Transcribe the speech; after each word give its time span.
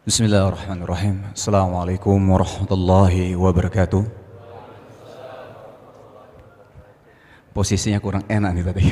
Bismillahirrahmanirrahim. 0.00 1.28
Assalamualaikum 1.36 2.16
warahmatullahi 2.16 3.36
wabarakatuh. 3.36 4.00
Posisinya 7.52 8.00
kurang 8.00 8.24
enak 8.24 8.50
nih 8.56 8.64
tadi. 8.64 8.84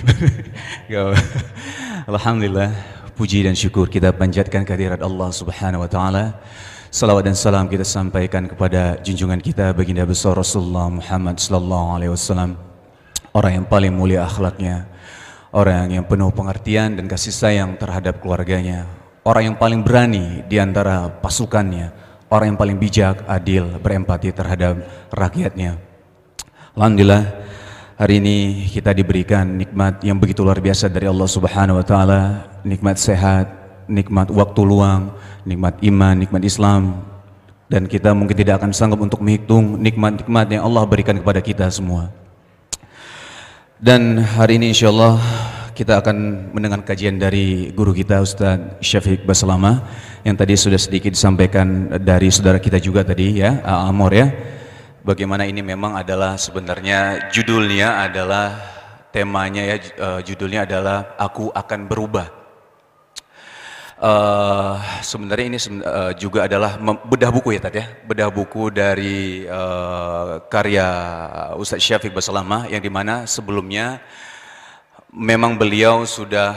Alhamdulillah, 2.12 2.76
puji 3.16 3.40
dan 3.40 3.56
syukur 3.56 3.88
kita 3.88 4.12
panjatkan 4.12 4.68
kehadirat 4.68 5.00
Allah 5.00 5.32
Subhanahu 5.32 5.80
wa 5.80 5.88
taala. 5.88 6.44
Salawat 6.92 7.24
dan 7.24 7.32
salam 7.32 7.72
kita 7.72 7.88
sampaikan 7.88 8.44
kepada 8.44 9.00
junjungan 9.00 9.40
kita 9.40 9.72
baginda 9.72 10.04
besar 10.04 10.36
Rasulullah 10.36 10.92
Muhammad 10.92 11.40
sallallahu 11.40 11.88
alaihi 11.96 12.12
wasallam. 12.12 12.60
Orang 13.32 13.56
yang 13.56 13.64
paling 13.64 13.96
mulia 13.96 14.28
akhlaknya, 14.28 14.84
orang 15.56 15.88
yang 15.88 16.04
penuh 16.04 16.28
pengertian 16.36 17.00
dan 17.00 17.08
kasih 17.08 17.32
sayang 17.32 17.80
terhadap 17.80 18.20
keluarganya, 18.20 18.84
orang 19.28 19.52
yang 19.52 19.56
paling 19.60 19.84
berani 19.84 20.40
di 20.48 20.56
antara 20.56 21.12
pasukannya, 21.20 21.92
orang 22.32 22.56
yang 22.56 22.58
paling 22.58 22.80
bijak, 22.80 23.28
adil, 23.28 23.76
berempati 23.76 24.32
terhadap 24.32 24.80
rakyatnya. 25.12 25.76
Alhamdulillah, 26.72 27.28
hari 28.00 28.24
ini 28.24 28.36
kita 28.72 28.96
diberikan 28.96 29.44
nikmat 29.44 30.00
yang 30.00 30.16
begitu 30.16 30.40
luar 30.40 30.64
biasa 30.64 30.88
dari 30.88 31.04
Allah 31.04 31.28
Subhanahu 31.28 31.76
wa 31.76 31.84
taala, 31.84 32.22
nikmat 32.64 32.96
sehat, 32.96 33.52
nikmat 33.84 34.32
waktu 34.32 34.64
luang, 34.64 35.12
nikmat 35.44 35.76
iman, 35.84 36.14
nikmat 36.16 36.42
Islam 36.48 37.04
dan 37.68 37.84
kita 37.84 38.16
mungkin 38.16 38.32
tidak 38.32 38.64
akan 38.64 38.72
sanggup 38.72 39.04
untuk 39.04 39.20
menghitung 39.20 39.76
nikmat-nikmat 39.76 40.56
yang 40.56 40.64
Allah 40.64 40.88
berikan 40.88 41.20
kepada 41.20 41.44
kita 41.44 41.68
semua. 41.68 42.08
Dan 43.76 44.24
hari 44.24 44.56
ini 44.56 44.72
insya 44.72 44.88
Allah 44.88 45.20
kita 45.78 46.02
akan 46.02 46.50
mendengar 46.50 46.82
kajian 46.82 47.22
dari 47.22 47.70
guru 47.70 47.94
kita 47.94 48.18
Ustaz 48.18 48.82
Syafiq 48.82 49.22
Baslama 49.22 49.86
yang 50.26 50.34
tadi 50.34 50.58
sudah 50.58 50.74
sedikit 50.74 51.14
disampaikan 51.14 51.94
dari 52.02 52.34
saudara 52.34 52.58
kita 52.58 52.82
juga 52.82 53.06
tadi 53.06 53.38
ya 53.38 53.62
Amor 53.62 54.10
ya. 54.10 54.26
Bagaimana 55.06 55.46
ini 55.46 55.62
memang 55.62 55.94
adalah 55.94 56.34
sebenarnya 56.34 57.30
judulnya 57.30 58.10
adalah 58.10 58.58
temanya 59.14 59.62
ya 59.70 59.76
uh, 60.02 60.18
judulnya 60.18 60.66
adalah 60.66 61.14
aku 61.14 61.54
akan 61.54 61.80
berubah. 61.86 62.26
Uh, 64.02 64.82
sebenarnya 64.98 65.46
ini 65.46 65.58
uh, 65.62 66.10
juga 66.18 66.50
adalah 66.50 66.74
bedah 67.06 67.30
buku 67.30 67.54
ya 67.54 67.62
tadi 67.62 67.78
ya. 67.78 67.86
Bedah 68.02 68.34
buku 68.34 68.74
dari 68.74 69.46
uh, 69.46 70.42
karya 70.50 70.86
Ustaz 71.54 71.86
Syafiq 71.86 72.10
Baslama 72.10 72.66
yang 72.66 72.82
di 72.82 72.90
mana 72.90 73.30
sebelumnya 73.30 74.02
memang 75.12 75.56
beliau 75.56 76.04
sudah 76.04 76.56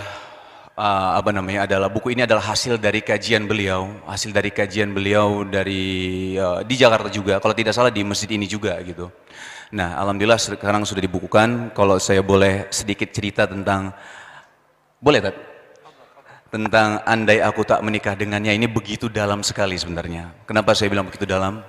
uh, 0.75 1.11
apa 1.15 1.31
namanya 1.31 1.63
adalah 1.69 1.87
buku 1.87 2.11
ini 2.11 2.27
adalah 2.27 2.43
hasil 2.51 2.75
dari 2.75 2.99
kajian 2.99 3.47
beliau, 3.47 3.87
hasil 4.07 4.35
dari 4.35 4.51
kajian 4.51 4.91
beliau 4.91 5.47
dari 5.47 6.35
uh, 6.35 6.59
di 6.65 6.75
Jakarta 6.75 7.07
juga, 7.07 7.39
kalau 7.39 7.55
tidak 7.55 7.71
salah 7.75 7.91
di 7.93 8.03
masjid 8.03 8.31
ini 8.35 8.47
juga 8.47 8.75
gitu. 8.83 9.07
Nah, 9.71 9.95
alhamdulillah 10.03 10.35
sekarang 10.35 10.83
sudah 10.83 10.99
dibukukan. 10.99 11.71
Kalau 11.71 11.95
saya 11.95 12.19
boleh 12.19 12.67
sedikit 12.75 13.07
cerita 13.15 13.47
tentang 13.47 13.95
boleh 14.99 15.23
tak? 15.23 15.35
Tentang 16.51 16.99
andai 17.07 17.39
aku 17.39 17.63
tak 17.63 17.79
menikah 17.79 18.11
dengannya 18.11 18.51
ini 18.51 18.67
begitu 18.67 19.07
dalam 19.07 19.39
sekali 19.39 19.79
sebenarnya. 19.79 20.43
Kenapa 20.43 20.75
saya 20.75 20.91
bilang 20.91 21.07
begitu 21.07 21.23
dalam? 21.23 21.63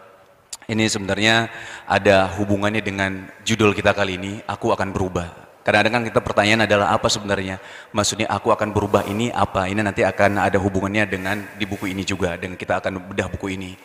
Ini 0.66 0.90
sebenarnya 0.90 1.46
ada 1.86 2.26
hubungannya 2.34 2.82
dengan 2.82 3.30
judul 3.46 3.70
kita 3.70 3.94
kali 3.94 4.18
ini, 4.18 4.32
aku 4.50 4.74
akan 4.74 4.90
berubah. 4.90 5.51
Kadang-kadang 5.62 6.10
kita 6.10 6.18
pertanyaan 6.18 6.66
adalah 6.66 6.90
apa 6.90 7.06
sebenarnya? 7.06 7.62
Maksudnya 7.94 8.26
aku 8.26 8.50
akan 8.50 8.74
berubah 8.74 9.06
ini 9.06 9.30
apa? 9.30 9.70
Ini 9.70 9.78
nanti 9.78 10.02
akan 10.02 10.42
ada 10.42 10.58
hubungannya 10.58 11.06
dengan 11.06 11.38
di 11.54 11.62
buku 11.62 11.86
ini 11.94 12.02
juga, 12.02 12.34
dan 12.34 12.58
kita 12.58 12.82
akan 12.82 12.98
bedah 13.14 13.30
buku 13.30 13.54
ini. 13.54 13.78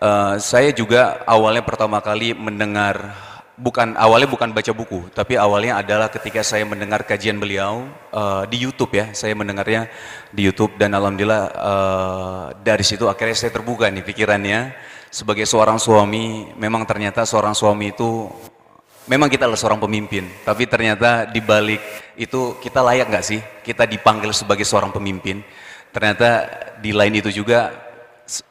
Uh, 0.00 0.40
saya 0.40 0.72
juga 0.72 1.20
awalnya 1.28 1.60
pertama 1.60 2.00
kali 2.00 2.32
mendengar, 2.32 3.12
bukan 3.60 3.92
awalnya 3.94 4.24
bukan 4.24 4.50
baca 4.56 4.72
buku, 4.72 5.12
tapi 5.12 5.36
awalnya 5.36 5.84
adalah 5.84 6.08
ketika 6.08 6.40
saya 6.40 6.64
mendengar 6.64 7.04
kajian 7.04 7.36
beliau 7.36 7.86
uh, 8.10 8.48
di 8.48 8.64
YouTube 8.64 8.96
ya, 8.96 9.12
saya 9.12 9.36
mendengarnya 9.36 9.92
di 10.32 10.48
YouTube 10.48 10.80
dan 10.80 10.96
alhamdulillah 10.96 11.44
uh, 11.54 12.44
dari 12.64 12.82
situ 12.82 13.04
akhirnya 13.06 13.36
saya 13.36 13.52
terbuka 13.52 13.92
nih 13.92 14.02
pikirannya 14.02 14.72
sebagai 15.12 15.44
seorang 15.44 15.76
suami, 15.76 16.56
memang 16.56 16.88
ternyata 16.88 17.28
seorang 17.28 17.52
suami 17.52 17.92
itu 17.92 18.32
memang 19.10 19.26
kita 19.26 19.46
adalah 19.46 19.58
seorang 19.58 19.82
pemimpin, 19.82 20.28
tapi 20.46 20.66
ternyata 20.70 21.26
di 21.26 21.40
balik 21.42 21.80
itu 22.14 22.58
kita 22.62 22.84
layak 22.84 23.10
nggak 23.10 23.24
sih? 23.24 23.40
Kita 23.62 23.88
dipanggil 23.88 24.30
sebagai 24.30 24.66
seorang 24.66 24.94
pemimpin. 24.94 25.42
Ternyata 25.92 26.48
di 26.80 26.94
lain 26.94 27.20
itu 27.20 27.28
juga 27.28 27.72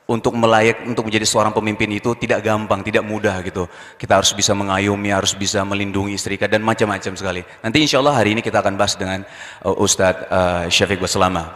untuk 0.06 0.36
melayak 0.36 0.84
untuk 0.86 1.08
menjadi 1.08 1.26
seorang 1.26 1.56
pemimpin 1.56 1.90
itu 1.90 2.14
tidak 2.20 2.44
gampang, 2.44 2.84
tidak 2.84 3.02
mudah 3.02 3.40
gitu. 3.42 3.66
Kita 3.98 4.20
harus 4.20 4.36
bisa 4.36 4.52
mengayomi, 4.54 5.10
harus 5.10 5.34
bisa 5.34 5.64
melindungi 5.64 6.20
istri 6.20 6.36
kita 6.36 6.52
dan 6.52 6.62
macam-macam 6.62 7.14
sekali. 7.16 7.42
Nanti 7.64 7.78
insya 7.82 8.04
Allah 8.04 8.14
hari 8.14 8.36
ini 8.38 8.42
kita 8.44 8.60
akan 8.62 8.76
bahas 8.76 8.94
dengan 9.00 9.24
uh, 9.64 9.76
Ustadz 9.82 10.28
uh, 10.28 10.64
Syafiq 10.68 11.02
Baslama. 11.02 11.50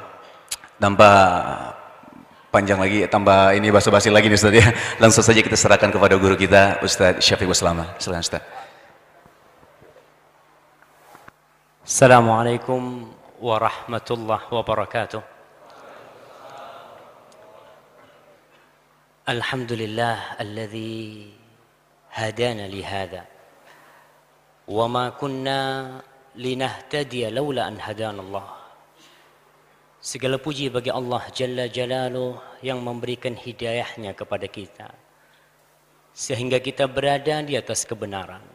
Tanpa 0.76 1.10
panjang 2.52 2.80
lagi, 2.80 3.04
tambah 3.08 3.52
ini 3.56 3.68
basa-basi 3.72 4.08
lagi 4.10 4.32
nih 4.32 4.40
Ustadz 4.40 4.62
ya. 4.64 4.68
Langsung 5.04 5.22
saja 5.22 5.44
kita 5.44 5.60
serahkan 5.60 5.92
kepada 5.92 6.16
guru 6.16 6.40
kita 6.40 6.80
Ustadz 6.82 7.22
Syafiq 7.22 7.52
Baslama. 7.52 7.94
Silakan 8.00 8.24
Ustadz. 8.24 8.55
السلام 11.86 12.26
عليكم 12.26 12.82
ورحمة 13.46 14.08
الله 14.12 14.42
وبركاته 14.58 15.22
الحمد 19.30 19.72
لله 19.72 20.18
الذي 20.42 21.30
هدانا 22.10 22.66
لهذا 22.74 23.24
وما 24.66 25.14
كنا 25.14 25.62
لنهتدي 26.34 27.30
لولا 27.30 27.70
أن 27.70 27.78
هدانا 27.78 28.22
الله 28.22 28.48
Segala 30.02 30.42
puji 30.42 30.74
bagi 30.74 30.90
Allah 30.90 31.22
Jalla 31.30 31.70
Jalaluh 31.70 32.42
yang 32.66 32.82
memberikan 32.82 33.38
hidayahnya 33.38 34.18
kepada 34.18 34.50
kita. 34.50 34.90
Sehingga 36.18 36.58
kita 36.62 36.90
berada 36.90 37.46
di 37.46 37.54
atas 37.54 37.86
kebenaran. 37.90 38.55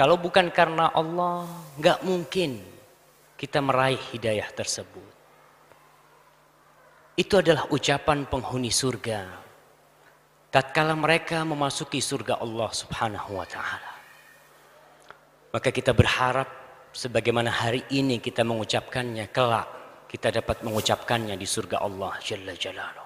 Kalau 0.00 0.16
bukan 0.16 0.48
karena 0.48 0.88
Allah, 0.96 1.44
nggak 1.76 2.08
mungkin 2.08 2.56
kita 3.36 3.60
meraih 3.60 4.00
hidayah 4.16 4.48
tersebut. 4.48 5.12
Itu 7.20 7.44
adalah 7.44 7.68
ucapan 7.68 8.24
penghuni 8.24 8.72
surga. 8.72 9.28
Tatkala 10.48 10.96
mereka 10.96 11.44
memasuki 11.44 12.00
surga 12.00 12.40
Allah 12.40 12.72
Subhanahu 12.72 13.36
wa 13.36 13.44
taala. 13.44 13.92
Maka 15.52 15.68
kita 15.68 15.92
berharap 15.92 16.48
sebagaimana 16.96 17.52
hari 17.52 17.84
ini 17.92 18.24
kita 18.24 18.40
mengucapkannya 18.40 19.28
kelak 19.28 19.68
kita 20.10 20.34
dapat 20.34 20.66
mengucapkannya 20.66 21.38
di 21.38 21.46
surga 21.46 21.86
Allah 21.86 22.18
Jalla 22.18 22.50
Jalaluh. 22.58 22.99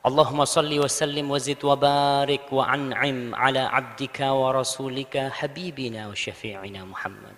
Allahumma 0.00 0.48
salli 0.48 0.80
wa 0.80 0.88
sallim 0.88 1.28
wa 1.28 1.36
zid 1.36 1.60
wa 1.60 1.76
barik 1.76 2.48
wa 2.48 2.64
an'im 2.64 3.36
ala 3.36 3.68
abdika 3.68 4.32
wa 4.32 4.48
rasulika 4.48 5.28
habibina 5.28 6.08
wa 6.08 6.16
syafi'ina 6.16 6.88
Muhammad. 6.88 7.36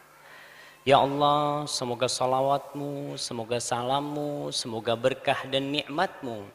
Ya 0.86 1.02
Allah, 1.02 1.66
semoga 1.66 2.06
salawatmu, 2.06 3.18
semoga 3.18 3.58
salammu, 3.58 4.54
semoga 4.54 4.94
berkah 4.94 5.42
dan 5.50 5.74
nikmatmu 5.74 6.46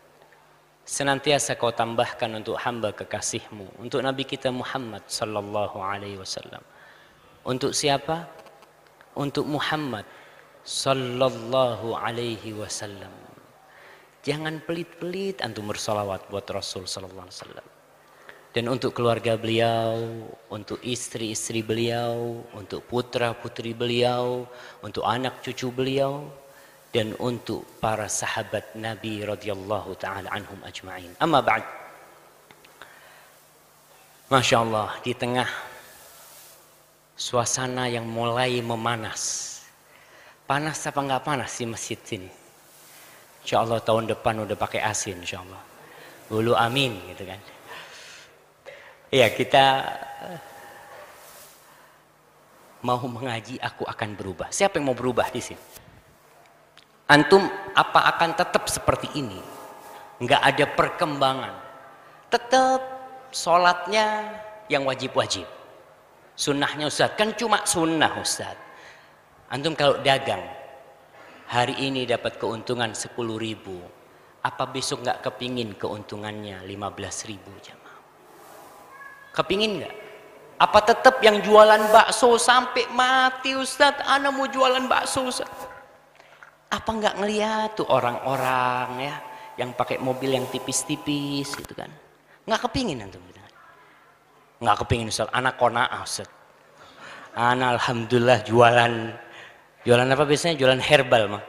senantiasa 0.88 1.60
kau 1.60 1.76
tambahkan 1.76 2.40
untuk 2.40 2.56
hamba 2.56 2.96
kekasihmu, 2.96 3.76
untuk 3.76 4.00
Nabi 4.00 4.24
kita 4.24 4.48
Muhammad 4.48 5.04
sallallahu 5.12 5.76
alaihi 5.84 6.16
wasallam. 6.16 6.64
Untuk 7.44 7.76
siapa? 7.76 8.32
Untuk 9.12 9.44
Muhammad 9.44 10.08
sallallahu 10.64 12.00
alaihi 12.00 12.56
wasallam. 12.56 13.27
Jangan 14.28 14.60
pelit-pelit 14.60 15.40
antum 15.40 15.72
bersolawat 15.72 16.28
buat 16.28 16.44
Rasul 16.52 16.84
Sallallahu 16.84 17.32
Alaihi 17.32 17.40
Wasallam. 17.40 17.68
Dan 18.52 18.68
untuk 18.68 18.92
keluarga 18.92 19.40
beliau, 19.40 20.04
untuk 20.52 20.84
istri-istri 20.84 21.64
beliau, 21.64 22.44
untuk 22.52 22.84
putra-putri 22.92 23.72
beliau, 23.72 24.44
untuk 24.84 25.08
anak 25.08 25.40
cucu 25.40 25.72
beliau, 25.72 26.28
dan 26.92 27.16
untuk 27.24 27.64
para 27.80 28.12
sahabat 28.12 28.76
Nabi 28.76 29.24
radhiyallahu 29.24 29.96
taala 29.96 30.28
anhum 30.28 30.60
ajma'in. 30.60 31.16
Amma 31.24 31.40
ba'd. 31.40 31.64
Masya 34.28 34.58
Allah, 34.60 34.92
di 35.08 35.16
tengah 35.16 35.48
suasana 37.16 37.88
yang 37.88 38.04
mulai 38.04 38.60
memanas. 38.60 39.56
Panas 40.44 40.84
apa 40.84 41.00
nggak 41.00 41.24
panas 41.24 41.52
di 41.56 41.64
masjid 41.64 42.00
sini? 42.04 42.37
Insya 43.48 43.64
Allah 43.64 43.80
tahun 43.80 44.12
depan 44.12 44.44
udah 44.44 44.60
pakai 44.60 44.84
asin 44.84 45.24
insya 45.24 45.40
Allah. 45.40 45.64
Bulu 46.28 46.52
amin 46.52 47.00
gitu 47.16 47.24
kan. 47.24 47.40
Iya 49.08 49.32
kita 49.32 49.66
eh, 50.28 50.40
mau 52.84 53.00
mengaji 53.08 53.56
aku 53.64 53.88
akan 53.88 54.20
berubah. 54.20 54.52
Siapa 54.52 54.76
yang 54.76 54.92
mau 54.92 54.98
berubah 55.00 55.32
di 55.32 55.40
sini? 55.40 55.64
Antum 57.08 57.48
apa 57.72 58.12
akan 58.12 58.36
tetap 58.36 58.68
seperti 58.68 59.16
ini? 59.16 59.40
nggak 60.18 60.42
ada 60.42 60.66
perkembangan. 60.74 61.54
Tetap 62.28 62.82
sholatnya 63.32 64.28
yang 64.68 64.84
wajib-wajib. 64.84 65.46
Sunnahnya 66.38 66.92
Ustaz, 66.92 67.16
kan 67.16 67.34
cuma 67.34 67.64
sunnah 67.64 68.12
Ustaz. 68.20 68.58
Antum 69.48 69.74
kalau 69.74 69.98
dagang, 70.04 70.44
hari 71.48 71.76
ini 71.80 72.04
dapat 72.04 72.36
keuntungan 72.36 72.92
10 72.92 73.16
ribu. 73.40 73.80
Apa 74.44 74.68
besok 74.70 75.04
nggak 75.04 75.24
kepingin 75.28 75.76
keuntungannya 75.76 76.64
15 76.64 77.30
ribu 77.32 77.52
jamaah? 77.60 78.00
Kepingin 79.36 79.84
nggak? 79.84 79.96
Apa 80.58 80.80
tetap 80.82 81.22
yang 81.22 81.44
jualan 81.44 81.84
bakso 81.92 82.40
sampai 82.40 82.90
mati 82.90 83.54
Ustaz? 83.54 84.00
Ana 84.08 84.32
mau 84.32 84.48
jualan 84.48 84.88
bakso. 84.88 85.28
Apa 86.68 86.90
nggak 86.90 87.16
ngeliat 87.22 87.70
tuh 87.80 87.88
orang-orang 87.88 88.90
ya 89.04 89.16
yang 89.60 89.72
pakai 89.76 90.00
mobil 90.00 90.36
yang 90.36 90.46
tipis-tipis 90.48 91.56
gitu 91.56 91.74
kan? 91.76 91.92
Nggak 92.48 92.72
kepingin 92.72 93.04
antum 93.04 93.22
gitu 93.28 93.40
kan? 93.40 93.54
Nggak 94.64 94.78
kepingin 94.86 95.08
Ustaz. 95.12 95.30
Anak 95.36 95.60
kona 95.60 95.92
Ustaz. 96.02 96.30
Anak 97.38 97.78
alhamdulillah 97.78 98.42
jualan 98.48 98.94
jualan 99.88 100.04
apa 100.04 100.28
biasanya? 100.28 100.60
Jualan 100.60 100.84
herbal 100.84 101.24
mah. 101.32 101.44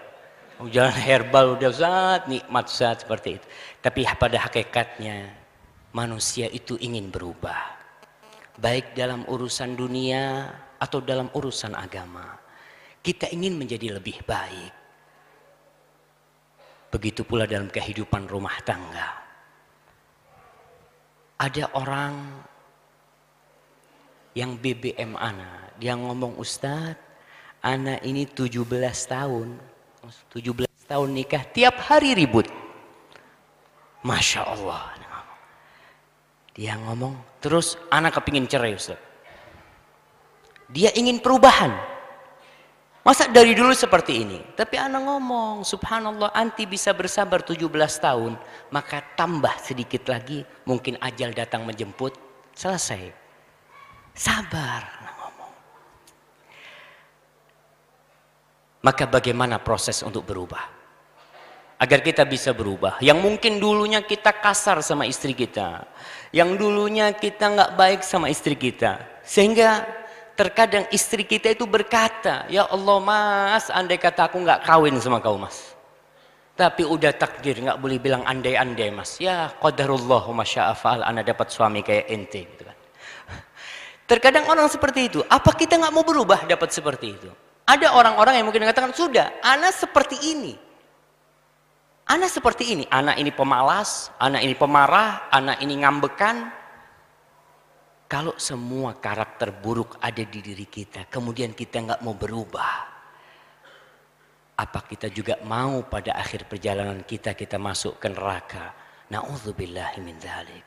Jualan 0.62 0.94
herbal 0.94 1.58
udah 1.58 1.70
sangat 1.74 2.30
nikmat 2.30 2.70
saat 2.70 3.02
seperti 3.02 3.42
itu. 3.42 3.46
Tapi 3.82 4.06
pada 4.14 4.38
hakikatnya 4.46 5.26
manusia 5.90 6.46
itu 6.46 6.78
ingin 6.78 7.10
berubah. 7.10 7.74
Baik 8.58 8.94
dalam 8.94 9.26
urusan 9.26 9.74
dunia 9.74 10.54
atau 10.78 11.02
dalam 11.02 11.26
urusan 11.34 11.74
agama. 11.74 12.38
Kita 13.02 13.26
ingin 13.34 13.58
menjadi 13.58 13.98
lebih 13.98 14.22
baik. 14.22 14.74
Begitu 16.94 17.26
pula 17.26 17.44
dalam 17.44 17.66
kehidupan 17.66 18.30
rumah 18.30 18.54
tangga. 18.62 19.18
Ada 21.38 21.70
orang 21.74 22.14
yang 24.34 24.58
BBM 24.58 25.14
ana, 25.14 25.70
dia 25.78 25.94
ngomong 25.94 26.38
Ustadz, 26.38 27.07
anak 27.62 28.04
ini 28.06 28.24
17 28.26 28.64
tahun, 29.06 29.58
17 30.32 30.88
tahun 30.88 31.08
nikah, 31.12 31.42
tiap 31.50 31.76
hari 31.82 32.14
ribut. 32.14 32.46
Masya 34.02 34.42
Allah. 34.46 34.98
Dia 36.58 36.74
ngomong, 36.74 37.38
terus 37.38 37.78
anak 37.86 38.18
kepingin 38.18 38.50
cerai 38.50 38.74
Ustaz. 38.74 38.98
Dia 40.66 40.90
ingin 40.98 41.22
perubahan. 41.22 41.70
Masa 43.06 43.30
dari 43.30 43.54
dulu 43.54 43.70
seperti 43.70 44.26
ini? 44.26 44.42
Tapi 44.58 44.74
anak 44.74 45.06
ngomong, 45.06 45.62
subhanallah 45.62 46.34
anti 46.34 46.66
bisa 46.66 46.90
bersabar 46.90 47.46
17 47.46 47.62
tahun, 48.02 48.34
maka 48.74 49.00
tambah 49.14 49.54
sedikit 49.62 50.10
lagi, 50.10 50.42
mungkin 50.66 50.98
ajal 50.98 51.30
datang 51.30 51.62
menjemput, 51.62 52.18
selesai. 52.58 53.14
Sabar, 54.18 54.82
anak 54.98 55.14
ngomong. 55.14 55.52
Maka 58.82 59.10
bagaimana 59.10 59.58
proses 59.58 60.00
untuk 60.06 60.22
berubah? 60.26 60.76
Agar 61.78 62.02
kita 62.02 62.26
bisa 62.26 62.50
berubah. 62.54 62.98
Yang 62.98 63.18
mungkin 63.22 63.62
dulunya 63.62 64.02
kita 64.02 64.34
kasar 64.38 64.82
sama 64.82 65.06
istri 65.06 65.34
kita. 65.34 65.86
Yang 66.34 66.58
dulunya 66.58 67.14
kita 67.14 67.54
nggak 67.54 67.70
baik 67.78 68.00
sama 68.02 68.30
istri 68.30 68.58
kita. 68.58 69.22
Sehingga 69.22 69.98
Terkadang 70.38 70.86
istri 70.94 71.26
kita 71.26 71.50
itu 71.50 71.66
berkata, 71.66 72.46
Ya 72.46 72.62
Allah 72.70 73.02
mas, 73.02 73.74
andai 73.74 73.98
kata 73.98 74.30
aku 74.30 74.38
nggak 74.38 74.62
kawin 74.62 74.94
sama 75.02 75.18
kau 75.18 75.34
mas. 75.34 75.74
Tapi 76.54 76.86
udah 76.86 77.10
takdir, 77.10 77.58
nggak 77.58 77.74
boleh 77.82 77.98
bilang 77.98 78.22
andai-andai 78.22 78.94
mas. 78.94 79.18
Ya 79.18 79.50
qadarullah 79.58 80.30
wa 80.30 80.46
masya'afa'al, 80.46 81.02
anda 81.02 81.26
dapat 81.26 81.50
suami 81.50 81.82
kayak 81.82 82.06
ente. 82.06 82.46
Gitu 82.54 82.62
kan. 82.62 82.78
Terkadang 84.14 84.46
orang 84.46 84.70
seperti 84.70 85.10
itu, 85.10 85.26
apa 85.26 85.50
kita 85.58 85.74
nggak 85.74 85.90
mau 85.90 86.06
berubah 86.06 86.46
dapat 86.46 86.70
seperti 86.70 87.18
itu? 87.18 87.30
Ada 87.68 87.92
orang-orang 87.92 88.40
yang 88.40 88.48
mungkin 88.48 88.64
mengatakan, 88.64 88.96
sudah, 88.96 89.44
anak 89.44 89.76
seperti 89.76 90.16
ini. 90.24 90.56
Anak 92.08 92.32
seperti 92.32 92.72
ini, 92.72 92.88
anak 92.88 93.20
ini 93.20 93.28
pemalas, 93.28 94.08
anak 94.16 94.40
ini 94.40 94.56
pemarah, 94.56 95.28
anak 95.28 95.60
ini 95.60 95.76
ngambekan, 95.84 96.48
kalau 98.08 98.32
semua 98.40 98.96
karakter 98.96 99.52
buruk 99.52 100.00
ada 100.00 100.24
di 100.24 100.40
diri 100.40 100.64
kita, 100.64 101.04
kemudian 101.12 101.52
kita 101.52 101.84
nggak 101.84 102.00
mau 102.00 102.16
berubah, 102.16 102.88
apa 104.58 104.80
kita 104.88 105.12
juga 105.12 105.36
mau 105.44 105.84
pada 105.84 106.18
akhir 106.18 106.50
perjalanan 106.50 107.06
kita 107.06 107.36
kita 107.36 107.60
masuk 107.60 108.00
ke 108.02 108.08
neraka? 108.10 108.74
Nauzubillahi 109.12 110.00
min 110.02 110.18
dzalik. 110.18 110.66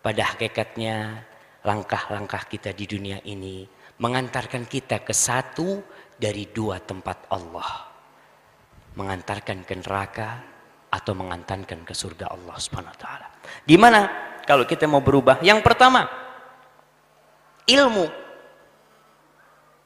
Pada 0.00 0.32
hakikatnya 0.32 1.26
langkah-langkah 1.66 2.46
kita 2.48 2.72
di 2.72 2.88
dunia 2.88 3.20
ini 3.28 3.68
mengantarkan 4.00 4.64
kita 4.64 5.04
ke 5.04 5.12
satu 5.12 5.84
dari 6.16 6.48
dua 6.48 6.80
tempat 6.80 7.28
Allah. 7.30 7.86
Mengantarkan 8.96 9.62
ke 9.62 9.76
neraka 9.78 10.28
atau 10.90 11.12
mengantarkan 11.14 11.86
ke 11.86 11.94
surga 11.94 12.34
Allah 12.34 12.56
Subhanahu 12.58 12.90
wa 12.90 13.00
taala. 13.00 13.28
Di 13.62 13.76
mana 13.78 14.00
kalau 14.42 14.66
kita 14.66 14.90
mau 14.90 15.04
berubah. 15.04 15.38
Yang 15.44 15.62
pertama, 15.62 16.08
ilmu. 17.68 18.06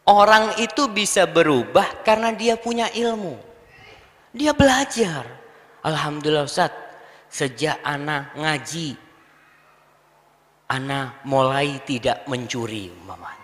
Orang 0.05 0.61
itu 0.61 0.89
bisa 0.93 1.25
berubah 1.25 2.05
karena 2.05 2.33
dia 2.33 2.61
punya 2.61 2.89
ilmu. 2.93 3.41
Dia 4.33 4.53
belajar. 4.53 5.25
Alhamdulillah 5.85 6.49
Ustaz, 6.49 6.73
sejak 7.29 7.81
anak 7.85 8.37
ngaji, 8.37 8.97
anak 10.69 11.25
mulai 11.25 11.81
tidak 11.89 12.25
mencuri 12.29 12.93
umpamanya. 12.93 13.44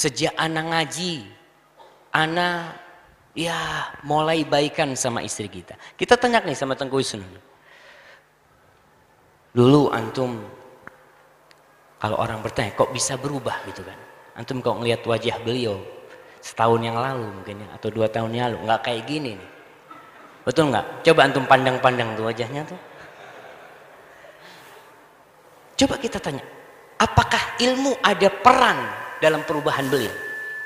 Sejak 0.00 0.32
anak 0.40 0.64
ngaji, 0.72 1.28
anak 2.16 2.72
ya 3.36 3.84
mulai 4.00 4.48
baikan 4.48 4.96
sama 4.96 5.20
istri 5.20 5.44
kita. 5.44 5.76
Kita 5.92 6.16
tanya 6.16 6.40
nih 6.40 6.56
sama 6.56 6.72
Tengku 6.72 6.96
Wisnu. 6.96 7.20
Dulu 9.52 9.92
antum 9.92 10.40
kalau 12.00 12.16
orang 12.16 12.40
bertanya 12.40 12.72
kok 12.72 12.88
bisa 12.96 13.20
berubah 13.20 13.60
gitu 13.68 13.84
kan. 13.84 13.98
Antum 14.40 14.64
kok 14.64 14.80
ngelihat 14.80 15.04
wajah 15.04 15.36
beliau 15.44 15.76
setahun 16.40 16.80
yang 16.80 16.96
lalu 16.96 17.28
mungkin 17.28 17.60
ya 17.60 17.68
atau 17.76 17.92
dua 17.92 18.08
tahun 18.08 18.32
yang 18.32 18.48
lalu 18.48 18.72
nggak 18.72 18.80
kayak 18.80 19.04
gini 19.04 19.36
nih. 19.36 19.50
Betul 20.48 20.72
nggak? 20.72 21.04
Coba 21.04 21.20
antum 21.28 21.44
pandang-pandang 21.44 22.16
tuh 22.16 22.24
wajahnya 22.24 22.64
tuh. 22.64 22.80
Coba 25.76 26.00
kita 26.00 26.16
tanya, 26.16 26.40
apakah 26.96 27.60
ilmu 27.60 28.00
ada 28.00 28.32
peran 28.32 29.09
dalam 29.20 29.44
perubahan 29.44 29.86
beliau? 29.86 30.12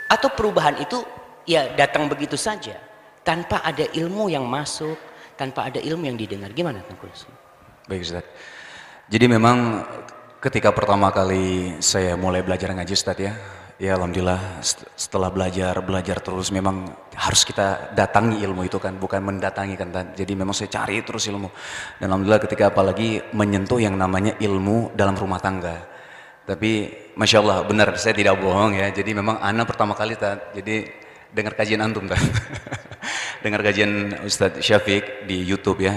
Atau 0.08 0.30
perubahan 0.32 0.78
itu 0.78 1.02
ya 1.44 1.75
datang 1.76 2.08
begitu 2.08 2.38
saja 2.38 2.78
tanpa 3.26 3.61
ada 3.64 3.84
ilmu 3.92 4.30
yang 4.30 4.46
masuk, 4.46 4.96
tanpa 5.34 5.68
ada 5.68 5.80
ilmu 5.80 6.06
yang 6.06 6.16
didengar. 6.16 6.52
Gimana 6.54 6.80
Tengku? 6.84 7.11
Baik 7.88 8.04
Ustaz. 8.04 8.25
Jadi 9.11 9.26
memang 9.28 9.84
ketika 10.40 10.73
pertama 10.73 11.12
kali 11.12 11.76
saya 11.80 12.16
mulai 12.16 12.40
belajar 12.40 12.73
ngaji 12.73 12.94
Ustaz 12.96 13.16
ya, 13.20 13.32
ya 13.76 13.96
Alhamdulillah 13.96 14.61
setelah 14.96 15.28
belajar, 15.28 15.76
belajar 15.84 16.20
terus 16.20 16.49
memang 16.52 16.88
harus 17.16 17.42
kita 17.44 17.92
datangi 17.96 18.40
ilmu 18.44 18.64
itu 18.64 18.76
kan, 18.80 18.96
bukan 18.96 19.20
mendatangi 19.25 19.75
kan. 19.76 19.88
Jadi 20.12 20.32
memang 20.37 20.52
saya 20.52 20.68
cari 20.73 21.00
terus 21.04 21.28
ilmu. 21.28 21.49
Dan 22.00 22.12
Alhamdulillah 22.12 22.42
ketika 22.44 22.73
apalagi 22.73 23.20
menyentuh 23.32 23.80
yang 23.80 23.96
namanya 23.96 24.37
ilmu 24.40 24.92
dalam 24.96 25.16
rumah 25.16 25.40
tangga. 25.40 25.93
Tapi 26.44 26.92
Masya 27.16 27.40
Allah 27.40 27.58
benar 27.64 27.88
saya 27.96 28.12
tidak 28.12 28.36
bohong 28.40 28.76
ya. 28.76 28.92
Jadi 28.92 29.16
memang 29.16 29.40
anak 29.40 29.68
pertama 29.72 29.96
kali 29.96 30.16
jadi 30.52 30.76
dengar 31.34 31.56
kajian 31.56 31.80
antum 31.82 32.04
kan. 32.06 32.20
dengar 33.44 33.60
kajian 33.60 34.24
Ustadz 34.24 34.64
Syafiq 34.64 35.28
di 35.28 35.44
YouTube 35.44 35.84
ya, 35.84 35.92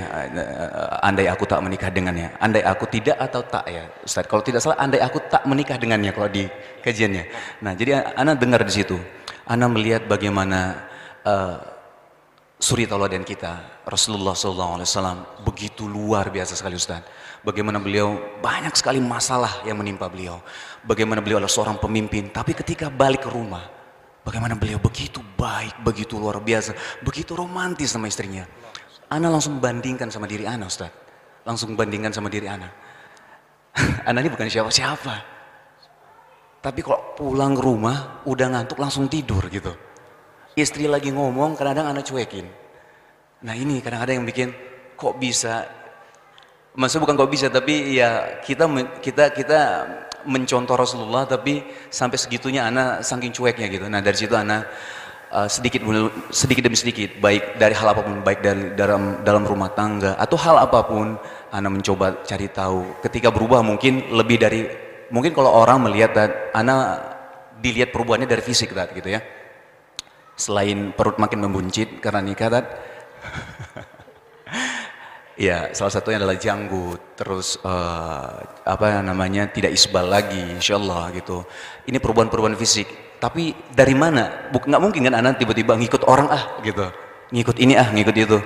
andai 0.99 1.31
aku 1.31 1.47
tak 1.47 1.63
menikah 1.63 1.87
dengannya, 1.87 2.35
andai 2.43 2.59
aku 2.59 2.91
tidak 2.91 3.15
atau 3.15 3.39
tak 3.47 3.63
ya, 3.71 3.87
Ustadz. 4.03 4.27
Kalau 4.27 4.43
tidak 4.43 4.59
salah, 4.59 4.75
andai 4.75 4.99
aku 4.99 5.23
tak 5.31 5.47
menikah 5.47 5.79
dengannya 5.79 6.11
kalau 6.11 6.27
di 6.27 6.43
kajiannya. 6.83 7.23
Nah, 7.63 7.71
jadi 7.71 8.03
anak 8.19 8.43
dengar 8.43 8.67
di 8.67 8.73
situ, 8.75 8.99
anak 9.47 9.69
melihat 9.71 10.03
bagaimana 10.11 10.91
uh, 11.23 11.55
suri 12.59 12.83
tauladan 12.83 13.23
kita, 13.23 13.85
Rasulullah 13.87 14.35
SAW 14.35 14.83
begitu 15.47 15.87
luar 15.87 16.27
biasa 16.27 16.51
sekali 16.59 16.75
Ustadz. 16.75 17.26
Bagaimana 17.47 17.79
beliau 17.79 18.19
banyak 18.43 18.75
sekali 18.75 18.99
masalah 18.99 19.63
yang 19.63 19.79
menimpa 19.79 20.11
beliau. 20.11 20.43
Bagaimana 20.83 21.23
beliau 21.23 21.39
adalah 21.39 21.55
seorang 21.55 21.79
pemimpin, 21.79 22.27
tapi 22.27 22.51
ketika 22.51 22.91
balik 22.91 23.23
ke 23.23 23.31
rumah, 23.31 23.77
Bagaimana 24.27 24.59
beliau 24.59 24.75
begitu 24.75 25.23
baik, 25.39 25.87
begitu 25.87 26.19
luar 26.19 26.43
biasa, 26.43 26.75
begitu 26.99 27.31
romantis 27.31 27.95
sama 27.95 28.11
istrinya. 28.11 28.43
Ana 29.07 29.31
langsung 29.31 29.63
bandingkan 29.63 30.11
sama 30.11 30.27
diri 30.27 30.43
Ana 30.43 30.67
Ustaz. 30.67 30.91
Langsung 31.47 31.79
bandingkan 31.79 32.11
sama 32.11 32.27
diri 32.27 32.51
Ana. 32.51 32.67
Ana 34.07 34.19
ini 34.19 34.27
bukan 34.27 34.51
siapa-siapa. 34.51 35.15
Tapi 36.59 36.79
kalau 36.83 37.15
pulang 37.15 37.55
ke 37.55 37.63
rumah, 37.63 38.19
udah 38.27 38.51
ngantuk 38.51 38.75
langsung 38.83 39.07
tidur 39.07 39.47
gitu. 39.47 39.71
Istri 40.59 40.91
lagi 40.91 41.15
ngomong, 41.15 41.55
kadang-kadang 41.55 41.95
Ana 41.95 42.03
cuekin. 42.03 42.51
Nah 43.47 43.55
ini 43.55 43.79
kadang-kadang 43.79 44.19
yang 44.19 44.27
bikin, 44.27 44.51
kok 44.99 45.15
bisa 45.15 45.71
maksudnya 46.77 47.03
bukan 47.10 47.15
kok 47.17 47.31
bisa 47.34 47.48
tapi 47.50 47.98
ya 47.98 48.39
kita 48.46 48.69
kita 49.01 49.34
kita 49.34 49.60
mencontoh 50.29 50.77
Rasulullah 50.77 51.25
tapi 51.25 51.65
sampai 51.89 52.17
segitunya 52.22 52.69
anak 52.69 53.01
saking 53.01 53.34
cueknya 53.34 53.67
gitu. 53.72 53.86
Nah 53.89 54.03
dari 54.03 54.13
situ 54.13 54.38
anak 54.38 54.69
uh, 55.34 55.50
sedikit 55.50 55.81
sedikit 56.29 56.62
demi 56.69 56.77
sedikit 56.77 57.17
baik 57.17 57.57
dari 57.57 57.74
hal 57.74 57.96
apa 57.96 58.01
pun 58.05 58.22
baik 58.22 58.39
dari 58.46 58.63
dalam 58.77 59.25
dalam 59.25 59.43
rumah 59.48 59.74
tangga 59.74 60.13
atau 60.22 60.38
hal 60.38 60.62
apa 60.62 60.86
pun 60.86 61.17
anak 61.50 61.72
mencoba 61.81 62.22
cari 62.27 62.48
tahu. 62.53 63.01
Ketika 63.01 63.34
berubah 63.34 63.65
mungkin 63.65 64.13
lebih 64.13 64.38
dari 64.38 64.62
mungkin 65.10 65.34
kalau 65.34 65.50
orang 65.50 65.89
melihat 65.89 66.13
dan 66.13 66.29
anak 66.53 67.01
dilihat 67.57 67.89
perubahannya 67.89 68.29
dari 68.29 68.43
fisik 68.46 68.75
tadi 68.77 69.01
gitu 69.01 69.10
ya. 69.17 69.22
Selain 70.38 70.93
perut 70.93 71.17
makin 71.17 71.50
membuncit 71.50 71.98
karena 71.98 72.22
nikah 72.22 72.53
tadi 72.53 72.69
Ya, 75.38 75.70
salah 75.70 75.94
satunya 75.94 76.17
adalah 76.17 76.34
janggut, 76.34 77.13
terus 77.13 77.62
uh, 77.62 78.41
apa 78.65 79.06
namanya 79.06 79.46
tidak 79.46 79.70
isbal 79.70 80.10
lagi, 80.10 80.41
insya 80.58 80.82
Allah 80.82 81.13
gitu. 81.13 81.46
Ini 81.86 82.01
perubahan-perubahan 82.01 82.58
fisik. 82.58 82.89
Tapi 83.22 83.53
dari 83.70 83.94
mana? 83.94 84.50
Buk, 84.50 84.65
nggak 84.65 84.82
mungkin 84.82 85.06
kan 85.06 85.13
anak 85.22 85.38
tiba-tiba 85.38 85.77
ngikut 85.77 86.10
orang 86.10 86.34
ah 86.34 86.58
gitu, 86.65 86.89
ngikut 87.29 87.53
ini 87.62 87.77
ah, 87.77 87.86
ngikut 87.94 88.17
itu. 88.17 88.38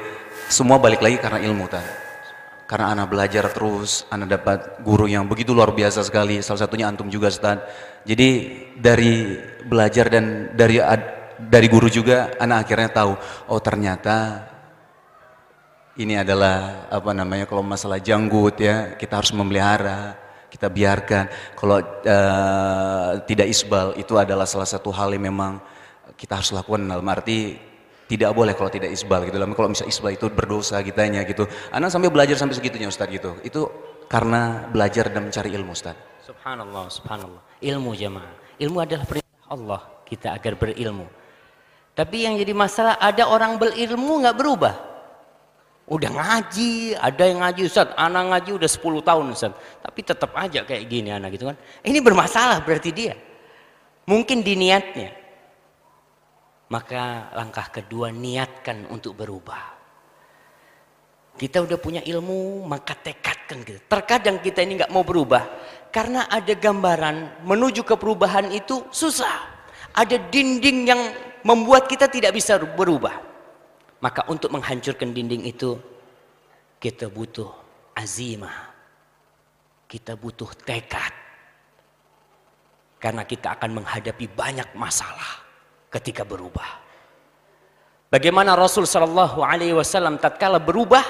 Semua 0.51 0.83
balik 0.83 0.99
lagi 0.99 1.15
karena 1.15 1.39
ilmu 1.39 1.63
tadi. 1.71 1.87
Karena 2.67 2.91
anak 2.91 3.07
belajar 3.07 3.47
terus, 3.51 4.03
anak 4.11 4.27
dapat 4.27 4.59
guru 4.83 5.07
yang 5.07 5.31
begitu 5.31 5.55
luar 5.55 5.71
biasa 5.71 6.03
sekali. 6.03 6.43
Salah 6.43 6.67
satunya 6.67 6.91
antum 6.91 7.07
juga 7.07 7.31
Ustaz. 7.31 7.59
Jadi 8.03 8.29
dari 8.75 9.39
belajar 9.63 10.11
dan 10.11 10.51
dari 10.55 10.75
dari 11.39 11.67
guru 11.71 11.87
juga 11.87 12.35
anak 12.35 12.67
akhirnya 12.67 12.91
tahu, 12.91 13.11
oh 13.47 13.59
ternyata 13.63 14.47
ini 16.03 16.19
adalah 16.19 16.87
apa 16.89 17.11
namanya 17.13 17.45
kalau 17.45 17.63
masalah 17.65 18.01
janggut 18.01 18.57
ya 18.57 18.97
kita 18.97 19.21
harus 19.21 19.31
memelihara 19.31 20.17
kita 20.51 20.67
biarkan. 20.67 21.31
Kalau 21.55 21.79
uh, 21.79 23.11
tidak 23.23 23.47
isbal 23.47 23.95
itu 23.95 24.19
adalah 24.19 24.43
salah 24.43 24.67
satu 24.67 24.91
hal 24.91 25.15
yang 25.15 25.31
memang 25.31 25.63
kita 26.19 26.43
harus 26.43 26.51
lakukan 26.51 26.83
dalam 26.83 27.07
arti 27.07 27.55
tidak 28.11 28.35
boleh 28.35 28.51
kalau 28.51 28.67
tidak 28.67 28.91
isbal 28.91 29.23
gitu. 29.23 29.39
Kalau 29.39 29.69
misalnya 29.71 29.89
isbal 29.95 30.11
itu 30.11 30.27
berdosa 30.27 30.83
kitanya 30.83 31.23
gitu. 31.23 31.47
Anak 31.71 31.87
sampai 31.87 32.11
belajar 32.11 32.35
sampai 32.35 32.59
segitunya 32.59 32.91
Ustaz 32.91 33.07
gitu. 33.07 33.39
Itu 33.47 33.71
karena 34.11 34.67
belajar 34.67 35.07
dan 35.07 35.31
mencari 35.31 35.55
ilmu 35.55 35.71
Ustaz. 35.71 35.95
Subhanallah 36.27 36.91
subhanallah. 36.91 37.41
Ilmu 37.63 37.95
jamaah 37.95 38.41
ilmu 38.61 38.77
adalah 38.77 39.07
perintah 39.07 39.47
Allah 39.47 39.81
kita 40.03 40.35
agar 40.35 40.59
berilmu. 40.59 41.07
Tapi 41.95 42.27
yang 42.27 42.35
jadi 42.35 42.51
masalah 42.51 42.99
ada 42.99 43.27
orang 43.27 43.55
berilmu 43.55 44.19
nggak 44.19 44.37
berubah 44.37 44.90
Udah 45.89 46.11
ngaji, 46.13 46.95
ada 46.95 47.23
yang 47.25 47.41
ngaji 47.41 47.61
Ustaz, 47.67 47.91
anak 47.97 48.23
ngaji 48.31 48.51
udah 48.61 48.69
10 48.69 49.01
tahun 49.01 49.25
Ustaz. 49.33 49.53
Tapi 49.81 49.99
tetap 50.05 50.31
aja 50.37 50.61
kayak 50.63 50.83
gini 50.87 51.09
anak 51.09 51.35
gitu 51.35 51.49
kan. 51.49 51.57
Ini 51.81 51.99
bermasalah 51.99 52.61
berarti 52.63 52.89
dia. 52.93 53.15
Mungkin 54.05 54.45
di 54.45 54.53
niatnya. 54.55 55.11
Maka 56.71 57.33
langkah 57.35 57.67
kedua 57.67 58.13
niatkan 58.15 58.87
untuk 58.87 59.19
berubah. 59.19 59.81
Kita 61.35 61.63
udah 61.63 61.79
punya 61.79 62.01
ilmu, 62.03 62.63
maka 62.63 62.95
tekadkan 62.95 63.63
gitu. 63.67 63.79
Terkadang 63.87 64.39
kita 64.39 64.63
ini 64.63 64.79
nggak 64.79 64.93
mau 64.93 65.03
berubah 65.03 65.43
karena 65.91 66.27
ada 66.31 66.55
gambaran 66.55 67.43
menuju 67.43 67.83
ke 67.83 67.95
perubahan 67.99 68.51
itu 68.55 68.87
susah. 68.95 69.49
Ada 69.91 70.31
dinding 70.31 70.87
yang 70.87 71.01
membuat 71.43 71.91
kita 71.91 72.07
tidak 72.07 72.31
bisa 72.31 72.55
berubah. 72.55 73.30
Maka 74.01 74.25
untuk 74.27 74.49
menghancurkan 74.49 75.13
dinding 75.13 75.45
itu 75.45 75.77
kita 76.81 77.07
butuh 77.07 77.49
azimah. 77.93 78.73
Kita 79.85 80.17
butuh 80.17 80.49
tekad. 80.65 81.13
Karena 82.97 83.25
kita 83.25 83.57
akan 83.57 83.81
menghadapi 83.81 84.25
banyak 84.29 84.73
masalah 84.73 85.41
ketika 85.93 86.25
berubah. 86.25 86.81
Bagaimana 88.11 88.57
Rasul 88.57 88.83
Shallallahu 88.83 89.39
Alaihi 89.45 89.71
Wasallam 89.71 90.19
tatkala 90.19 90.59
berubah 90.59 91.05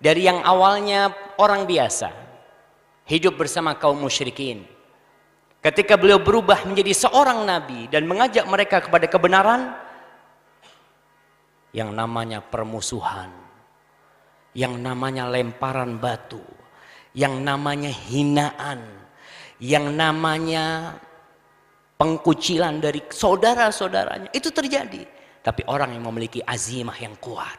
dari 0.00 0.26
yang 0.26 0.42
awalnya 0.42 1.12
orang 1.38 1.68
biasa 1.68 2.10
hidup 3.06 3.36
bersama 3.40 3.76
kaum 3.76 4.00
musyrikin. 4.00 4.64
Ketika 5.60 6.00
beliau 6.00 6.16
berubah 6.16 6.64
menjadi 6.64 7.06
seorang 7.06 7.44
nabi 7.44 7.84
dan 7.92 8.08
mengajak 8.08 8.48
mereka 8.48 8.80
kepada 8.80 9.04
kebenaran, 9.04 9.76
yang 11.70 11.94
namanya 11.94 12.42
permusuhan, 12.42 13.30
yang 14.56 14.78
namanya 14.78 15.30
lemparan 15.30 15.98
batu, 16.02 16.42
yang 17.14 17.42
namanya 17.42 17.90
hinaan, 17.90 18.82
yang 19.62 19.94
namanya 19.94 20.96
pengkucilan 22.00 22.80
dari 22.80 23.04
saudara-saudaranya. 23.06 24.32
Itu 24.34 24.50
terjadi. 24.50 25.06
Tapi 25.40 25.64
orang 25.68 25.96
yang 25.96 26.04
memiliki 26.04 26.44
azimah 26.44 26.96
yang 27.00 27.16
kuat, 27.16 27.56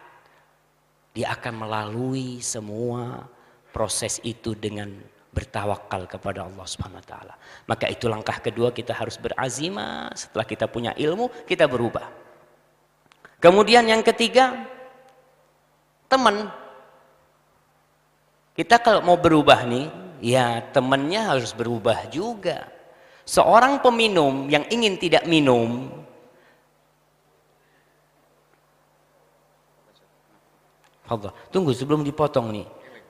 dia 1.17 1.33
akan 1.33 1.65
melalui 1.65 2.37
semua 2.43 3.25
proses 3.73 4.21
itu 4.21 4.53
dengan 4.53 4.91
bertawakal 5.31 6.05
kepada 6.05 6.43
Allah 6.43 6.67
Subhanahu 6.67 6.99
wa 6.99 7.07
taala. 7.07 7.35
Maka 7.65 7.87
itu 7.87 8.11
langkah 8.11 8.37
kedua 8.43 8.75
kita 8.75 8.91
harus 8.91 9.15
berazimah 9.15 10.11
setelah 10.13 10.43
kita 10.43 10.67
punya 10.67 10.91
ilmu, 10.93 11.31
kita 11.47 11.65
berubah. 11.65 12.05
Kemudian 13.41 13.89
yang 13.89 14.05
ketiga, 14.05 14.53
teman. 16.05 16.45
Kita 18.53 18.77
kalau 18.77 19.01
mau 19.01 19.17
berubah 19.17 19.65
nih, 19.65 19.89
ya 20.21 20.61
temannya 20.69 21.25
harus 21.25 21.49
berubah 21.57 22.05
juga. 22.13 22.69
Seorang 23.25 23.81
peminum 23.81 24.45
yang 24.45 24.61
ingin 24.69 25.01
tidak 25.01 25.25
minum, 25.25 25.89
Allah, 31.09 31.33
tunggu 31.49 31.73
sebelum 31.73 32.05
dipotong 32.05 32.53
nih. 32.53 32.67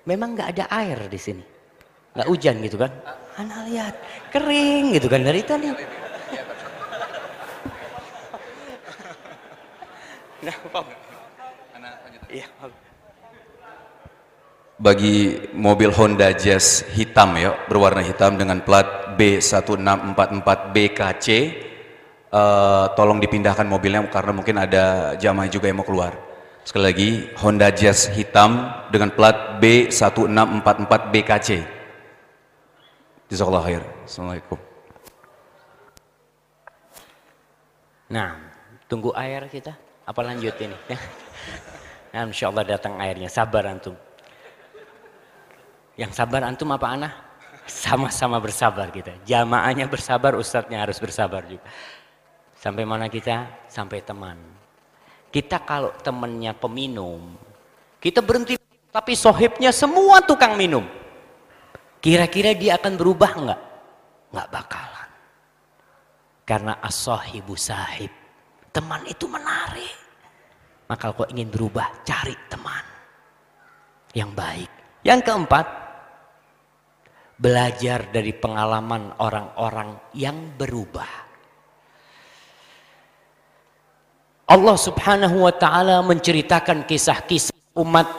Memang 0.08 0.34
nggak 0.34 0.50
ada 0.58 0.66
air 0.72 1.12
di 1.12 1.20
sini, 1.20 1.44
nggak 2.16 2.28
hujan 2.32 2.56
gitu 2.64 2.80
kan? 2.80 2.92
Anda 3.36 3.68
lihat 3.68 3.94
kering 4.32 4.96
gitu 4.96 5.12
kan 5.12 5.22
dari 5.28 5.42
tadi. 5.44 5.68
Nah, 10.42 10.58
iya, 12.34 12.50
Bagi 14.82 15.38
mobil 15.54 15.94
Honda 15.94 16.34
Jazz 16.34 16.82
hitam 16.98 17.38
ya, 17.38 17.54
berwarna 17.70 18.02
hitam 18.02 18.34
dengan 18.34 18.66
plat 18.66 19.14
B1644BKC, 19.14 21.28
uh, 22.34 22.90
tolong 22.98 23.22
dipindahkan 23.22 23.70
mobilnya 23.70 24.02
karena 24.10 24.34
mungkin 24.34 24.58
ada 24.58 25.14
jamaah 25.22 25.54
juga 25.54 25.70
yang 25.70 25.78
mau 25.78 25.86
keluar. 25.86 26.18
Sekali 26.66 26.84
lagi, 26.90 27.30
Honda 27.38 27.70
Jazz 27.70 28.10
hitam 28.10 28.74
dengan 28.90 29.14
plat 29.14 29.62
B1644BKC. 29.62 31.62
Jazakallah 33.30 33.62
khair. 33.62 33.86
Assalamualaikum. 34.10 34.58
Nah, 38.10 38.34
tunggu 38.90 39.14
air 39.14 39.46
kita. 39.46 39.91
Apa 40.12 40.22
lanjut 40.28 40.56
ini? 40.60 40.78
Nah, 42.12 42.28
insya 42.28 42.52
Allah 42.52 42.68
datang 42.68 43.00
airnya. 43.00 43.32
Sabar 43.32 43.64
antum. 43.72 43.96
Yang 45.96 46.12
sabar 46.12 46.44
antum 46.44 46.68
apa 46.76 46.92
anak? 46.92 47.14
Sama-sama 47.64 48.36
bersabar 48.44 48.92
kita. 48.92 49.16
Jamaahnya 49.24 49.88
bersabar, 49.88 50.36
ustadznya 50.36 50.84
harus 50.84 51.00
bersabar 51.00 51.48
juga. 51.48 51.64
Sampai 52.60 52.84
mana 52.84 53.08
kita? 53.08 53.48
Sampai 53.72 54.04
teman. 54.04 54.36
Kita 55.32 55.64
kalau 55.64 55.96
temannya 56.04 56.52
peminum, 56.52 57.32
kita 58.04 58.20
berhenti. 58.20 58.60
Tapi 58.92 59.16
sohibnya 59.16 59.72
semua 59.72 60.20
tukang 60.20 60.60
minum. 60.60 60.84
Kira-kira 62.04 62.52
dia 62.52 62.76
akan 62.76 63.00
berubah 63.00 63.32
enggak? 63.40 63.62
Enggak 64.36 64.48
bakalan. 64.52 65.10
Karena 66.44 66.74
as-sahibu 66.84 67.56
sahib. 67.56 68.12
Teman 68.76 69.08
itu 69.08 69.32
menarik. 69.32 70.01
Maka 70.92 71.16
kalau 71.16 71.32
ingin 71.32 71.48
berubah, 71.48 72.04
cari 72.04 72.36
teman 72.52 72.84
yang 74.12 74.36
baik. 74.36 74.68
Yang 75.08 75.32
keempat, 75.32 75.66
belajar 77.40 78.12
dari 78.12 78.36
pengalaman 78.36 79.16
orang-orang 79.24 79.96
yang 80.12 80.36
berubah. 80.60 81.08
Allah 84.52 84.76
Subhanahu 84.76 85.48
wa 85.48 85.54
taala 85.56 86.04
menceritakan 86.04 86.84
kisah-kisah 86.84 87.56
umat 87.80 88.12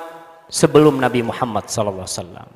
sebelum 0.48 0.96
Nabi 0.96 1.20
Muhammad 1.20 1.68
wasallam. 1.68 2.48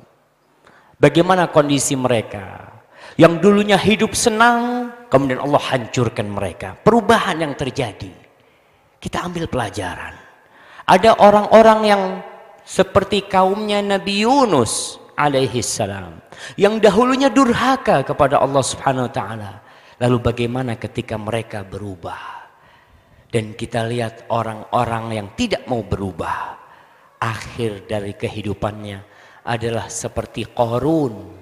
Bagaimana 0.97 1.45
kondisi 1.53 1.93
mereka? 1.93 2.73
Yang 3.21 3.37
dulunya 3.37 3.77
hidup 3.77 4.17
senang, 4.17 4.89
kemudian 5.13 5.45
Allah 5.45 5.61
hancurkan 5.61 6.25
mereka. 6.25 6.73
Perubahan 6.73 7.37
yang 7.37 7.53
terjadi. 7.53 8.26
Kita 8.97 9.25
ambil 9.25 9.45
pelajaran. 9.45 10.13
Ada 10.87 11.19
orang-orang 11.19 11.79
yang 11.85 12.03
seperti 12.67 13.27
kaumnya 13.27 13.79
Nabi 13.79 14.27
Yunus 14.27 14.99
alaihi 15.17 15.63
salam 15.65 16.19
yang 16.59 16.77
dahulunya 16.77 17.31
durhaka 17.31 18.05
kepada 18.05 18.39
Allah 18.39 18.63
Subhanahu 18.63 19.09
wa 19.09 19.13
taala. 19.13 19.51
Lalu 19.97 20.17
bagaimana 20.21 20.77
ketika 20.77 21.17
mereka 21.17 21.65
berubah? 21.65 22.37
Dan 23.27 23.57
kita 23.57 23.83
lihat 23.83 24.29
orang-orang 24.31 25.19
yang 25.19 25.27
tidak 25.35 25.67
mau 25.67 25.83
berubah. 25.83 26.55
Akhir 27.17 27.89
dari 27.89 28.13
kehidupannya 28.13 29.01
adalah 29.43 29.89
seperti 29.89 30.47
Korun, 30.53 31.35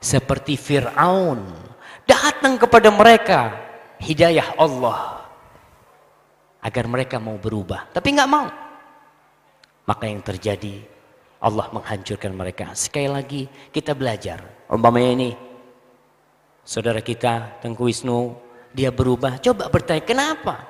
seperti 0.00 0.58
Fir'aun. 0.58 1.46
Datang 2.02 2.58
kepada 2.58 2.90
mereka 2.90 3.40
hidayah 4.02 4.56
Allah. 4.58 5.21
Agar 6.62 6.86
mereka 6.86 7.18
mau 7.18 7.34
berubah. 7.36 7.90
Tapi 7.90 8.08
nggak 8.14 8.30
mau. 8.30 8.46
Maka 9.82 10.04
yang 10.06 10.22
terjadi 10.22 10.78
Allah 11.42 11.66
menghancurkan 11.74 12.30
mereka. 12.30 12.70
Sekali 12.78 13.10
lagi 13.10 13.42
kita 13.74 13.98
belajar. 13.98 14.46
Umpamanya 14.70 15.10
ini 15.10 15.30
saudara 16.62 17.02
kita 17.02 17.58
Tengku 17.58 17.90
Wisnu 17.90 18.38
dia 18.70 18.94
berubah. 18.94 19.42
Coba 19.42 19.66
bertanya 19.66 20.06
kenapa? 20.06 20.62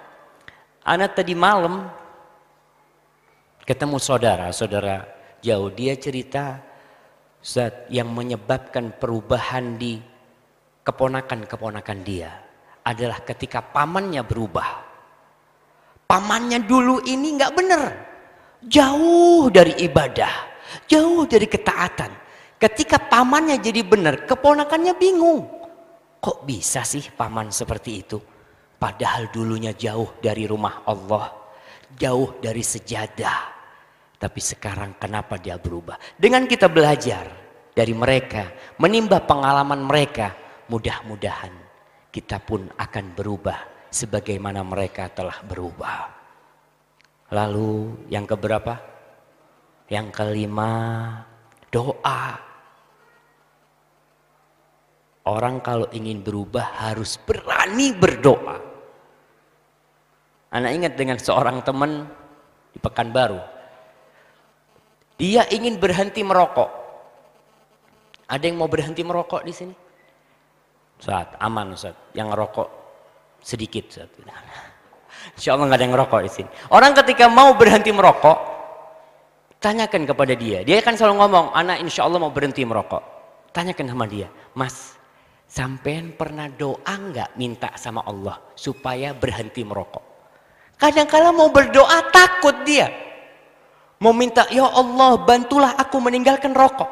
Anak 0.82 1.14
tadi 1.14 1.36
malam 1.36 1.86
ketemu 3.62 4.00
saudara, 4.02 4.50
saudara 4.50 5.06
jauh 5.38 5.70
dia 5.70 5.94
cerita 5.94 6.58
zat 7.38 7.86
yang 7.92 8.10
menyebabkan 8.10 8.96
perubahan 8.98 9.78
di 9.78 10.02
keponakan-keponakan 10.82 11.98
dia 12.02 12.30
adalah 12.82 13.22
ketika 13.22 13.62
pamannya 13.62 14.26
berubah. 14.26 14.91
Pamannya 16.06 16.64
dulu 16.64 17.00
ini 17.08 17.36
nggak 17.36 17.54
benar, 17.56 17.82
jauh 18.68 19.48
dari 19.48 19.76
ibadah 19.84 20.52
Jauh 20.88 21.28
dari 21.28 21.46
ketaatan. 21.48 22.12
Ketika 22.56 22.96
pamannya 23.10 23.58
jadi 23.58 23.82
benar, 23.82 24.24
keponakannya 24.24 24.94
bingung. 24.96 25.42
Kok 26.22 26.46
bisa 26.46 26.86
sih 26.86 27.02
paman 27.10 27.50
seperti 27.50 27.90
itu? 27.98 28.18
Padahal 28.78 29.30
dulunya 29.34 29.74
jauh 29.74 30.18
dari 30.22 30.46
rumah 30.46 30.86
Allah. 30.86 31.34
Jauh 31.98 32.38
dari 32.38 32.62
sejadah. 32.62 33.50
Tapi 34.16 34.40
sekarang 34.40 34.94
kenapa 35.02 35.34
dia 35.42 35.58
berubah? 35.58 35.98
Dengan 36.14 36.46
kita 36.46 36.70
belajar 36.70 37.26
dari 37.74 37.90
mereka, 37.90 38.54
menimba 38.78 39.18
pengalaman 39.26 39.82
mereka, 39.82 40.30
mudah-mudahan 40.70 41.50
kita 42.14 42.38
pun 42.38 42.70
akan 42.78 43.04
berubah 43.18 43.71
sebagaimana 43.92 44.64
mereka 44.64 45.12
telah 45.12 45.44
berubah. 45.44 46.08
Lalu 47.28 48.08
yang 48.08 48.24
keberapa? 48.24 48.80
Yang 49.92 50.08
kelima, 50.16 50.72
doa. 51.68 52.40
Orang 55.28 55.60
kalau 55.60 55.86
ingin 55.92 56.24
berubah 56.24 56.88
harus 56.88 57.20
berani 57.20 57.92
berdoa. 57.94 58.58
Anak 60.52 60.72
ingat 60.72 60.92
dengan 60.96 61.16
seorang 61.20 61.60
teman 61.62 62.08
di 62.72 62.80
Pekanbaru. 62.80 63.40
Dia 65.20 65.46
ingin 65.52 65.78
berhenti 65.78 66.24
merokok. 66.24 66.68
Ada 68.26 68.44
yang 68.48 68.58
mau 68.58 68.68
berhenti 68.68 69.04
merokok 69.04 69.44
di 69.44 69.52
sini? 69.52 69.74
Saat 70.98 71.36
aman 71.38 71.76
Ustaz. 71.76 71.94
Yang 72.16 72.28
rokok 72.34 72.81
sedikit 73.42 73.90
Ustaz. 73.90 74.08
Insya 75.36 75.54
Allah 75.54 75.70
nggak 75.70 75.78
ada 75.78 75.84
yang 75.84 75.94
ngerokok 75.94 76.20
di 76.24 76.30
sini. 76.30 76.50
Orang 76.70 76.94
ketika 76.96 77.26
mau 77.30 77.54
berhenti 77.54 77.90
merokok, 77.94 78.52
Tanyakan 79.62 80.02
kepada 80.10 80.34
dia. 80.34 80.66
Dia 80.66 80.82
akan 80.82 80.94
selalu 80.98 81.14
ngomong, 81.22 81.46
anak 81.54 81.78
insya 81.78 82.02
Allah 82.02 82.18
mau 82.18 82.34
berhenti 82.34 82.66
merokok. 82.66 82.98
Tanyakan 83.54 83.94
sama 83.94 84.10
dia, 84.10 84.26
mas, 84.58 84.98
sampean 85.46 86.18
pernah 86.18 86.50
doa 86.50 86.82
nggak 86.82 87.38
minta 87.38 87.70
sama 87.78 88.02
Allah 88.02 88.42
supaya 88.58 89.14
berhenti 89.14 89.62
merokok? 89.62 90.02
Kadang-kala 90.82 91.30
mau 91.30 91.46
berdoa 91.54 92.10
takut 92.10 92.58
dia. 92.66 92.90
Mau 94.02 94.10
minta, 94.10 94.50
ya 94.50 94.66
Allah 94.66 95.14
bantulah 95.22 95.78
aku 95.78 96.02
meninggalkan 96.02 96.50
rokok. 96.50 96.90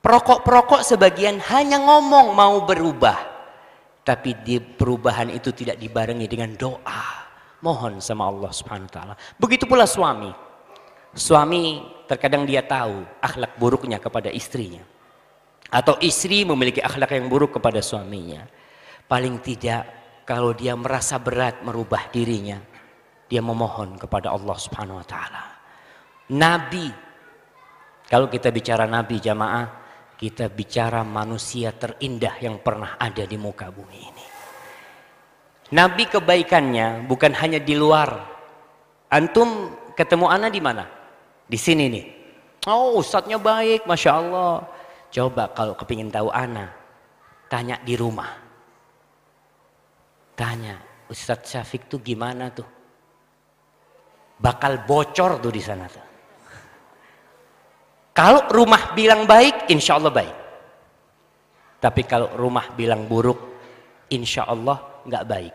Perokok-perokok 0.00 0.80
sebagian 0.80 1.44
hanya 1.52 1.76
ngomong 1.76 2.32
mau 2.32 2.64
berubah. 2.64 3.33
Tapi 4.04 4.36
di 4.44 4.60
perubahan 4.60 5.32
itu 5.32 5.50
tidak 5.56 5.80
dibarengi 5.80 6.28
dengan 6.28 6.52
doa. 6.54 7.24
Mohon 7.64 8.04
sama 8.04 8.28
Allah 8.28 8.52
subhanahu 8.52 8.88
wa 8.88 8.92
ta'ala. 8.92 9.14
Begitu 9.40 9.64
pula 9.64 9.88
suami. 9.88 10.28
Suami 11.16 11.80
terkadang 12.04 12.44
dia 12.44 12.60
tahu 12.60 13.00
akhlak 13.24 13.56
buruknya 13.56 13.96
kepada 13.96 14.28
istrinya. 14.28 14.84
Atau 15.72 15.96
istri 16.04 16.44
memiliki 16.44 16.84
akhlak 16.84 17.16
yang 17.16 17.32
buruk 17.32 17.56
kepada 17.56 17.80
suaminya. 17.80 18.44
Paling 19.08 19.40
tidak 19.40 19.88
kalau 20.28 20.52
dia 20.52 20.76
merasa 20.76 21.16
berat 21.16 21.64
merubah 21.64 22.12
dirinya, 22.12 22.60
dia 23.24 23.40
memohon 23.40 23.96
kepada 23.96 24.28
Allah 24.28 24.56
Subhanahu 24.60 25.00
wa 25.00 25.06
taala. 25.08 25.44
Nabi 26.28 26.92
kalau 28.08 28.28
kita 28.28 28.52
bicara 28.52 28.84
nabi 28.84 29.16
jamaah, 29.16 29.83
kita 30.14 30.48
bicara 30.48 31.02
manusia 31.02 31.74
terindah 31.74 32.38
yang 32.38 32.62
pernah 32.62 32.96
ada 32.98 33.26
di 33.26 33.34
muka 33.34 33.68
bumi 33.68 33.98
ini. 33.98 34.26
Nabi 35.74 36.06
kebaikannya 36.06 37.08
bukan 37.08 37.34
hanya 37.34 37.58
di 37.58 37.74
luar. 37.74 38.10
Antum 39.10 39.74
ketemu 39.98 40.26
anak 40.30 40.50
di 40.54 40.60
mana? 40.62 40.84
Di 41.46 41.58
sini 41.58 41.90
nih. 41.90 42.06
Oh 42.70 42.96
ustadznya 42.98 43.36
baik, 43.36 43.84
Masya 43.84 44.10
Allah. 44.14 44.64
Coba 45.14 45.50
kalau 45.54 45.78
kepingin 45.78 46.10
tahu 46.10 46.30
Ana, 46.32 46.70
tanya 47.46 47.78
di 47.82 47.94
rumah. 47.94 48.30
Tanya, 50.34 50.74
Ustadz 51.06 51.54
Syafiq 51.54 51.86
tuh 51.86 52.02
gimana 52.02 52.50
tuh? 52.50 52.66
Bakal 54.34 54.82
bocor 54.82 55.38
tuh 55.38 55.52
di 55.54 55.62
sana 55.62 55.86
tuh. 55.86 56.13
Kalau 58.14 58.46
rumah 58.46 58.94
bilang 58.94 59.26
baik, 59.26 59.66
insya 59.74 59.98
Allah 59.98 60.14
baik. 60.14 60.36
Tapi 61.82 62.02
kalau 62.06 62.30
rumah 62.38 62.70
bilang 62.78 63.10
buruk, 63.10 63.58
insya 64.14 64.46
Allah 64.46 65.02
nggak 65.02 65.24
baik. 65.26 65.54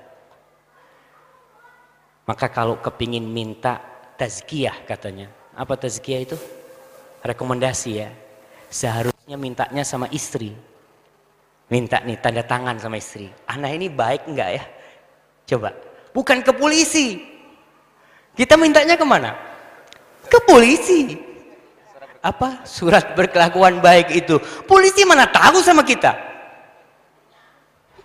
Maka 2.27 2.51
kalau 2.51 2.75
kepingin 2.83 3.23
minta 3.23 3.79
tazkiyah 4.19 4.83
katanya, 4.83 5.31
apa 5.55 5.79
tazkiyah 5.79 6.21
itu? 6.21 6.37
Rekomendasi 7.23 7.91
ya. 7.95 8.11
Seharusnya 8.67 9.39
mintanya 9.39 9.87
sama 9.87 10.11
istri. 10.11 10.51
Minta 11.71 12.03
nih 12.03 12.19
tanda 12.19 12.43
tangan 12.43 12.75
sama 12.75 12.99
istri. 12.99 13.31
Anak 13.47 13.71
ini 13.71 13.87
baik 13.87 14.27
enggak 14.27 14.49
ya? 14.59 14.63
Coba. 15.55 15.71
Bukan 16.11 16.43
ke 16.43 16.51
polisi. 16.51 17.23
Kita 18.35 18.59
mintanya 18.59 18.99
ke 18.99 19.05
mana? 19.07 19.31
Ke 20.27 20.43
polisi. 20.43 21.28
Apa? 22.19 22.67
Surat 22.67 23.15
berkelakuan 23.15 23.79
baik 23.79 24.11
itu. 24.11 24.39
Polisi 24.67 25.07
mana 25.07 25.27
tahu 25.27 25.63
sama 25.63 25.87
kita? 25.87 26.11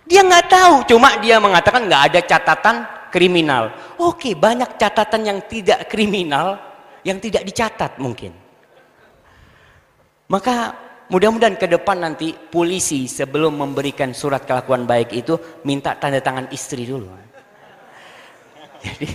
Dia 0.05 0.21
nggak 0.21 0.45
tahu, 0.47 0.75
cuma 0.95 1.17
dia 1.17 1.41
mengatakan 1.41 1.89
nggak 1.89 2.03
ada 2.13 2.19
catatan 2.21 2.75
kriminal. 3.09 3.73
Oke, 3.97 4.37
banyak 4.37 4.77
catatan 4.77 5.21
yang 5.25 5.39
tidak 5.49 5.89
kriminal, 5.89 6.61
yang 7.01 7.17
tidak 7.17 7.41
dicatat 7.41 7.97
mungkin. 7.97 8.31
Maka 10.29 10.77
mudah-mudahan 11.09 11.57
ke 11.57 11.65
depan 11.69 12.01
nanti 12.01 12.33
polisi 12.33 13.09
sebelum 13.09 13.57
memberikan 13.57 14.13
surat 14.13 14.45
kelakuan 14.45 14.85
baik 14.85 15.13
itu 15.13 15.37
minta 15.65 15.97
tanda 15.97 16.21
tangan 16.21 16.49
istri 16.53 16.85
dulu. 16.85 17.09
Jadi, 18.85 19.09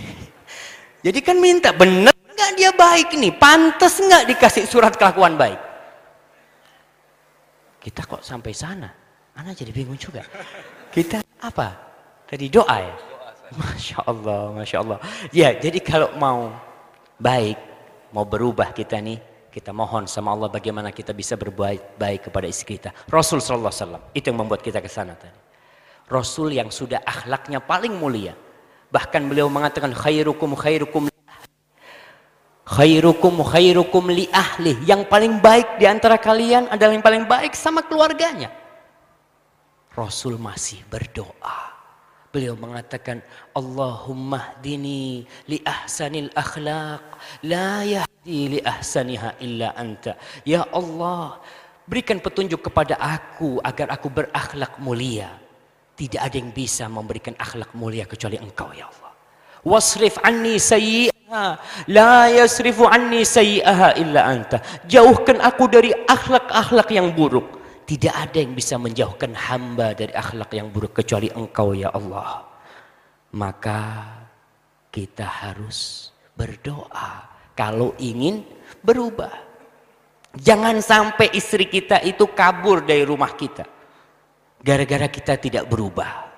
jadi 0.99 1.19
kan 1.23 1.39
minta 1.39 1.71
benar 1.71 2.10
nggak 2.51 2.59
dia 2.59 2.71
baik 2.75 3.15
nih, 3.15 3.31
pantas 3.39 3.95
nggak 4.03 4.27
dikasih 4.27 4.67
surat 4.67 4.91
kelakuan 4.99 5.39
baik. 5.39 5.55
Kita 7.79 8.03
kok 8.03 8.19
sampai 8.19 8.51
sana? 8.51 8.91
Anak 9.39 9.55
jadi 9.55 9.71
bingung 9.71 9.95
juga. 9.95 10.21
Kita 10.91 11.23
apa? 11.39 11.71
Tadi 12.27 12.51
doa 12.51 12.75
ya? 12.75 12.95
Masya 13.55 13.97
Allah, 14.03 14.43
Masya 14.51 14.77
Allah. 14.83 14.99
Ya, 15.31 15.55
jadi 15.55 15.79
kalau 15.79 16.11
mau 16.19 16.51
baik, 17.15 17.55
mau 18.11 18.27
berubah 18.27 18.75
kita 18.75 18.99
nih, 18.99 19.19
kita 19.51 19.71
mohon 19.71 20.07
sama 20.11 20.35
Allah 20.35 20.51
bagaimana 20.51 20.91
kita 20.91 21.15
bisa 21.15 21.39
berbuat 21.39 21.95
baik 21.95 22.27
kepada 22.27 22.47
istri 22.51 22.75
kita. 22.75 22.91
Rasul 23.07 23.39
sallallahu 23.39 23.71
alaihi 23.71 23.83
wasallam 23.83 24.03
itu 24.11 24.25
yang 24.27 24.39
membuat 24.43 24.59
kita 24.59 24.83
ke 24.83 24.91
sana 24.91 25.15
tadi. 25.15 25.39
Rasul 26.11 26.51
yang 26.51 26.67
sudah 26.67 26.99
akhlaknya 27.07 27.63
paling 27.63 27.95
mulia. 27.95 28.35
Bahkan 28.91 29.31
beliau 29.31 29.47
mengatakan 29.47 29.95
khairukum 29.95 30.51
khairukum 30.59 31.07
khairukum 32.65 33.41
khairukum 33.41 34.09
li 34.11 34.25
ahli. 34.31 34.77
Yang 34.85 35.09
paling 35.09 35.41
baik 35.41 35.81
di 35.81 35.85
antara 35.89 36.17
kalian 36.21 36.69
adalah 36.69 36.93
yang 36.93 37.05
paling 37.05 37.25
baik 37.25 37.53
sama 37.57 37.81
keluarganya. 37.85 38.51
Rasul 39.91 40.39
masih 40.39 40.79
berdoa. 40.87 41.71
Beliau 42.31 42.55
mengatakan, 42.55 43.19
Allahumma 43.51 44.55
dini 44.63 45.27
li 45.51 45.59
ahsanil 45.67 46.31
akhlaq, 46.31 47.03
la 47.43 47.83
yahdi 47.83 48.55
li 48.55 48.59
ahsaniha 48.63 49.35
illa 49.43 49.75
anta. 49.75 50.15
Ya 50.47 50.63
Allah, 50.71 51.43
berikan 51.83 52.23
petunjuk 52.23 52.71
kepada 52.71 52.95
aku 52.95 53.59
agar 53.59 53.91
aku 53.91 54.07
berakhlak 54.07 54.79
mulia. 54.79 55.27
Tidak 55.99 56.23
ada 56.23 56.39
yang 56.39 56.55
bisa 56.55 56.87
memberikan 56.87 57.35
akhlak 57.35 57.75
mulia 57.75 58.07
kecuali 58.07 58.39
engkau 58.39 58.71
ya 58.71 58.87
Allah. 58.87 59.11
Wasrif 59.67 60.15
anni 60.23 60.55
la 61.87 62.27
yasrifu 62.27 62.85
anni 62.85 63.23
sayyi'aha 63.23 63.95
illa 63.97 64.21
anta. 64.27 64.59
Jauhkan 64.85 65.39
aku 65.39 65.71
dari 65.71 65.95
akhlak-akhlak 65.95 66.91
yang 66.91 67.15
buruk 67.15 67.61
tidak 67.91 68.15
ada 68.15 68.37
yang 68.39 68.55
bisa 68.55 68.79
menjauhkan 68.79 69.35
hamba 69.35 69.91
dari 69.91 70.15
akhlak 70.15 70.51
yang 70.55 70.71
buruk 70.71 71.03
kecuali 71.03 71.27
engkau 71.31 71.75
ya 71.75 71.91
Allah. 71.91 72.47
Maka 73.35 73.81
kita 74.91 75.27
harus 75.27 76.11
berdoa 76.35 77.27
kalau 77.55 77.91
ingin 77.99 78.47
berubah. 78.79 79.31
Jangan 80.31 80.79
sampai 80.79 81.35
istri 81.35 81.67
kita 81.67 81.99
itu 82.07 82.23
kabur 82.31 82.79
dari 82.87 83.03
rumah 83.03 83.35
kita. 83.35 83.67
Gara-gara 84.63 85.11
kita 85.11 85.35
tidak 85.35 85.67
berubah. 85.67 86.31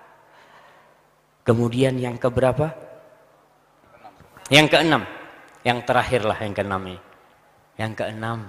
Kemudian 1.46 2.02
yang 2.02 2.18
keberapa? 2.18 2.93
Yang 4.52 4.68
keenam. 4.76 5.04
Yang 5.64 5.80
terakhirlah 5.88 6.38
yang 6.44 6.54
keenam 6.56 6.82
ini. 6.88 7.00
Yang 7.80 7.94
keenam 8.04 8.40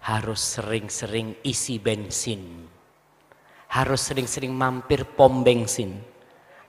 harus 0.00 0.40
sering-sering 0.40 1.36
isi 1.44 1.76
bensin. 1.80 2.68
Harus 3.70 4.00
sering-sering 4.04 4.50
mampir 4.50 5.06
pom 5.06 5.44
bensin. 5.46 6.00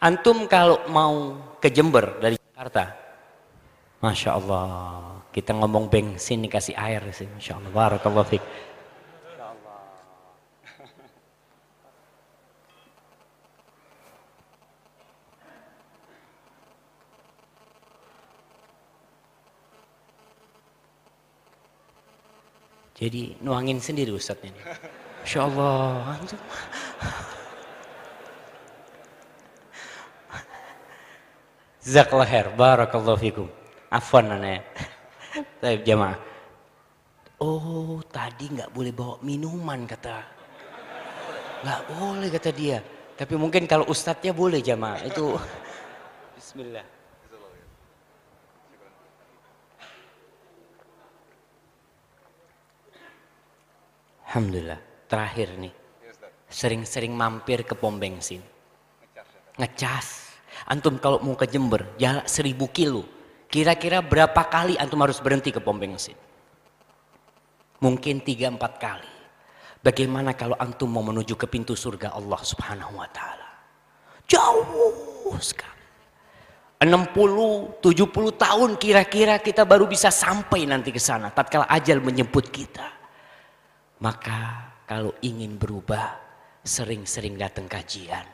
Antum 0.02 0.46
kalau 0.46 0.86
mau 0.90 1.38
ke 1.62 1.70
Jember 1.70 2.18
dari 2.18 2.38
Jakarta, 2.38 2.90
Masya 4.02 4.30
Allah, 4.34 4.70
kita 5.30 5.54
ngomong 5.54 5.86
bensin 5.90 6.42
dikasih 6.42 6.74
air 6.74 7.06
sih, 7.14 7.30
Masya 7.30 7.62
Allah, 7.62 7.70
Barakallah 7.70 8.26
fiqh. 8.26 8.46
Jadi 23.02 23.34
nuangin 23.42 23.82
sendiri 23.82 24.14
Ustadz 24.14 24.46
ini. 24.46 24.62
Insya 25.26 25.50
Allah. 25.50 26.22
Zakallah 31.82 32.30
khair. 32.30 32.54
Barakallahu 32.54 33.18
fikum. 33.18 33.48
Afwan 33.90 34.30
nana 34.30 34.62
Baik 35.58 35.82
jamaah. 35.82 36.14
Oh 37.42 38.06
tadi 38.14 38.54
nggak 38.54 38.70
boleh 38.70 38.94
bawa 38.94 39.18
minuman 39.26 39.90
kata. 39.90 40.22
Nggak 41.66 41.82
boleh 41.90 42.30
kata 42.30 42.50
dia. 42.54 42.86
Tapi 43.18 43.34
mungkin 43.34 43.66
kalau 43.66 43.90
ustadznya 43.90 44.30
boleh 44.30 44.62
jamaah. 44.62 45.02
Itu 45.10 45.42
Bismillah. 46.38 47.01
Alhamdulillah. 54.32 54.80
Terakhir 55.12 55.60
nih. 55.60 55.76
Sering-sering 56.48 57.12
mampir 57.12 57.68
ke 57.68 57.76
pom 57.76 58.00
bensin. 58.00 58.40
Ngecas. 59.60 60.32
Antum 60.72 60.96
kalau 61.04 61.20
mau 61.20 61.36
ke 61.36 61.52
Jember, 61.52 61.84
jarak 62.00 62.32
seribu 62.32 62.72
kilo. 62.72 63.04
Kira-kira 63.52 64.00
berapa 64.00 64.48
kali 64.48 64.80
antum 64.80 65.04
harus 65.04 65.20
berhenti 65.20 65.52
ke 65.52 65.60
pom 65.60 65.76
bensin? 65.76 66.16
Mungkin 67.84 68.24
tiga 68.24 68.48
empat 68.48 68.80
kali. 68.80 69.12
Bagaimana 69.84 70.32
kalau 70.32 70.56
antum 70.56 70.88
mau 70.88 71.04
menuju 71.04 71.36
ke 71.36 71.52
pintu 71.52 71.76
surga 71.76 72.16
Allah 72.16 72.40
subhanahu 72.40 73.04
wa 73.04 73.10
ta'ala? 73.12 73.50
Jauh 74.32 75.36
sekali. 75.44 75.84
60, 76.88 77.84
70 77.84 78.32
tahun 78.40 78.70
kira-kira 78.80 79.44
kita 79.44 79.68
baru 79.68 79.92
bisa 79.92 80.08
sampai 80.08 80.64
nanti 80.64 80.96
ke 80.96 81.04
sana. 81.04 81.36
Tatkala 81.36 81.68
ajal 81.68 82.00
menjemput 82.00 82.48
kita. 82.48 83.01
Maka 84.02 84.74
kalau 84.90 85.14
ingin 85.22 85.56
berubah, 85.62 86.18
sering-sering 86.66 87.38
datang 87.38 87.66
kajian. 87.66 88.26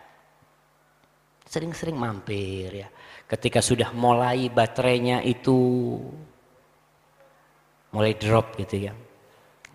Sering-sering 1.48 1.96
mampir 1.96 2.72
ya. 2.72 2.88
Ketika 3.28 3.64
sudah 3.64 3.92
mulai 3.96 4.52
baterainya 4.52 5.24
itu 5.24 5.56
mulai 7.92 8.16
drop 8.16 8.56
gitu 8.60 8.92
ya. 8.92 8.94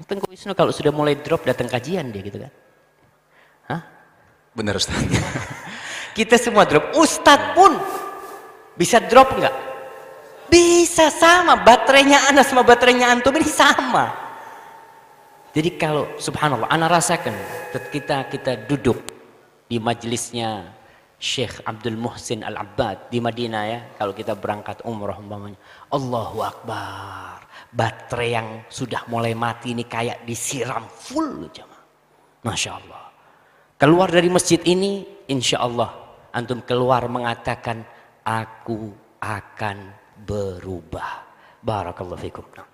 Tengku 0.02 0.26
Wisnu 0.28 0.52
kalau 0.52 0.74
sudah 0.74 0.90
mulai 0.90 1.16
drop 1.20 1.46
datang 1.46 1.70
kajian 1.70 2.12
dia 2.12 2.22
gitu 2.24 2.38
kan. 2.40 2.52
Hah? 3.72 3.82
Benar 4.52 4.76
Ustaz. 4.76 4.98
Kita 6.16 6.36
semua 6.36 6.68
drop. 6.68 6.92
Ustadz 6.92 7.56
pun 7.56 7.72
bisa 8.76 9.00
drop 9.00 9.32
enggak? 9.36 9.54
Bisa 10.52 11.08
sama. 11.08 11.56
Baterainya 11.64 12.28
Anas 12.28 12.52
sama 12.52 12.60
baterainya 12.60 13.08
Antum 13.08 13.32
ini 13.36 13.48
sama. 13.48 14.21
Jadi 15.52 15.76
kalau 15.76 16.08
subhanallah, 16.16 16.68
anak 16.72 16.96
rasakan 16.96 17.36
ketika 17.76 18.24
kita 18.32 18.56
duduk 18.64 19.04
di 19.68 19.76
majelisnya 19.76 20.72
Syekh 21.20 21.60
Abdul 21.68 22.00
Muhsin 22.00 22.40
Al-Abbad 22.40 23.12
di 23.12 23.20
Madinah 23.20 23.64
ya, 23.68 23.80
kalau 24.00 24.16
kita 24.16 24.32
berangkat 24.32 24.80
umroh 24.88 25.14
umpamanya, 25.20 25.60
Allahu 25.92 26.40
Akbar. 26.40 27.44
Baterai 27.72 28.30
yang 28.32 28.48
sudah 28.68 29.04
mulai 29.08 29.36
mati 29.36 29.76
ini 29.76 29.84
kayak 29.84 30.24
disiram 30.24 30.88
full 30.88 31.48
jemaah. 31.52 31.84
Masya 32.48 32.70
Allah. 32.72 33.12
Keluar 33.76 34.08
dari 34.08 34.32
masjid 34.32 34.60
ini, 34.64 35.04
insya 35.28 35.60
Allah 35.60 35.92
antum 36.32 36.64
keluar 36.64 37.04
mengatakan, 37.12 37.84
aku 38.24 38.88
akan 39.20 39.76
berubah. 40.24 41.28
Barakallahu 41.60 42.18
fikum. 42.18 42.71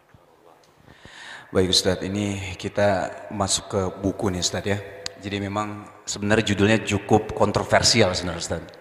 Baik 1.48 1.72
Ustadz, 1.72 2.04
ini 2.04 2.52
kita 2.61 3.08
masuk 3.32 3.64
ke 3.72 3.80
buku 4.04 4.28
nih 4.28 4.44
Ustadz 4.44 4.68
ya. 4.68 4.76
Jadi 5.16 5.40
memang 5.40 5.88
sebenarnya 6.04 6.52
judulnya 6.52 6.84
cukup 6.84 7.32
kontroversial 7.32 8.12
sebenarnya 8.12 8.44
Ustadz. 8.44 8.72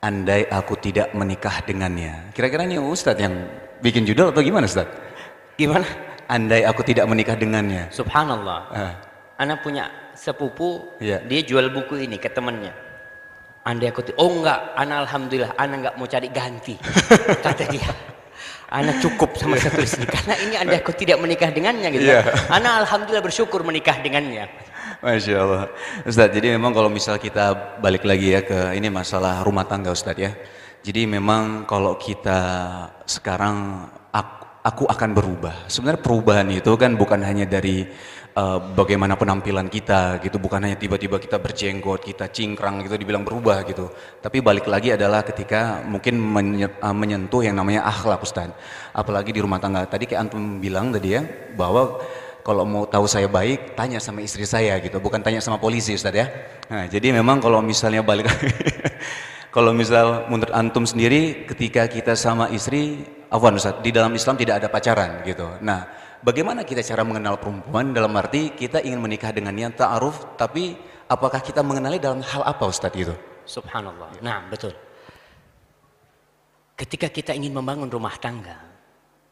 Andai 0.00 0.48
aku 0.48 0.80
tidak 0.80 1.12
menikah 1.12 1.60
dengannya. 1.68 2.32
Kira-kira 2.32 2.64
ini 2.64 2.80
Ustadz 2.80 3.20
yang 3.20 3.44
bikin 3.84 4.08
judul 4.08 4.32
atau 4.32 4.40
gimana 4.40 4.64
Ustadz? 4.64 4.88
Gimana? 5.60 5.84
Andai 6.32 6.64
aku 6.64 6.80
tidak 6.80 7.04
menikah 7.12 7.36
dengannya. 7.36 7.92
Subhanallah. 7.92 8.60
Ah. 8.72 8.92
Anak 9.36 9.60
punya 9.60 9.92
sepupu, 10.16 10.88
ya. 11.04 11.20
dia 11.28 11.44
jual 11.44 11.68
buku 11.68 12.08
ini 12.08 12.16
ke 12.16 12.32
temannya. 12.32 12.72
Andai 13.68 13.92
aku 13.92 14.00
oh 14.16 14.32
enggak, 14.32 14.72
anak 14.80 15.04
alhamdulillah, 15.04 15.52
anak 15.60 15.76
enggak 15.84 15.94
mau 16.00 16.08
cari 16.08 16.28
ganti. 16.32 16.74
Kata 17.44 17.68
dia. 17.68 18.16
Anak 18.68 19.00
cukup 19.00 19.32
sama 19.40 19.56
satu 19.56 19.80
istri 19.80 20.04
karena 20.04 20.36
ini 20.44 20.54
anda 20.60 20.76
aku 20.76 20.92
tidak 20.92 21.16
menikah 21.16 21.48
dengannya 21.48 21.88
gitu. 21.88 22.04
Yeah. 22.04 22.28
Anak 22.52 22.84
alhamdulillah 22.84 23.24
bersyukur 23.24 23.64
menikah 23.64 23.96
dengannya. 24.04 24.44
Masya 25.00 25.34
Allah. 25.40 25.64
Ustadz, 26.04 26.36
jadi 26.36 26.52
memang 26.52 26.76
kalau 26.76 26.92
misal 26.92 27.16
kita 27.16 27.78
balik 27.80 28.04
lagi 28.04 28.36
ya 28.36 28.44
ke 28.44 28.76
ini 28.76 28.92
masalah 28.92 29.40
rumah 29.40 29.64
tangga 29.64 29.88
Ustadz 29.88 30.20
ya. 30.20 30.36
Jadi 30.84 31.08
memang 31.08 31.64
kalau 31.64 31.96
kita 31.96 32.40
sekarang 33.08 33.88
aku, 34.12 34.36
aku 34.60 34.84
akan 34.84 35.10
berubah. 35.16 35.54
Sebenarnya 35.70 36.04
perubahan 36.04 36.48
itu 36.52 36.72
kan 36.76 36.92
bukan 36.92 37.24
hanya 37.24 37.48
dari 37.48 37.88
uh, 38.38 38.58
bagaimana 38.78 39.18
penampilan 39.18 39.66
kita 39.66 40.22
gitu 40.22 40.38
bukan 40.38 40.62
hanya 40.62 40.78
tiba-tiba 40.78 41.18
kita 41.18 41.42
berjenggot 41.42 42.06
kita 42.06 42.30
cingkrang 42.30 42.86
gitu 42.86 42.94
dibilang 42.94 43.26
berubah 43.26 43.66
gitu. 43.66 43.90
Tapi 44.22 44.38
balik 44.38 44.70
lagi 44.70 44.94
adalah 44.94 45.26
ketika 45.26 45.82
mungkin 45.82 46.22
eh, 46.62 46.94
menyentuh 46.94 47.42
yang 47.42 47.58
namanya 47.58 47.82
akhlak 47.90 48.22
Ustaz. 48.22 48.54
Apalagi 48.94 49.34
di 49.34 49.42
rumah 49.42 49.58
tangga. 49.58 49.84
Tadi 49.90 50.06
kayak 50.06 50.30
antum 50.30 50.62
bilang 50.62 50.94
tadi 50.94 51.18
ya 51.18 51.22
bahwa 51.58 51.98
kalau 52.46 52.64
mau 52.64 52.84
tahu 52.88 53.04
saya 53.04 53.28
baik 53.28 53.76
tanya 53.76 54.00
sama 54.00 54.24
istri 54.24 54.48
saya 54.48 54.80
gitu 54.80 54.96
bukan 55.02 55.20
tanya 55.20 55.42
sama 55.42 55.58
polisi 55.58 55.98
Ustaz 55.98 56.14
ya. 56.14 56.26
Nah, 56.70 56.86
jadi 56.86 57.12
memang 57.12 57.42
kalau 57.42 57.58
misalnya 57.60 58.00
balik 58.00 58.30
kalau 59.56 59.74
misal 59.74 60.28
menurut 60.30 60.54
antum 60.54 60.86
sendiri 60.86 61.44
ketika 61.50 61.90
kita 61.90 62.14
sama 62.14 62.48
istri 62.54 63.04
Afwan 63.28 63.60
Ustaz 63.60 63.84
di 63.84 63.92
dalam 63.92 64.14
Islam 64.16 64.40
tidak 64.40 64.64
ada 64.64 64.68
pacaran 64.72 65.20
gitu. 65.28 65.44
Nah 65.60 66.07
Bagaimana 66.18 66.66
kita 66.66 66.82
cara 66.82 67.06
mengenal 67.06 67.38
perempuan 67.38 67.94
dalam 67.94 68.10
arti 68.18 68.50
kita 68.50 68.82
ingin 68.82 68.98
menikah 68.98 69.30
dengannya 69.30 69.70
ta'aruf 69.70 70.34
tapi 70.34 70.74
apakah 71.06 71.38
kita 71.38 71.62
mengenali 71.62 72.02
dalam 72.02 72.18
hal 72.26 72.42
apa 72.42 72.66
Ustaz 72.66 72.90
itu? 72.98 73.14
Subhanallah. 73.46 74.18
Nah, 74.18 74.44
betul. 74.50 74.74
Ketika 76.74 77.10
kita 77.10 77.34
ingin 77.34 77.54
membangun 77.54 77.86
rumah 77.86 78.18
tangga, 78.18 78.58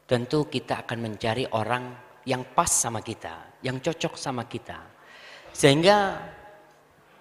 tentu 0.07 0.47
kita 0.47 0.87
akan 0.87 0.97
mencari 1.11 1.43
orang 1.51 1.91
yang 2.23 2.43
pas 2.55 2.67
sama 2.67 3.03
kita, 3.03 3.59
yang 3.63 3.83
cocok 3.83 4.15
sama 4.15 4.47
kita. 4.47 4.79
Sehingga 5.51 6.23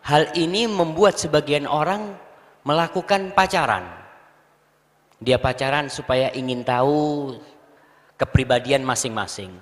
hal 0.07 0.31
ini 0.39 0.71
membuat 0.71 1.19
sebagian 1.19 1.67
orang 1.67 2.15
melakukan 2.63 3.35
pacaran. 3.35 3.87
Dia 5.23 5.39
pacaran 5.43 5.91
supaya 5.91 6.31
ingin 6.35 6.63
tahu 6.63 7.35
kepribadian 8.17 8.83
masing-masing. 8.83 9.53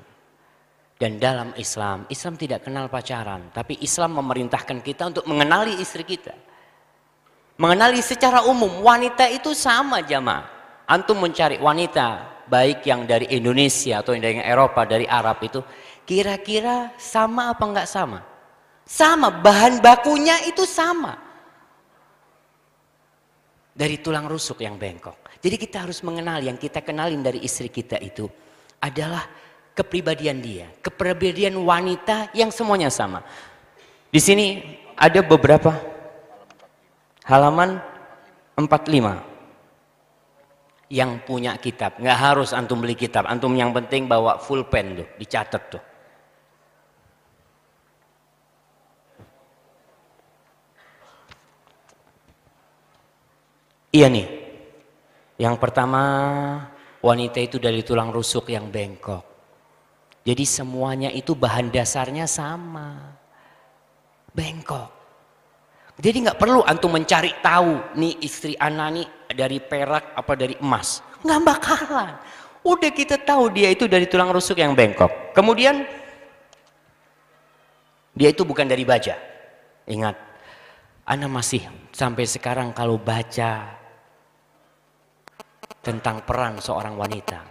Dan 0.94 1.18
dalam 1.18 1.50
Islam, 1.58 2.06
Islam 2.06 2.38
tidak 2.38 2.64
kenal 2.70 2.86
pacaran, 2.86 3.50
tapi 3.50 3.76
Islam 3.82 4.14
memerintahkan 4.22 4.78
kita 4.78 5.10
untuk 5.10 5.26
mengenali 5.26 5.74
istri 5.82 6.06
kita. 6.06 6.32
Mengenali 7.58 7.98
secara 7.98 8.46
umum, 8.46 8.82
wanita 8.82 9.26
itu 9.30 9.52
sama 9.58 10.02
jamaah. 10.06 10.46
Antum 10.86 11.18
mencari 11.18 11.58
wanita, 11.58 12.34
baik 12.46 12.86
yang 12.86 13.10
dari 13.10 13.26
Indonesia 13.34 14.04
atau 14.04 14.14
yang 14.14 14.22
dari 14.22 14.38
Eropa, 14.38 14.86
dari 14.86 15.06
Arab 15.06 15.42
itu, 15.42 15.60
kira-kira 16.06 16.94
sama 16.94 17.50
apa 17.50 17.64
enggak 17.66 17.88
sama? 17.90 18.22
Sama, 18.86 19.32
bahan 19.32 19.80
bakunya 19.82 20.46
itu 20.46 20.62
sama. 20.68 21.16
Dari 23.74 23.98
tulang 23.98 24.30
rusuk 24.30 24.62
yang 24.62 24.78
bengkok. 24.78 25.23
Jadi 25.44 25.60
kita 25.60 25.84
harus 25.84 26.00
mengenal 26.00 26.40
yang 26.40 26.56
kita 26.56 26.80
kenalin 26.80 27.20
dari 27.20 27.44
istri 27.44 27.68
kita 27.68 28.00
itu 28.00 28.24
adalah 28.80 29.28
kepribadian 29.76 30.40
dia, 30.40 30.72
kepribadian 30.80 31.60
wanita 31.60 32.32
yang 32.32 32.48
semuanya 32.48 32.88
sama. 32.88 33.20
Di 34.08 34.24
sini 34.24 34.64
ada 34.96 35.20
beberapa 35.20 35.76
halaman 37.28 37.76
45 38.56 39.20
yang 40.88 41.20
punya 41.28 41.60
kitab. 41.60 42.00
Nggak 42.00 42.18
harus 42.24 42.56
antum 42.56 42.80
beli 42.80 42.96
kitab, 42.96 43.28
antum 43.28 43.52
yang 43.52 43.68
penting 43.76 44.08
bawa 44.08 44.40
full 44.40 44.64
pen 44.64 45.04
tuh, 45.04 45.08
dicatat 45.20 45.62
tuh. 45.68 45.82
Iya 53.92 54.08
nih. 54.08 54.43
Yang 55.34 55.56
pertama 55.58 56.02
wanita 57.02 57.38
itu 57.42 57.56
dari 57.58 57.82
tulang 57.82 58.14
rusuk 58.14 58.50
yang 58.50 58.70
bengkok. 58.70 59.34
Jadi 60.24 60.44
semuanya 60.48 61.10
itu 61.12 61.36
bahan 61.36 61.68
dasarnya 61.68 62.24
sama. 62.24 63.18
Bengkok. 64.32 64.90
Jadi 66.00 66.26
nggak 66.26 66.40
perlu 66.40 66.66
antum 66.66 66.90
mencari 66.90 67.38
tahu 67.38 67.94
nih 67.94 68.18
istri 68.24 68.58
anak 68.58 68.88
nih 68.90 69.06
dari 69.30 69.58
perak 69.62 70.16
apa 70.16 70.32
dari 70.34 70.58
emas. 70.58 71.04
Nggak 71.22 71.40
bakalan. 71.44 72.14
Udah 72.64 72.90
kita 72.90 73.20
tahu 73.20 73.52
dia 73.52 73.68
itu 73.70 73.84
dari 73.84 74.08
tulang 74.08 74.32
rusuk 74.32 74.58
yang 74.58 74.72
bengkok. 74.72 75.36
Kemudian 75.36 75.84
dia 78.16 78.28
itu 78.32 78.42
bukan 78.42 78.64
dari 78.64 78.82
baja. 78.82 79.20
Ingat, 79.84 80.16
Ana 81.04 81.28
masih 81.28 81.68
sampai 81.92 82.24
sekarang 82.24 82.72
kalau 82.72 82.96
baca 82.96 83.83
tentang 85.84 86.24
peran 86.24 86.56
seorang 86.58 86.96
wanita. 86.96 87.44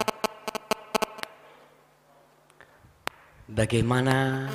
Bagaimana 3.54 4.50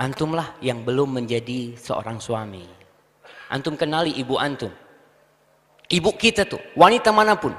antumlah 0.00 0.56
yang 0.64 0.80
belum 0.86 1.20
menjadi 1.20 1.76
seorang 1.76 2.16
suami. 2.16 2.64
Antum 3.52 3.76
kenali 3.76 4.16
ibu 4.16 4.40
antum. 4.40 4.72
Ibu 5.92 6.10
kita 6.16 6.48
tuh, 6.48 6.62
wanita 6.72 7.12
mana 7.12 7.36
pun. 7.36 7.52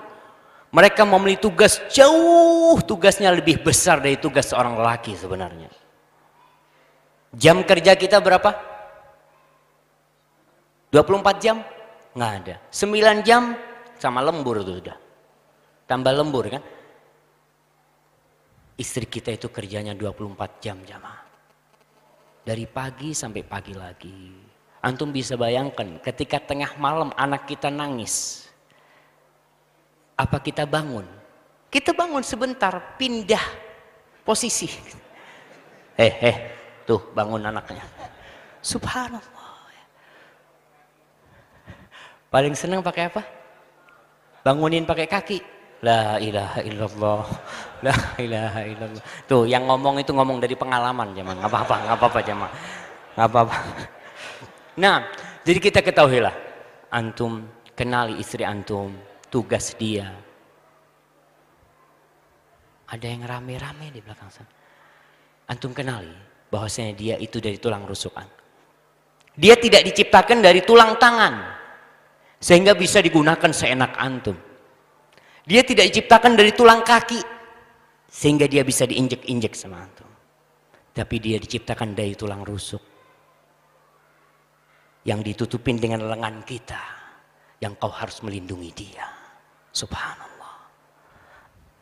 Mereka 0.73 1.05
memiliki 1.05 1.45
tugas 1.45 1.77
jauh 1.93 2.81
tugasnya 2.81 3.29
lebih 3.29 3.61
besar 3.61 4.01
dari 4.01 4.17
tugas 4.17 4.49
seorang 4.49 4.73
lelaki 4.73 5.13
sebenarnya. 5.13 5.69
Jam 7.37 7.61
kerja 7.61 7.93
kita 7.93 8.17
berapa? 8.17 8.57
24 10.89 11.37
jam? 11.37 11.61
Nggak 12.17 12.31
ada. 12.41 12.55
9 12.73 13.21
jam 13.21 13.53
sama 13.97 14.19
lembur 14.21 14.61
itu 14.61 14.79
sudah. 14.79 14.97
Tambah 15.87 16.13
lembur 16.15 16.45
kan. 16.49 16.63
Istri 18.73 19.05
kita 19.05 19.29
itu 19.35 19.53
kerjanya 19.53 19.93
24 19.93 20.63
jam 20.63 20.81
jamaah. 20.81 21.21
Dari 22.43 22.65
pagi 22.67 23.13
sampai 23.13 23.43
pagi 23.45 23.73
lagi. 23.77 24.21
Antum 24.83 25.15
bisa 25.15 25.39
bayangkan 25.39 26.01
ketika 26.03 26.43
tengah 26.43 26.75
malam 26.75 27.15
anak 27.15 27.47
kita 27.47 27.71
nangis. 27.71 28.43
Apa 30.19 30.43
kita 30.43 30.67
bangun? 30.67 31.07
Kita 31.71 31.95
bangun 31.95 32.21
sebentar, 32.21 32.97
pindah 32.99 33.41
posisi. 34.21 34.67
Eh, 35.93 36.13
eh, 36.25 36.37
tuh 36.89 37.13
bangun 37.13 37.49
anaknya. 37.49 37.85
Subhanallah. 38.61 39.31
Paling 42.33 42.57
senang 42.57 42.81
pakai 42.81 43.13
apa? 43.13 43.21
Bangunin 44.43 44.83
pakai 44.83 45.07
kaki. 45.07 45.39
La 45.83 46.15
ilaha 46.19 46.59
illallah. 46.63 47.25
La 47.83 47.95
ilaha 48.19 48.61
illallah. 48.63 49.03
Tuh 49.27 49.43
yang 49.47 49.67
ngomong 49.67 49.99
itu 49.99 50.11
ngomong 50.15 50.39
dari 50.39 50.55
pengalaman 50.55 51.11
zaman 51.15 51.35
nggak 51.39 51.51
apa-apa 51.51 51.75
nggak 51.83 51.97
apa-apa 51.99 52.19
zaman 52.23 52.49
nggak 53.15 53.27
apa-apa. 53.27 53.57
Nah 54.79 54.97
jadi 55.43 55.59
kita 55.59 55.79
ketahuilah 55.83 56.35
antum 56.91 57.43
kenali 57.75 58.15
istri 58.19 58.47
antum 58.47 58.95
tugas 59.27 59.75
dia. 59.75 60.07
Ada 62.87 63.09
yang 63.09 63.25
rame-rame 63.25 63.89
di 63.89 63.99
belakang 63.99 64.29
sana. 64.29 64.51
Antum 65.49 65.75
kenali 65.75 66.13
bahwasanya 66.47 66.93
dia 66.95 67.15
itu 67.19 67.43
dari 67.43 67.59
tulang 67.59 67.83
rusukan. 67.83 68.29
Dia 69.33 69.57
tidak 69.57 69.83
diciptakan 69.89 70.45
dari 70.45 70.61
tulang 70.61 70.95
tangan 71.01 71.62
sehingga 72.43 72.75
bisa 72.75 72.99
digunakan 72.99 73.55
seenak 73.55 73.95
antum. 73.95 74.35
Dia 75.47 75.63
tidak 75.63 75.87
diciptakan 75.95 76.35
dari 76.35 76.51
tulang 76.51 76.83
kaki 76.83 77.23
sehingga 78.11 78.51
dia 78.51 78.67
bisa 78.67 78.83
diinjek-injek 78.83 79.55
sama 79.55 79.79
antum. 79.79 80.11
Tapi 80.91 81.15
dia 81.23 81.39
diciptakan 81.39 81.95
dari 81.95 82.13
tulang 82.19 82.43
rusuk 82.43 82.83
yang 85.07 85.23
ditutupin 85.23 85.79
dengan 85.79 86.03
lengan 86.03 86.43
kita 86.43 86.79
yang 87.63 87.79
kau 87.79 87.89
harus 87.89 88.19
melindungi 88.27 88.71
dia. 88.75 89.07
Subhanallah. 89.71 90.31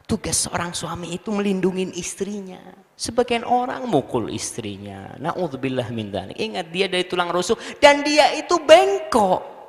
Tugas 0.06 0.46
seorang 0.46 0.72
suami 0.78 1.18
itu 1.18 1.34
melindungi 1.34 1.98
istrinya. 1.98 2.62
Sebagian 2.94 3.44
orang 3.44 3.90
mukul 3.90 4.30
istrinya. 4.30 5.18
Na'udzubillah 5.18 5.90
min 5.90 6.14
Ingat 6.38 6.70
dia 6.70 6.86
dari 6.86 7.10
tulang 7.10 7.34
rusuk 7.34 7.58
dan 7.82 8.06
dia 8.06 8.30
itu 8.38 8.62
bengkok. 8.62 9.61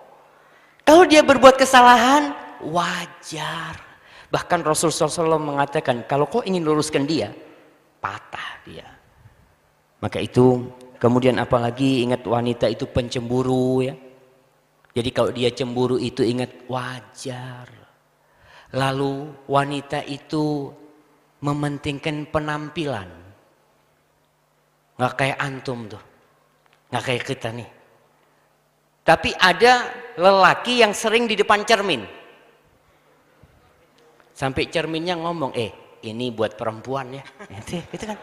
Kalau 0.82 1.06
dia 1.06 1.22
berbuat 1.22 1.54
kesalahan, 1.54 2.34
wajar. 2.66 3.78
Bahkan 4.32 4.60
Rasulullah 4.66 5.12
SAW 5.12 5.38
mengatakan, 5.38 6.02
kalau 6.08 6.26
kau 6.26 6.42
ingin 6.42 6.64
luruskan 6.64 7.06
dia, 7.06 7.30
patah 8.02 8.50
dia. 8.66 8.88
Maka 10.02 10.18
itu, 10.18 10.66
kemudian 10.98 11.38
apalagi 11.38 12.02
ingat 12.02 12.26
wanita 12.26 12.66
itu 12.66 12.90
pencemburu 12.90 13.86
ya. 13.86 13.94
Jadi 14.92 15.10
kalau 15.14 15.30
dia 15.32 15.48
cemburu 15.54 15.96
itu 15.96 16.20
ingat 16.26 16.66
wajar. 16.68 17.68
Lalu 18.72 19.32
wanita 19.48 20.04
itu 20.04 20.72
mementingkan 21.40 22.28
penampilan. 22.28 23.08
Nggak 24.96 25.14
kayak 25.16 25.38
antum 25.40 25.88
tuh. 25.88 26.02
Nggak 26.92 27.04
kayak 27.04 27.24
kita 27.24 27.48
nih. 27.52 27.68
Tapi 29.02 29.34
ada 29.34 29.90
lelaki 30.14 30.82
yang 30.82 30.94
sering 30.94 31.26
di 31.26 31.34
depan 31.34 31.66
cermin. 31.66 32.06
Sampai 34.32 34.70
cerminnya 34.70 35.18
ngomong, 35.18 35.52
eh 35.58 35.98
ini 36.06 36.30
buat 36.30 36.54
perempuan 36.54 37.14
ya. 37.14 37.24
Itu, 37.62 37.78
itu 37.94 38.04
kan. 38.06 38.18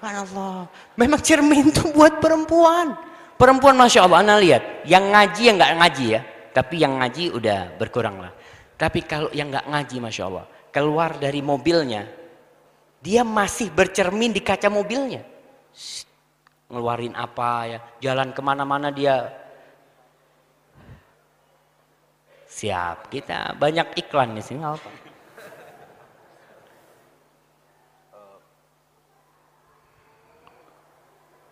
Allah. 0.00 0.64
Memang 0.96 1.20
cermin 1.20 1.68
itu 1.68 1.92
buat 1.92 2.24
perempuan. 2.24 2.96
Perempuan 3.36 3.76
Masya 3.76 4.08
Allah, 4.08 4.24
anda 4.24 4.36
lihat. 4.40 4.88
Yang 4.88 5.04
ngaji 5.12 5.42
yang 5.44 5.56
nggak 5.60 5.74
ngaji 5.76 6.06
ya. 6.08 6.20
Tapi 6.56 6.74
yang 6.80 6.92
ngaji 6.96 7.24
udah 7.36 7.58
berkurang 7.76 8.16
lah. 8.16 8.32
Tapi 8.80 9.04
kalau 9.04 9.28
yang 9.36 9.52
nggak 9.52 9.68
ngaji 9.68 9.96
Masya 10.00 10.22
Allah. 10.24 10.46
Keluar 10.72 11.20
dari 11.20 11.44
mobilnya. 11.44 12.08
Dia 13.04 13.24
masih 13.28 13.68
bercermin 13.68 14.32
di 14.32 14.40
kaca 14.40 14.72
mobilnya. 14.72 15.20
ngeluarin 16.70 17.12
apa 17.12 17.50
ya. 17.68 17.78
Jalan 18.00 18.32
ke 18.32 18.40
mana-mana 18.40 18.88
dia 18.88 19.39
Siap, 22.60 23.08
kita 23.08 23.56
banyak 23.56 23.96
iklan 24.04 24.36
di 24.36 24.44
sini 24.44 24.60
apa? 24.60 24.84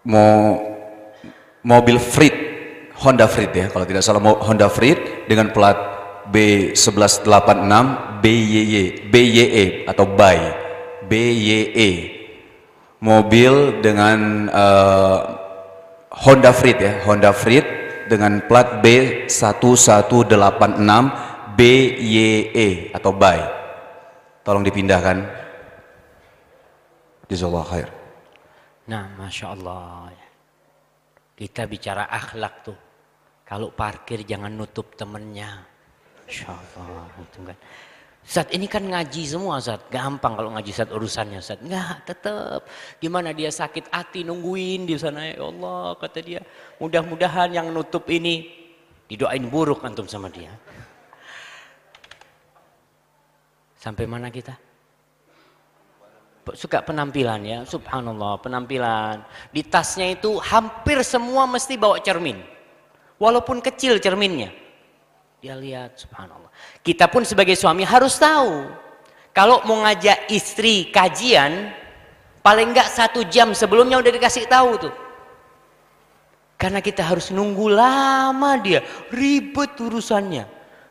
Mau 0.05 0.61
mobil 1.65 1.97
Freed, 1.97 2.37
Honda 3.01 3.25
Freed 3.25 3.57
ya, 3.57 3.73
kalau 3.73 3.89
tidak 3.89 4.05
salah 4.05 4.21
Honda 4.21 4.69
Freed 4.69 5.25
dengan 5.25 5.49
plat 5.49 5.81
B1186 6.29 7.73
BYY, 8.21 9.09
BYE 9.09 9.89
atau 9.89 10.05
BY, 10.05 10.39
BYE. 11.09 11.91
Mobil 13.01 13.81
dengan 13.81 14.53
uh, 14.53 15.19
Honda 16.13 16.53
Freed 16.53 16.77
ya, 16.85 17.01
Honda 17.09 17.33
Freed 17.33 17.78
dengan 18.09 18.41
plat 18.49 18.81
B1186 18.81 20.89
BYE 21.55 22.97
atau 22.97 23.13
BY. 23.13 23.41
Tolong 24.43 24.65
dipindahkan. 24.65 25.19
Jazakallah 27.29 27.67
khair. 27.69 27.89
Nah, 28.89 29.05
Masya 29.21 29.53
Allah. 29.53 30.09
Kita 31.37 31.69
bicara 31.69 32.09
akhlak 32.09 32.55
tuh. 32.65 32.79
Kalau 33.45 33.69
parkir 33.71 34.25
jangan 34.25 34.49
nutup 34.49 34.97
temennya. 34.97 35.61
Masya 36.25 36.49
Allah. 36.49 37.05
Saat 38.29 38.53
ini 38.53 38.69
kan 38.69 38.85
ngaji 38.85 39.25
semua 39.25 39.57
saat 39.57 39.89
gampang 39.89 40.37
kalau 40.37 40.53
ngaji 40.53 40.69
saat 40.69 40.93
urusannya 40.93 41.41
saat 41.41 41.65
enggak 41.65 42.05
tetap 42.05 42.69
gimana 43.01 43.33
dia 43.33 43.49
sakit 43.49 43.89
hati 43.89 44.21
nungguin 44.21 44.85
di 44.85 45.01
sana. 45.01 45.33
Ya 45.33 45.41
Allah 45.41 45.97
kata 45.97 46.21
dia. 46.21 46.45
Mudah-mudahan 46.77 47.57
yang 47.57 47.73
nutup 47.73 48.05
ini 48.13 48.53
didoain 49.09 49.49
buruk 49.49 49.81
antum 49.81 50.05
sama 50.05 50.29
dia. 50.29 50.53
Sampai 53.81 54.05
mana 54.05 54.29
kita? 54.29 54.53
Suka 56.53 56.85
penampilan 56.85 57.41
ya? 57.49 57.59
Subhanallah 57.65 58.45
penampilan. 58.45 59.25
Di 59.49 59.65
tasnya 59.65 60.05
itu 60.05 60.37
hampir 60.37 61.01
semua 61.01 61.49
mesti 61.49 61.81
bawa 61.81 61.97
cermin. 62.05 62.45
Walaupun 63.17 63.65
kecil 63.65 63.97
cerminnya. 64.05 64.53
Dia 65.41 65.57
lihat 65.57 65.97
subhanallah. 65.97 66.48
Kita 66.83 67.11
pun 67.11 67.27
sebagai 67.27 67.59
suami 67.59 67.85
harus 67.85 68.17
tahu. 68.17 68.69
Kalau 69.35 69.63
mau 69.69 69.85
ngajak 69.87 70.33
istri 70.33 70.91
kajian, 70.91 71.71
paling 72.43 72.75
enggak 72.75 72.91
satu 72.91 73.23
jam 73.29 73.55
sebelumnya 73.55 74.01
udah 74.01 74.13
dikasih 74.15 74.49
tahu 74.51 74.71
tuh. 74.89 74.95
Karena 76.59 76.83
kita 76.83 77.07
harus 77.07 77.31
nunggu 77.31 77.71
lama 77.71 78.59
dia, 78.59 78.83
ribet 79.15 79.79
urusannya. 79.79 80.43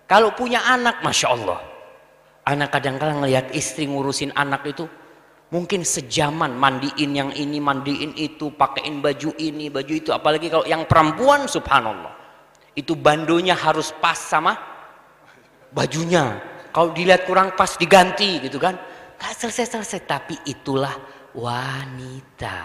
Kalau 0.08 0.32
punya 0.32 0.63
anak, 0.63 1.04
Masya 1.04 1.28
Allah. 1.28 1.60
Anak 2.47 2.71
kadang-kadang 2.71 3.19
ngelihat 3.19 3.52
istri 3.52 3.84
ngurusin 3.84 4.32
anak 4.32 4.63
itu, 4.63 4.88
mungkin 5.52 5.84
sejaman 5.84 6.56
mandiin 6.56 7.12
yang 7.12 7.32
ini, 7.36 7.60
mandiin 7.60 8.15
itu, 8.15 8.47
pakein 8.56 9.04
baju 9.04 9.36
ini, 9.36 9.67
baju 9.67 9.91
itu. 9.91 10.15
Apalagi 10.15 10.47
kalau 10.47 10.63
yang 10.63 10.88
perempuan, 10.88 11.52
subhanallah 11.52 12.15
itu 12.78 12.93
bandonya 12.93 13.58
harus 13.58 13.91
pas 13.97 14.15
sama 14.15 14.54
bajunya. 15.71 16.39
Kalau 16.71 16.93
dilihat 16.93 17.25
kurang 17.25 17.58
pas 17.58 17.73
diganti 17.75 18.43
gitu 18.43 18.62
kan. 18.62 18.77
Gak 19.17 19.34
selesai-selesai 19.34 20.06
tapi 20.06 20.36
itulah 20.45 20.93
wanita. 21.34 22.58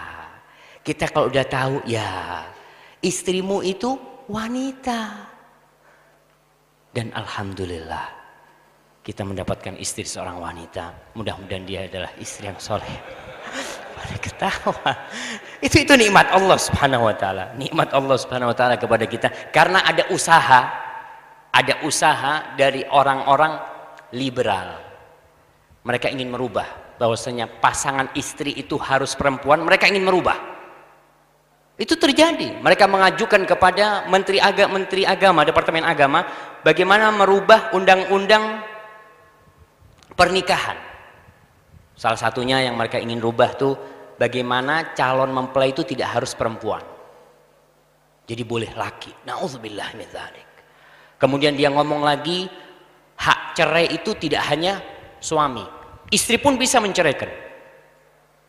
Kita 0.85 1.09
kalau 1.09 1.31
udah 1.31 1.45
tahu 1.47 1.75
ya 1.89 2.43
istrimu 3.01 3.65
itu 3.65 3.97
wanita. 4.29 5.31
Dan 6.93 7.09
Alhamdulillah 7.09 8.05
kita 9.01 9.25
mendapatkan 9.25 9.75
istri 9.81 10.05
seorang 10.05 10.37
wanita. 10.37 11.15
Mudah-mudahan 11.17 11.65
dia 11.65 11.89
adalah 11.89 12.13
istri 12.21 12.47
yang 12.47 12.59
soleh. 12.61 12.97
Pada 13.97 14.15
ketawa. 14.19 14.91
Itu 15.63 15.79
itu 15.79 15.93
nikmat 15.95 16.29
Allah 16.31 16.59
Subhanahu 16.59 17.07
wa 17.07 17.15
taala. 17.15 17.55
Nikmat 17.55 17.95
Allah 17.95 18.15
Subhanahu 18.19 18.51
wa 18.51 18.57
taala 18.57 18.75
kepada 18.77 19.07
kita. 19.07 19.27
Karena 19.49 19.81
ada 19.83 20.05
usaha 20.11 20.82
ada 21.53 21.85
usaha 21.85 22.57
dari 22.57 22.81
orang-orang 22.89 23.53
liberal. 24.17 24.81
Mereka 25.85 26.09
ingin 26.09 26.33
merubah 26.33 26.97
bahwasanya 26.97 27.61
pasangan 27.61 28.09
istri 28.17 28.57
itu 28.57 28.73
harus 28.81 29.13
perempuan, 29.13 29.61
mereka 29.61 29.85
ingin 29.85 30.01
merubah. 30.01 30.35
Itu 31.77 31.97
terjadi. 31.97 32.61
Mereka 32.61 32.85
mengajukan 32.85 33.45
kepada 33.49 34.05
Menteri 34.09 34.37
Agama, 34.37 34.77
Menteri 34.77 35.03
Agama, 35.05 35.41
Departemen 35.41 35.85
Agama, 35.85 36.25
bagaimana 36.61 37.09
merubah 37.13 37.73
undang-undang 37.73 38.61
pernikahan. 40.13 40.77
Salah 41.97 42.17
satunya 42.17 42.61
yang 42.61 42.77
mereka 42.77 42.97
ingin 43.01 43.21
rubah 43.21 43.57
tuh 43.57 43.73
bagaimana 44.17 44.93
calon 44.93 45.33
mempelai 45.33 45.73
itu 45.73 45.85
tidak 45.85 46.13
harus 46.13 46.33
perempuan. 46.37 46.81
Jadi 48.23 48.41
boleh 48.45 48.71
laki. 48.73 49.27
Nauzubillah 49.27 49.89
min. 49.97 50.09
Kemudian 51.23 51.55
dia 51.55 51.71
ngomong 51.71 52.03
lagi 52.03 52.51
hak 53.15 53.55
cerai 53.55 53.87
itu 53.95 54.11
tidak 54.19 54.43
hanya 54.51 54.83
suami. 55.23 55.63
Istri 56.11 56.43
pun 56.43 56.59
bisa 56.59 56.83
menceraikan. 56.83 57.31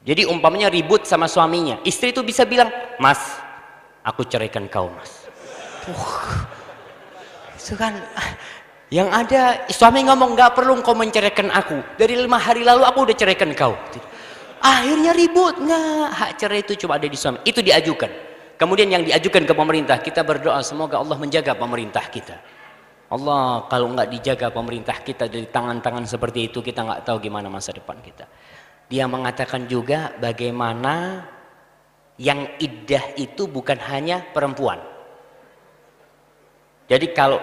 Jadi 0.02 0.26
umpamanya 0.26 0.66
ribut 0.74 1.06
sama 1.06 1.30
suaminya, 1.30 1.78
istri 1.86 2.10
itu 2.10 2.26
bisa 2.26 2.42
bilang, 2.42 2.66
"Mas, 2.98 3.38
aku 4.02 4.26
ceraikan 4.26 4.66
kau, 4.66 4.90
Mas." 4.90 5.30
Uh, 5.86 6.42
itu 7.54 7.78
kan 7.78 7.94
yang 8.90 9.06
ada 9.08 9.64
suami 9.70 10.02
ngomong 10.10 10.34
nggak 10.34 10.58
perlu 10.58 10.74
kau 10.82 10.98
menceraikan 10.98 11.54
aku. 11.54 11.78
Dari 11.94 12.18
lima 12.18 12.42
hari 12.42 12.66
lalu 12.66 12.82
aku 12.82 13.06
udah 13.06 13.16
ceraikan 13.16 13.54
kau. 13.54 13.78
Akhirnya 14.60 15.14
ribut. 15.14 15.62
Nggak, 15.62 16.10
hak 16.10 16.30
cerai 16.42 16.60
itu 16.66 16.74
cuma 16.74 16.98
ada 16.98 17.06
di 17.06 17.14
suami. 17.14 17.38
Itu 17.46 17.62
diajukan. 17.62 18.10
Kemudian 18.58 18.90
yang 18.90 19.06
diajukan 19.06 19.46
ke 19.46 19.54
pemerintah, 19.54 19.96
kita 20.02 20.26
berdoa 20.26 20.58
semoga 20.60 20.98
Allah 20.98 21.16
menjaga 21.16 21.56
pemerintah 21.56 22.04
kita. 22.10 22.53
Allah 23.14 23.70
kalau 23.70 23.94
nggak 23.94 24.10
dijaga 24.10 24.50
pemerintah 24.50 24.98
kita 24.98 25.30
dari 25.30 25.46
tangan-tangan 25.46 26.02
seperti 26.02 26.50
itu, 26.50 26.58
kita 26.58 26.82
nggak 26.82 27.02
tahu 27.06 27.22
gimana 27.22 27.46
masa 27.46 27.70
depan 27.70 28.02
kita. 28.02 28.26
Dia 28.90 29.06
mengatakan 29.06 29.70
juga 29.70 30.10
bagaimana 30.18 31.22
yang 32.18 32.58
iddah 32.58 33.14
itu 33.14 33.46
bukan 33.46 33.78
hanya 33.86 34.26
perempuan. 34.34 34.82
Jadi 36.90 37.06
kalau 37.14 37.38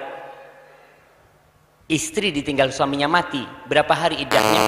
istri 1.88 2.36
ditinggal 2.36 2.70
suaminya 2.76 3.08
mati, 3.08 3.42
berapa 3.72 3.96
hari 3.96 4.22
iddahnya? 4.22 4.64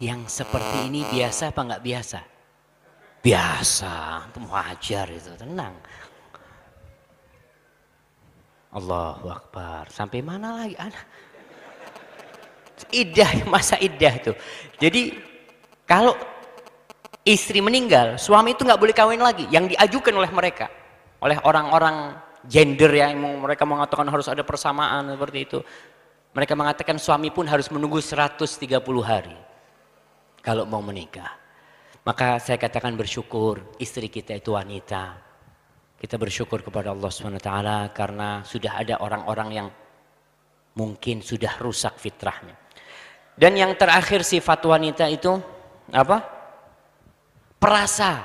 Yang 0.00 0.40
seperti 0.40 0.88
ini 0.88 1.04
biasa 1.04 1.52
apa 1.52 1.60
nggak 1.60 1.84
biasa? 1.84 2.20
Biasa, 3.20 3.96
wajar 4.48 5.06
itu, 5.12 5.28
tenang. 5.36 5.76
Allahu 8.72 9.28
Akbar. 9.28 9.92
Sampai 9.92 10.24
mana 10.24 10.64
lagi 10.64 10.72
anak? 10.80 11.04
Idah, 12.88 13.44
masa 13.52 13.76
idah 13.76 14.32
tuh. 14.32 14.36
Jadi 14.80 15.20
kalau 15.84 16.16
istri 17.20 17.60
meninggal, 17.60 18.16
suami 18.16 18.56
itu 18.56 18.64
nggak 18.64 18.80
boleh 18.80 18.96
kawin 18.96 19.20
lagi. 19.20 19.44
Yang 19.52 19.76
diajukan 19.76 20.16
oleh 20.16 20.32
mereka, 20.32 20.72
oleh 21.20 21.36
orang-orang 21.44 22.16
gender 22.48 22.88
ya, 22.88 23.12
yang 23.12 23.20
mereka 23.20 23.68
mengatakan 23.68 24.08
harus 24.08 24.32
ada 24.32 24.40
persamaan 24.48 25.12
seperti 25.12 25.38
itu. 25.44 25.60
Mereka 26.32 26.56
mengatakan 26.56 26.96
suami 26.96 27.28
pun 27.28 27.44
harus 27.44 27.68
menunggu 27.68 28.00
130 28.00 28.40
hari 29.04 29.49
kalau 30.40 30.64
mau 30.64 30.80
menikah. 30.80 31.40
Maka 32.04 32.40
saya 32.40 32.56
katakan 32.56 32.96
bersyukur 32.96 33.76
istri 33.76 34.08
kita 34.08 34.36
itu 34.36 34.56
wanita. 34.56 35.20
Kita 36.00 36.16
bersyukur 36.16 36.64
kepada 36.64 36.96
Allah 36.96 37.12
SWT 37.12 37.52
karena 37.92 38.40
sudah 38.40 38.72
ada 38.80 39.04
orang-orang 39.04 39.48
yang 39.52 39.68
mungkin 40.80 41.20
sudah 41.20 41.60
rusak 41.60 42.00
fitrahnya. 42.00 42.56
Dan 43.36 43.56
yang 43.56 43.76
terakhir 43.76 44.24
sifat 44.24 44.64
wanita 44.64 45.04
itu 45.12 45.36
apa? 45.92 46.24
Perasa, 47.60 48.24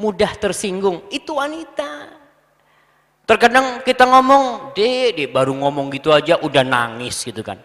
mudah 0.00 0.32
tersinggung. 0.40 1.04
Itu 1.12 1.36
wanita. 1.36 2.16
Terkadang 3.28 3.84
kita 3.84 4.08
ngomong, 4.08 4.72
dek 4.72 5.28
baru 5.34 5.52
ngomong 5.52 5.92
gitu 5.92 6.14
aja 6.16 6.40
udah 6.40 6.64
nangis 6.64 7.20
gitu 7.26 7.44
kan. 7.44 7.60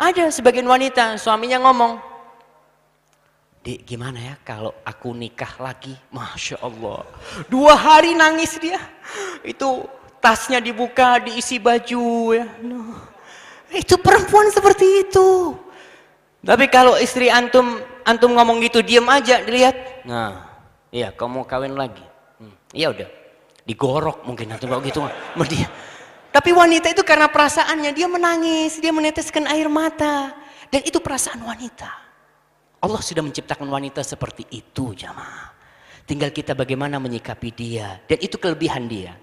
Ada 0.00 0.32
sebagian 0.32 0.64
wanita 0.64 1.20
suaminya 1.20 1.60
ngomong, 1.60 2.09
Gimana 3.60 4.16
ya 4.16 4.34
kalau 4.40 4.72
aku 4.88 5.12
nikah 5.12 5.52
lagi? 5.60 5.92
Masya 6.08 6.64
Allah. 6.64 7.04
Dua 7.52 7.76
hari 7.76 8.16
nangis 8.16 8.56
dia. 8.56 8.80
Itu 9.44 9.84
tasnya 10.20 10.64
dibuka, 10.64 11.20
diisi 11.20 11.60
baju. 11.60 12.32
ya. 12.32 12.46
No. 12.64 12.96
Itu 13.68 14.00
perempuan 14.00 14.48
seperti 14.48 15.04
itu. 15.04 15.54
Tapi 16.40 16.72
kalau 16.72 16.96
istri 16.96 17.28
antum 17.28 17.76
antum 18.08 18.32
ngomong 18.32 18.64
gitu, 18.64 18.80
diam 18.80 19.04
aja, 19.12 19.44
dilihat. 19.44 20.08
Nah, 20.08 20.50
Iya, 20.90 21.14
kamu 21.14 21.30
mau 21.30 21.44
kawin 21.46 21.78
lagi. 21.78 22.02
Hmm. 22.42 22.54
Iya 22.74 22.90
udah. 22.90 23.08
Digorok 23.62 24.26
mungkin 24.26 24.50
atau 24.50 24.66
kalau 24.66 24.82
gitu 24.82 25.06
dia. 25.46 25.70
Tapi 26.34 26.50
wanita 26.50 26.90
itu 26.90 27.02
karena 27.06 27.30
perasaannya 27.30 27.90
dia 27.94 28.10
menangis, 28.10 28.82
dia 28.82 28.90
meneteskan 28.90 29.46
air 29.46 29.70
mata 29.70 30.34
dan 30.70 30.82
itu 30.82 30.98
perasaan 30.98 31.42
wanita. 31.42 32.09
Allah 32.80 33.00
sudah 33.04 33.20
menciptakan 33.20 33.68
wanita 33.68 34.00
seperti 34.00 34.48
itu, 34.56 34.96
jamaah. 34.96 35.52
Tinggal 36.08 36.32
kita 36.32 36.56
bagaimana 36.56 36.96
menyikapi 36.96 37.52
dia 37.52 38.00
dan 38.08 38.18
itu 38.18 38.40
kelebihan 38.40 38.88
dia. 38.88 39.14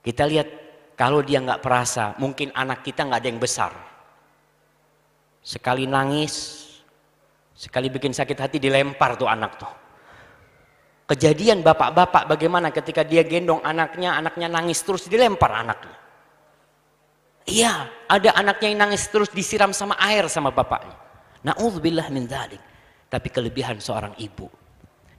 Kita 0.00 0.24
lihat 0.24 0.48
kalau 0.96 1.20
dia 1.20 1.44
nggak 1.44 1.60
perasa, 1.60 2.16
mungkin 2.16 2.50
anak 2.56 2.82
kita 2.82 3.04
nggak 3.04 3.20
ada 3.20 3.28
yang 3.28 3.38
besar. 3.40 3.72
Sekali 5.44 5.84
nangis, 5.84 6.66
sekali 7.52 7.92
bikin 7.92 8.16
sakit 8.16 8.36
hati 8.36 8.56
dilempar 8.56 9.20
tuh 9.20 9.28
anak 9.28 9.60
tuh. 9.60 9.72
Kejadian 11.04 11.60
bapak-bapak 11.60 12.30
bagaimana 12.30 12.72
ketika 12.72 13.04
dia 13.04 13.20
gendong 13.26 13.60
anaknya, 13.60 14.16
anaknya 14.16 14.48
nangis 14.48 14.80
terus 14.80 15.04
dilempar 15.04 15.52
anaknya. 15.52 15.96
Iya, 17.50 17.90
ada 18.06 18.30
anaknya 18.38 18.68
yang 18.72 18.80
nangis 18.88 19.10
terus 19.10 19.28
disiram 19.28 19.74
sama 19.74 19.98
air 19.98 20.30
sama 20.30 20.54
bapaknya. 20.54 20.94
Na'udzubillah 21.42 22.08
min 22.14 22.30
dzalik. 22.30 22.69
Tapi 23.10 23.28
kelebihan 23.28 23.82
seorang 23.82 24.14
ibu. 24.22 24.46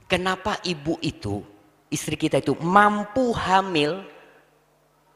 Kenapa 0.08 0.58
ibu 0.64 0.96
itu, 1.04 1.44
istri 1.92 2.16
kita 2.16 2.40
itu 2.40 2.56
mampu 2.64 3.36
hamil 3.36 4.00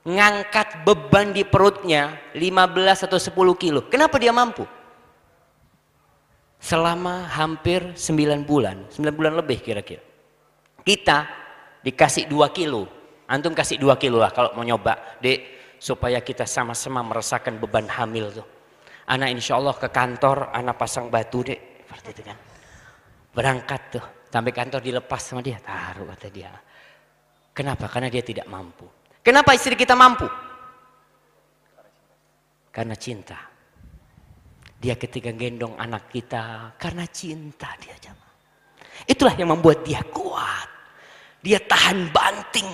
ngangkat 0.06 0.86
beban 0.86 1.34
di 1.34 1.42
perutnya 1.42 2.20
15 2.36 3.08
atau 3.10 3.18
10 3.18 3.34
kilo. 3.58 3.80
Kenapa 3.90 4.20
dia 4.22 4.30
mampu? 4.30 4.62
Selama 6.62 7.26
hampir 7.26 7.96
9 7.96 8.46
bulan, 8.46 8.86
9 8.92 9.16
bulan 9.16 9.34
lebih 9.34 9.58
kira-kira. 9.64 10.04
Kita 10.86 11.26
dikasih 11.82 12.30
dua 12.30 12.54
kilo. 12.54 12.86
Antum 13.26 13.50
kasih 13.50 13.82
dua 13.82 13.98
kilo 13.98 14.22
lah 14.22 14.30
kalau 14.30 14.54
mau 14.54 14.62
nyoba. 14.62 15.18
Dek, 15.18 15.74
supaya 15.82 16.22
kita 16.22 16.46
sama-sama 16.46 17.02
merasakan 17.02 17.58
beban 17.58 17.90
hamil 17.90 18.30
tuh. 18.30 18.46
Anak 19.10 19.34
insya 19.34 19.58
Allah 19.58 19.74
ke 19.74 19.90
kantor, 19.90 20.54
anak 20.54 20.78
pasang 20.78 21.10
batu 21.10 21.42
dek. 21.42 21.82
Seperti 21.86 22.08
itu 22.14 22.22
kan. 22.22 22.45
Berangkat 23.36 23.82
tuh. 23.92 24.06
Sampai 24.32 24.56
kantor 24.56 24.80
dilepas 24.80 25.20
sama 25.20 25.44
dia. 25.44 25.60
Taruh 25.60 26.08
kata 26.16 26.28
dia. 26.32 26.48
Kenapa? 27.52 27.88
Karena 27.92 28.08
dia 28.08 28.24
tidak 28.24 28.48
mampu. 28.48 28.88
Kenapa 29.20 29.52
istri 29.52 29.76
kita 29.76 29.92
mampu? 29.92 30.24
Karena 32.72 32.96
cinta. 32.96 33.36
Dia 34.76 34.92
ketika 35.00 35.32
gendong 35.32 35.72
anak 35.80 36.12
kita 36.12 36.76
karena 36.76 37.08
cinta 37.08 37.72
dia 37.80 37.96
jamaah. 37.96 38.34
Itulah 39.08 39.32
yang 39.40 39.56
membuat 39.56 39.80
dia 39.80 40.04
kuat. 40.12 40.68
Dia 41.40 41.56
tahan 41.64 42.12
banting. 42.12 42.68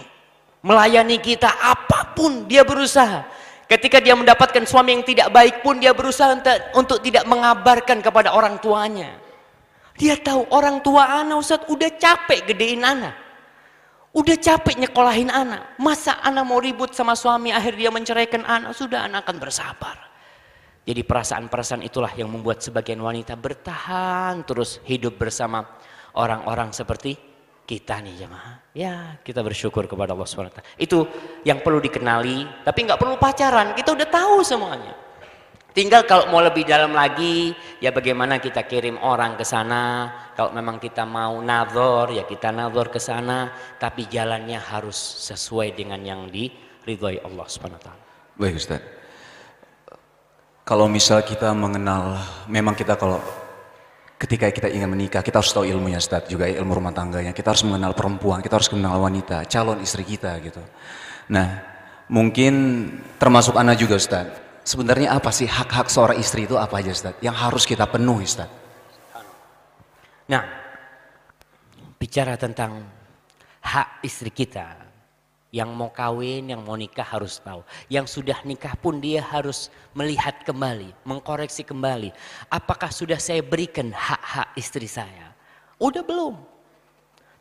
Melayani 0.66 1.22
kita 1.22 1.62
apa 1.62 2.10
pun 2.10 2.50
dia 2.50 2.66
berusaha. 2.66 3.22
Ketika 3.70 4.02
dia 4.02 4.18
mendapatkan 4.18 4.66
suami 4.66 4.98
yang 4.98 5.06
tidak 5.06 5.30
baik 5.30 5.62
pun 5.62 5.78
dia 5.78 5.94
berusaha 5.94 6.34
untuk, 6.74 6.98
tidak 7.06 7.22
mengabarkan 7.30 8.02
kepada 8.02 8.34
orang 8.34 8.58
tuanya. 8.58 9.21
Dia 10.02 10.18
tahu 10.18 10.50
orang 10.50 10.82
tua 10.82 11.22
anak 11.22 11.38
Ustaz 11.38 11.62
udah 11.70 11.94
capek 11.94 12.50
gedein 12.50 12.82
anak. 12.82 13.14
Udah 14.10 14.34
capek 14.34 14.82
nyekolahin 14.82 15.30
anak. 15.30 15.78
Masa 15.78 16.18
anak 16.26 16.42
mau 16.42 16.58
ribut 16.58 16.90
sama 16.90 17.14
suami 17.14 17.54
akhir 17.54 17.78
dia 17.78 17.86
menceraikan 17.94 18.42
anak. 18.42 18.74
Sudah 18.74 19.06
anak 19.06 19.22
akan 19.22 19.38
bersabar. 19.38 19.96
Jadi 20.82 21.06
perasaan-perasaan 21.06 21.86
itulah 21.86 22.10
yang 22.18 22.26
membuat 22.26 22.58
sebagian 22.66 22.98
wanita 22.98 23.38
bertahan 23.38 24.42
terus 24.42 24.82
hidup 24.82 25.14
bersama 25.14 25.62
orang-orang 26.18 26.74
seperti 26.74 27.14
kita 27.62 28.02
nih 28.02 28.26
jemaah. 28.26 28.58
Ya, 28.74 29.22
kita 29.22 29.38
bersyukur 29.38 29.86
kepada 29.86 30.18
Allah 30.18 30.26
SWT. 30.26 30.82
Itu 30.82 31.06
yang 31.46 31.62
perlu 31.62 31.78
dikenali, 31.78 32.66
tapi 32.66 32.90
nggak 32.90 32.98
perlu 32.98 33.14
pacaran. 33.22 33.70
Kita 33.78 33.94
udah 33.94 34.08
tahu 34.10 34.42
semuanya. 34.42 35.11
Tinggal 35.72 36.04
kalau 36.04 36.28
mau 36.28 36.44
lebih 36.44 36.68
dalam 36.68 36.92
lagi, 36.92 37.56
ya 37.80 37.96
bagaimana 37.96 38.36
kita 38.36 38.68
kirim 38.68 39.00
orang 39.00 39.40
ke 39.40 39.44
sana. 39.44 40.12
Kalau 40.36 40.52
memang 40.52 40.76
kita 40.76 41.08
mau 41.08 41.40
nazar, 41.40 42.12
ya 42.12 42.28
kita 42.28 42.52
nazar 42.52 42.92
ke 42.92 43.00
sana. 43.00 43.48
Tapi 43.80 44.04
jalannya 44.04 44.60
harus 44.60 44.96
sesuai 45.32 45.72
dengan 45.72 46.04
yang 46.04 46.28
diridhoi 46.28 47.24
Allah 47.24 47.46
SWT. 47.48 47.88
Baik 48.36 48.60
Ustaz. 48.60 48.84
Kalau 50.62 50.92
misal 50.92 51.24
kita 51.24 51.56
mengenal, 51.56 52.20
memang 52.52 52.76
kita 52.76 53.00
kalau 53.00 53.18
ketika 54.20 54.52
kita 54.52 54.68
ingin 54.68 54.92
menikah, 54.92 55.24
kita 55.24 55.40
harus 55.40 55.56
tahu 55.56 55.64
ilmunya 55.64 55.96
Ustaz, 55.96 56.28
juga 56.28 56.46
ilmu 56.52 56.76
rumah 56.76 56.92
tangganya. 56.92 57.32
Kita 57.32 57.48
harus 57.48 57.64
mengenal 57.64 57.96
perempuan, 57.96 58.44
kita 58.44 58.60
harus 58.60 58.68
mengenal 58.76 59.00
wanita, 59.00 59.48
calon 59.48 59.80
istri 59.80 60.04
kita 60.04 60.36
gitu. 60.44 60.60
Nah, 61.32 61.64
mungkin 62.12 62.54
termasuk 63.16 63.56
anak 63.56 63.80
juga 63.80 63.96
Ustaz. 63.96 64.41
Sebenarnya 64.62 65.18
apa 65.18 65.34
sih 65.34 65.50
hak-hak 65.50 65.90
seorang 65.90 66.22
istri 66.22 66.46
itu 66.46 66.54
apa 66.54 66.78
aja 66.78 66.94
Ustaz? 66.94 67.18
Yang 67.18 67.36
harus 67.42 67.64
kita 67.66 67.82
penuhi 67.90 68.22
Ustaz? 68.22 68.46
Nah, 70.30 70.46
bicara 71.98 72.38
tentang 72.38 72.86
hak 73.58 74.06
istri 74.06 74.30
kita, 74.30 74.78
yang 75.52 75.74
mau 75.74 75.90
kawin, 75.90 76.48
yang 76.48 76.62
mau 76.62 76.78
nikah 76.78 77.04
harus 77.04 77.42
tahu. 77.42 77.60
Yang 77.90 78.18
sudah 78.18 78.38
nikah 78.46 78.78
pun 78.78 79.02
dia 79.02 79.20
harus 79.20 79.68
melihat 79.92 80.40
kembali, 80.46 80.94
mengkoreksi 81.04 81.66
kembali. 81.66 82.14
Apakah 82.48 82.88
sudah 82.88 83.18
saya 83.18 83.42
berikan 83.42 83.90
hak-hak 83.90 84.54
istri 84.56 84.86
saya? 84.86 85.34
Udah 85.76 86.00
belum? 86.00 86.38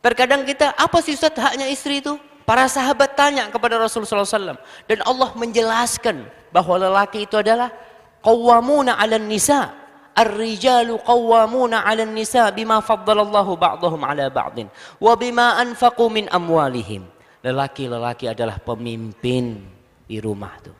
Terkadang 0.01 0.41
kita, 0.43 0.73
apa 0.73 0.97
sih 1.05 1.13
Ustaz 1.13 1.37
haknya 1.37 1.69
istri 1.69 2.01
itu? 2.01 2.17
Para 2.51 2.67
sahabat 2.67 3.15
tanya 3.15 3.47
kepada 3.47 3.79
Rasulullah 3.79 4.27
SAW. 4.27 4.59
Dan 4.83 4.99
Allah 5.07 5.31
menjelaskan 5.39 6.27
bahwa 6.51 6.75
lelaki 6.83 7.23
itu 7.23 7.39
adalah 7.39 7.71
qawwamuna 8.19 8.99
ala 8.99 9.15
nisa. 9.15 9.71
Ar-rijalu 10.11 10.99
qawwamuna 10.99 11.87
ala 11.87 12.03
nisa 12.03 12.51
bima 12.51 12.83
faddalallahu 12.83 13.55
ba'dahum 13.55 14.03
ala 14.03 14.27
ba'din. 14.27 14.67
Wa 14.99 15.15
bima 15.15 15.63
anfaqu 15.63 16.11
min 16.11 16.27
amwalihim 16.27 17.07
lelaki-lelaki 17.39 18.27
adalah 18.27 18.59
pemimpin 18.59 19.63
di 20.03 20.19
rumah 20.19 20.51
tuh 20.59 20.75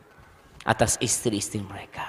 atas 0.68 1.00
istri-istri 1.00 1.64
mereka. 1.64 2.04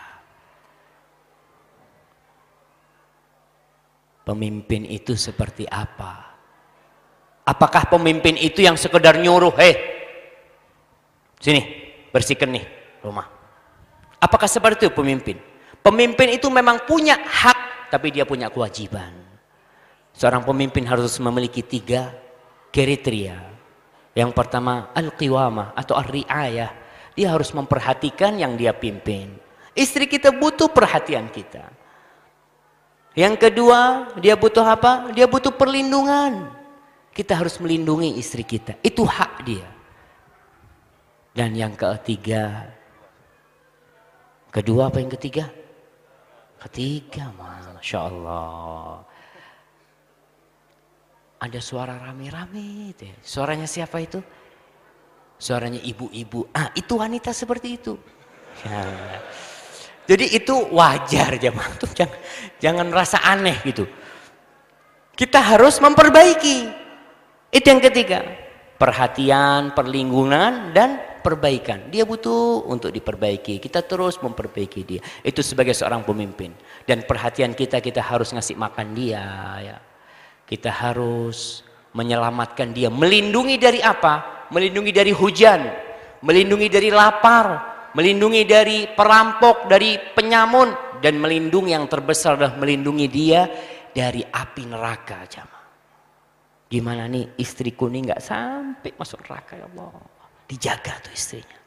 Pemimpin 4.27 4.83
itu 4.91 5.15
seperti 5.15 5.63
apa? 5.71 6.32
Apakah 7.43 7.91
pemimpin 7.91 8.39
itu 8.39 8.63
yang 8.63 8.79
sekedar 8.79 9.19
nyuruh, 9.19 9.51
hei, 9.59 9.75
sini 11.43 11.61
bersihkan 12.15 12.55
nih 12.55 12.63
rumah. 13.03 13.27
Apakah 14.23 14.47
seperti 14.47 14.87
itu 14.87 14.95
pemimpin? 14.95 15.35
Pemimpin 15.83 16.39
itu 16.39 16.47
memang 16.47 16.87
punya 16.87 17.19
hak, 17.19 17.91
tapi 17.91 18.15
dia 18.15 18.23
punya 18.23 18.47
kewajiban. 18.47 19.11
Seorang 20.15 20.47
pemimpin 20.47 20.87
harus 20.87 21.19
memiliki 21.19 21.59
tiga 21.59 22.15
kriteria 22.71 23.53
yang 24.13 24.29
pertama 24.29 24.93
al-qiwamah 24.93 25.73
atau 25.73 25.97
ar-riayah. 25.97 26.71
Dia 27.13 27.27
harus 27.29 27.53
memperhatikan 27.53 28.37
yang 28.37 28.57
dia 28.57 28.73
pimpin. 28.73 29.37
Istri 29.73 30.09
kita 30.09 30.33
butuh 30.33 30.69
perhatian 30.69 31.29
kita. 31.29 31.69
Yang 33.13 33.49
kedua, 33.49 34.09
dia 34.17 34.33
butuh 34.33 34.65
apa? 34.65 35.13
Dia 35.13 35.29
butuh 35.29 35.53
perlindungan. 35.53 36.62
Kita 37.13 37.37
harus 37.37 37.61
melindungi 37.61 38.17
istri 38.17 38.41
kita. 38.41 38.81
Itu 38.81 39.05
hak 39.05 39.45
dia. 39.45 39.69
Dan 41.33 41.53
yang 41.53 41.73
ketiga, 41.77 42.65
kedua 44.49 44.89
apa 44.89 45.01
yang 45.01 45.13
ketiga? 45.13 45.49
Ketiga, 46.57 47.29
Masya 47.37 47.99
Allah 48.01 49.05
ada 51.43 51.59
suara 51.59 51.99
rame-rame 51.99 52.95
itu. 52.95 53.11
Suaranya 53.19 53.67
siapa 53.67 53.99
itu? 53.99 54.23
Suaranya 55.35 55.83
ibu-ibu. 55.83 56.47
Ah, 56.55 56.71
itu 56.71 56.95
wanita 56.95 57.35
seperti 57.35 57.75
itu. 57.75 57.99
Ya. 58.63 58.87
Jadi 60.07 60.35
itu 60.35 60.55
wajar 60.71 61.35
jangan 61.39 61.67
jangan 62.63 62.87
rasa 62.95 63.19
aneh 63.27 63.59
gitu. 63.67 63.83
Kita 65.19 65.43
harus 65.43 65.83
memperbaiki. 65.83 66.82
Itu 67.53 67.69
yang 67.69 67.79
ketiga. 67.85 68.25
Perhatian, 68.81 69.77
perlindungan 69.77 70.73
dan 70.73 71.21
perbaikan. 71.21 71.87
Dia 71.93 72.03
butuh 72.03 72.65
untuk 72.65 72.89
diperbaiki. 72.89 73.61
Kita 73.61 73.85
terus 73.85 74.17
memperbaiki 74.19 74.81
dia. 74.81 75.01
Itu 75.21 75.45
sebagai 75.45 75.71
seorang 75.71 76.01
pemimpin. 76.03 76.51
Dan 76.83 77.05
perhatian 77.05 77.53
kita 77.53 77.79
kita 77.79 78.01
harus 78.01 78.33
ngasih 78.33 78.57
makan 78.57 78.91
dia 78.91 79.23
ya 79.61 79.77
kita 80.53 80.69
harus 80.69 81.63
menyelamatkan 81.97 82.75
dia. 82.75 82.91
Melindungi 82.91 83.55
dari 83.57 83.79
apa? 83.79 84.45
Melindungi 84.51 84.91
dari 84.93 85.09
hujan, 85.09 85.65
melindungi 86.21 86.67
dari 86.69 86.89
lapar, 86.93 87.45
melindungi 87.97 88.43
dari 88.45 88.85
perampok, 88.85 89.65
dari 89.65 89.97
penyamun, 90.13 90.99
dan 91.01 91.17
melindungi 91.17 91.73
yang 91.73 91.89
terbesar 91.89 92.37
adalah 92.37 92.53
melindungi 92.59 93.07
dia 93.09 93.49
dari 93.89 94.21
api 94.21 94.63
neraka 94.69 95.25
jamaah. 95.25 95.62
Gimana 96.73 97.05
nih 97.05 97.37
istriku 97.37 97.85
nih 97.85 98.09
nggak 98.09 98.21
sampai 98.25 98.97
masuk 98.97 99.21
neraka 99.29 99.61
ya 99.61 99.69
Allah. 99.69 99.93
Dijaga 100.49 100.97
tuh 101.05 101.13
istrinya. 101.13 101.59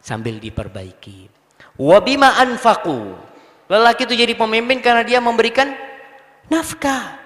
Sambil 0.00 0.40
diperbaiki. 0.40 1.28
Wabima 1.76 2.40
anfaku. 2.40 3.20
Lelaki 3.68 4.08
itu 4.08 4.16
jadi 4.16 4.32
pemimpin 4.32 4.80
karena 4.80 5.04
dia 5.04 5.20
memberikan 5.20 5.76
nafkah. 6.48 7.20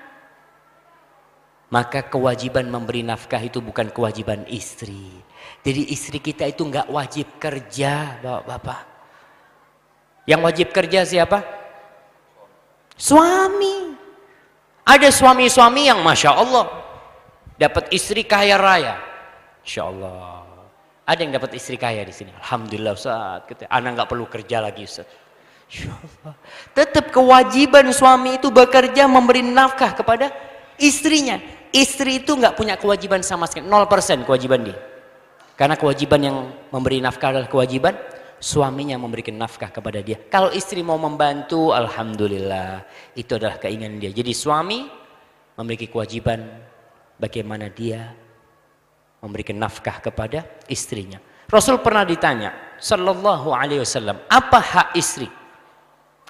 Maka 1.71 2.03
kewajiban 2.11 2.67
memberi 2.67 3.07
nafkah 3.07 3.39
itu 3.39 3.63
bukan 3.63 3.95
kewajiban 3.95 4.43
istri. 4.51 5.07
Jadi 5.63 5.87
istri 5.87 6.19
kita 6.19 6.51
itu 6.51 6.67
nggak 6.67 6.91
wajib 6.91 7.39
kerja, 7.39 8.19
bapak-bapak. 8.19 8.83
Yang 10.27 10.41
wajib 10.43 10.69
kerja 10.75 11.07
siapa? 11.07 11.47
Suami. 12.99 13.95
Ada 14.83 15.15
suami-suami 15.15 15.87
yang 15.87 16.03
masya 16.03 16.35
Allah 16.35 16.80
dapat 17.61 17.93
istri 17.93 18.25
kaya 18.25 18.57
raya. 18.57 18.97
Insya 19.61 19.93
Allah. 19.93 20.49
Ada 21.05 21.21
yang 21.21 21.37
dapat 21.37 21.53
istri 21.61 21.77
kaya 21.77 22.01
di 22.01 22.15
sini. 22.17 22.33
Alhamdulillah 22.41 22.97
Ustaz. 22.97 23.45
Anak 23.69 24.01
nggak 24.01 24.09
perlu 24.09 24.25
kerja 24.25 24.65
lagi 24.65 24.89
Ustaz. 24.89 25.05
Tetap 26.73 27.13
kewajiban 27.13 27.85
suami 27.93 28.41
itu 28.41 28.49
bekerja 28.49 29.05
memberi 29.05 29.45
nafkah 29.45 29.93
kepada 29.93 30.33
istrinya. 30.81 31.37
Istri 31.71 32.25
itu 32.25 32.33
nggak 32.35 32.57
punya 32.57 32.81
kewajiban 32.81 33.21
sama 33.21 33.45
sekali. 33.45 33.69
0% 33.69 34.25
kewajiban 34.25 34.65
dia. 34.65 34.79
Karena 35.55 35.77
kewajiban 35.77 36.21
yang 36.25 36.37
memberi 36.73 37.05
nafkah 37.05 37.37
adalah 37.37 37.51
kewajiban 37.51 37.93
suaminya 38.41 38.97
memberikan 38.97 39.37
nafkah 39.37 39.69
kepada 39.69 40.01
dia. 40.01 40.17
Kalau 40.33 40.49
istri 40.49 40.81
mau 40.81 40.97
membantu, 40.97 41.77
alhamdulillah, 41.77 42.89
itu 43.13 43.37
adalah 43.37 43.61
keinginan 43.61 44.01
dia. 44.01 44.09
Jadi 44.09 44.33
suami 44.33 44.89
memiliki 45.61 45.93
kewajiban 45.93 46.70
bagaimana 47.21 47.69
dia 47.69 48.17
memberikan 49.21 49.61
nafkah 49.61 50.01
kepada 50.01 50.49
istrinya. 50.67 51.21
Rasul 51.45 51.85
pernah 51.85 52.09
ditanya, 52.09 52.81
sallallahu 52.81 53.53
alaihi 53.53 53.85
wasallam, 53.85 54.17
apa 54.33 54.59
hak 54.59 54.89
istri? 54.97 55.29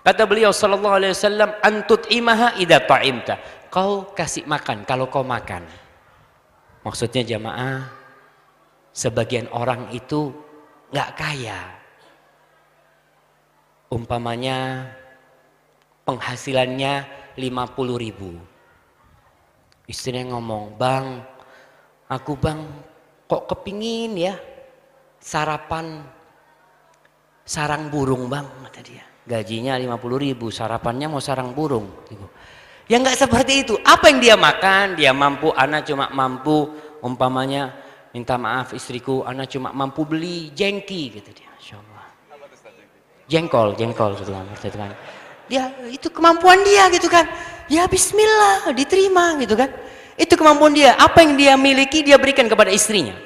Kata 0.03 0.27
beliau 0.27 0.51
sallallahu 0.51 0.97
alaihi 0.99 1.15
wasallam, 1.15 1.55
antut 1.63 2.11
imaha 2.11 2.57
idza 2.59 2.83
ta'imta. 2.83 3.35
Kau 3.71 4.11
kasih 4.11 4.49
makan 4.51 4.83
kalau 4.83 5.07
kau 5.07 5.23
makan. 5.23 5.63
Maksudnya 6.83 7.23
jamaah, 7.23 7.87
sebagian 8.91 9.47
orang 9.55 9.93
itu 9.95 10.35
nggak 10.91 11.11
kaya. 11.15 11.61
Umpamanya 13.93 14.89
penghasilannya 16.09 17.07
50 17.39 18.03
ribu. 18.03 18.50
Istrinya 19.91 20.39
ngomong, 20.39 20.79
bang, 20.79 21.19
aku 22.07 22.39
bang 22.39 22.63
kok 23.27 23.51
kepingin 23.51 24.15
ya 24.15 24.39
sarapan 25.19 26.07
sarang 27.43 27.91
burung 27.91 28.31
bang, 28.31 28.47
kata 28.71 28.81
dia. 28.87 29.03
Gajinya 29.27 29.75
50 29.75 29.99
ribu, 30.15 30.55
sarapannya 30.55 31.11
mau 31.11 31.19
sarang 31.19 31.51
burung. 31.51 31.91
Ya 32.87 33.03
nggak 33.03 33.19
seperti 33.19 33.67
itu. 33.67 33.75
Apa 33.83 34.15
yang 34.15 34.23
dia 34.23 34.37
makan? 34.39 34.95
Dia 34.95 35.11
mampu, 35.11 35.51
anak 35.59 35.83
cuma 35.91 36.07
mampu 36.15 36.71
umpamanya 37.03 37.75
minta 38.15 38.39
maaf 38.39 38.71
istriku, 38.79 39.27
anak 39.27 39.51
cuma 39.51 39.75
mampu 39.75 40.07
beli 40.07 40.55
jengki 40.55 41.19
gitu 41.19 41.35
dia. 41.35 41.51
Masya 41.51 41.75
Allah. 41.83 42.07
Jengkol, 43.27 43.75
jengkol 43.75 44.15
gitu. 44.23 44.31
Gitu 44.39 44.79
kan. 44.79 44.95
Dia 45.51 45.67
itu 45.91 46.07
kemampuan 46.15 46.63
dia 46.63 46.87
gitu 46.95 47.11
kan 47.11 47.27
ya 47.71 47.87
bismillah 47.87 48.75
diterima 48.75 49.39
gitu 49.39 49.55
kan. 49.55 49.71
Itu 50.19 50.37
kemampuan 50.37 50.77
dia. 50.77 50.99
Apa 50.99 51.25
yang 51.25 51.39
dia 51.39 51.55
miliki 51.57 52.05
dia 52.05 52.21
berikan 52.21 52.51
kepada 52.51 52.69
istrinya. 52.69 53.17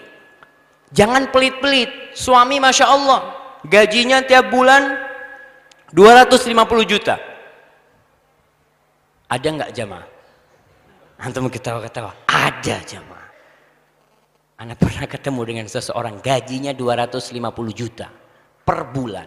Jangan 0.95 1.33
pelit-pelit. 1.35 2.15
Suami 2.15 2.63
Masya 2.63 2.87
Allah 2.87 3.35
gajinya 3.67 4.23
tiap 4.23 4.53
bulan 4.53 4.95
250 5.91 6.55
juta. 6.87 7.19
Ada 9.27 9.49
nggak 9.51 9.73
jamaah? 9.75 10.07
Antum 11.19 11.51
ketawa-ketawa. 11.51 12.15
Ada 12.31 12.85
jamaah. 12.87 13.29
Anda 14.55 14.79
pernah 14.79 15.11
ketemu 15.11 15.41
dengan 15.43 15.67
seseorang 15.67 16.23
gajinya 16.23 16.71
250 16.71 17.43
juta 17.75 18.07
per 18.63 18.87
bulan. 18.95 19.27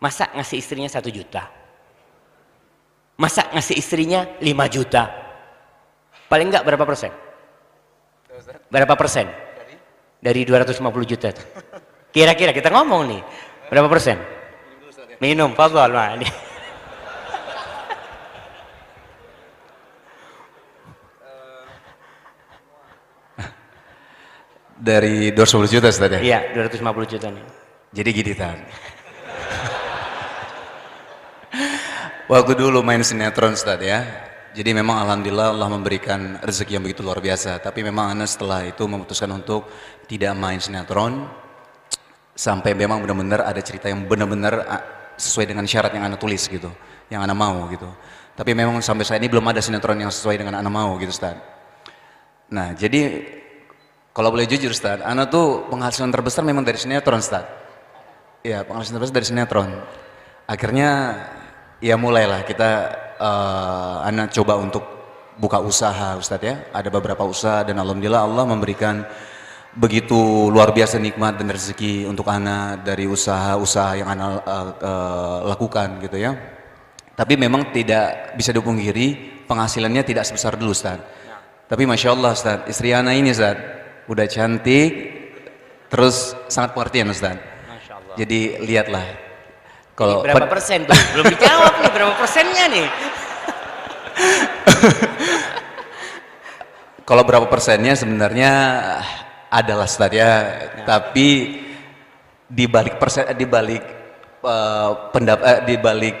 Masa 0.00 0.32
ngasih 0.32 0.56
istrinya 0.56 0.88
satu 0.88 1.12
juta 1.12 1.59
Masa 3.20 3.52
ngasih 3.52 3.76
istrinya 3.76 4.24
5 4.40 4.48
juta? 4.72 5.12
Paling 6.24 6.48
enggak 6.48 6.64
berapa 6.64 6.88
persen? 6.88 7.12
Berapa 8.72 8.96
persen? 8.96 9.28
Dari 10.20 10.44
250 10.44 10.80
juta 11.04 11.28
Kira-kira 12.12 12.56
kita 12.56 12.72
ngomong 12.72 13.02
nih. 13.12 13.20
Berapa 13.68 13.92
persen? 13.92 14.16
Minum, 15.20 15.52
mah. 15.52 16.16
Dari 24.80 25.28
250 25.36 25.68
juta 25.68 25.92
Ustaz 25.92 26.08
ya? 26.08 26.20
Iya, 26.24 26.56
250 26.56 27.04
juta 27.04 27.28
nih. 27.28 27.44
Jadi 27.92 28.10
gini 28.16 28.32
Tan. 28.32 28.56
Waktu 32.30 32.54
dulu 32.54 32.86
main 32.86 33.02
sinetron 33.02 33.58
Ustaz 33.58 33.82
ya. 33.82 34.06
Jadi 34.54 34.70
memang 34.70 35.02
alhamdulillah 35.02 35.50
Allah 35.50 35.66
memberikan 35.66 36.38
rezeki 36.38 36.78
yang 36.78 36.86
begitu 36.86 37.02
luar 37.02 37.18
biasa. 37.18 37.58
Tapi 37.58 37.82
memang 37.82 38.14
Anda 38.14 38.22
setelah 38.22 38.62
itu 38.62 38.86
memutuskan 38.86 39.34
untuk 39.34 39.66
tidak 40.06 40.38
main 40.38 40.62
sinetron 40.62 41.26
sampai 42.30 42.78
memang 42.78 43.02
benar-benar 43.02 43.42
ada 43.42 43.58
cerita 43.58 43.90
yang 43.90 44.06
benar-benar 44.06 44.62
sesuai 45.18 45.50
dengan 45.50 45.66
syarat 45.66 45.90
yang 45.90 46.06
Anda 46.06 46.22
tulis 46.22 46.46
gitu, 46.46 46.70
yang 47.10 47.26
Anda 47.26 47.34
mau 47.34 47.66
gitu. 47.66 47.90
Tapi 48.38 48.54
memang 48.54 48.78
sampai 48.78 49.02
saat 49.02 49.18
ini 49.18 49.26
belum 49.26 49.50
ada 49.50 49.58
sinetron 49.58 49.98
yang 49.98 50.14
sesuai 50.14 50.38
dengan 50.38 50.54
Anda 50.54 50.70
mau 50.70 50.94
gitu 51.02 51.10
Ustaz. 51.10 51.34
Nah, 52.46 52.78
jadi 52.78 53.26
kalau 54.14 54.30
boleh 54.30 54.46
jujur 54.46 54.70
Ustaz, 54.70 55.02
Anda 55.02 55.26
tuh 55.26 55.66
penghasilan 55.66 56.14
terbesar 56.14 56.46
memang 56.46 56.62
dari 56.62 56.78
sinetron 56.78 57.18
Ustaz. 57.18 57.42
Ya, 58.46 58.62
penghasilan 58.62 59.02
terbesar 59.02 59.14
dari 59.18 59.26
sinetron. 59.26 59.82
Akhirnya 60.46 60.90
ya 61.80 61.96
mulailah. 61.96 62.44
Kita 62.44 62.70
uh, 63.16 63.96
anak 64.04 64.30
coba 64.36 64.60
untuk 64.60 64.84
buka 65.40 65.58
usaha 65.58 66.14
Ustadz 66.20 66.44
ya. 66.44 66.54
Ada 66.70 66.92
beberapa 66.92 67.24
usaha 67.24 67.64
dan 67.64 67.80
Alhamdulillah 67.80 68.22
Allah 68.22 68.44
memberikan 68.44 69.02
begitu 69.70 70.50
luar 70.50 70.74
biasa 70.76 71.00
nikmat 71.00 71.40
dan 71.40 71.48
rezeki 71.48 72.04
untuk 72.04 72.26
anak 72.28 72.84
dari 72.84 73.08
usaha-usaha 73.08 73.92
yang 73.96 74.08
anak 74.12 74.30
uh, 74.44 74.68
uh, 74.78 75.38
lakukan 75.48 75.98
gitu 76.04 76.20
ya. 76.20 76.36
Tapi 77.16 77.36
memang 77.36 77.72
tidak 77.72 78.36
bisa 78.36 78.52
dipungkiri 78.52 79.42
penghasilannya 79.48 80.04
tidak 80.04 80.24
sebesar 80.28 80.56
dulu 80.56 80.72
Ustadz. 80.72 81.18
Tapi 81.66 81.86
Masya 81.86 82.12
Allah 82.12 82.32
Ustadz 82.36 82.68
istri 82.68 82.92
anak 82.92 83.14
ini 83.16 83.32
Ustadz 83.32 84.06
udah 84.10 84.26
cantik 84.26 84.90
terus 85.86 86.34
sangat 86.50 86.74
pengertian 86.74 87.12
Ustadz. 87.12 87.48
Jadi 88.18 88.58
lihatlah 88.66 89.29
kalau 90.00 90.24
berapa 90.24 90.48
persen 90.48 90.88
tuh? 90.88 90.96
Belum 91.12 91.28
dijawab 91.28 91.72
nih 91.84 91.92
berapa 91.92 92.14
persennya 92.16 92.64
nih? 92.72 92.88
Kalau 97.08 97.26
berapa 97.26 97.50
persennya 97.50 97.98
sebenarnya 97.98 98.52
adalah 99.50 99.90
Ustaz 99.90 100.14
ya, 100.14 100.46
ya. 100.46 100.86
tapi 100.86 101.58
di 102.46 102.70
balik 102.70 103.02
persen 103.02 103.26
di 103.34 103.42
balik 103.50 103.82
uh, 104.46 105.10
pendap 105.10 105.42
uh, 105.42 105.58
di 105.66 105.74
balik 105.74 106.14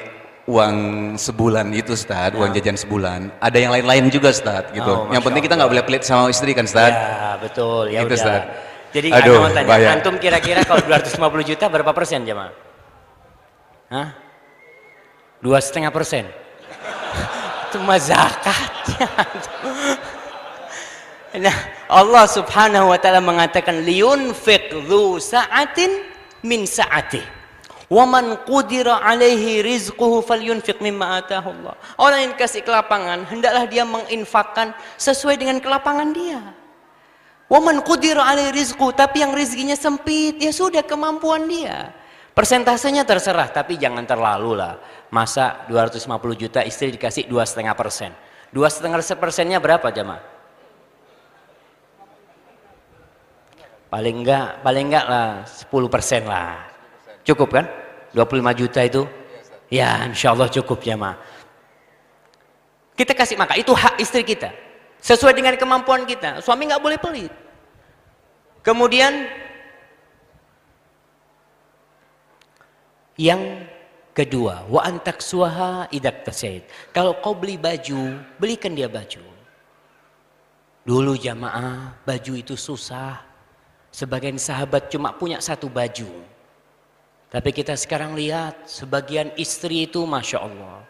uang 0.50 0.74
sebulan 1.14 1.70
itu 1.70 1.94
Ustaz, 1.94 2.34
ya. 2.34 2.36
uang 2.36 2.50
jajan 2.50 2.74
sebulan, 2.74 3.38
ada 3.38 3.54
yang 3.54 3.70
lain-lain 3.70 4.10
juga 4.10 4.34
Ustaz 4.34 4.74
gitu. 4.74 4.90
Oh, 4.90 5.06
yang 5.14 5.22
penting 5.22 5.46
kita 5.46 5.54
nggak 5.54 5.70
boleh 5.70 5.86
pelit 5.86 6.02
sama 6.02 6.26
istri 6.26 6.58
kan 6.58 6.66
Ustaz. 6.66 6.90
Ya, 6.90 7.38
betul. 7.38 7.86
Ya 7.86 8.02
gitu, 8.02 8.10
udah. 8.10 8.18
Ustaz. 8.18 8.42
Jadi 8.90 9.14
Aduh, 9.14 9.46
tanya, 9.54 9.70
bayar. 9.70 9.94
antum 9.94 10.18
kira-kira 10.18 10.66
kalau 10.66 10.82
250 10.82 11.54
juta 11.54 11.70
berapa 11.70 11.94
persen 11.94 12.26
jemaah? 12.26 12.69
Dua 15.42 15.58
setengah 15.58 15.90
persen. 15.90 16.30
Cuma 17.74 17.98
zakatnya. 17.98 19.08
Nah, 21.30 21.54
Allah 21.86 22.26
Subhanahu 22.26 22.90
wa 22.90 22.98
taala 22.98 23.22
mengatakan 23.22 23.86
liyunfiq 23.86 24.74
dzu 24.82 25.22
sa'atin 25.22 26.02
min 26.42 26.66
sa'ati. 26.66 27.22
Wa 27.86 28.02
man 28.02 28.34
qudira 28.42 28.98
alaihi 28.98 29.62
rizquhu 29.62 30.26
falyunfiq 30.26 30.82
mimma 30.82 31.22
atahu 31.22 31.54
Allah. 31.54 31.74
Orang 32.02 32.18
yang 32.26 32.34
kasih 32.34 32.66
kelapangan, 32.66 33.30
hendaklah 33.30 33.62
dia 33.70 33.86
menginfakkan 33.86 34.74
sesuai 34.98 35.38
dengan 35.38 35.62
kelapangan 35.62 36.10
dia. 36.10 36.42
Wa 37.46 37.62
man 37.62 37.78
qudira 37.86 38.26
alaihi 38.26 38.50
rizquhu, 38.50 38.90
tapi 38.90 39.22
yang 39.22 39.30
rezekinya 39.30 39.78
sempit, 39.78 40.34
ya 40.38 40.50
sudah 40.50 40.82
kemampuan 40.82 41.46
dia. 41.46 41.94
Persentasenya 42.40 43.04
terserah, 43.04 43.52
tapi 43.52 43.76
jangan 43.76 44.00
terlalu 44.08 44.56
lah. 44.56 44.80
Masa 45.12 45.68
250 45.68 46.08
juta 46.40 46.64
istri 46.64 46.88
dikasih 46.88 47.28
dua 47.28 47.44
setengah 47.44 47.76
persen. 47.76 48.16
Dua 48.48 48.72
setengah 48.72 48.96
persennya 49.20 49.60
berapa 49.60 49.92
jamaah? 49.92 50.24
Paling 53.92 54.16
enggak, 54.24 54.64
paling 54.64 54.88
enggak 54.88 55.04
lah 55.04 55.44
10 55.44 55.68
persen 55.92 56.24
lah. 56.24 56.64
Cukup 57.28 57.52
kan? 57.52 57.68
25 58.16 58.56
juta 58.56 58.88
itu? 58.88 59.04
Ya, 59.68 60.08
insya 60.08 60.32
Allah 60.32 60.48
cukup 60.48 60.80
ma. 60.96 61.20
Kita 62.96 63.12
kasih 63.12 63.36
maka 63.36 63.60
itu 63.60 63.76
hak 63.76 64.00
istri 64.00 64.24
kita. 64.24 64.48
Sesuai 65.04 65.36
dengan 65.36 65.60
kemampuan 65.60 66.08
kita. 66.08 66.40
Suami 66.40 66.72
nggak 66.72 66.80
boleh 66.80 66.96
pelit. 66.96 67.32
Kemudian 68.64 69.28
yang 73.20 73.68
kedua, 74.16 74.64
wa 74.72 74.80
antak 74.80 75.20
suaha 75.20 75.84
idak 75.92 76.24
tasaid. 76.24 76.64
Kalau 76.96 77.20
kau 77.20 77.36
beli 77.36 77.60
baju, 77.60 78.16
belikan 78.40 78.72
dia 78.72 78.88
baju. 78.88 79.20
Dulu 80.88 81.12
jamaah, 81.20 82.00
baju 82.08 82.32
itu 82.32 82.56
susah. 82.56 83.20
Sebagian 83.92 84.40
sahabat 84.40 84.88
cuma 84.88 85.12
punya 85.12 85.36
satu 85.44 85.68
baju. 85.68 86.08
Tapi 87.28 87.50
kita 87.52 87.76
sekarang 87.76 88.16
lihat, 88.16 88.64
sebagian 88.64 89.36
istri 89.36 89.84
itu 89.84 90.00
Masya 90.08 90.40
Allah. 90.40 90.80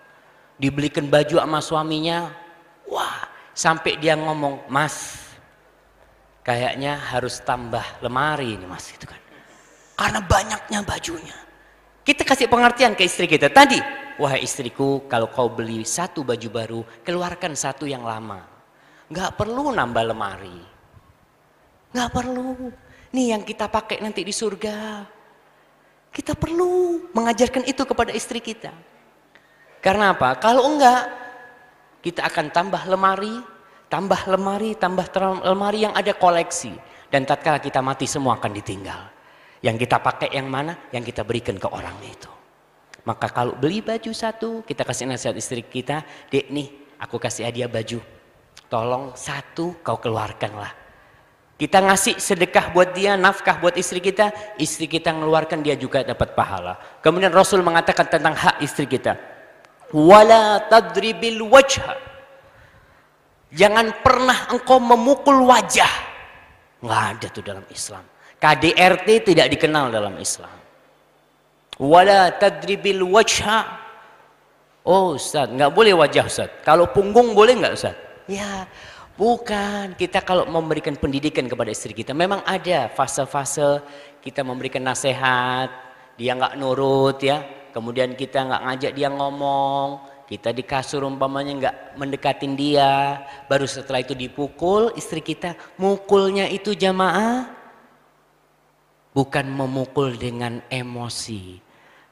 Dibelikan 0.63 1.11
baju 1.11 1.43
sama 1.43 1.59
suaminya, 1.59 2.31
wah 2.87 3.27
sampai 3.59 3.99
dia 3.99 4.15
ngomong, 4.15 4.71
mas 4.71 5.27
kayaknya 6.47 6.97
harus 6.97 7.43
tambah 7.43 7.83
lemari 8.01 8.57
ini 8.57 8.65
mas 8.65 8.89
gitu 8.89 9.11
kan. 9.11 9.21
Karena 9.99 10.21
banyaknya 10.25 10.81
bajunya. 10.87 11.50
Kita 12.11 12.27
kasih 12.27 12.51
pengertian 12.51 12.99
ke 12.99 13.07
istri 13.07 13.31
kita. 13.31 13.55
Tadi, 13.55 13.79
wahai 14.19 14.43
istriku 14.43 15.07
kalau 15.07 15.31
kau 15.31 15.47
beli 15.47 15.87
satu 15.87 16.27
baju 16.27 16.49
baru, 16.51 16.81
keluarkan 17.07 17.55
satu 17.55 17.87
yang 17.87 18.03
lama. 18.03 18.43
Gak 19.15 19.39
perlu 19.39 19.71
nambah 19.71 20.11
lemari. 20.11 20.59
Gak 21.95 22.11
perlu. 22.11 22.75
Nih 23.15 23.31
yang 23.31 23.47
kita 23.47 23.71
pakai 23.71 24.03
nanti 24.03 24.27
di 24.27 24.35
surga. 24.35 25.07
Kita 26.11 26.35
perlu 26.35 26.99
mengajarkan 27.15 27.63
itu 27.71 27.87
kepada 27.87 28.11
istri 28.11 28.43
kita. 28.43 28.75
Karena 29.79 30.11
apa? 30.11 30.35
Kalau 30.43 30.67
enggak, 30.67 31.07
kita 32.03 32.27
akan 32.27 32.51
tambah 32.51 32.91
lemari, 32.91 33.39
tambah 33.87 34.19
lemari, 34.27 34.75
tambah 34.75 35.07
lemari 35.47 35.87
yang 35.87 35.95
ada 35.95 36.11
koleksi. 36.11 36.75
Dan 37.07 37.23
tatkala 37.23 37.63
kita 37.63 37.79
mati 37.79 38.11
semua 38.11 38.35
akan 38.35 38.51
ditinggal. 38.51 39.20
Yang 39.61 39.87
kita 39.87 39.97
pakai 40.01 40.33
yang 40.33 40.49
mana? 40.49 40.89
Yang 40.93 41.13
kita 41.13 41.23
berikan 41.25 41.57
ke 41.61 41.69
orang 41.69 41.97
itu. 42.05 42.29
Maka 43.05 43.33
kalau 43.33 43.57
beli 43.57 43.81
baju 43.81 44.13
satu, 44.13 44.61
kita 44.65 44.85
kasih 44.85 45.09
nasihat 45.09 45.37
istri 45.37 45.65
kita, 45.65 46.05
dek 46.29 46.53
nih, 46.53 46.69
aku 47.01 47.17
kasih 47.17 47.49
hadiah 47.49 47.69
baju. 47.69 48.01
Tolong 48.69 49.17
satu 49.17 49.81
kau 49.81 49.97
keluarkanlah. 49.97 50.73
Kita 51.61 51.77
ngasih 51.85 52.17
sedekah 52.17 52.73
buat 52.73 52.97
dia, 52.97 53.21
nafkah 53.21 53.61
buat 53.61 53.77
istri 53.77 54.01
kita, 54.01 54.33
istri 54.57 54.89
kita 54.89 55.13
mengeluarkan 55.13 55.61
dia 55.61 55.77
juga 55.77 56.01
dapat 56.01 56.33
pahala. 56.33 56.81
Kemudian 57.05 57.29
Rasul 57.29 57.61
mengatakan 57.61 58.09
tentang 58.09 58.33
hak 58.33 58.65
istri 58.65 58.89
kita. 58.89 59.21
Wala 59.93 60.65
tadribil 60.73 61.45
wajha. 61.45 62.01
Jangan 63.53 63.93
pernah 64.01 64.49
engkau 64.49 64.81
memukul 64.81 65.45
wajah. 65.45 65.91
Nggak 66.81 67.03
ada 67.13 67.27
tuh 67.29 67.45
dalam 67.45 67.67
Islam. 67.69 68.05
KDRT 68.41 69.09
tidak 69.33 69.47
dikenal 69.53 69.93
dalam 69.93 70.17
Islam. 70.17 70.53
Wala 71.77 72.33
tadribil 72.35 73.05
wajha. 73.05 73.79
Oh 74.85 75.15
Ustaz, 75.21 75.53
nggak 75.53 75.73
boleh 75.77 75.93
wajah 75.93 76.25
Ustaz. 76.25 76.49
Kalau 76.65 76.89
punggung 76.89 77.37
boleh 77.37 77.57
nggak 77.61 77.75
Ustaz? 77.77 77.97
Ya, 78.25 78.65
Bukan, 79.21 80.01
kita 80.01 80.25
kalau 80.25 80.49
memberikan 80.49 80.97
pendidikan 80.97 81.45
kepada 81.45 81.69
istri 81.69 81.93
kita, 81.93 82.17
memang 82.17 82.41
ada 82.41 82.89
fase-fase 82.89 83.85
kita 84.25 84.41
memberikan 84.41 84.81
nasihat, 84.81 85.69
dia 86.17 86.33
nggak 86.33 86.57
nurut 86.57 87.21
ya, 87.21 87.45
kemudian 87.69 88.17
kita 88.17 88.49
nggak 88.49 88.63
ngajak 88.65 88.93
dia 88.97 89.13
ngomong, 89.13 90.01
kita 90.25 90.57
di 90.57 90.65
kasur 90.65 91.05
umpamanya 91.05 91.53
nggak 91.53 91.77
mendekatin 92.01 92.57
dia, 92.57 93.21
baru 93.45 93.69
setelah 93.69 94.01
itu 94.01 94.17
dipukul 94.17 94.89
istri 94.97 95.21
kita, 95.21 95.53
mukulnya 95.77 96.49
itu 96.49 96.73
jamaah, 96.73 97.60
bukan 99.11 99.47
memukul 99.51 100.15
dengan 100.15 100.63
emosi, 100.71 101.59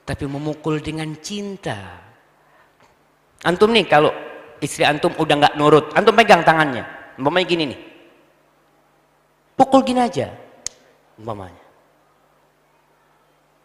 tapi 0.03 0.25
memukul 0.27 0.83
dengan 0.83 1.15
cinta. 1.19 2.03
Antum 3.47 3.71
nih 3.71 3.87
kalau 3.87 4.11
istri 4.59 4.83
antum 4.83 5.15
udah 5.15 5.35
nggak 5.39 5.57
nurut, 5.59 5.95
antum 5.95 6.15
pegang 6.19 6.43
tangannya, 6.43 6.83
Umpamanya 7.19 7.47
gini 7.51 7.65
nih. 7.75 7.81
Pukul 9.59 9.83
gini 9.83 9.99
aja. 9.99 10.31
Umpamanya. 11.19 11.67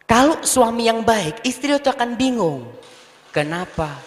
Kalau 0.09 0.41
suami 0.41 0.89
yang 0.89 1.05
baik, 1.05 1.45
istri 1.45 1.73
itu 1.73 1.89
akan 1.89 2.17
bingung. 2.17 2.65
Kenapa? 3.29 4.01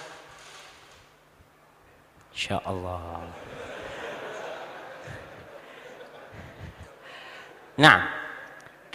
Insya 2.34 2.58
Allah. 2.66 3.22
Nah, 7.78 8.25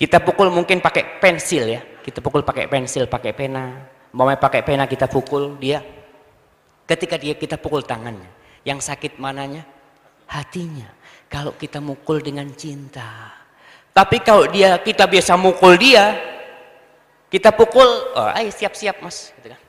kita 0.01 0.17
pukul 0.25 0.49
mungkin 0.49 0.81
pakai 0.81 1.21
pensil 1.21 1.69
ya. 1.69 1.81
Kita 2.01 2.25
pukul 2.25 2.41
pakai 2.41 2.65
pensil, 2.65 3.05
pakai 3.05 3.37
pena. 3.37 3.85
Mau 4.17 4.25
pakai 4.25 4.65
pena 4.65 4.89
kita 4.89 5.05
pukul 5.05 5.61
dia. 5.61 5.85
Ketika 6.89 7.21
dia 7.21 7.37
kita 7.37 7.61
pukul 7.61 7.85
tangannya. 7.85 8.25
Yang 8.65 8.89
sakit 8.89 9.21
mananya? 9.21 9.61
hatinya. 10.31 10.87
Kalau 11.27 11.55
kita 11.55 11.83
mukul 11.83 12.23
dengan 12.23 12.47
cinta. 12.55 13.35
Tapi 13.91 14.23
kalau 14.23 14.47
dia 14.47 14.79
kita 14.79 15.03
biasa 15.03 15.35
mukul 15.35 15.75
dia, 15.75 16.15
kita 17.27 17.51
pukul, 17.51 17.87
oh, 18.15 18.31
ayo 18.39 18.47
siap-siap 18.51 19.03
mas, 19.03 19.35
gitu 19.39 19.51
kan. 19.51 19.61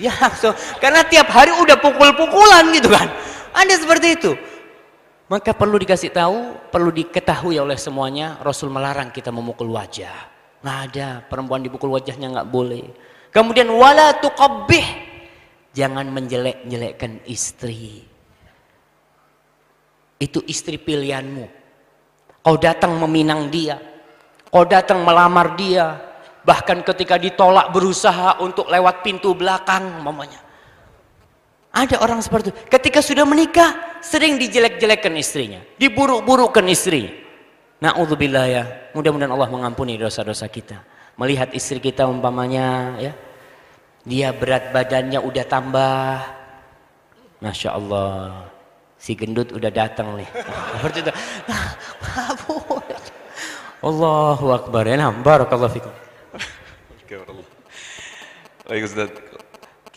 Ya 0.00 0.14
so, 0.40 0.54
karena 0.80 1.04
tiap 1.04 1.28
hari 1.28 1.52
udah 1.52 1.76
pukul-pukulan 1.80 2.72
gitu 2.72 2.88
kan. 2.92 3.08
Ada 3.52 3.84
seperti 3.84 4.16
itu. 4.16 4.32
Maka 5.30 5.54
perlu 5.54 5.78
dikasih 5.78 6.10
tahu, 6.10 6.58
perlu 6.74 6.90
diketahui 6.90 7.54
oleh 7.62 7.78
semuanya, 7.78 8.42
Rasul 8.42 8.66
melarang 8.66 9.14
kita 9.14 9.30
memukul 9.30 9.70
wajah. 9.70 10.26
Nggak 10.58 10.78
ada, 10.90 11.08
perempuan 11.22 11.62
dipukul 11.62 11.94
wajahnya 11.94 12.34
nggak 12.34 12.50
boleh. 12.50 12.90
Kemudian 13.30 13.70
wala 13.70 14.18
tuqabbih, 14.18 14.82
jangan 15.70 16.10
menjelek-jelekkan 16.10 17.22
istri 17.30 18.10
itu 20.20 20.44
istri 20.44 20.76
pilihanmu. 20.76 21.48
Kau 22.44 22.56
datang 22.60 22.94
meminang 23.00 23.48
dia, 23.48 23.80
kau 24.52 24.68
datang 24.68 25.00
melamar 25.02 25.56
dia, 25.56 25.96
bahkan 26.44 26.84
ketika 26.84 27.16
ditolak 27.16 27.72
berusaha 27.72 28.36
untuk 28.44 28.68
lewat 28.68 29.00
pintu 29.00 29.32
belakang, 29.32 30.04
mamanya. 30.04 30.49
Ada 31.70 32.02
orang 32.02 32.18
seperti 32.18 32.50
itu. 32.50 32.58
Ketika 32.66 32.98
sudah 32.98 33.22
menikah, 33.22 34.02
sering 34.02 34.34
dijelek-jelekkan 34.42 35.14
istrinya, 35.14 35.62
diburuk-burukkan 35.78 36.66
istri. 36.66 37.06
Na'udzubillah 37.78 38.46
ya. 38.50 38.62
Mudah-mudahan 38.92 39.30
Allah 39.30 39.48
mengampuni 39.48 39.94
dosa-dosa 39.94 40.50
kita. 40.50 40.82
Melihat 41.14 41.54
istri 41.54 41.78
kita 41.78 42.10
umpamanya 42.10 42.98
ya, 42.98 43.12
dia 44.02 44.34
berat 44.34 44.74
badannya 44.74 45.22
udah 45.22 45.44
tambah. 45.46 46.14
Masya 47.40 47.70
Allah 47.72 48.50
si 49.00 49.16
gendut 49.16 49.54
udah 49.54 49.70
datang 49.72 50.18
nih. 50.18 50.28
Seperti 50.76 50.98
itu. 51.06 51.12
Allahu 53.80 54.46
Akbar. 54.52 54.84
Ya, 54.84 55.00
nah, 55.00 55.14
barakallahu 55.14 55.72
fikum. 55.72 55.92
Baik 58.68 58.86
Ustaz. 58.86 59.29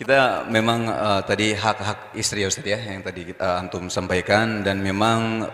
Kita 0.04 0.43
memang 0.51 0.91
uh, 0.91 1.24
tadi 1.24 1.56
hak-hak 1.56 2.12
istri 2.20 2.43
ya 2.43 2.51
Ustaz 2.51 2.68
ya 2.68 2.76
yang 2.76 3.08
tadi 3.08 3.24
kita 3.24 3.39
uh, 3.39 3.64
antum 3.64 3.88
sampaikan 3.88 4.60
dan 4.60 4.84
memang 4.84 5.47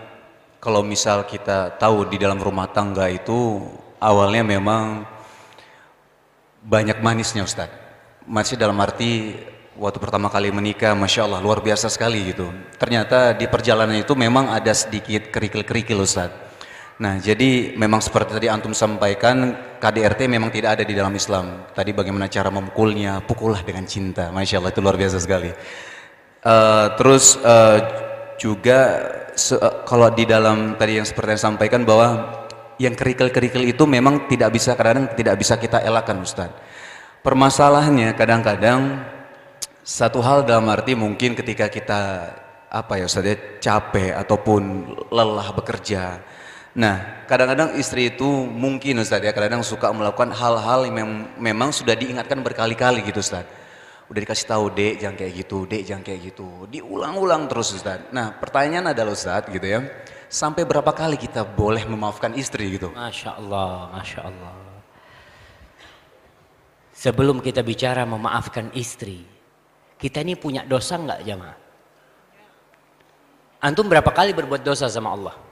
kalau 0.58 0.82
misal 0.82 1.22
kita 1.22 1.78
tahu 1.78 2.10
di 2.10 2.18
dalam 2.18 2.42
rumah 2.42 2.66
tangga 2.66 3.06
itu 3.06 3.62
awalnya 4.02 4.42
memang 4.42 5.06
banyak 6.66 6.98
manisnya 6.98 7.46
Ustaz. 7.46 7.70
Masih 8.26 8.58
dalam 8.58 8.74
arti 8.82 9.38
waktu 9.78 10.02
pertama 10.02 10.26
kali 10.26 10.50
menikah, 10.50 10.98
masya 10.98 11.30
Allah 11.30 11.38
luar 11.38 11.62
biasa 11.62 11.86
sekali 11.86 12.34
gitu. 12.34 12.50
Ternyata 12.74 13.38
di 13.38 13.46
perjalanan 13.46 14.02
itu 14.02 14.18
memang 14.18 14.50
ada 14.50 14.74
sedikit 14.74 15.30
kerikil-kerikil 15.30 16.02
Ustaz. 16.02 16.49
Nah 17.00 17.16
jadi 17.16 17.72
memang 17.80 18.04
seperti 18.04 18.36
tadi 18.36 18.46
antum 18.52 18.76
sampaikan 18.76 19.56
KDRT 19.80 20.28
memang 20.28 20.52
tidak 20.52 20.76
ada 20.76 20.84
di 20.84 20.92
dalam 20.92 21.16
Islam. 21.16 21.72
Tadi 21.72 21.96
bagaimana 21.96 22.28
cara 22.28 22.52
memukulnya, 22.52 23.24
pukullah 23.24 23.64
dengan 23.64 23.88
cinta. 23.88 24.28
Masya 24.28 24.60
Allah 24.60 24.68
itu 24.68 24.84
luar 24.84 25.00
biasa 25.00 25.16
sekali. 25.16 25.48
Uh, 26.44 26.92
terus 27.00 27.40
uh, 27.40 27.80
juga 28.36 28.80
se 29.32 29.56
uh, 29.56 29.84
kalau 29.88 30.12
di 30.12 30.28
dalam 30.28 30.76
tadi 30.76 31.00
yang 31.00 31.08
seperti 31.08 31.40
yang 31.40 31.44
sampaikan 31.56 31.88
bahwa 31.88 32.36
yang 32.76 32.92
kerikil-kerikil 32.92 33.64
itu 33.64 33.84
memang 33.88 34.28
tidak 34.28 34.52
bisa 34.52 34.76
kadang-kadang 34.76 35.16
tidak 35.16 35.36
bisa 35.40 35.56
kita 35.56 35.80
elakkan 35.80 36.20
Ustaz. 36.20 36.52
Permasalahannya 37.24 38.12
kadang-kadang 38.12 39.04
satu 39.84 40.20
hal 40.20 40.44
dalam 40.44 40.68
arti 40.68 40.92
mungkin 40.92 41.32
ketika 41.32 41.72
kita 41.72 42.00
apa 42.68 42.92
ya 43.00 43.04
Ustaz 43.08 43.24
ya, 43.24 43.36
capek 43.60 44.16
ataupun 44.20 44.62
lelah 45.08 45.48
bekerja. 45.56 46.20
Nah, 46.70 47.26
kadang-kadang 47.26 47.74
istri 47.74 48.14
itu 48.14 48.26
mungkin 48.46 49.02
Ustaz 49.02 49.18
ya, 49.18 49.34
kadang-kadang 49.34 49.66
suka 49.66 49.90
melakukan 49.90 50.30
hal-hal 50.30 50.86
yang 50.86 50.94
mem 50.94 51.10
memang 51.34 51.74
sudah 51.74 51.98
diingatkan 51.98 52.38
berkali-kali 52.46 53.02
gitu 53.02 53.18
Ustaz. 53.18 53.42
Udah 54.06 54.20
dikasih 54.22 54.46
tahu, 54.46 54.64
Dek, 54.74 55.02
jangan 55.02 55.16
kayak 55.18 55.32
gitu, 55.34 55.58
Dek, 55.66 55.82
jangan 55.86 56.02
kayak 56.06 56.20
gitu. 56.30 56.66
Diulang-ulang 56.70 57.50
terus 57.50 57.74
Ustaz. 57.74 58.06
Nah, 58.14 58.38
pertanyaan 58.38 58.94
adalah 58.94 59.14
Ustaz 59.14 59.50
gitu 59.50 59.66
ya. 59.66 59.82
Sampai 60.30 60.62
berapa 60.62 60.94
kali 60.94 61.18
kita 61.18 61.42
boleh 61.42 61.82
memaafkan 61.90 62.38
istri 62.38 62.78
gitu? 62.78 62.94
Masya 62.94 63.34
Allah, 63.34 63.90
Masya 63.90 64.20
Allah. 64.22 64.54
Sebelum 66.94 67.42
kita 67.42 67.66
bicara 67.66 68.06
memaafkan 68.06 68.70
istri, 68.78 69.26
kita 69.98 70.22
ini 70.22 70.38
punya 70.38 70.62
dosa 70.62 70.94
nggak 70.94 71.20
jamaah? 71.26 71.58
Antum 73.58 73.90
berapa 73.90 74.10
kali 74.14 74.30
berbuat 74.30 74.62
dosa 74.62 74.86
sama 74.86 75.10
Allah? 75.18 75.49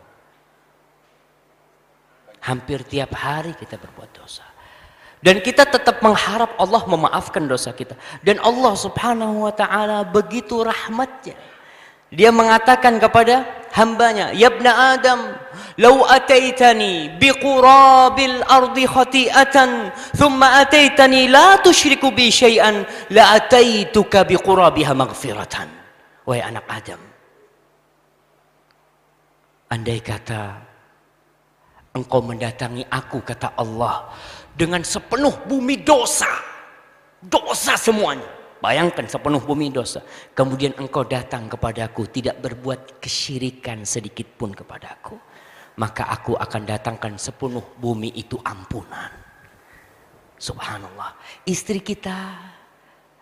Hampir 2.45 2.87
tiap 2.87 3.15
hari 3.19 3.53
kita 3.57 3.79
berbuat 3.79 4.11
dosa. 4.15 4.47
Dan 5.19 5.43
kita 5.43 5.67
tetap 5.67 5.99
mengharap 5.99 6.55
Allah 6.63 6.83
memaafkan 6.87 7.43
dosa 7.51 7.75
kita. 7.75 7.99
Dan 8.23 8.39
Allah 8.39 8.79
subhanahu 8.79 9.51
wa 9.51 9.53
ta'ala 9.55 10.07
begitu 10.07 10.63
rahmatnya. 10.63 11.35
Dia 12.09 12.31
mengatakan 12.33 12.97
kepada 13.03 13.45
hambanya, 13.75 14.33
Yabna 14.33 14.97
Adam, 14.97 15.21
Lau 15.79 16.03
ataitani 16.03 17.15
biqurabil 17.23 18.43
ardi 18.43 18.83
khati'atan, 18.83 19.95
thumma 20.19 20.67
ataitani 20.67 21.31
la 21.31 21.55
tushriku 21.63 22.11
bi 22.11 22.35
syai'an, 22.35 22.83
la 23.15 23.39
ataituka 23.39 24.27
biqurabiha 24.27 24.91
maghfiratan. 24.91 25.71
Wahai 26.27 26.43
anak 26.43 26.67
Adam, 26.67 27.01
andai 29.71 30.03
kata 30.03 30.68
engkau 31.99 32.23
mendatangi 32.23 32.87
aku 32.87 33.21
kata 33.27 33.59
Allah 33.59 34.15
dengan 34.55 34.87
sepenuh 34.87 35.35
bumi 35.51 35.83
dosa. 35.83 36.31
Dosa 37.19 37.75
semuanya. 37.75 38.27
Bayangkan 38.63 39.07
sepenuh 39.11 39.43
bumi 39.43 39.75
dosa. 39.75 40.03
Kemudian 40.35 40.75
engkau 40.79 41.03
datang 41.03 41.51
kepadaku 41.51 42.07
tidak 42.11 42.39
berbuat 42.39 43.03
kesyirikan 43.03 43.83
sedikit 43.83 44.27
pun 44.39 44.55
kepadaku 44.55 45.19
maka 45.79 46.11
aku 46.11 46.35
akan 46.35 46.63
datangkan 46.67 47.15
sepenuh 47.15 47.63
bumi 47.79 48.11
itu 48.19 48.35
ampunan. 48.43 49.15
Subhanallah. 50.39 51.15
Istri 51.47 51.83
kita 51.83 52.35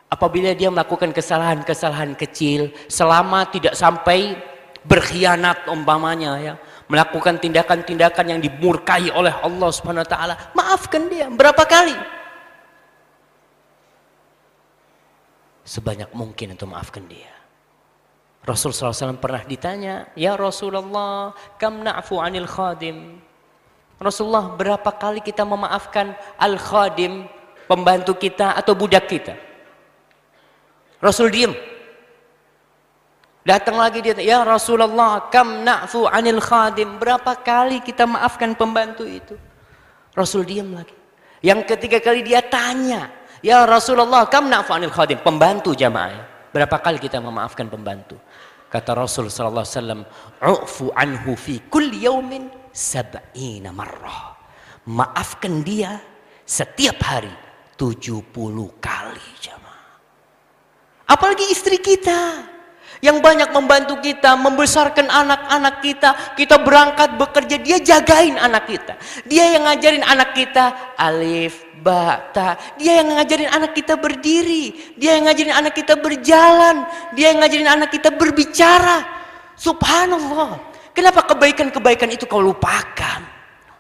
apabila 0.09 0.57
dia 0.57 0.73
melakukan 0.73 1.13
kesalahan-kesalahan 1.13 2.17
kecil 2.17 2.73
selama 2.89 3.45
tidak 3.53 3.77
sampai 3.77 4.41
berkhianat 4.89 5.69
umpamanya 5.69 6.33
ya 6.41 6.55
melakukan 6.87 7.43
tindakan-tindakan 7.43 8.37
yang 8.37 8.41
dimurkai 8.43 9.11
oleh 9.11 9.35
Allah 9.43 9.71
Subhanahu 9.75 10.07
wa 10.07 10.11
taala, 10.11 10.35
maafkan 10.55 11.11
dia 11.11 11.27
berapa 11.31 11.63
kali? 11.67 11.97
Sebanyak 15.67 16.15
mungkin 16.15 16.55
untuk 16.55 16.71
maafkan 16.71 17.11
dia. 17.11 17.35
Rasul 18.47 18.71
SAW 18.71 19.19
pernah 19.19 19.43
ditanya, 19.43 20.07
Ya 20.15 20.39
Rasulullah, 20.39 21.35
kam 21.59 21.83
na'fu 21.83 22.23
anil 22.23 22.47
khadim? 22.47 23.19
Rasulullah, 23.99 24.55
berapa 24.55 24.87
kali 24.95 25.19
kita 25.19 25.43
memaafkan 25.43 26.15
al-khadim, 26.39 27.27
pembantu 27.67 28.15
kita 28.15 28.55
atau 28.55 28.79
budak 28.79 29.11
kita? 29.11 29.35
Rasul 31.03 31.35
diem. 31.35 31.76
Datang 33.47 33.79
lagi 33.79 34.03
dia, 34.03 34.19
ya 34.19 34.43
Rasulullah, 34.43 35.31
kam 35.31 35.63
na'fu 35.63 36.11
anil 36.11 36.43
khadim. 36.43 36.99
Berapa 36.99 37.39
kali 37.39 37.79
kita 37.79 38.03
maafkan 38.03 38.59
pembantu 38.59 39.07
itu? 39.07 39.39
Rasul 40.19 40.43
diam 40.43 40.75
lagi. 40.75 40.91
Yang 41.47 41.63
ketiga 41.71 42.03
kali 42.03 42.27
dia 42.27 42.43
tanya, 42.43 43.07
ya 43.47 43.63
Rasulullah, 43.63 44.27
kam 44.27 44.51
na'fu 44.51 44.75
anil 44.75 44.91
khadim. 44.91 45.23
Pembantu 45.23 45.79
jamaah. 45.79 46.51
Berapa 46.51 46.83
kali 46.83 46.99
kita 46.99 47.23
memaafkan 47.23 47.71
pembantu? 47.71 48.19
Kata 48.67 48.99
Rasul 48.99 49.31
sallallahu 49.31 49.63
alaihi 49.63 50.03
"Ufu 50.43 50.91
anhu 50.91 51.39
fi 51.39 51.63
kulli 51.71 52.03
yaumin 52.03 52.51
sab'ina 52.75 53.71
marrah." 53.71 54.35
Maafkan 54.91 55.63
dia 55.63 56.03
setiap 56.43 56.99
hari 56.99 57.31
70 57.79 58.27
kali 58.83 59.29
jamaah. 59.39 59.95
Apalagi 61.07 61.47
istri 61.55 61.79
kita 61.79 62.56
yang 63.05 63.21
banyak 63.21 63.53
membantu 63.53 64.01
kita, 64.01 64.37
membesarkan 64.37 65.09
anak-anak 65.09 65.85
kita. 65.85 66.11
Kita 66.37 66.57
berangkat 66.61 67.17
bekerja, 67.21 67.57
dia 67.61 67.79
jagain 67.81 68.37
anak 68.41 68.69
kita. 68.69 68.95
Dia 69.29 69.57
yang 69.57 69.69
ngajarin 69.69 70.05
anak 70.05 70.33
kita 70.33 70.95
alif, 70.97 71.65
ba, 71.81 72.33
ta. 72.33 72.57
Dia 72.81 73.03
yang 73.03 73.17
ngajarin 73.17 73.51
anak 73.53 73.73
kita 73.77 73.99
berdiri. 74.01 74.97
Dia 74.97 75.21
yang 75.21 75.29
ngajarin 75.29 75.55
anak 75.55 75.75
kita 75.77 75.95
berjalan. 75.99 76.77
Dia 77.13 77.35
yang 77.35 77.39
ngajarin 77.45 77.69
anak 77.69 77.91
kita 77.93 78.09
berbicara. 78.15 79.05
Subhanallah. 79.57 80.77
Kenapa 80.97 81.25
kebaikan-kebaikan 81.29 82.09
itu 82.13 82.25
kau 82.25 82.41
lupakan? 82.41 83.21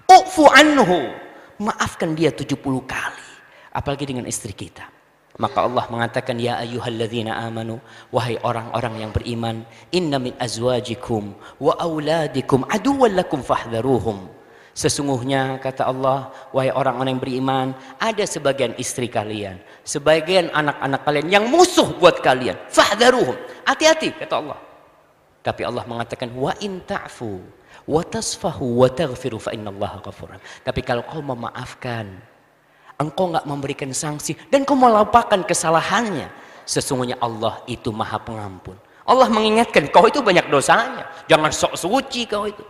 Ufu 0.08 0.44
anhu. 0.52 1.12
Maafkan 1.56 2.12
dia 2.12 2.28
70 2.28 2.60
kali. 2.84 3.28
Apalagi 3.72 4.04
dengan 4.04 4.28
istri 4.28 4.52
kita. 4.52 4.95
Maka 5.36 5.68
Allah 5.68 5.84
mengatakan 5.92 6.40
ya 6.40 6.56
ayyuhalladzina 6.64 7.36
amanu 7.44 7.76
wahai 8.08 8.40
orang-orang 8.40 9.04
yang 9.04 9.10
beriman 9.12 9.68
inna 9.92 10.16
min 10.16 10.32
azwajikum 10.40 11.36
wa 11.60 11.72
auladikum 11.76 12.64
aduwwan 12.72 13.12
lakum 13.12 13.44
fahdharuhum. 13.44 14.32
Sesungguhnya 14.76 15.60
kata 15.60 15.88
Allah 15.88 16.32
wahai 16.56 16.72
orang-orang 16.72 17.16
yang 17.16 17.22
beriman 17.22 17.66
ada 18.00 18.24
sebagian 18.24 18.76
istri 18.80 19.08
kalian 19.08 19.60
sebagian 19.84 20.52
anak-anak 20.52 21.00
kalian 21.04 21.28
yang 21.32 21.44
musuh 21.48 21.88
buat 22.00 22.24
kalian 22.24 22.56
fahdharuhum. 22.72 23.36
Hati-hati 23.68 24.16
kata 24.16 24.34
Allah. 24.40 24.58
Tapi 25.44 25.62
Allah 25.68 25.84
mengatakan 25.84 26.32
wa 26.32 26.52
in 26.64 26.80
ta'fu 26.80 27.44
wa 27.86 28.02
tasfahu 28.02 28.82
wa 28.82 28.88
taghfiru 28.90 29.38
fa 29.38 29.54
innallaha 29.54 30.02
ghafurun 30.02 30.42
tapi 30.66 30.82
kalau 30.82 31.06
kau 31.06 31.22
memaafkan 31.22 32.18
engkau 32.96 33.32
nggak 33.32 33.44
memberikan 33.44 33.92
sanksi 33.92 34.36
dan 34.48 34.64
kau 34.64 34.76
melupakan 34.76 35.40
kesalahannya. 35.44 36.28
Sesungguhnya 36.66 37.20
Allah 37.22 37.62
itu 37.70 37.94
maha 37.94 38.18
pengampun. 38.18 38.74
Allah 39.06 39.30
mengingatkan 39.30 39.86
kau 39.94 40.10
itu 40.10 40.18
banyak 40.18 40.50
dosanya. 40.50 41.06
Jangan 41.30 41.54
sok 41.54 41.78
suci 41.78 42.26
kau 42.26 42.50
itu. 42.50 42.64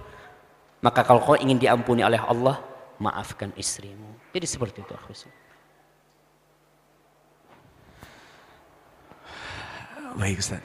Maka 0.84 1.00
kalau 1.00 1.24
kau 1.24 1.38
ingin 1.38 1.56
diampuni 1.56 2.04
oleh 2.04 2.20
Allah 2.20 2.60
maafkan 3.00 3.56
istrimu. 3.56 4.20
Jadi 4.36 4.44
seperti 4.44 4.84
itu 4.84 4.92
aku 4.92 5.12
baik 10.16 10.40
Ustaz. 10.40 10.64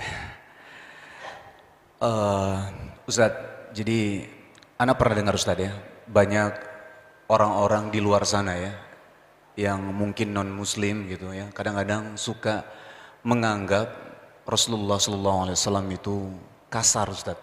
Uh, 2.02 2.58
Ustaz 3.04 3.32
jadi 3.76 4.26
anak 4.80 4.96
pernah 4.96 5.16
dengar 5.20 5.36
Ustaz 5.36 5.60
ya? 5.60 5.72
Banyak 6.08 6.52
orang-orang 7.32 7.92
di 7.92 8.00
luar 8.04 8.28
sana 8.28 8.56
ya 8.60 8.91
yang 9.62 9.94
mungkin 9.94 10.34
non 10.34 10.50
muslim 10.50 11.06
gitu 11.06 11.30
ya. 11.30 11.54
Kadang-kadang 11.54 12.18
suka 12.18 12.66
menganggap 13.22 13.94
Rasulullah 14.50 14.98
SAW 14.98 15.54
itu 15.94 16.34
kasar 16.74 17.14
Ustaz. 17.14 17.38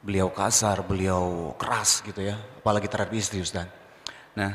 Beliau 0.00 0.30
kasar 0.30 0.86
beliau 0.86 1.52
keras 1.58 2.00
gitu 2.06 2.22
ya. 2.22 2.38
Apalagi 2.38 2.86
terhadap 2.86 3.12
istri 3.18 3.42
Ustaz. 3.42 3.66
Nah 4.38 4.54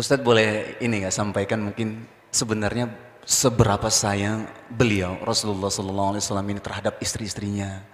Ustaz 0.00 0.20
boleh 0.24 0.80
ini 0.80 1.04
nggak 1.04 1.14
sampaikan 1.14 1.60
mungkin 1.60 2.08
sebenarnya 2.32 2.88
seberapa 3.24 3.92
sayang 3.92 4.48
beliau 4.72 5.20
Rasulullah 5.24 5.68
SAW 5.68 6.16
ini 6.48 6.60
terhadap 6.60 6.96
istri-istrinya? 7.04 7.84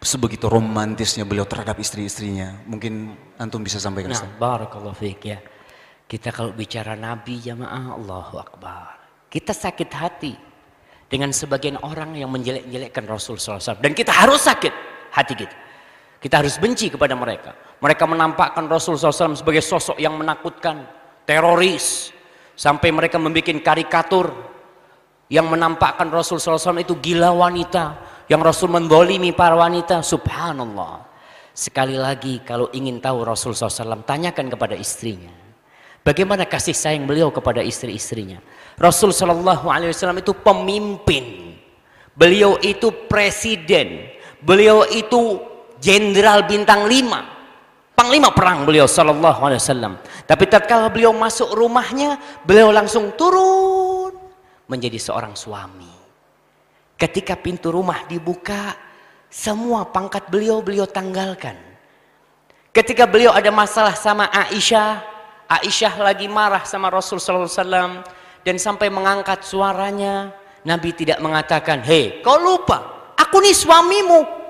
Sebegitu 0.00 0.48
romantisnya 0.48 1.28
beliau 1.28 1.44
terhadap 1.44 1.76
istri-istrinya. 1.76 2.64
Mungkin 2.64 3.12
antum 3.36 3.60
bisa 3.60 3.76
sampaikan 3.76 4.16
nah, 4.16 4.24
barakallahu 4.40 4.96
fiik 4.96 5.20
ya 5.28 5.38
kita 6.10 6.34
kalau 6.34 6.50
bicara 6.50 6.98
Nabi 6.98 7.38
jamaah 7.38 7.94
Allahu 7.94 8.42
Akbar. 8.42 8.98
Kita 9.30 9.54
sakit 9.54 9.90
hati 9.94 10.34
dengan 11.06 11.30
sebagian 11.30 11.78
orang 11.86 12.18
yang 12.18 12.34
menjelek-jelekkan 12.34 13.06
Rasul 13.06 13.38
SAW. 13.38 13.78
Dan 13.78 13.94
kita 13.94 14.10
harus 14.10 14.42
sakit 14.42 14.74
hati 15.14 15.34
kita. 15.38 15.56
Kita 16.18 16.42
harus 16.42 16.58
benci 16.58 16.90
kepada 16.90 17.14
mereka. 17.14 17.54
Mereka 17.78 18.10
menampakkan 18.10 18.66
Rasul 18.66 18.98
SAW 18.98 19.38
sebagai 19.38 19.62
sosok 19.62 20.02
yang 20.02 20.18
menakutkan. 20.18 20.82
Teroris. 21.22 22.10
Sampai 22.58 22.90
mereka 22.90 23.14
membuat 23.22 23.62
karikatur. 23.62 24.34
Yang 25.30 25.46
menampakkan 25.46 26.10
Rasul 26.10 26.42
SAW 26.42 26.82
itu 26.82 26.98
gila 26.98 27.30
wanita. 27.30 28.02
Yang 28.26 28.40
Rasul 28.42 28.68
mendolimi 28.74 29.30
para 29.30 29.54
wanita. 29.54 30.02
Subhanallah. 30.02 31.06
Sekali 31.54 31.94
lagi 31.94 32.42
kalau 32.42 32.66
ingin 32.74 32.98
tahu 32.98 33.22
Rasul 33.22 33.54
SAW 33.54 34.02
tanyakan 34.02 34.50
kepada 34.50 34.74
istrinya. 34.74 35.49
Bagaimana 36.00 36.48
kasih 36.48 36.72
sayang 36.72 37.04
beliau 37.04 37.28
kepada 37.28 37.60
istri-istrinya. 37.60 38.40
Rasul 38.80 39.12
Shallallahu 39.12 39.68
Alaihi 39.68 39.92
Wasallam 39.92 40.24
itu 40.24 40.32
pemimpin. 40.32 41.56
Beliau 42.16 42.56
itu 42.60 42.92
presiden. 43.08 44.08
Beliau 44.40 44.88
itu 44.88 45.40
jenderal 45.80 46.44
bintang 46.44 46.84
lima. 46.84 47.40
panglima 47.96 48.32
perang 48.32 48.64
beliau 48.64 48.88
sallallahu 48.88 49.44
alaihi 49.44 49.60
wasallam. 49.60 50.00
Tapi 50.24 50.48
tatkala 50.48 50.88
beliau 50.88 51.12
masuk 51.12 51.52
rumahnya, 51.52 52.16
beliau 52.48 52.72
langsung 52.72 53.12
turun 53.12 54.16
menjadi 54.64 54.96
seorang 54.96 55.36
suami. 55.36 55.92
Ketika 56.96 57.36
pintu 57.36 57.68
rumah 57.68 58.08
dibuka, 58.08 58.72
semua 59.28 59.84
pangkat 59.84 60.32
beliau 60.32 60.64
beliau 60.64 60.88
tanggalkan. 60.88 61.60
Ketika 62.72 63.04
beliau 63.04 63.36
ada 63.36 63.52
masalah 63.52 63.92
sama 63.92 64.32
Aisyah, 64.32 65.04
Aisyah 65.50 65.98
lagi 65.98 66.30
marah 66.30 66.62
sama 66.62 66.94
Rasul 66.94 67.18
sallallahu 67.18 67.50
alaihi 67.50 67.58
wasallam 67.58 67.92
dan 68.46 68.56
sampai 68.56 68.86
mengangkat 68.86 69.42
suaranya, 69.42 70.30
Nabi 70.62 70.94
tidak 70.94 71.18
mengatakan, 71.18 71.82
"Hei, 71.82 72.22
kau 72.22 72.38
lupa, 72.38 73.10
aku 73.18 73.42
nih 73.42 73.56
suamimu." 73.58 74.40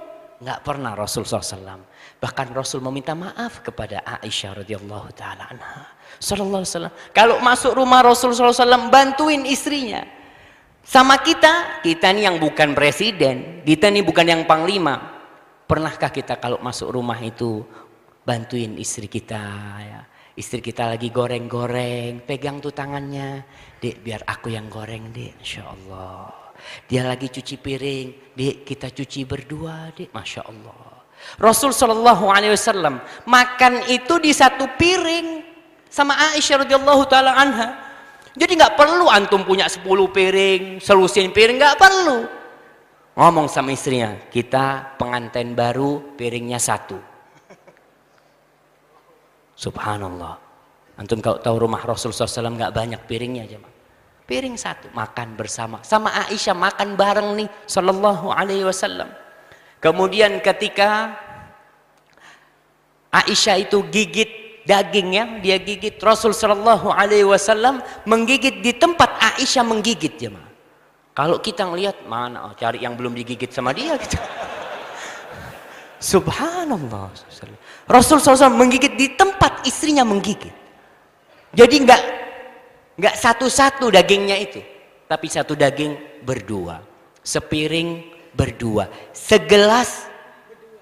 Enggak 0.41 0.61
pernah 0.65 0.97
Rasul 0.97 1.29
SAW. 1.29 1.85
Bahkan 2.17 2.53
Rasul 2.57 2.81
meminta 2.81 3.13
maaf 3.13 3.61
kepada 3.61 4.01
Aisyah 4.25 4.65
radhiyallahu 4.65 5.09
taala 5.13 5.49
anha. 5.53 5.85
Sallallahu 6.17 6.65
alaihi 6.65 6.73
wasallam. 6.77 6.95
Kalau 7.13 7.37
masuk 7.45 7.73
rumah 7.77 8.01
Rasul 8.05 8.33
SAW 8.33 8.89
bantuin 8.89 9.45
istrinya. 9.45 10.05
Sama 10.81 11.21
kita, 11.21 11.85
kita 11.85 12.09
nih 12.13 12.25
yang 12.29 12.37
bukan 12.41 12.73
presiden, 12.73 13.61
kita 13.69 13.93
nih 13.93 14.01
bukan 14.01 14.27
yang 14.29 14.43
panglima. 14.49 15.21
Pernahkah 15.69 16.09
kita 16.09 16.41
kalau 16.41 16.57
masuk 16.65 16.89
rumah 16.89 17.21
itu 17.21 17.65
bantuin 18.25 18.81
istri 18.81 19.07
kita 19.09 19.45
ya? 19.81 20.01
Istri 20.41 20.65
kita 20.65 20.89
lagi 20.89 21.13
goreng-goreng, 21.13 22.25
pegang 22.25 22.65
tuh 22.65 22.73
tangannya. 22.73 23.45
Dek, 23.77 24.01
biar 24.01 24.25
aku 24.25 24.49
yang 24.49 24.73
goreng, 24.73 25.13
Dek. 25.13 25.37
Insya 25.37 25.69
Allah. 25.69 26.33
Dia 26.89 27.05
lagi 27.05 27.29
cuci 27.29 27.61
piring, 27.61 28.33
Dek, 28.33 28.65
kita 28.65 28.89
cuci 28.89 29.29
berdua, 29.29 29.93
Dek. 29.93 30.09
Masya 30.17 30.41
Allah. 30.49 31.05
Rasul 31.37 31.77
Shallallahu 31.77 32.33
Alaihi 32.33 32.57
Wasallam 32.57 33.05
makan 33.29 33.85
itu 33.93 34.17
di 34.17 34.33
satu 34.33 34.65
piring 34.81 35.45
sama 35.93 36.17
Aisyah 36.33 36.65
radhiyallahu 36.65 37.03
taala 37.05 37.37
anha. 37.37 37.69
Jadi 38.33 38.57
nggak 38.57 38.81
perlu 38.81 39.13
antum 39.13 39.45
punya 39.45 39.69
10 39.69 39.85
piring, 40.09 40.81
selusin 40.81 41.37
piring 41.37 41.61
nggak 41.61 41.77
perlu. 41.77 42.25
Ngomong 43.21 43.53
sama 43.53 43.77
istrinya, 43.77 44.17
kita 44.33 44.97
pengantin 44.97 45.53
baru 45.53 46.17
piringnya 46.17 46.57
satu. 46.57 47.10
Subhanallah. 49.61 50.41
Antum 50.97 51.21
kalau 51.21 51.37
tahu 51.37 51.69
rumah 51.69 51.85
Rasul 51.85 52.17
SAW 52.17 52.57
nggak 52.57 52.73
banyak 52.73 53.01
piringnya 53.05 53.45
aja. 53.45 53.61
Piring 54.25 54.57
satu, 54.57 54.89
makan 54.97 55.37
bersama. 55.37 55.85
Sama 55.85 56.09
Aisyah 56.25 56.57
makan 56.57 56.97
bareng 56.97 57.29
nih, 57.45 57.49
Sallallahu 57.69 58.33
Alaihi 58.33 58.65
Wasallam. 58.65 59.13
Kemudian 59.85 60.41
ketika 60.41 61.13
Aisyah 63.13 63.69
itu 63.69 63.85
gigit 63.93 64.63
dagingnya, 64.65 65.43
dia 65.45 65.61
gigit 65.61 65.99
Rasul 66.01 66.33
Shallallahu 66.33 66.95
Alaihi 66.95 67.27
Wasallam 67.27 67.85
menggigit 68.09 68.65
di 68.65 68.73
tempat 68.73 69.19
Aisyah 69.35 69.67
menggigit 69.67 70.15
ma. 70.31 70.47
Kalau 71.11 71.43
kita 71.43 71.69
ngelihat 71.69 72.07
mana 72.07 72.49
oh, 72.49 72.55
cari 72.57 72.81
yang 72.87 72.95
belum 72.97 73.13
digigit 73.13 73.51
sama 73.51 73.75
dia 73.77 73.99
gitu. 73.99 74.17
Subhanallah. 76.01 77.13
Rasul 77.85 78.17
SAW 78.25 78.57
menggigit 78.57 78.97
di 78.97 79.13
tempat 79.13 79.69
istrinya 79.69 80.01
menggigit. 80.01 80.53
Jadi 81.53 81.77
nggak 81.85 82.03
nggak 82.97 83.15
satu-satu 83.21 83.93
dagingnya 83.93 84.37
itu, 84.41 84.65
tapi 85.05 85.29
satu 85.29 85.53
daging 85.53 86.25
berdua, 86.25 86.81
sepiring 87.21 88.17
berdua, 88.33 88.89
segelas 89.13 90.09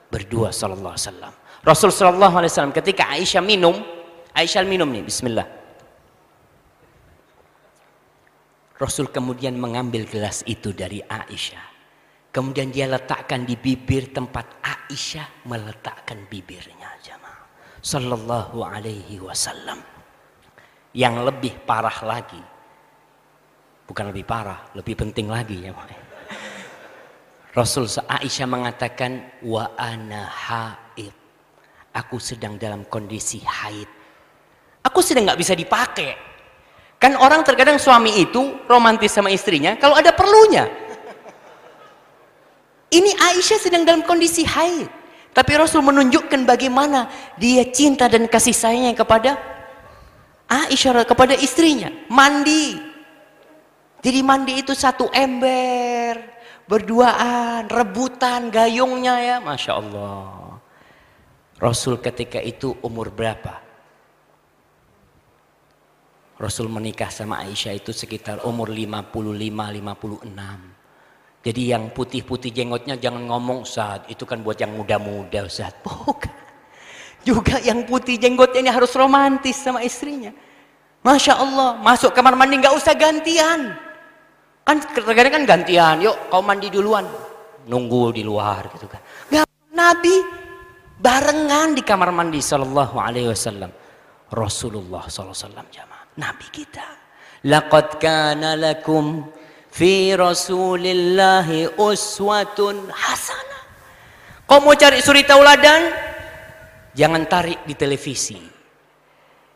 berdua 0.06 0.54
sallallahu 0.54 0.94
alaihi 0.94 1.06
wasallam. 1.10 1.34
Rasul 1.66 1.90
sallallahu 1.90 2.34
alaihi 2.38 2.52
wasallam 2.54 2.76
ketika 2.76 3.10
Aisyah 3.10 3.42
minum, 3.42 3.74
Aisyah 4.36 4.62
minum 4.62 4.86
nih 4.86 5.02
bismillah. 5.02 5.48
Rasul 8.78 9.10
kemudian 9.10 9.58
mengambil 9.58 10.06
gelas 10.06 10.46
itu 10.46 10.70
dari 10.70 11.02
Aisyah. 11.02 11.67
Kemudian 12.28 12.68
dia 12.68 12.84
letakkan 12.84 13.48
di 13.48 13.56
bibir 13.56 14.12
tempat 14.12 14.60
Aisyah 14.60 15.48
meletakkan 15.48 16.28
bibirnya 16.28 16.92
jemaah. 17.00 17.44
Sallallahu 17.80 18.60
alaihi 18.60 19.16
wasallam. 19.20 19.80
Yang 20.92 21.14
lebih 21.24 21.54
parah 21.64 21.98
lagi. 22.04 22.40
Bukan 23.88 24.12
lebih 24.12 24.28
parah, 24.28 24.68
lebih 24.76 25.00
penting 25.00 25.32
lagi 25.32 25.64
ya. 25.64 25.72
Rasul 27.56 27.88
Aisyah 27.88 28.44
mengatakan 28.44 29.40
wa 29.48 29.72
ana 29.80 30.28
haid. 30.28 31.16
Aku 31.96 32.20
sedang 32.20 32.60
dalam 32.60 32.84
kondisi 32.86 33.40
haid. 33.40 33.88
Aku 34.84 35.00
sedang 35.00 35.24
nggak 35.24 35.40
bisa 35.40 35.56
dipakai. 35.56 36.12
Kan 37.00 37.16
orang 37.16 37.40
terkadang 37.46 37.80
suami 37.80 38.20
itu 38.20 38.62
romantis 38.68 39.16
sama 39.16 39.32
istrinya 39.32 39.80
kalau 39.80 39.96
ada 39.96 40.12
perlunya. 40.12 40.87
Ini 42.88 43.10
Aisyah 43.20 43.60
sedang 43.60 43.84
dalam 43.84 44.02
kondisi 44.04 44.48
haid. 44.48 44.88
Tapi 45.36 45.52
Rasul 45.54 45.84
menunjukkan 45.84 46.48
bagaimana 46.48 47.06
dia 47.36 47.62
cinta 47.68 48.08
dan 48.08 48.26
kasih 48.26 48.56
sayangnya 48.56 48.96
kepada 48.96 49.36
Aisyah 50.48 51.04
kepada 51.04 51.36
istrinya. 51.36 51.92
Mandi. 52.08 52.88
Jadi 53.98 54.22
mandi 54.22 54.62
itu 54.62 54.72
satu 54.72 55.10
ember 55.10 56.38
berduaan, 56.68 57.66
rebutan 57.66 58.52
gayungnya 58.52 59.16
ya, 59.18 59.36
masya 59.40 59.80
Allah. 59.80 60.60
Rasul 61.58 61.98
ketika 61.98 62.38
itu 62.38 62.76
umur 62.84 63.10
berapa? 63.10 63.58
Rasul 66.38 66.70
menikah 66.70 67.10
sama 67.10 67.42
Aisyah 67.42 67.74
itu 67.74 67.90
sekitar 67.90 68.46
umur 68.46 68.70
55-56. 68.70 70.77
Jadi 71.48 71.72
yang 71.72 71.88
putih-putih 71.96 72.52
jenggotnya 72.52 73.00
jangan 73.00 73.24
ngomong 73.24 73.64
saat 73.64 74.04
itu 74.12 74.28
kan 74.28 74.44
buat 74.44 74.60
yang 74.60 74.76
muda-muda 74.76 75.48
Ustaz. 75.48 75.72
Bukan. 75.80 76.28
Juga 77.24 77.56
yang 77.64 77.88
putih 77.88 78.20
jenggotnya 78.20 78.68
ini 78.68 78.68
harus 78.68 78.92
romantis 78.92 79.56
sama 79.56 79.80
istrinya. 79.80 80.28
Masya 81.00 81.40
Allah, 81.40 81.80
masuk 81.80 82.12
kamar 82.12 82.36
mandi 82.36 82.60
nggak 82.60 82.76
usah 82.76 82.92
gantian. 82.92 83.72
Kan 84.60 84.76
terkadang 84.92 85.40
kan 85.40 85.44
gantian, 85.48 86.04
yuk 86.04 86.28
kau 86.28 86.44
mandi 86.44 86.68
duluan. 86.68 87.08
Nunggu 87.64 88.12
di 88.12 88.20
luar 88.28 88.68
gitu 88.76 88.84
kan. 88.84 89.00
Gak, 89.32 89.48
Nabi 89.72 90.20
barengan 91.00 91.72
di 91.72 91.80
kamar 91.80 92.12
mandi 92.12 92.44
sallallahu 92.44 93.00
alaihi 93.00 93.32
wasallam. 93.32 93.72
Rasulullah 94.36 95.08
sallallahu 95.08 95.32
alaihi 95.32 95.44
wasallam 95.48 95.66
jamaah. 95.72 96.04
Nabi 96.20 96.46
kita. 96.52 96.86
Laqad 97.48 97.96
kana 97.96 98.52
lakum 98.52 99.24
fi 99.78 100.18
rasulillahi 100.18 101.78
uswatun 101.78 102.90
hasanah. 102.90 103.62
Kau 104.42 104.58
mau 104.58 104.74
cari 104.74 104.98
suri 104.98 105.22
tauladan? 105.22 105.94
Jangan 106.98 107.22
tarik 107.30 107.62
di 107.62 107.78
televisi. 107.78 108.42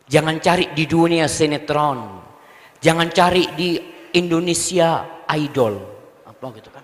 Jangan 0.07 0.39
cari 0.39 0.71
di 0.71 0.87
dunia 0.87 1.27
sinetron. 1.27 2.23
Jangan 2.79 3.11
cari 3.11 3.43
di 3.59 3.69
Indonesia 4.13 5.23
Idol 5.33 5.73
apa 6.43 6.45
gitu 6.59 6.69
kan 6.69 6.83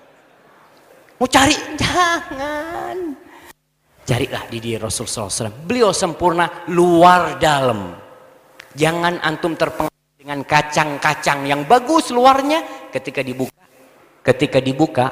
mau 1.19 1.27
cari 1.27 1.55
jangan 1.77 2.97
carilah 4.07 4.43
di 4.49 4.57
diri 4.57 4.79
Rasul 4.79 5.05
SAW 5.05 5.67
beliau 5.67 5.91
sempurna 5.93 6.65
luar 6.71 7.37
dalam 7.37 7.93
jangan 8.73 9.21
antum 9.21 9.53
terpengaruh 9.53 10.15
dengan 10.17 10.41
kacang-kacang 10.47 11.45
yang 11.45 11.67
bagus 11.67 12.09
luarnya 12.09 12.78
ketika 12.91 13.21
dibuka 13.23 13.63
ketika 14.25 14.59
dibuka 14.59 15.05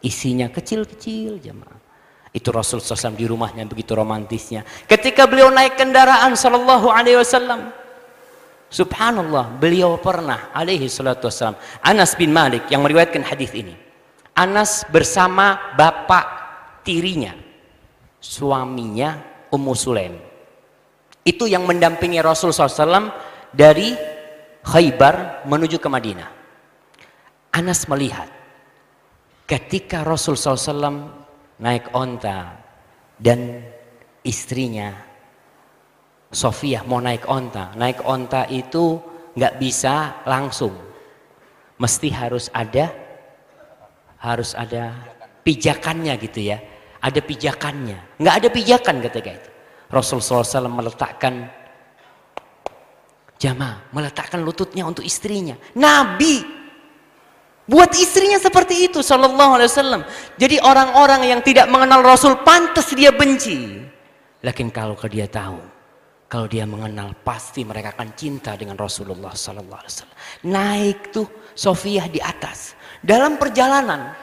isinya 0.00 0.48
kecil-kecil 0.48 1.40
jemaah 1.42 1.78
itu 2.30 2.48
Rasul 2.54 2.78
SAW 2.78 3.18
di 3.18 3.26
rumahnya 3.26 3.66
begitu 3.66 3.92
romantisnya 3.92 4.62
ketika 4.86 5.26
beliau 5.26 5.50
naik 5.50 5.74
kendaraan 5.74 6.38
Sallallahu 6.38 6.88
Alaihi 6.88 7.18
Wasallam 7.18 7.80
Subhanallah, 8.70 9.58
beliau 9.58 9.98
pernah 9.98 10.54
alaihi 10.54 10.86
salatu 10.86 11.26
wassalam. 11.26 11.58
Anas 11.82 12.14
bin 12.14 12.30
Malik 12.30 12.70
yang 12.70 12.86
meriwayatkan 12.86 13.26
hadis 13.26 13.50
ini. 13.50 13.74
Anas 14.30 14.86
bersama 14.86 15.74
bapak 15.74 16.24
tirinya, 16.86 17.34
suaminya 18.22 19.18
Ummu 19.50 19.74
Sulaim. 19.74 20.14
Itu 21.26 21.50
yang 21.50 21.66
mendampingi 21.66 22.22
Rasul 22.22 22.54
SAW 22.54 23.10
dari 23.50 23.98
Khaybar 24.62 25.44
menuju 25.50 25.82
ke 25.82 25.90
Madinah. 25.90 26.39
Anas 27.50 27.90
melihat 27.90 28.30
ketika 29.50 30.06
Rasul 30.06 30.38
SAW 30.38 31.10
naik 31.58 31.90
onta 31.90 32.54
dan 33.18 33.66
istrinya 34.22 35.10
Sofia 36.30 36.86
mau 36.86 37.02
naik 37.02 37.26
onta. 37.26 37.74
Naik 37.74 38.06
onta 38.06 38.46
itu 38.46 39.02
nggak 39.34 39.58
bisa 39.58 40.22
langsung. 40.22 40.70
Mesti 41.74 42.08
harus 42.14 42.46
ada 42.54 42.94
harus 44.22 44.54
ada 44.54 44.94
pijakannya 45.42 46.14
gitu 46.22 46.54
ya. 46.54 46.58
Ada 47.02 47.18
pijakannya. 47.18 48.22
Nggak 48.22 48.34
ada 48.38 48.48
pijakan 48.54 48.96
ketika 49.02 49.30
itu. 49.34 49.50
Rasulullah 49.90 50.46
SAW 50.46 50.70
meletakkan 50.70 51.50
jamaah, 53.40 53.90
meletakkan 53.90 54.38
lututnya 54.46 54.86
untuk 54.86 55.02
istrinya. 55.02 55.58
Nabi 55.74 56.59
buat 57.68 57.90
istrinya 57.96 58.38
seperti 58.40 58.88
itu 58.88 59.04
sallallahu 59.04 59.60
alaihi 59.60 59.70
wasallam. 59.70 60.02
Jadi 60.36 60.56
orang-orang 60.60 61.28
yang 61.28 61.40
tidak 61.44 61.68
mengenal 61.68 62.00
Rasul 62.04 62.40
pantas 62.46 62.92
dia 62.92 63.12
benci. 63.12 63.80
Lakin 64.40 64.72
kalau 64.72 64.96
dia 65.06 65.28
tahu, 65.28 65.60
kalau 66.30 66.46
dia 66.48 66.64
mengenal 66.64 67.12
pasti 67.20 67.66
mereka 67.66 67.92
akan 67.92 68.16
cinta 68.16 68.56
dengan 68.56 68.78
Rasulullah 68.78 69.36
sallallahu 69.36 69.80
alaihi 69.84 69.92
wasallam. 69.92 70.18
Naik 70.48 70.98
tuh 71.12 71.28
Sofiyah 71.52 72.08
di 72.08 72.22
atas. 72.22 72.78
Dalam 73.04 73.36
perjalanan 73.36 74.14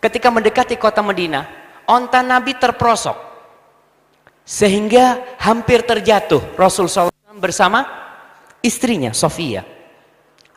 ketika 0.00 0.32
mendekati 0.32 0.80
kota 0.80 1.04
Madinah, 1.04 1.44
onta 1.88 2.24
Nabi 2.24 2.56
terprosok 2.56 3.16
sehingga 4.48 5.36
hampir 5.36 5.84
terjatuh 5.84 6.56
Rasul 6.56 6.88
SAW 6.88 7.12
bersama 7.36 7.84
istrinya 8.64 9.12
Sofia. 9.12 9.77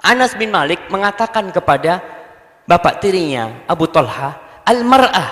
Anas 0.02 0.34
bin 0.34 0.50
Malik 0.50 0.90
mengatakan 0.90 1.54
kepada 1.54 2.02
bapak 2.66 3.02
tirinya 3.02 3.66
Abu 3.70 3.86
Talha, 3.86 4.62
al-mar'ah, 4.66 5.30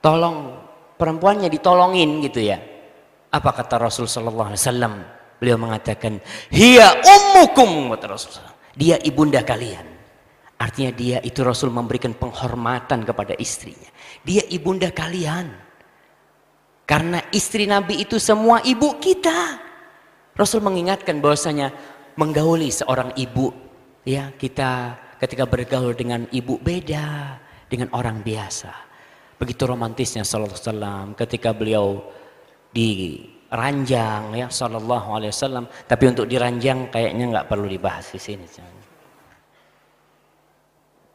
tolong 0.00 0.56
perempuannya 0.96 1.52
ditolongin 1.52 2.24
gitu 2.24 2.40
ya. 2.40 2.56
Apa 3.28 3.50
kata 3.52 3.76
Rasul 3.76 4.08
sallallahu 4.08 4.54
alaihi 4.54 4.62
wasallam? 4.64 4.94
Beliau 5.36 5.58
mengatakan, 5.60 6.16
"Hiya 6.48 7.02
ummukum," 7.02 7.92
kata 7.92 8.06
Rasulullah. 8.08 8.54
Dia 8.72 8.96
ibunda 9.04 9.44
kalian. 9.44 9.84
Artinya 10.54 10.92
dia 10.94 11.18
itu 11.20 11.42
Rasul 11.42 11.68
memberikan 11.68 12.14
penghormatan 12.14 13.02
kepada 13.02 13.34
istrinya. 13.36 13.90
Dia 14.22 14.46
ibunda 14.48 14.88
kalian. 14.94 15.50
Karena 16.86 17.20
istri 17.34 17.66
Nabi 17.66 18.06
itu 18.06 18.16
semua 18.22 18.62
ibu 18.62 18.96
kita. 19.02 19.60
Rasul 20.38 20.62
mengingatkan 20.62 21.18
bahwasanya 21.18 21.74
menggauli 22.14 22.70
seorang 22.70 23.12
ibu 23.18 23.63
ya 24.04 24.30
kita 24.36 25.00
ketika 25.18 25.48
bergaul 25.48 25.96
dengan 25.96 26.28
ibu 26.30 26.60
beda 26.60 27.40
dengan 27.66 27.88
orang 27.96 28.20
biasa. 28.20 28.70
Begitu 29.40 29.66
romantisnya 29.66 30.22
sallallahu 30.22 30.54
alaihi 30.54 30.68
wasallam 30.68 31.06
ketika 31.18 31.50
beliau 31.50 32.04
diranjang 32.70 34.30
ya 34.36 34.46
sallallahu 34.46 35.08
alaihi 35.18 35.32
wasallam 35.34 35.64
tapi 35.88 36.04
untuk 36.06 36.28
diranjang 36.30 36.92
kayaknya 36.92 37.24
nggak 37.34 37.48
perlu 37.50 37.66
dibahas 37.66 38.06
di 38.12 38.20
sini. 38.20 38.46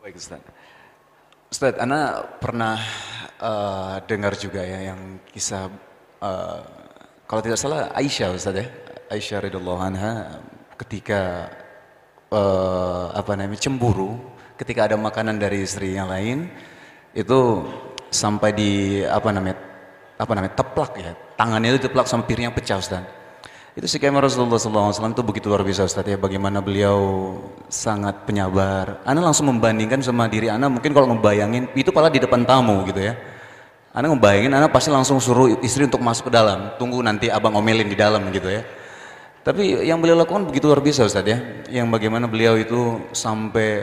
Baik 0.04 0.16
Ustaz. 0.18 0.42
Ustaz, 1.50 1.74
Ana 1.82 2.22
pernah 2.38 2.78
uh, 3.42 3.98
dengar 4.06 4.38
juga 4.38 4.62
ya 4.62 4.94
yang 4.94 5.18
kisah 5.34 5.70
uh, 6.22 6.62
kalau 7.26 7.42
tidak 7.46 7.58
salah 7.62 7.94
Aisyah 7.94 8.34
Ustaz 8.34 8.58
ya. 8.58 8.68
Aisyah 9.10 9.50
radhiyallahu 9.50 9.82
anha 9.82 10.42
ketika 10.78 11.50
uh, 12.34 13.13
apa 13.13 13.36
namanya 13.36 13.61
cemburu 13.61 14.17
ketika 14.57 14.89
ada 14.89 14.95
makanan 14.97 15.38
dari 15.38 15.65
istri 15.65 15.95
yang 15.95 16.09
lain 16.09 16.49
itu 17.13 17.63
sampai 18.09 18.53
di 18.53 18.71
apa 19.05 19.30
namanya 19.34 19.57
apa 20.19 20.32
namanya 20.36 20.53
teplak 20.57 20.91
ya 20.99 21.13
tangannya 21.39 21.80
itu 21.80 21.88
teplak 21.88 22.05
sama 22.11 22.27
piring 22.27 22.51
yang 22.51 22.55
pecah 22.55 22.75
Ustaz. 22.75 23.03
Itu 23.77 23.88
si 23.88 23.95
Kemar 23.95 24.25
Rasulullah 24.27 24.59
SAW 24.59 25.15
itu 25.15 25.23
begitu 25.23 25.47
luar 25.47 25.63
biasa 25.63 25.88
Ustaz 25.88 26.03
ya 26.03 26.19
bagaimana 26.19 26.59
beliau 26.59 27.32
sangat 27.71 28.27
penyabar. 28.27 28.99
Ana 29.07 29.23
langsung 29.23 29.47
membandingkan 29.47 30.03
sama 30.03 30.27
diri 30.27 30.51
Ana 30.51 30.67
mungkin 30.67 30.91
kalau 30.91 31.07
ngebayangin 31.15 31.71
itu 31.80 31.88
pala 31.95 32.11
di 32.11 32.19
depan 32.19 32.43
tamu 32.43 32.84
gitu 32.91 32.99
ya. 32.99 33.15
Ana 33.95 34.11
ngebayangin 34.11 34.51
Ana 34.51 34.67
pasti 34.67 34.91
langsung 34.91 35.23
suruh 35.23 35.63
istri 35.63 35.88
untuk 35.88 36.03
masuk 36.03 36.27
ke 36.27 36.34
dalam. 36.36 36.75
Tunggu 36.75 36.99
nanti 36.99 37.32
abang 37.32 37.55
omelin 37.55 37.88
di 37.88 37.95
dalam 37.95 38.27
gitu 38.36 38.51
ya. 38.51 38.67
Tapi 39.50 39.82
yang 39.82 39.97
beliau 39.97 40.14
lakukan 40.14 40.45
begitu 40.45 40.70
luar 40.70 40.78
biasa 40.78 41.10
Ustaz 41.10 41.26
ya. 41.26 41.41
Yang 41.74 41.89
bagaimana 41.89 42.30
beliau 42.30 42.54
itu 42.54 43.02
sampai 43.18 43.82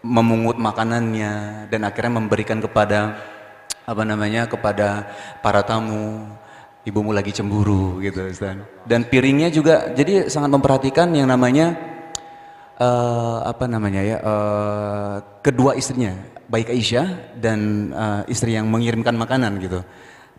memungut 0.00 0.56
makanannya 0.56 1.68
dan 1.68 1.84
akhirnya 1.84 2.24
memberikan 2.24 2.56
kepada 2.64 3.20
apa 3.84 4.00
namanya 4.00 4.48
kepada 4.48 5.04
para 5.44 5.60
tamu 5.60 6.24
ibumu 6.88 7.12
lagi 7.12 7.36
cemburu 7.36 8.00
gitu 8.00 8.32
Ustaz. 8.32 8.56
Dan 8.88 9.04
piringnya 9.04 9.52
juga 9.52 9.92
jadi 9.92 10.32
sangat 10.32 10.56
memperhatikan 10.56 11.12
yang 11.12 11.28
namanya 11.28 11.76
uh, 12.80 13.44
apa 13.44 13.68
namanya 13.68 14.00
ya 14.00 14.16
uh, 14.24 15.16
kedua 15.44 15.76
istrinya 15.76 16.16
baik 16.48 16.72
Aisyah 16.72 17.36
dan 17.44 17.92
uh, 17.92 18.22
istri 18.24 18.56
yang 18.56 18.72
mengirimkan 18.72 19.12
makanan 19.12 19.60
gitu. 19.60 19.84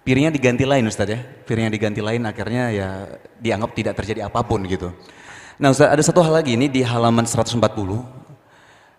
Piringnya 0.05 0.29
diganti 0.29 0.69
lain 0.69 0.85
Ustaz 0.85 1.09
ya. 1.09 1.17
Piringnya 1.17 1.73
diganti 1.73 1.97
lain 1.97 2.21
akhirnya 2.29 2.69
ya 2.69 2.89
dianggap 3.41 3.73
tidak 3.73 3.93
terjadi 3.97 4.29
apa 4.29 4.45
pun 4.45 4.61
gitu. 4.69 4.93
Nah 5.57 5.73
Ustaz 5.73 5.89
ada 5.89 6.03
satu 6.05 6.21
hal 6.21 6.45
lagi 6.45 6.53
ini 6.53 6.69
di 6.69 6.85
halaman 6.85 7.25
140. 7.25 7.57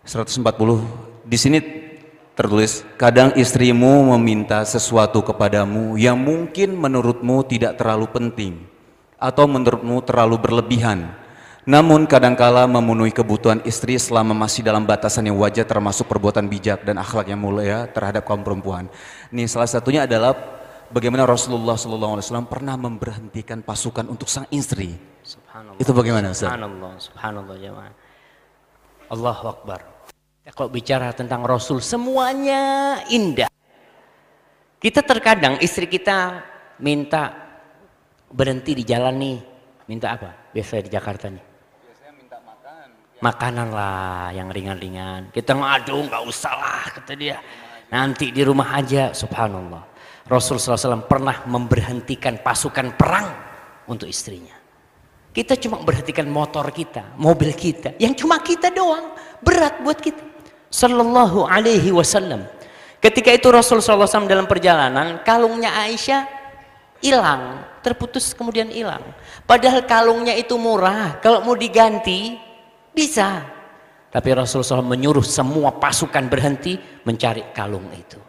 140 0.06 0.42
di 1.26 1.34
sini 1.34 1.58
tertulis 2.38 2.86
kadang 2.94 3.34
istrimu 3.34 4.14
meminta 4.14 4.62
sesuatu 4.62 5.18
kepadamu 5.18 5.98
yang 5.98 6.14
mungkin 6.14 6.78
menurutmu 6.78 7.42
tidak 7.42 7.74
terlalu 7.74 8.06
penting 8.14 8.54
atau 9.18 9.50
menurutmu 9.50 9.98
terlalu 10.06 10.38
berlebihan 10.38 11.10
namun 11.66 12.06
kadangkala 12.06 12.62
memenuhi 12.70 13.10
kebutuhan 13.10 13.58
istri 13.66 13.98
selama 13.98 14.30
masih 14.30 14.62
dalam 14.62 14.86
batasan 14.86 15.26
yang 15.26 15.34
wajar 15.42 15.66
termasuk 15.66 16.06
perbuatan 16.06 16.46
bijak 16.46 16.86
dan 16.86 16.94
akhlak 17.02 17.26
yang 17.26 17.42
mulia 17.42 17.90
terhadap 17.90 18.22
kaum 18.22 18.46
perempuan. 18.46 18.86
Ini 19.34 19.50
salah 19.50 19.66
satunya 19.66 20.06
adalah 20.06 20.55
bagaimana 20.90 21.26
Rasulullah 21.26 21.74
SAW 21.74 22.20
pernah 22.46 22.74
memberhentikan 22.78 23.62
pasukan 23.62 24.06
untuk 24.06 24.30
sang 24.30 24.46
istri. 24.54 24.94
Subhanallah. 25.26 25.80
Itu 25.82 25.90
bagaimana 25.90 26.30
Ustaz? 26.30 26.50
Subhanallah, 26.50 26.92
subhanallah 27.00 27.56
jemaah. 27.58 27.94
Allahu 29.06 29.44
Akbar. 29.50 29.80
Ya, 30.46 30.54
kalau 30.54 30.70
bicara 30.70 31.10
tentang 31.10 31.42
Rasul 31.42 31.82
semuanya 31.82 33.02
indah. 33.10 33.50
Kita 34.78 35.02
terkadang 35.02 35.58
istri 35.58 35.90
kita 35.90 36.46
minta 36.78 37.34
berhenti 38.30 38.78
di 38.78 38.84
jalan 38.86 39.14
nih. 39.18 39.38
Minta 39.90 40.14
apa? 40.14 40.30
Biasa 40.54 40.82
di 40.86 40.90
Jakarta 40.90 41.26
nih. 41.30 41.42
Biasanya 41.42 42.12
minta 42.14 42.38
makan. 42.42 42.86
Makanan 43.22 43.68
lah 43.74 44.30
yang 44.34 44.48
ringan-ringan. 44.50 45.34
Kita 45.34 45.54
ngadu 45.54 46.06
nggak 46.06 46.22
usah 46.26 46.54
lah 46.54 46.84
kata 46.94 47.12
dia. 47.18 47.38
Nanti 47.90 48.30
di 48.34 48.42
rumah 48.42 48.78
aja 48.78 49.14
subhanallah. 49.14 49.95
Rasul 50.26 50.58
SAW 50.58 51.06
pernah 51.06 51.46
memberhentikan 51.46 52.42
pasukan 52.42 52.98
perang 52.98 53.30
untuk 53.86 54.10
istrinya. 54.10 54.58
Kita 55.30 55.54
cuma 55.54 55.78
berhentikan 55.84 56.26
motor 56.26 56.66
kita, 56.74 57.14
mobil 57.14 57.54
kita, 57.54 57.94
yang 58.02 58.16
cuma 58.16 58.42
kita 58.42 58.72
doang. 58.74 59.14
Berat 59.38 59.84
buat 59.86 60.00
kita. 60.00 60.18
Sallallahu 60.66 61.46
alaihi 61.46 61.94
wasallam. 61.94 62.42
Ketika 62.98 63.30
itu 63.30 63.46
Rasul 63.52 63.78
SAW 63.78 64.26
dalam 64.26 64.50
perjalanan, 64.50 65.22
kalungnya 65.22 65.70
Aisyah 65.78 66.26
hilang, 66.98 67.62
terputus 67.84 68.34
kemudian 68.34 68.66
hilang. 68.72 69.04
Padahal 69.46 69.86
kalungnya 69.86 70.34
itu 70.34 70.58
murah, 70.58 71.22
kalau 71.22 71.44
mau 71.46 71.54
diganti 71.54 72.34
bisa. 72.90 73.46
Tapi 74.10 74.28
Rasul 74.32 74.64
SAW 74.64 74.82
menyuruh 74.82 75.22
semua 75.22 75.76
pasukan 75.76 76.26
berhenti 76.26 76.74
mencari 77.04 77.52
kalung 77.52 77.86
itu. 77.94 78.25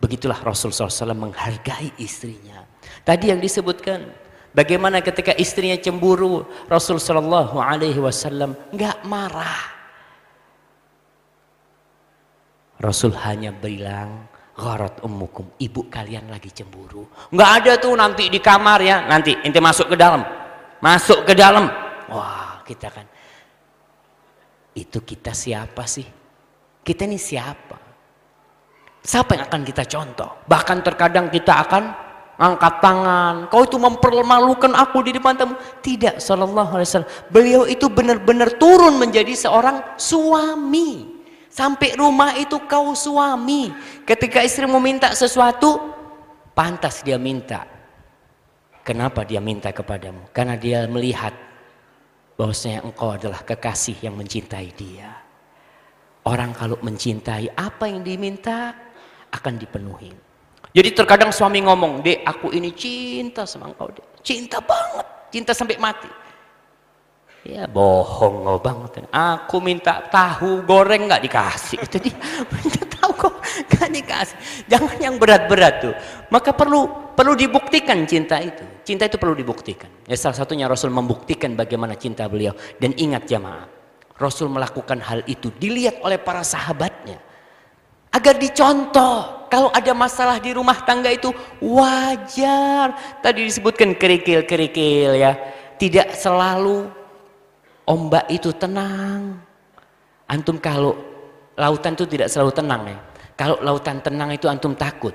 Begitulah 0.00 0.40
Rasul 0.40 0.72
SAW 0.72 1.12
menghargai 1.12 1.92
istrinya. 2.00 2.64
Tadi 3.04 3.28
yang 3.28 3.38
disebutkan, 3.38 4.08
bagaimana 4.56 5.04
ketika 5.04 5.36
istrinya 5.36 5.76
cemburu, 5.76 6.48
Rasul 6.66 6.96
SAW 6.96 7.60
Alaihi 7.60 8.00
Wasallam 8.00 8.56
nggak 8.72 9.04
marah 9.04 9.80
Rasul 12.80 13.12
hanya 13.20 13.52
bilang, 13.52 14.24
Gharat 14.56 15.04
ummukum, 15.04 15.56
ibu 15.60 15.88
kalian 15.88 16.28
lagi 16.32 16.52
cemburu. 16.52 17.08
Enggak 17.32 17.50
ada 17.60 17.72
tuh 17.80 17.96
nanti 17.96 18.28
di 18.28 18.40
kamar 18.40 18.80
ya, 18.80 19.04
nanti 19.08 19.36
ente 19.40 19.60
masuk 19.60 19.92
ke 19.92 19.96
dalam. 19.96 20.20
Masuk 20.84 21.24
ke 21.28 21.32
dalam. 21.32 21.68
Wah, 22.12 22.60
kita 22.64 22.88
kan. 22.92 23.08
Itu 24.76 25.00
kita 25.04 25.32
siapa 25.32 25.84
sih? 25.88 26.04
Kita 26.80 27.08
ini 27.08 27.16
siapa? 27.16 27.79
Siapa 29.00 29.36
yang 29.36 29.44
akan 29.48 29.62
kita 29.64 29.84
contoh? 29.88 30.44
Bahkan 30.44 30.78
terkadang 30.84 31.32
kita 31.32 31.64
akan 31.64 31.82
angkat 32.40 32.74
tangan. 32.80 33.34
Kau 33.52 33.68
itu 33.68 33.76
mempermalukan 33.76 34.72
aku 34.72 35.04
di 35.04 35.16
depan 35.16 35.36
tamu. 35.36 35.56
Tidak, 35.84 36.20
Sallallahu 36.20 36.72
Alaihi 36.76 36.88
Wasallam. 36.88 37.12
Beliau 37.28 37.62
itu 37.68 37.88
benar-benar 37.92 38.56
turun 38.56 38.96
menjadi 38.96 39.36
seorang 39.36 39.96
suami. 40.00 41.20
Sampai 41.52 41.98
rumah 41.98 42.36
itu 42.40 42.56
kau 42.64 42.96
suami. 42.96 43.74
Ketika 44.08 44.40
istri 44.40 44.64
meminta 44.64 45.12
sesuatu, 45.12 45.92
pantas 46.56 47.04
dia 47.04 47.20
minta. 47.20 47.68
Kenapa 48.80 49.28
dia 49.28 49.44
minta 49.44 49.68
kepadamu? 49.68 50.32
Karena 50.32 50.56
dia 50.56 50.88
melihat 50.88 51.36
bahwasanya 52.40 52.80
engkau 52.88 53.12
adalah 53.12 53.44
kekasih 53.44 54.00
yang 54.00 54.16
mencintai 54.16 54.72
dia. 54.72 55.20
Orang 56.24 56.56
kalau 56.56 56.80
mencintai 56.80 57.52
apa 57.56 57.88
yang 57.88 58.00
diminta 58.04 58.72
akan 59.30 59.54
dipenuhi. 59.58 60.10
Jadi 60.70 60.88
terkadang 60.94 61.34
suami 61.34 61.66
ngomong, 61.66 62.02
dek 62.02 62.22
aku 62.22 62.54
ini 62.54 62.70
cinta 62.70 63.42
sama 63.42 63.70
engkau 63.70 63.90
dek. 63.90 64.22
Cinta 64.22 64.62
banget, 64.62 65.06
cinta 65.34 65.50
sampai 65.50 65.80
mati. 65.80 66.10
Ya 67.40 67.64
bohong 67.64 68.44
kau 68.44 68.58
banget. 68.60 69.08
Aku 69.08 69.64
minta 69.64 70.04
tahu 70.12 70.60
goreng 70.68 71.08
nggak 71.08 71.24
dikasih. 71.24 71.80
Itu 71.80 71.96
dia 71.96 72.12
minta 72.52 72.84
tahu 72.84 73.10
kok 73.16 73.34
nggak 73.72 73.88
dikasih. 73.96 74.36
Jangan 74.68 74.96
yang 75.00 75.14
berat-berat 75.16 75.74
tuh. 75.80 75.94
Maka 76.28 76.52
perlu 76.52 77.12
perlu 77.16 77.32
dibuktikan 77.32 78.04
cinta 78.04 78.36
itu. 78.44 78.60
Cinta 78.84 79.08
itu 79.08 79.16
perlu 79.16 79.32
dibuktikan. 79.32 79.88
Ya 80.04 80.20
salah 80.20 80.36
satunya 80.36 80.68
Rasul 80.68 80.92
membuktikan 80.92 81.56
bagaimana 81.56 81.96
cinta 81.96 82.28
beliau. 82.28 82.52
Dan 82.76 82.92
ingat 83.00 83.24
jamaah, 83.24 83.64
Rasul 84.20 84.52
melakukan 84.52 85.00
hal 85.00 85.24
itu 85.24 85.48
dilihat 85.56 86.04
oleh 86.04 86.20
para 86.20 86.44
sahabatnya. 86.44 87.29
Agar 88.10 88.34
dicontoh 88.36 89.46
kalau 89.50 89.70
ada 89.74 89.90
masalah 89.94 90.38
di 90.38 90.54
rumah 90.54 90.78
tangga 90.86 91.10
itu 91.10 91.34
wajar. 91.58 92.94
Tadi 93.18 93.46
disebutkan 93.46 93.98
kerikil-kerikil 93.98 95.18
ya. 95.18 95.34
Tidak 95.74 96.14
selalu 96.14 96.86
ombak 97.86 98.30
itu 98.30 98.54
tenang. 98.54 99.42
Antum 100.30 100.62
kalau 100.62 100.94
lautan 101.58 101.98
itu 101.98 102.06
tidak 102.06 102.30
selalu 102.30 102.52
tenang 102.54 102.82
ya. 102.86 102.98
Kalau 103.34 103.58
lautan 103.58 103.98
tenang 103.98 104.30
itu 104.30 104.46
antum 104.46 104.78
takut. 104.78 105.14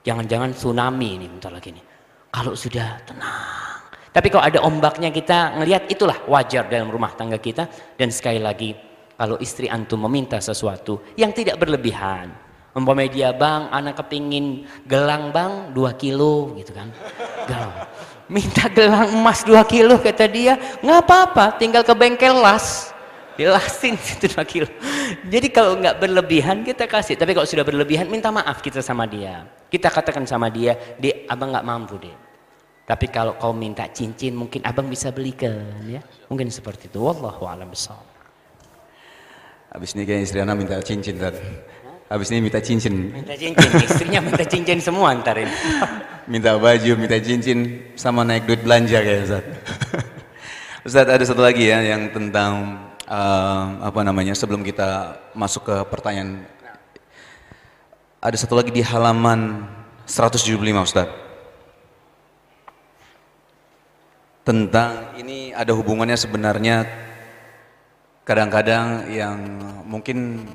Jangan-jangan 0.00 0.56
tsunami 0.56 1.20
ini 1.20 1.28
bentar 1.28 1.52
lagi 1.52 1.76
nih. 1.76 1.84
Kalau 2.32 2.56
sudah 2.56 2.96
tenang. 3.04 3.76
Tapi 4.10 4.26
kalau 4.32 4.44
ada 4.48 4.64
ombaknya 4.64 5.12
kita 5.12 5.60
ngelihat 5.60 5.84
itulah 5.92 6.16
wajar 6.24 6.64
dalam 6.64 6.88
rumah 6.88 7.12
tangga 7.12 7.36
kita. 7.36 7.68
Dan 8.00 8.08
sekali 8.08 8.40
lagi 8.40 8.72
kalau 9.20 9.36
istri 9.36 9.68
antum 9.68 10.00
meminta 10.08 10.40
sesuatu 10.40 11.04
yang 11.12 11.28
tidak 11.36 11.60
berlebihan. 11.60 12.32
Umpamanya 12.72 13.10
dia 13.12 13.30
bang, 13.36 13.68
anak 13.68 14.00
kepingin 14.00 14.64
gelang 14.88 15.28
bang 15.28 15.76
2 15.76 16.00
kilo 16.00 16.56
gitu 16.56 16.72
kan. 16.72 16.88
Gelang 17.44 17.72
minta 18.32 18.64
gelang 18.72 19.12
emas 19.12 19.44
2 19.44 19.60
kilo 19.68 20.00
kata 20.00 20.24
dia. 20.24 20.56
Nggak 20.80 20.98
apa-apa 21.04 21.60
tinggal 21.60 21.84
ke 21.84 21.92
bengkel 21.92 22.32
las. 22.40 22.96
Dilasin 23.36 24.00
itu 24.16 24.24
2 24.32 24.40
kilo. 24.48 24.68
Jadi 25.28 25.52
kalau 25.52 25.76
nggak 25.76 26.00
berlebihan 26.00 26.64
kita 26.64 26.88
kasih. 26.88 27.20
Tapi 27.20 27.36
kalau 27.36 27.44
sudah 27.44 27.66
berlebihan 27.66 28.08
minta 28.08 28.32
maaf 28.32 28.64
kita 28.64 28.80
sama 28.80 29.04
dia. 29.04 29.44
Kita 29.68 29.92
katakan 29.92 30.24
sama 30.24 30.48
dia 30.48 30.72
dek 30.96 31.28
abang 31.28 31.52
nggak 31.52 31.68
mampu 31.68 32.00
deh 32.00 32.16
tapi 32.90 33.06
kalau 33.06 33.38
kau 33.38 33.54
minta 33.54 33.86
cincin 33.86 34.34
mungkin 34.34 34.66
abang 34.66 34.90
bisa 34.90 35.14
belikan 35.14 35.78
ya. 35.86 36.02
Mungkin 36.26 36.50
seperti 36.50 36.90
itu. 36.90 36.98
Wallahu 36.98 37.46
a'lam 37.46 37.70
bishawab 37.70 38.09
Habis 39.70 39.94
ini 39.94 40.02
kayak 40.02 40.26
istri 40.26 40.42
anak 40.42 40.58
minta 40.58 40.82
cincin 40.82 41.14
tadi. 41.14 41.38
Habis 42.10 42.34
ini 42.34 42.42
minta 42.42 42.58
cincin. 42.58 43.14
Minta 43.14 43.38
cincin, 43.38 43.70
istrinya 43.86 44.18
minta 44.18 44.42
cincin 44.42 44.82
semua 44.82 45.14
ntar 45.14 45.38
ini. 45.38 45.54
minta 46.32 46.58
baju, 46.58 46.98
minta 46.98 47.14
cincin, 47.22 47.78
sama 47.94 48.26
naik 48.26 48.50
duit 48.50 48.66
belanja 48.66 48.98
kayak 48.98 49.22
Ustaz. 49.30 49.44
Ustaz 50.82 51.06
ada 51.06 51.22
satu 51.22 51.46
lagi 51.46 51.70
ya 51.70 51.78
yang 51.86 52.10
tentang 52.10 52.82
uh, 53.06 53.78
apa 53.78 54.02
namanya 54.02 54.34
sebelum 54.34 54.66
kita 54.66 55.22
masuk 55.38 55.70
ke 55.70 55.76
pertanyaan. 55.86 56.42
Ada 58.18 58.42
satu 58.42 58.58
lagi 58.58 58.74
di 58.74 58.82
halaman 58.82 59.70
175 60.02 60.58
Ustaz. 60.82 61.06
Tentang 64.42 65.14
ini 65.14 65.54
ada 65.54 65.70
hubungannya 65.78 66.18
sebenarnya 66.18 66.90
kadang-kadang 68.24 69.08
yang 69.10 69.36
mungkin 69.88 70.46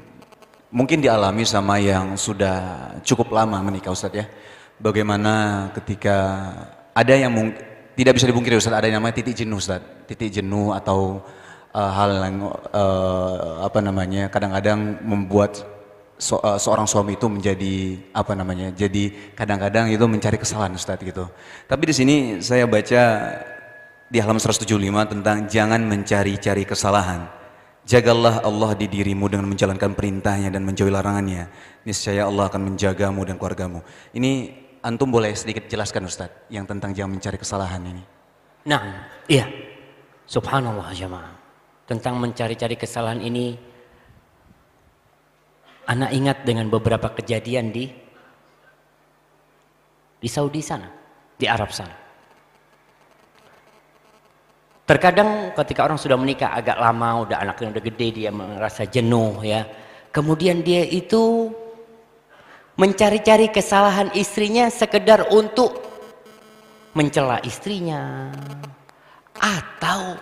mungkin 0.75 0.99
dialami 0.99 1.47
sama 1.47 1.79
yang 1.79 2.19
sudah 2.19 2.91
cukup 3.01 3.31
lama 3.31 3.63
menikah 3.63 3.95
Ustaz 3.95 4.11
ya. 4.11 4.27
Bagaimana 4.75 5.67
ketika 5.71 6.17
ada 6.91 7.15
yang 7.15 7.31
tidak 7.95 8.19
bisa 8.19 8.27
dipungkiri 8.27 8.59
Ustaz, 8.59 8.75
ada 8.75 8.91
yang 8.91 8.99
namanya 8.99 9.23
titik 9.23 9.39
jenuh 9.39 9.55
Ustaz. 9.55 9.79
Titik 10.03 10.35
jenuh 10.35 10.75
atau 10.75 11.23
uh, 11.71 11.91
hal 11.95 12.11
yang 12.11 12.37
uh, 12.75 13.63
apa 13.63 13.79
namanya 13.79 14.27
kadang-kadang 14.27 14.99
membuat 14.99 15.63
so, 16.19 16.43
uh, 16.43 16.59
seorang 16.59 16.83
suami 16.83 17.15
itu 17.15 17.31
menjadi 17.31 18.03
apa 18.11 18.35
namanya? 18.35 18.75
Jadi 18.75 19.31
kadang-kadang 19.31 19.87
itu 19.87 20.03
mencari 20.03 20.35
kesalahan 20.35 20.75
Ustaz 20.75 20.99
gitu. 20.99 21.23
Tapi 21.71 21.83
di 21.87 21.93
sini 21.95 22.15
saya 22.43 22.67
baca 22.67 23.03
di 24.11 24.17
halaman 24.19 24.43
175 24.43 24.67
tentang 25.07 25.37
jangan 25.47 25.81
mencari-cari 25.87 26.67
kesalahan 26.67 27.44
Jagalah 27.85 28.41
Allah 28.41 28.73
di 28.73 28.89
dirimu 28.89 29.29
dengan 29.29 29.45
menjalankan 29.45 29.93
perintahnya 29.93 30.49
dan 30.49 30.65
menjauhi 30.65 30.89
larangannya. 30.89 31.45
Niscaya 31.85 32.25
Allah 32.25 32.49
akan 32.49 32.73
menjagamu 32.73 33.21
dan 33.21 33.37
keluargamu. 33.37 33.85
Ini 34.09 34.49
antum 34.81 35.13
boleh 35.13 35.37
sedikit 35.37 35.69
jelaskan 35.69 36.09
Ustaz 36.09 36.33
yang 36.49 36.65
tentang 36.65 36.97
jangan 36.97 37.21
mencari 37.21 37.37
kesalahan 37.37 37.85
ini. 37.85 38.03
Nah, 38.65 39.05
iya. 39.29 39.45
Subhanallah 40.25 40.89
jemaah. 40.97 41.37
Tentang 41.85 42.17
mencari-cari 42.17 42.73
kesalahan 42.73 43.21
ini 43.21 43.53
anak 45.85 46.09
ingat 46.17 46.37
dengan 46.41 46.65
beberapa 46.73 47.13
kejadian 47.13 47.69
di 47.69 47.85
di 50.17 50.29
Saudi 50.29 50.65
sana, 50.65 50.89
di 51.37 51.45
Arab 51.45 51.69
sana. 51.69 52.04
Terkadang 54.85 55.49
ketika 55.57 55.81
orang 55.81 55.97
sudah 55.97 56.13
menikah 56.13 56.53
agak 56.53 56.77
lama, 56.77 57.25
udah 57.25 57.41
anaknya 57.41 57.73
udah 57.73 57.83
gede, 57.89 58.07
dia 58.21 58.29
merasa 58.29 58.85
jenuh 58.85 59.41
ya. 59.41 59.65
Kemudian 60.13 60.61
dia 60.61 60.85
itu 60.85 61.49
mencari-cari 62.77 63.49
kesalahan 63.49 64.13
istrinya 64.13 64.69
sekedar 64.69 65.33
untuk 65.33 65.81
mencela 66.93 67.41
istrinya. 67.41 68.29
Atau 69.41 70.21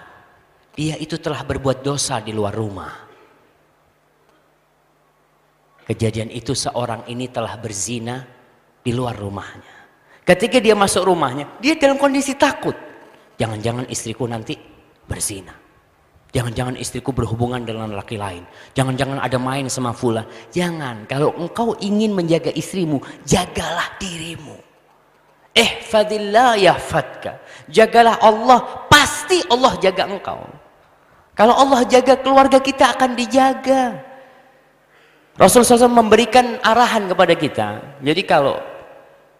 dia 0.79 0.95
itu 0.95 1.19
telah 1.19 1.43
berbuat 1.43 1.83
dosa 1.83 2.23
di 2.23 2.31
luar 2.31 2.55
rumah. 2.55 3.03
Kejadian 5.83 6.31
itu 6.31 6.55
seorang 6.55 7.03
ini 7.11 7.27
telah 7.27 7.59
berzina 7.59 8.23
di 8.79 8.95
luar 8.95 9.19
rumahnya. 9.19 9.75
Ketika 10.23 10.63
dia 10.63 10.71
masuk 10.71 11.03
rumahnya, 11.11 11.59
dia 11.59 11.75
dalam 11.75 11.99
kondisi 11.99 12.31
takut. 12.39 12.92
Jangan-jangan 13.37 13.85
istriku 13.89 14.29
nanti 14.29 14.53
berzina. 15.09 15.53
Jangan-jangan 16.33 16.81
istriku 16.81 17.13
berhubungan 17.13 17.61
dengan 17.61 17.93
laki 17.93 18.17
lain. 18.17 18.41
Jangan-jangan 18.73 19.21
ada 19.21 19.37
main 19.37 19.69
sama 19.69 19.93
fula. 19.93 20.25
Jangan. 20.49 21.05
Kalau 21.05 21.29
engkau 21.37 21.77
ingin 21.77 22.09
menjaga 22.09 22.49
istrimu, 22.49 22.97
jagalah 23.21 23.93
dirimu. 24.01 24.57
Eh 25.53 25.85
fadillah 25.85 26.57
yahfadka. 26.57 27.37
Jagalah 27.69 28.17
Allah, 28.17 28.89
pasti 28.89 29.45
Allah 29.45 29.77
jaga 29.77 30.09
engkau. 30.09 30.41
Kalau 31.37 31.53
Allah 31.53 31.85
jaga 31.85 32.17
keluarga 32.17 32.57
kita 32.57 32.97
akan 32.97 33.13
dijaga. 33.13 34.01
Rasulullah 35.37 35.85
SAW 35.85 36.01
memberikan 36.01 36.61
arahan 36.61 37.09
kepada 37.09 37.33
kita. 37.37 37.67
Jadi 38.01 38.21
kalau 38.25 38.57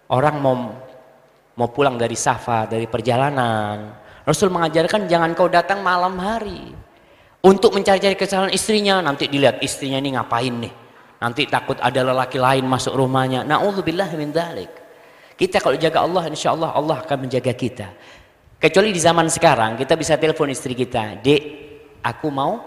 orang 0.09 0.35
mau 0.41 0.57
mau 1.57 1.69
pulang 1.69 1.95
dari 1.97 2.17
safar, 2.17 2.69
dari 2.69 2.89
perjalanan. 2.89 4.01
Rasul 4.23 4.49
mengajarkan 4.49 5.05
jangan 5.05 5.35
kau 5.35 5.51
datang 5.51 5.83
malam 5.83 6.15
hari 6.17 6.71
untuk 7.43 7.75
mencari-cari 7.75 8.15
kesalahan 8.15 8.53
istrinya. 8.55 9.03
Nanti 9.03 9.27
dilihat 9.27 9.59
istrinya 9.59 9.99
ini 9.99 10.15
ngapain 10.15 10.53
nih. 10.53 10.73
Nanti 11.23 11.47
takut 11.47 11.79
ada 11.79 12.03
lelaki 12.03 12.35
lain 12.39 12.67
masuk 12.67 12.99
rumahnya. 12.99 13.47
Na'udzubillah 13.47 14.11
min 14.19 14.35
dzalik. 14.35 14.71
Kita 15.39 15.63
kalau 15.63 15.79
jaga 15.79 16.03
Allah, 16.03 16.29
insya 16.29 16.53
Allah 16.53 16.75
Allah 16.75 16.99
akan 17.01 17.27
menjaga 17.27 17.55
kita. 17.55 17.87
Kecuali 18.59 18.95
di 18.95 19.01
zaman 19.01 19.27
sekarang, 19.27 19.75
kita 19.75 19.99
bisa 19.99 20.15
telepon 20.15 20.47
istri 20.51 20.71
kita, 20.71 21.19
Dek, 21.19 21.41
aku 21.99 22.27
mau 22.31 22.63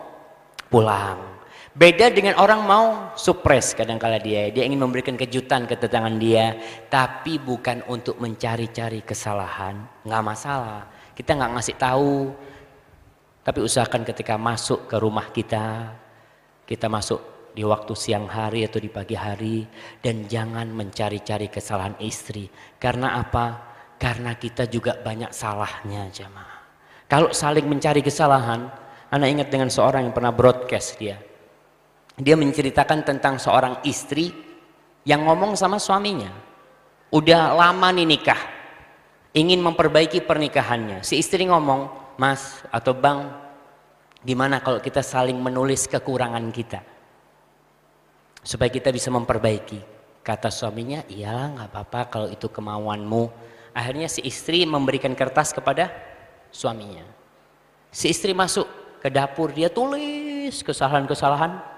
pulang. 0.68 1.35
Beda 1.76 2.08
dengan 2.08 2.40
orang 2.40 2.64
mau 2.64 3.12
supres 3.20 3.76
kadang-kala 3.76 4.16
dia. 4.16 4.48
Dia 4.48 4.64
ingin 4.64 4.80
memberikan 4.80 5.12
kejutan 5.12 5.68
ke 5.68 5.76
tetangga 5.76 6.08
dia. 6.16 6.56
Tapi 6.88 7.36
bukan 7.36 7.84
untuk 7.92 8.16
mencari-cari 8.16 9.04
kesalahan. 9.04 9.84
Nggak 10.08 10.24
masalah. 10.24 10.88
Kita 11.12 11.36
nggak 11.36 11.52
ngasih 11.52 11.76
tahu. 11.76 12.32
Tapi 13.44 13.60
usahakan 13.60 14.08
ketika 14.08 14.40
masuk 14.40 14.88
ke 14.88 14.96
rumah 14.96 15.28
kita. 15.28 15.92
Kita 16.64 16.88
masuk 16.88 17.52
di 17.52 17.60
waktu 17.60 17.92
siang 17.92 18.24
hari 18.24 18.64
atau 18.64 18.80
di 18.80 18.88
pagi 18.88 19.12
hari. 19.12 19.68
Dan 20.00 20.24
jangan 20.24 20.72
mencari-cari 20.72 21.52
kesalahan 21.52 22.00
istri. 22.00 22.48
Karena 22.80 23.20
apa? 23.20 23.76
Karena 24.00 24.32
kita 24.32 24.64
juga 24.64 24.96
banyak 24.96 25.28
salahnya 25.28 26.08
jemaah. 26.08 26.56
Kalau 27.04 27.36
saling 27.36 27.68
mencari 27.68 28.00
kesalahan. 28.00 28.64
Anda 29.12 29.28
ingat 29.28 29.52
dengan 29.52 29.68
seorang 29.68 30.08
yang 30.08 30.16
pernah 30.16 30.34
broadcast 30.34 30.98
dia 30.98 31.25
dia 32.16 32.32
menceritakan 32.32 33.04
tentang 33.04 33.36
seorang 33.36 33.84
istri 33.84 34.32
yang 35.04 35.28
ngomong 35.28 35.52
sama 35.52 35.76
suaminya. 35.76 36.32
Udah 37.12 37.52
lama 37.52 37.88
nih 37.92 38.08
nikah. 38.08 38.40
Ingin 39.36 39.60
memperbaiki 39.60 40.24
pernikahannya. 40.24 41.04
Si 41.04 41.20
istri 41.20 41.44
ngomong, 41.44 41.92
"Mas 42.16 42.64
atau 42.72 42.96
Bang, 42.96 43.28
gimana 44.24 44.64
kalau 44.64 44.80
kita 44.80 45.04
saling 45.04 45.36
menulis 45.36 45.84
kekurangan 45.84 46.48
kita?" 46.48 46.80
Supaya 48.40 48.72
kita 48.72 48.88
bisa 48.88 49.12
memperbaiki. 49.12 49.94
Kata 50.24 50.48
suaminya, 50.48 51.04
iya 51.12 51.52
nggak 51.52 51.68
apa-apa 51.68 52.00
kalau 52.08 52.28
itu 52.32 52.48
kemauanmu. 52.48 53.28
Akhirnya 53.76 54.08
si 54.08 54.24
istri 54.24 54.64
memberikan 54.64 55.12
kertas 55.12 55.52
kepada 55.52 55.92
suaminya. 56.48 57.04
Si 57.92 58.08
istri 58.08 58.32
masuk 58.32 58.64
ke 59.04 59.12
dapur, 59.12 59.52
dia 59.52 59.68
tulis 59.68 60.64
kesalahan-kesalahan. 60.64 61.75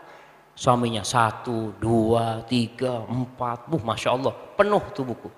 Suaminya 0.59 1.07
satu, 1.07 1.71
dua, 1.79 2.43
tiga, 2.51 3.07
empat, 3.07 3.71
buh 3.71 3.79
masya 3.79 4.11
Allah, 4.11 4.35
penuh 4.59 4.83
tuh 4.91 5.07
buku. 5.07 5.31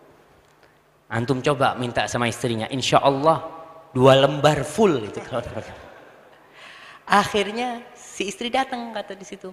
Antum 1.12 1.44
coba 1.44 1.76
minta 1.76 2.08
sama 2.08 2.24
istrinya, 2.24 2.64
insya 2.72 3.04
Allah 3.04 3.44
dua 3.92 4.16
lembar 4.16 4.64
full 4.64 4.96
itu 5.04 5.20
kalau 5.20 5.44
Akhirnya 7.20 7.84
si 7.92 8.32
istri 8.32 8.48
datang 8.48 8.96
kata 8.96 9.12
di 9.12 9.26
situ 9.28 9.52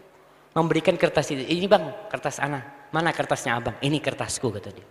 memberikan 0.56 0.96
kertas 0.96 1.36
itu. 1.36 1.44
Ini 1.44 1.68
bang, 1.68 2.08
kertas 2.08 2.40
Ana. 2.40 2.64
Mana 2.96 3.12
kertasnya 3.12 3.60
abang? 3.60 3.76
Ini 3.84 4.00
kertasku 4.00 4.48
kata 4.48 4.72
dia. 4.72 4.88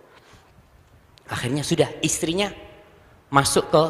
Akhirnya 1.25 1.65
sudah 1.65 1.89
istrinya 2.05 2.53
masuk 3.33 3.73
ke 3.73 3.83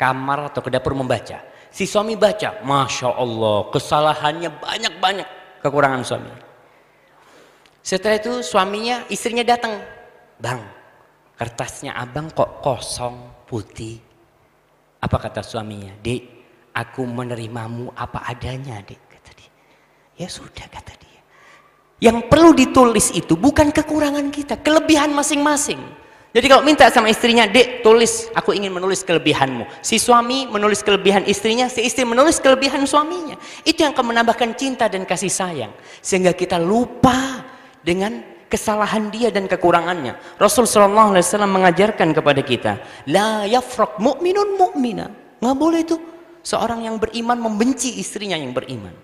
kamar 0.00 0.48
atau 0.48 0.64
ke 0.64 0.72
dapur 0.72 0.96
membaca. 0.96 1.44
Si 1.68 1.84
suami 1.84 2.16
baca, 2.16 2.64
masya 2.64 3.12
Allah, 3.12 3.68
kesalahannya 3.68 4.50
banyak-banyak 4.56 5.43
kekurangan 5.64 6.04
suami. 6.04 6.32
Setelah 7.80 8.20
itu 8.20 8.44
suaminya, 8.44 9.08
istrinya 9.08 9.44
datang, 9.44 9.80
bang, 10.36 10.60
kertasnya 11.40 11.96
abang 11.96 12.28
kok 12.28 12.60
kosong 12.60 13.48
putih. 13.48 13.96
Apa 15.00 15.16
kata 15.20 15.40
suaminya? 15.40 15.92
Dek, 16.00 16.22
aku 16.76 17.04
menerimamu 17.04 17.92
apa 17.96 18.28
adanya, 18.28 18.80
dek. 18.84 19.00
Kata 19.08 19.30
dia. 19.36 19.52
Ya 20.20 20.28
sudah 20.28 20.64
kata 20.68 20.92
dia. 20.96 21.20
Yang 22.00 22.28
perlu 22.28 22.52
ditulis 22.56 23.12
itu 23.12 23.36
bukan 23.36 23.72
kekurangan 23.72 24.28
kita, 24.32 24.60
kelebihan 24.60 25.12
masing-masing. 25.12 25.80
Jadi 26.34 26.50
kalau 26.50 26.66
minta 26.66 26.90
sama 26.90 27.06
istrinya, 27.06 27.46
dek 27.46 27.86
tulis, 27.86 28.26
aku 28.34 28.58
ingin 28.58 28.74
menulis 28.74 29.06
kelebihanmu. 29.06 29.70
Si 29.78 30.02
suami 30.02 30.50
menulis 30.50 30.82
kelebihan 30.82 31.22
istrinya, 31.30 31.70
si 31.70 31.86
istri 31.86 32.02
menulis 32.02 32.42
kelebihan 32.42 32.82
suaminya. 32.90 33.38
Itu 33.62 33.86
yang 33.86 33.94
akan 33.94 34.10
menambahkan 34.10 34.58
cinta 34.58 34.90
dan 34.90 35.06
kasih 35.06 35.30
sayang. 35.30 35.70
Sehingga 36.02 36.34
kita 36.34 36.58
lupa 36.58 37.46
dengan 37.86 38.18
kesalahan 38.50 39.14
dia 39.14 39.30
dan 39.30 39.46
kekurangannya. 39.46 40.18
Rasul 40.34 40.66
Shallallahu 40.66 41.14
Alaihi 41.14 41.22
Wasallam 41.22 41.54
mengajarkan 41.54 42.08
kepada 42.10 42.42
kita, 42.42 42.72
la 43.06 43.46
yafrak 43.46 44.02
mu'minun 44.02 44.58
mu'mina. 44.58 45.06
Nggak 45.38 45.54
boleh 45.54 45.86
itu 45.86 46.02
seorang 46.42 46.82
yang 46.82 46.98
beriman 46.98 47.38
membenci 47.38 47.94
istrinya 48.02 48.34
yang 48.34 48.50
beriman. 48.50 48.94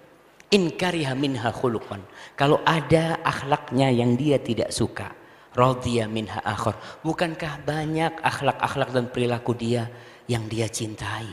In 0.50 0.74
minha 1.14 1.54
khuluqan. 1.54 2.02
Kalau 2.34 2.58
ada 2.66 3.22
akhlaknya 3.22 3.86
yang 3.94 4.18
dia 4.18 4.34
tidak 4.42 4.74
suka, 4.74 5.14
radhiya 5.54 6.06
minha 6.06 6.38
akhar. 6.42 6.78
Bukankah 7.02 7.62
banyak 7.66 8.22
akhlak-akhlak 8.22 8.90
dan 8.94 9.06
perilaku 9.10 9.52
dia 9.54 9.90
yang 10.30 10.46
dia 10.46 10.70
cintai? 10.70 11.28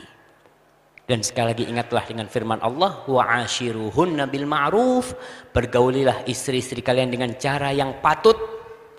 Dan 1.07 1.23
sekali 1.23 1.55
lagi 1.55 1.63
ingatlah 1.71 2.03
dengan 2.03 2.27
firman 2.27 2.59
Allah, 2.59 3.07
wa 3.07 3.23
ashiruhunna 3.39 4.27
bil 4.27 4.43
ma'ruf. 4.43 5.15
Bergaulilah 5.55 6.27
istri-istri 6.27 6.83
kalian 6.83 7.07
dengan 7.07 7.31
cara 7.39 7.71
yang 7.71 8.03
patut, 8.03 8.35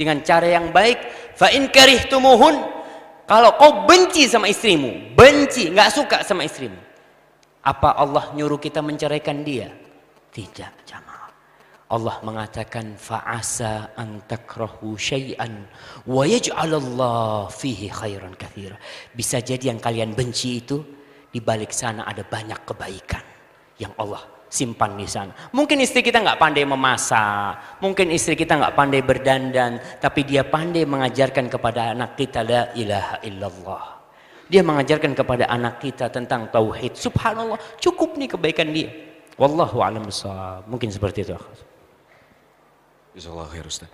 dengan 0.00 0.24
cara 0.24 0.48
yang 0.48 0.72
baik. 0.72 0.96
Fa 1.36 1.52
in 1.52 1.68
karihtumuhun. 1.68 2.80
Kalau 3.28 3.60
kau 3.60 3.84
benci 3.84 4.24
sama 4.24 4.48
istrimu, 4.48 5.12
benci, 5.12 5.68
nggak 5.68 5.90
suka 5.92 6.18
sama 6.24 6.48
istrimu. 6.48 6.80
Apa 7.60 8.00
Allah 8.00 8.32
nyuruh 8.32 8.56
kita 8.56 8.80
menceraikan 8.80 9.44
dia? 9.44 9.68
Tidak. 10.32 10.77
Allah 11.88 12.20
mengatakan 12.20 13.00
fa'asa 13.00 13.96
an 13.96 14.20
takrahu 14.28 15.00
syai'an 15.00 15.64
wa 16.04 16.20
yaj'alallah 16.28 17.48
fihi 17.48 17.88
khairan 17.88 18.36
katsira. 18.36 18.76
Bisa 19.16 19.40
jadi 19.40 19.72
yang 19.72 19.80
kalian 19.80 20.12
benci 20.12 20.60
itu 20.60 20.84
di 21.32 21.40
balik 21.40 21.72
sana 21.72 22.04
ada 22.04 22.20
banyak 22.20 22.60
kebaikan 22.68 23.24
yang 23.80 23.96
Allah 23.96 24.20
simpan 24.52 25.00
di 25.00 25.08
sana. 25.08 25.32
Mungkin 25.52 25.80
istri 25.80 26.04
kita 26.04 26.20
nggak 26.20 26.40
pandai 26.40 26.64
memasak, 26.68 27.80
mungkin 27.80 28.12
istri 28.12 28.36
kita 28.36 28.60
nggak 28.60 28.74
pandai 28.76 29.00
berdandan, 29.04 29.80
tapi 30.00 30.24
dia 30.28 30.44
pandai 30.44 30.84
mengajarkan 30.88 31.48
kepada 31.48 31.96
anak 31.96 32.16
kita 32.20 32.44
la 32.44 32.68
ilaha 32.76 33.16
illallah. 33.24 33.84
Dia 34.48 34.64
mengajarkan 34.64 35.12
kepada 35.12 35.44
anak 35.48 35.80
kita 35.84 36.08
tentang 36.08 36.48
tauhid. 36.48 36.96
Subhanallah, 36.96 37.60
cukup 37.76 38.16
nih 38.16 38.32
kebaikan 38.32 38.72
dia. 38.72 38.88
Wallahu 39.36 39.84
a'lam 39.84 40.08
Mungkin 40.64 40.88
seperti 40.88 41.28
itu. 41.28 41.36
Jazakallah 43.18 43.50
khair 43.50 43.66
Ustaz. 43.66 43.90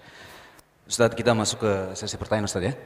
Ustaz 0.84 1.16
kita 1.16 1.32
masuk 1.32 1.64
ke 1.64 1.72
sesi 1.96 2.20
pertanyaan 2.20 2.44
Ustaz 2.44 2.60
ya. 2.60 2.76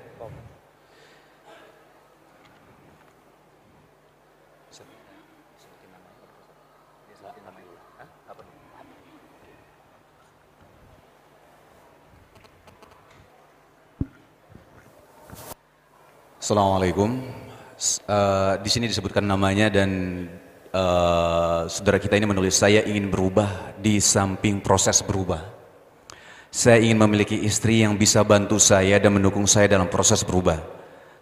Assalamualaikum. 16.38 17.18
Uh, 18.06 18.56
di 18.62 18.70
sini 18.70 18.86
disebutkan 18.86 19.26
namanya 19.26 19.68
dan 19.74 19.90
uh, 20.70 21.66
saudara 21.66 21.98
kita 21.98 22.14
ini 22.14 22.30
menulis 22.30 22.54
saya 22.54 22.86
ingin 22.86 23.10
berubah 23.10 23.74
di 23.74 23.98
samping 23.98 24.62
proses 24.62 25.02
berubah. 25.02 25.57
Saya 26.48 26.80
ingin 26.80 26.96
memiliki 26.96 27.36
istri 27.44 27.84
yang 27.84 27.94
bisa 28.00 28.24
bantu 28.24 28.56
saya 28.56 28.96
dan 28.96 29.12
mendukung 29.14 29.44
saya 29.44 29.68
dalam 29.68 29.86
proses 29.86 30.24
berubah. 30.24 30.58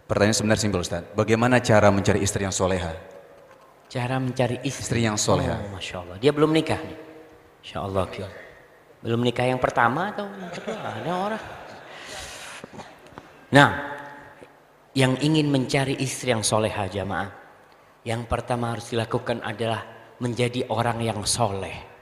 Pertanyaan 0.06 0.38
sebenarnya 0.38 0.62
simpel 0.62 0.80
Ustaz. 0.86 1.02
Bagaimana 1.18 1.58
cara 1.58 1.90
mencari 1.90 2.22
istri 2.22 2.46
yang 2.46 2.54
soleha? 2.54 2.94
Cara 3.90 4.22
mencari 4.22 4.62
istri, 4.62 4.82
istri 4.82 5.00
yang 5.02 5.18
soleha. 5.18 5.58
Oh, 5.58 5.74
Masya 5.74 5.96
Allah. 6.02 6.16
Dia 6.22 6.30
belum 6.30 6.50
nikah 6.54 6.78
nih. 6.78 6.98
Masya 7.62 7.78
Allah. 7.82 8.04
Belum 9.02 9.20
nikah 9.22 9.46
yang 9.50 9.58
pertama 9.58 10.14
atau 10.14 10.30
yang 10.30 10.52
kedua? 10.54 10.78
Ada 10.78 11.12
orang. 11.14 11.44
Nah, 13.50 13.70
yang 14.94 15.18
ingin 15.18 15.50
mencari 15.50 15.98
istri 15.98 16.30
yang 16.30 16.46
soleha 16.46 16.86
jamaah 16.86 17.46
yang 18.06 18.22
pertama 18.30 18.70
harus 18.70 18.94
dilakukan 18.94 19.42
adalah 19.42 19.82
menjadi 20.22 20.70
orang 20.70 21.02
yang 21.02 21.20
soleh. 21.26 21.95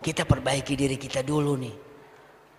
Kita 0.00 0.24
perbaiki 0.24 0.72
diri 0.76 0.96
kita 0.96 1.20
dulu 1.20 1.54
nih. 1.60 1.76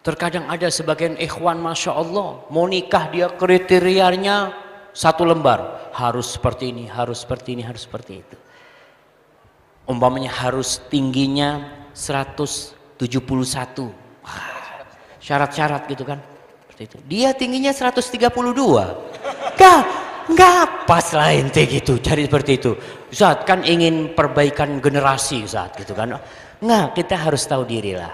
Terkadang 0.01 0.49
ada 0.49 0.69
sebagian 0.69 1.17
ikhwan 1.17 1.61
Masya 1.61 1.93
Allah. 1.93 2.45
Mau 2.49 2.65
nikah 2.65 3.09
dia 3.13 3.29
kriterianya 3.29 4.53
satu 4.93 5.25
lembar. 5.25 5.91
Harus 5.93 6.37
seperti 6.37 6.73
ini, 6.73 6.85
harus 6.87 7.21
seperti 7.25 7.57
ini, 7.57 7.63
harus 7.65 7.85
seperti 7.85 8.13
itu. 8.21 8.37
Umpamanya 9.85 10.31
harus 10.31 10.81
tingginya 10.89 11.65
171. 11.93 12.73
Syarat-syarat 15.21 15.85
gitu 15.89 16.05
kan. 16.05 16.17
Seperti 16.65 16.81
itu. 16.87 16.97
Dia 17.05 17.29
tingginya 17.33 17.73
132. 17.73 18.31
Gak, 19.57 19.81
Enggak 20.31 20.87
pas 20.87 21.05
lah 21.17 21.33
gitu 21.51 21.97
cari 21.99 22.29
seperti 22.29 22.51
itu. 22.61 22.71
Ustaz 23.11 23.43
kan 23.43 23.65
ingin 23.67 24.13
perbaikan 24.13 24.79
generasi 24.79 25.43
Ustaz 25.43 25.73
gitu 25.75 25.97
kan. 25.97 26.15
Enggak, 26.61 27.01
kita 27.01 27.15
harus 27.17 27.41
tahu 27.49 27.65
diri 27.65 27.97
lah. 27.97 28.13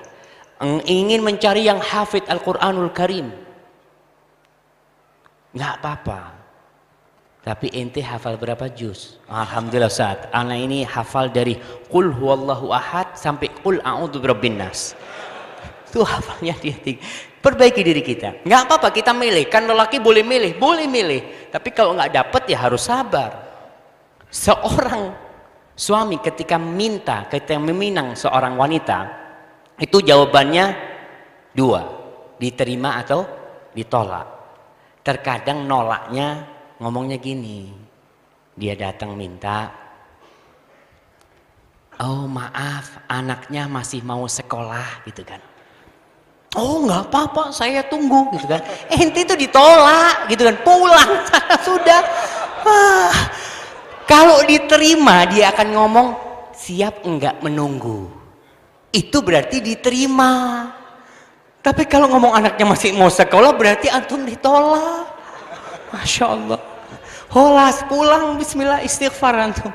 Ingin 0.87 1.21
mencari 1.21 1.67
yang 1.67 1.83
hafid 1.83 2.23
Al-Quranul 2.31 2.95
Karim. 2.95 3.27
Enggak 5.51 5.73
apa-apa. 5.83 6.19
Tapi 7.47 7.71
ente 7.71 8.03
hafal 8.03 8.35
berapa 8.35 8.67
juz? 8.67 9.19
Alhamdulillah 9.31 9.87
Ustaz. 9.87 10.27
Anak 10.35 10.59
ini 10.59 10.83
hafal 10.83 11.31
dari 11.31 11.55
Qul 11.87 12.11
huwallahu 12.11 12.75
ahad 12.75 13.15
sampai 13.15 13.47
Qul 13.63 13.79
a'udhu 13.79 14.19
birabbin 14.19 14.59
nas. 14.59 14.95
Itu 15.87 16.03
hafalnya 16.03 16.51
dia 16.59 16.75
tinggi. 16.75 16.99
Perbaiki 17.39 17.79
diri 17.79 18.03
kita. 18.03 18.43
Nggak 18.43 18.61
apa-apa 18.67 18.91
kita 18.91 19.15
milih. 19.15 19.47
Kan 19.47 19.63
lelaki 19.63 20.03
boleh 20.03 20.27
milih, 20.27 20.59
boleh 20.59 20.91
milih. 20.91 21.47
Tapi 21.47 21.71
kalau 21.71 21.95
nggak 21.95 22.11
dapet 22.11 22.51
ya 22.51 22.67
harus 22.67 22.83
sabar. 22.83 23.31
Seorang 24.27 25.15
suami 25.77 26.17
ketika 26.17 26.57
minta, 26.57 27.29
ketika 27.29 27.61
meminang 27.61 28.17
seorang 28.17 28.57
wanita, 28.57 29.05
itu 29.77 30.01
jawabannya 30.01 30.73
dua, 31.53 31.85
diterima 32.41 32.97
atau 32.97 33.21
ditolak. 33.77 34.25
Terkadang 35.05 35.69
nolaknya 35.69 36.43
ngomongnya 36.81 37.21
gini, 37.21 37.69
dia 38.57 38.73
datang 38.73 39.13
minta, 39.13 39.69
oh 42.01 42.25
maaf 42.25 43.05
anaknya 43.05 43.69
masih 43.69 44.01
mau 44.01 44.25
sekolah 44.25 45.05
gitu 45.05 45.21
kan. 45.21 45.39
Oh 46.57 46.81
nggak 46.89 47.13
apa-apa, 47.13 47.53
saya 47.53 47.85
tunggu 47.85 48.33
gitu 48.33 48.49
kan. 48.49 48.65
Ente 48.89 49.29
itu 49.29 49.37
ditolak 49.37 50.25
gitu 50.25 50.41
kan, 50.41 50.57
pulang 50.65 51.11
sudah. 51.69 52.01
Wah, 52.65 53.15
kalau 54.07 54.41
diterima 54.47 55.27
dia 55.27 55.51
akan 55.51 55.67
ngomong 55.75 56.07
siap 56.55 57.03
enggak 57.05 57.37
menunggu. 57.43 58.07
Itu 58.89 59.21
berarti 59.21 59.61
diterima. 59.61 60.65
Tapi 61.61 61.83
kalau 61.85 62.07
ngomong 62.07 62.31
anaknya 62.31 62.63
masih 62.63 62.95
mau 62.95 63.11
sekolah 63.11 63.51
berarti 63.53 63.91
antum 63.91 64.23
ditolak. 64.23 65.11
Masya 65.91 66.25
Allah. 66.25 66.59
Holas 67.27 67.83
pulang 67.91 68.39
bismillah 68.39 68.79
istighfar 68.81 69.35
antum. 69.35 69.71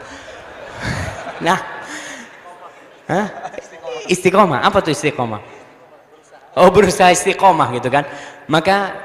Nah. 1.45 1.61
Hah? 3.07 3.27
Istiqomah. 4.09 4.65
Apa 4.65 4.81
tuh 4.81 4.97
istiqomah? 4.97 5.45
Oh 6.57 6.73
berusaha 6.73 7.13
istiqomah 7.13 7.69
gitu 7.77 7.93
kan. 7.93 8.09
Maka 8.49 8.97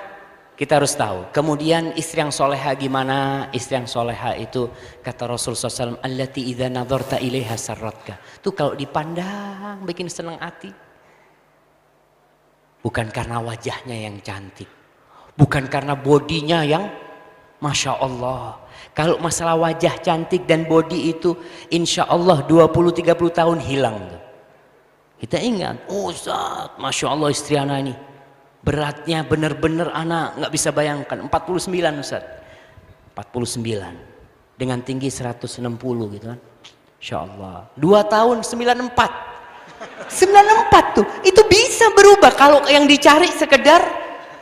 kita 0.57 0.81
harus 0.81 0.97
tahu. 0.97 1.29
Kemudian 1.29 1.93
istri 1.93 2.17
yang 2.17 2.33
soleha 2.33 2.73
gimana? 2.73 3.45
Istri 3.53 3.85
yang 3.85 3.85
soleha 3.85 4.33
itu 4.33 4.65
kata 5.05 5.29
Rasul 5.29 5.53
SAW, 5.53 6.01
Allati 6.01 6.49
idha 6.49 6.65
nadharta 6.65 7.21
ilaiha 7.21 7.53
sarratka. 7.53 8.17
Itu 8.41 8.57
kalau 8.57 8.73
dipandang 8.73 9.85
bikin 9.85 10.09
senang 10.09 10.41
hati. 10.41 10.73
Bukan 12.81 13.13
karena 13.13 13.37
wajahnya 13.37 14.09
yang 14.09 14.17
cantik. 14.25 14.65
Bukan 15.37 15.69
karena 15.69 15.93
bodinya 15.93 16.65
yang 16.65 16.89
Masya 17.61 18.01
Allah. 18.01 18.57
Kalau 18.97 19.21
masalah 19.21 19.61
wajah 19.61 20.01
cantik 20.01 20.49
dan 20.49 20.65
body 20.65 21.13
itu 21.13 21.37
insya 21.69 22.09
Allah 22.09 22.41
20-30 22.49 23.05
tahun 23.29 23.61
hilang. 23.61 24.01
Kita 25.21 25.37
ingat, 25.37 25.85
oh 25.89 26.09
Ustaz, 26.09 26.73
Masya 26.81 27.05
Allah 27.13 27.29
istri 27.29 27.57
anak 27.57 27.77
ini. 27.85 27.93
Beratnya 28.61 29.23
benar-benar 29.23 29.93
anak 29.93 30.37
nggak 30.41 30.51
bisa 30.53 30.69
bayangkan. 30.73 31.17
49 31.25 32.01
Ustaz. 32.01 32.23
49. 33.13 34.57
Dengan 34.57 34.81
tinggi 34.81 35.09
160 35.09 35.61
gitu 36.17 36.25
kan. 36.33 36.39
Insya 36.97 37.17
Allah. 37.25 37.69
Dua 37.77 38.01
tahun 38.05 38.41
94. 38.41 39.37
94 40.09 40.97
tuh 40.97 41.05
itu 41.21 41.41
bisa 41.45 41.91
berubah 41.93 42.33
kalau 42.33 42.65
yang 42.65 42.89
dicari 42.89 43.29
sekedar 43.29 43.81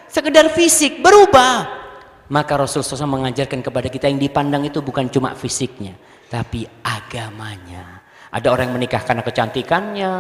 sekedar 0.08 0.48
fisik 0.54 1.04
berubah 1.04 1.84
maka 2.32 2.56
Rasulullah 2.56 3.04
SAW 3.04 3.20
mengajarkan 3.20 3.60
kepada 3.60 3.88
kita 3.92 4.08
yang 4.08 4.22
dipandang 4.22 4.64
itu 4.64 4.80
bukan 4.80 5.12
cuma 5.12 5.36
fisiknya 5.36 5.98
tapi 6.32 6.64
agamanya 6.86 8.00
ada 8.32 8.48
orang 8.52 8.72
yang 8.72 8.76
menikah 8.80 9.04
karena 9.04 9.24
kecantikannya 9.24 10.14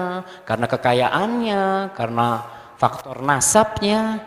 karena 0.43 0.65
kekayaannya 0.67 1.63
karena 1.95 2.27
faktor 2.75 3.23
nasabnya 3.23 4.19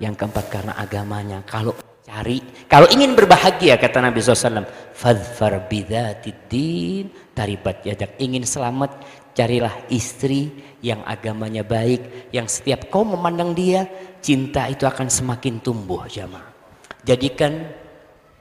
yang 0.00 0.16
keempat 0.16 0.46
karena 0.50 0.72
agamanya 0.76 1.44
kalau 1.46 1.76
cari 2.02 2.42
kalau 2.66 2.90
ingin 2.90 3.14
berbahagia 3.14 3.78
kata 3.78 4.02
Nabi 4.02 4.18
SAW 4.18 4.66
fadfar 4.90 5.70
bidatid 5.70 7.08
taribat 7.32 7.86
yadak 7.86 8.18
ingin 8.18 8.42
selamat 8.42 8.98
Carilah 9.32 9.88
istri 9.88 10.52
yang 10.84 11.00
agamanya 11.08 11.64
baik, 11.64 12.28
yang 12.36 12.44
setiap 12.44 12.92
kau 12.92 13.00
memandang 13.00 13.56
dia, 13.56 13.88
cinta 14.20 14.68
itu 14.68 14.84
akan 14.84 15.08
semakin 15.08 15.56
tumbuh 15.64 16.04
jamaah. 16.04 16.52
Jadikan 17.00 17.64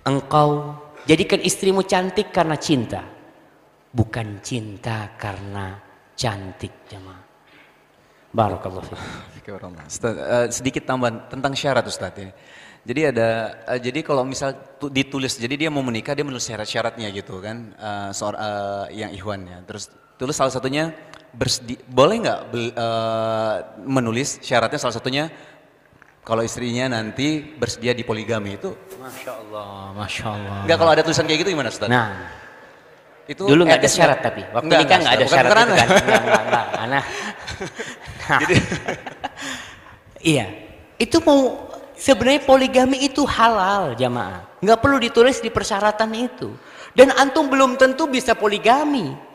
engkau, 0.03 0.75
jadikan 1.07 1.39
istrimu 1.39 1.87
cantik 1.87 2.35
karena 2.35 2.59
cinta. 2.59 3.07
Bukan 3.95 4.43
cinta 4.43 5.15
karena 5.15 5.79
cantik 6.11 6.83
jamaah. 6.91 7.30
Barakallahu 8.31 8.87
fiik. 8.87 9.47
Uh, 9.51 10.47
sedikit 10.47 10.87
tambahan 10.87 11.27
tentang 11.27 11.51
syarat 11.51 11.83
Ustaz 11.83 12.15
ya. 12.15 12.31
Jadi 12.81 13.01
ada, 13.13 13.59
uh, 13.67 13.79
jadi 13.79 13.99
kalau 14.01 14.23
misal 14.25 14.55
ditulis, 14.89 15.37
jadi 15.37 15.67
dia 15.67 15.69
mau 15.69 15.83
menikah 15.85 16.17
dia 16.17 16.25
menulis 16.25 16.47
syarat-syaratnya 16.47 17.11
gitu 17.13 17.37
kan, 17.43 17.75
uh, 17.77 18.09
seorang 18.15 18.39
uh, 18.39 18.85
yang 18.89 19.11
ikhwannya. 19.13 19.67
Terus 19.67 19.91
Tulis 20.21 20.37
salah 20.37 20.53
satunya 20.53 20.93
bersedi, 21.33 21.81
boleh 21.89 22.21
nggak 22.21 22.39
uh, 22.77 23.55
menulis 23.89 24.37
syaratnya 24.45 24.77
salah 24.77 24.93
satunya 24.93 25.33
kalau 26.21 26.45
istrinya 26.45 26.93
nanti 26.93 27.41
bersedia 27.41 27.97
di 27.97 28.05
poligami 28.05 28.53
itu 28.53 28.69
Masya 29.01 29.31
Allah, 29.33 29.97
Masya 29.97 30.25
Allah. 30.29 30.57
Enggak 30.69 30.77
kalau 30.77 30.91
ada 30.93 31.01
tulisan 31.01 31.25
kayak 31.25 31.41
gitu 31.41 31.57
gimana 31.57 31.73
Ustaz? 31.73 31.89
Nah, 31.89 32.13
itu 33.25 33.49
dulu 33.49 33.65
nggak 33.65 33.81
ada 33.81 33.89
syarat 33.89 34.21
tapi 34.21 34.45
waktu 34.45 34.65
enggak, 34.69 34.81
nikah 34.85 34.97
nggak 35.01 35.15
ada 35.17 35.25
syarat 35.25 35.49
itu 35.49 35.57
kan 35.57 35.65
enggak, 35.65 35.87
enggak, 35.89 36.43
enggak, 36.45 36.65
Nah, 36.85 37.03
Jadi, 38.39 38.55
iya 40.37 40.45
itu 41.01 41.17
mau 41.25 41.67
sebenarnya 41.97 42.45
poligami 42.47 43.03
itu 43.03 43.27
halal 43.27 43.97
jamaah 43.97 44.47
nggak 44.61 44.79
perlu 44.79 45.01
ditulis 45.01 45.41
di 45.41 45.49
persyaratan 45.49 46.11
itu 46.15 46.53
dan 46.95 47.11
antum 47.17 47.51
belum 47.51 47.75
tentu 47.75 48.07
bisa 48.07 48.37
poligami 48.37 49.31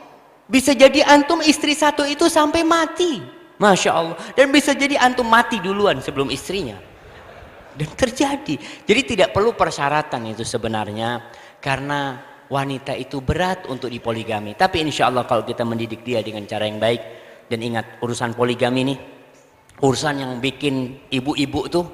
bisa 0.46 0.78
jadi 0.78 1.02
antum 1.02 1.42
istri 1.42 1.74
satu 1.74 2.06
itu 2.06 2.30
sampai 2.30 2.62
mati. 2.62 3.18
Masya 3.58 3.90
Allah. 3.90 4.16
Dan 4.38 4.54
bisa 4.54 4.78
jadi 4.78 4.94
antum 4.94 5.26
mati 5.26 5.58
duluan 5.58 5.98
sebelum 5.98 6.30
istrinya. 6.30 6.78
Dan 7.74 7.90
terjadi. 7.92 8.54
Jadi 8.86 9.00
tidak 9.02 9.34
perlu 9.34 9.58
persyaratan 9.58 10.30
itu 10.30 10.46
sebenarnya. 10.46 11.34
Karena 11.58 12.22
wanita 12.46 12.94
itu 12.94 13.18
berat 13.18 13.66
untuk 13.66 13.90
dipoligami. 13.90 14.54
Tapi 14.54 14.86
insya 14.86 15.10
Allah 15.10 15.26
kalau 15.26 15.42
kita 15.42 15.66
mendidik 15.66 16.06
dia 16.06 16.22
dengan 16.22 16.46
cara 16.46 16.70
yang 16.70 16.78
baik. 16.78 17.25
Dan 17.46 17.62
ingat 17.62 18.02
urusan 18.02 18.34
poligami 18.34 18.80
ini. 18.86 18.96
Urusan 19.82 20.20
yang 20.20 20.32
bikin 20.40 21.06
ibu-ibu 21.12 21.60
tuh 21.68 21.84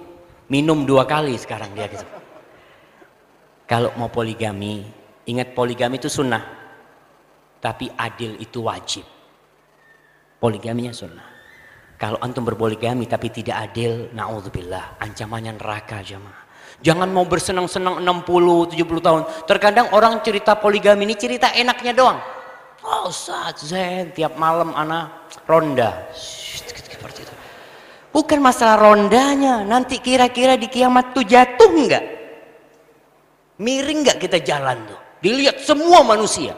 minum 0.49 0.87
dua 0.87 1.03
kali 1.05 1.35
sekarang 1.35 1.75
dia 1.75 1.91
gitu. 1.91 2.07
Kalau 3.67 3.91
mau 3.99 4.13
poligami, 4.13 4.85
ingat 5.27 5.57
poligami 5.57 5.99
itu 5.99 6.07
sunnah 6.07 6.63
tapi 7.63 7.87
adil 7.95 8.35
itu 8.43 8.59
wajib. 8.67 9.07
Poligaminya 10.43 10.91
sunnah. 10.91 11.29
Kalau 11.95 12.19
antum 12.19 12.43
berpoligami 12.43 13.07
tapi 13.07 13.31
tidak 13.31 13.71
adil, 13.71 14.11
naudzubillah, 14.11 14.99
ancamannya 14.99 15.55
neraka 15.55 16.03
jemaah. 16.03 16.43
Jangan 16.83 17.07
mau 17.15 17.23
bersenang-senang 17.23 18.03
60, 18.03 18.75
70 18.75 19.07
tahun. 19.07 19.23
Terkadang 19.47 19.95
orang 19.95 20.19
cerita 20.19 20.59
poligami 20.59 21.07
ini 21.07 21.15
cerita 21.15 21.55
enaknya 21.55 21.95
doang. 21.95 22.19
Oh 22.83 23.15
saat 23.15 23.63
zen, 23.63 24.11
tiap 24.11 24.35
malam 24.35 24.75
anak 24.75 25.31
ronda. 25.47 26.11
Seperti. 26.13 27.23
Bukan 28.13 28.45
masalah 28.45 28.77
rondanya, 28.77 29.65
nanti 29.65 29.97
kira-kira 30.03 30.61
di 30.61 30.69
kiamat 30.69 31.17
tuh 31.17 31.25
jatuh 31.25 31.71
enggak? 31.73 32.05
Miring 33.57 34.05
enggak 34.05 34.19
kita 34.21 34.43
jalan 34.45 34.85
tuh? 34.85 35.01
Dilihat 35.23 35.63
semua 35.63 36.05
manusia. 36.05 36.53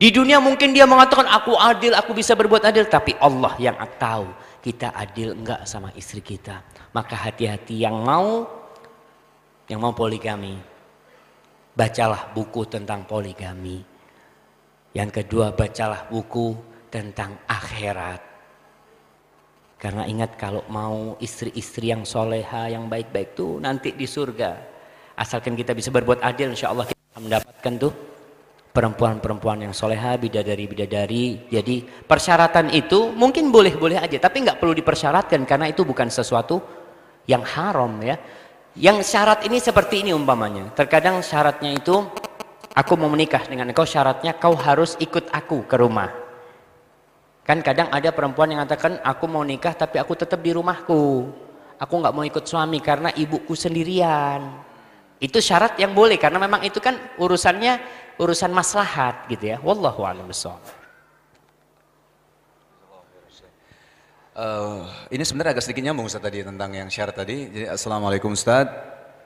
Di 0.00 0.08
dunia 0.14 0.38
mungkin 0.38 0.72
dia 0.72 0.86
mengatakan 0.86 1.26
aku 1.26 1.58
adil, 1.58 1.92
aku 1.96 2.14
bisa 2.14 2.38
berbuat 2.38 2.62
adil. 2.70 2.86
Tapi 2.86 3.18
Allah 3.18 3.56
yang 3.58 3.76
tahu 3.98 4.30
kita 4.62 4.94
adil 4.94 5.34
enggak 5.34 5.66
sama 5.66 5.90
istri 5.98 6.22
kita. 6.22 6.62
Maka 6.94 7.16
hati-hati 7.16 7.80
yang 7.80 7.98
mau 7.98 8.44
yang 9.66 9.82
mau 9.82 9.90
poligami. 9.96 10.54
Bacalah 11.74 12.30
buku 12.30 12.62
tentang 12.68 13.02
poligami. 13.08 13.89
Yang 14.90 15.22
kedua 15.22 15.54
bacalah 15.54 16.10
buku 16.10 16.58
tentang 16.90 17.38
akhirat. 17.46 18.20
Karena 19.80 20.04
ingat 20.04 20.36
kalau 20.36 20.66
mau 20.68 21.16
istri-istri 21.22 21.88
yang 21.88 22.04
soleha, 22.04 22.68
yang 22.68 22.90
baik-baik 22.90 23.32
tuh 23.32 23.56
nanti 23.62 23.96
di 23.96 24.04
surga. 24.04 24.60
Asalkan 25.16 25.56
kita 25.56 25.72
bisa 25.72 25.88
berbuat 25.88 26.20
adil 26.20 26.52
insya 26.52 26.68
Allah 26.68 26.84
kita 26.84 27.16
mendapatkan 27.16 27.74
tuh 27.80 27.92
perempuan-perempuan 28.70 29.64
yang 29.64 29.72
soleha, 29.72 30.20
bidadari-bidadari. 30.20 31.48
Jadi 31.48 31.80
persyaratan 32.04 32.76
itu 32.76 33.08
mungkin 33.14 33.48
boleh-boleh 33.48 33.98
aja, 33.98 34.18
tapi 34.20 34.44
nggak 34.44 34.60
perlu 34.60 34.76
dipersyaratkan 34.76 35.48
karena 35.48 35.72
itu 35.72 35.82
bukan 35.86 36.12
sesuatu 36.12 36.60
yang 37.24 37.40
haram 37.40 38.04
ya. 38.04 38.20
Yang 38.76 39.16
syarat 39.16 39.48
ini 39.48 39.58
seperti 39.58 40.06
ini 40.06 40.10
umpamanya. 40.14 40.70
Terkadang 40.76 41.24
syaratnya 41.24 41.74
itu 41.74 42.06
aku 42.74 42.92
mau 42.94 43.10
menikah 43.10 43.42
dengan 43.46 43.70
engkau 43.70 43.86
syaratnya 43.86 44.38
kau 44.38 44.54
harus 44.54 44.94
ikut 45.02 45.30
aku 45.30 45.66
ke 45.66 45.76
rumah. 45.78 46.10
Kan 47.42 47.66
kadang 47.66 47.90
ada 47.90 48.14
perempuan 48.14 48.52
yang 48.52 48.62
mengatakan 48.62 49.02
aku 49.02 49.24
mau 49.26 49.42
nikah 49.42 49.74
tapi 49.74 49.98
aku 49.98 50.14
tetap 50.14 50.38
di 50.38 50.54
rumahku. 50.54 51.26
Aku 51.80 51.94
nggak 51.96 52.14
mau 52.14 52.22
ikut 52.22 52.44
suami 52.44 52.78
karena 52.78 53.10
ibuku 53.16 53.56
sendirian. 53.56 54.60
Itu 55.20 55.40
syarat 55.40 55.76
yang 55.80 55.96
boleh 55.96 56.20
karena 56.20 56.38
memang 56.38 56.62
itu 56.62 56.78
kan 56.78 56.96
urusannya 57.16 57.80
urusan 58.20 58.52
maslahat 58.52 59.26
gitu 59.32 59.56
ya. 59.56 59.58
Wallahu 59.64 60.04
a'lam 60.04 60.28
Uh, 64.30 64.86
ini 65.10 65.20
sebenarnya 65.20 65.58
agak 65.58 65.68
sedikit 65.68 65.84
nyambung 65.84 66.06
Ustaz 66.08 66.22
tadi 66.22 66.40
tentang 66.40 66.70
yang 66.72 66.88
syarat 66.88 67.12
tadi. 67.12 67.50
Jadi 67.50 67.66
Assalamualaikum 67.66 68.32
Ustaz. 68.32 68.72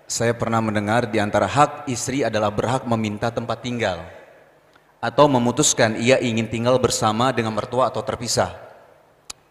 Saya 0.04 0.36
pernah 0.36 0.60
mendengar 0.60 1.08
di 1.08 1.16
antara 1.16 1.48
hak 1.48 1.88
istri 1.88 2.20
adalah 2.20 2.52
berhak 2.52 2.84
meminta 2.84 3.32
tempat 3.32 3.64
tinggal 3.64 4.04
atau 5.04 5.28
memutuskan 5.28 6.00
ia 6.00 6.16
ingin 6.20 6.48
tinggal 6.48 6.80
bersama 6.80 7.32
dengan 7.32 7.52
mertua 7.52 7.92
atau 7.92 8.00
terpisah. 8.00 8.52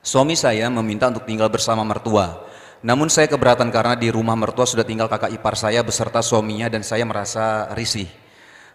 Suami 0.01 0.33
saya 0.33 0.69
meminta 0.73 1.09
untuk 1.09 1.25
tinggal 1.29 1.49
bersama 1.49 1.85
mertua. 1.85 2.49
Namun 2.83 3.07
saya 3.07 3.31
keberatan 3.31 3.71
karena 3.71 3.95
di 3.95 4.11
rumah 4.11 4.35
mertua 4.35 4.67
sudah 4.67 4.83
tinggal 4.83 5.07
kakak 5.07 5.31
ipar 5.31 5.55
saya 5.55 5.79
beserta 5.79 6.19
suaminya 6.19 6.67
dan 6.67 6.83
saya 6.83 7.07
merasa 7.07 7.71
risih. 7.77 8.09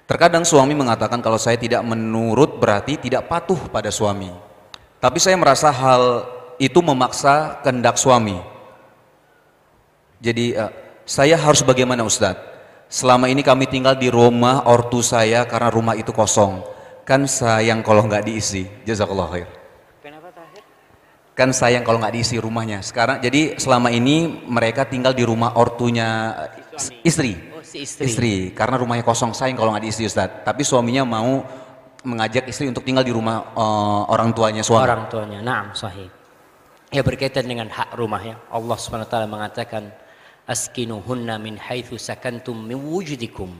Terkadang 0.09 0.49
suami 0.49 0.73
mengatakan 0.73 1.21
kalau 1.21 1.37
saya 1.37 1.61
tidak 1.61 1.85
menurut 1.85 2.57
berarti 2.57 2.97
tidak 2.97 3.29
patuh 3.29 3.61
pada 3.69 3.93
suami. 3.93 4.33
Tapi 4.99 5.19
saya 5.21 5.37
merasa 5.37 5.69
hal 5.69 6.25
itu 6.57 6.81
memaksa 6.81 7.61
kehendak 7.61 8.01
suami. 8.01 8.41
Jadi 10.25 10.57
uh, 10.57 10.88
saya 11.09 11.41
harus 11.41 11.65
bagaimana 11.65 12.05
Ustadz? 12.05 12.61
Selama 12.93 13.33
ini 13.33 13.41
kami 13.41 13.65
tinggal 13.65 13.97
di 13.97 14.13
rumah 14.13 14.69
ortu 14.69 15.01
saya 15.01 15.49
karena 15.49 15.73
rumah 15.73 15.97
itu 15.97 16.13
kosong. 16.13 16.61
Kan 17.09 17.25
sayang 17.25 17.81
kalau 17.81 18.05
nggak 18.05 18.29
diisi. 18.29 18.69
Jazakallah 18.85 19.29
khair. 19.33 19.49
Kenapa 20.05 20.29
terakhir? 20.37 20.61
Kan 21.33 21.57
sayang 21.57 21.81
kalau 21.81 21.97
nggak 22.05 22.13
diisi 22.13 22.37
rumahnya. 22.37 22.85
Sekarang 22.85 23.25
jadi 23.25 23.57
selama 23.57 23.89
ini 23.89 24.45
mereka 24.45 24.85
tinggal 24.85 25.17
di 25.17 25.25
rumah 25.25 25.57
ortunya 25.57 26.37
si 26.77 26.93
istri. 27.01 27.33
Oh, 27.57 27.65
si 27.65 27.89
istri. 27.89 28.05
Istri. 28.05 28.35
Karena 28.53 28.77
rumahnya 28.77 29.05
kosong 29.05 29.33
sayang 29.33 29.57
kalau 29.57 29.73
nggak 29.73 29.89
diisi 29.89 30.05
Ustadz. 30.05 30.45
Tapi 30.45 30.61
suaminya 30.61 31.09
mau 31.09 31.41
mengajak 32.05 32.45
istri 32.53 32.69
untuk 32.69 32.85
tinggal 32.85 33.05
di 33.05 33.17
rumah 33.17 33.57
uh, 33.57 34.13
orang 34.13 34.37
tuanya 34.37 34.61
suami. 34.61 34.85
Orang 34.85 35.09
tuanya. 35.09 35.41
Naam, 35.41 35.73
sahih. 35.73 36.13
Ya 36.93 37.01
berkaitan 37.01 37.49
dengan 37.49 37.73
hak 37.73 37.97
rumah 37.97 38.21
ya. 38.21 38.37
Allah 38.53 38.77
SWT 38.77 39.13
mengatakan 39.29 39.93
askinuhunna 40.49 41.37
min 41.37 41.61
haitsu 41.61 42.01
sakantum 42.01 42.57
min 42.57 42.81
wujudikum 42.81 43.53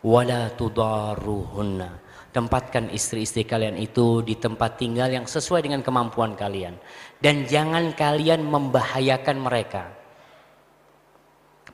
wala 0.00 0.48
tudarruhunna 0.56 2.00
tempatkan 2.32 2.88
istri-istri 2.88 3.44
kalian 3.44 3.76
itu 3.76 4.24
di 4.24 4.36
tempat 4.40 4.80
tinggal 4.80 5.12
yang 5.12 5.28
sesuai 5.28 5.68
dengan 5.68 5.84
kemampuan 5.84 6.32
kalian 6.32 6.80
dan 7.20 7.44
jangan 7.44 7.92
kalian 7.92 8.40
membahayakan 8.42 9.36
mereka 9.36 9.84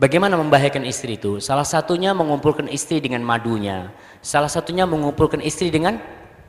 Bagaimana 0.01 0.35
membahayakan 0.35 0.89
istri 0.89 1.15
itu? 1.15 1.39
Salah 1.39 1.69
satunya 1.69 2.11
mengumpulkan 2.11 2.67
istri 2.67 2.99
dengan 2.99 3.23
madunya. 3.23 3.93
Salah 4.19 4.51
satunya 4.51 4.83
mengumpulkan 4.83 5.39
istri 5.39 5.71
dengan 5.71 6.01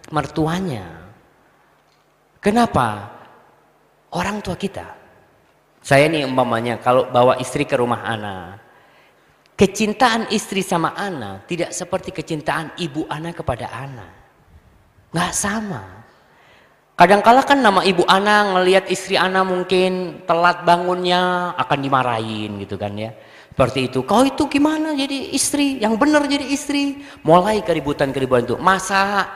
mertuanya. 0.09 1.11
Kenapa? 2.41 3.13
Orang 4.09 4.41
tua 4.41 4.57
kita 4.57 5.02
saya 5.83 6.07
nih 6.07 6.23
umpamanya 6.23 6.79
kalau 6.79 7.11
bawa 7.11 7.35
istri 7.43 7.67
ke 7.67 7.75
rumah 7.75 8.07
Ana. 8.07 8.55
Kecintaan 9.53 10.31
istri 10.33 10.63
sama 10.63 10.95
Ana 10.95 11.43
tidak 11.45 11.75
seperti 11.75 12.15
kecintaan 12.15 12.79
ibu 12.79 13.03
Ana 13.11 13.35
kepada 13.35 13.67
Ana. 13.67 14.07
Nggak 15.11 15.33
sama. 15.35 15.83
Kadangkala 16.95 17.43
kan 17.43 17.59
nama 17.59 17.83
ibu 17.83 18.07
Ana 18.07 18.55
ngelihat 18.55 18.87
istri 18.87 19.19
Ana 19.19 19.43
mungkin 19.43 20.23
telat 20.23 20.63
bangunnya 20.63 21.51
akan 21.59 21.79
dimarahin 21.83 22.63
gitu 22.63 22.79
kan 22.79 22.95
ya. 22.95 23.11
Seperti 23.51 23.91
itu. 23.91 24.07
Kau 24.07 24.23
itu 24.23 24.47
gimana 24.49 24.95
jadi 24.95 25.35
istri? 25.35 25.83
Yang 25.83 25.99
benar 25.99 26.25
jadi 26.25 26.47
istri. 26.47 27.03
Mulai 27.27 27.61
keributan-keributan 27.61 28.47
itu. 28.49 28.55
Masa 28.57 29.29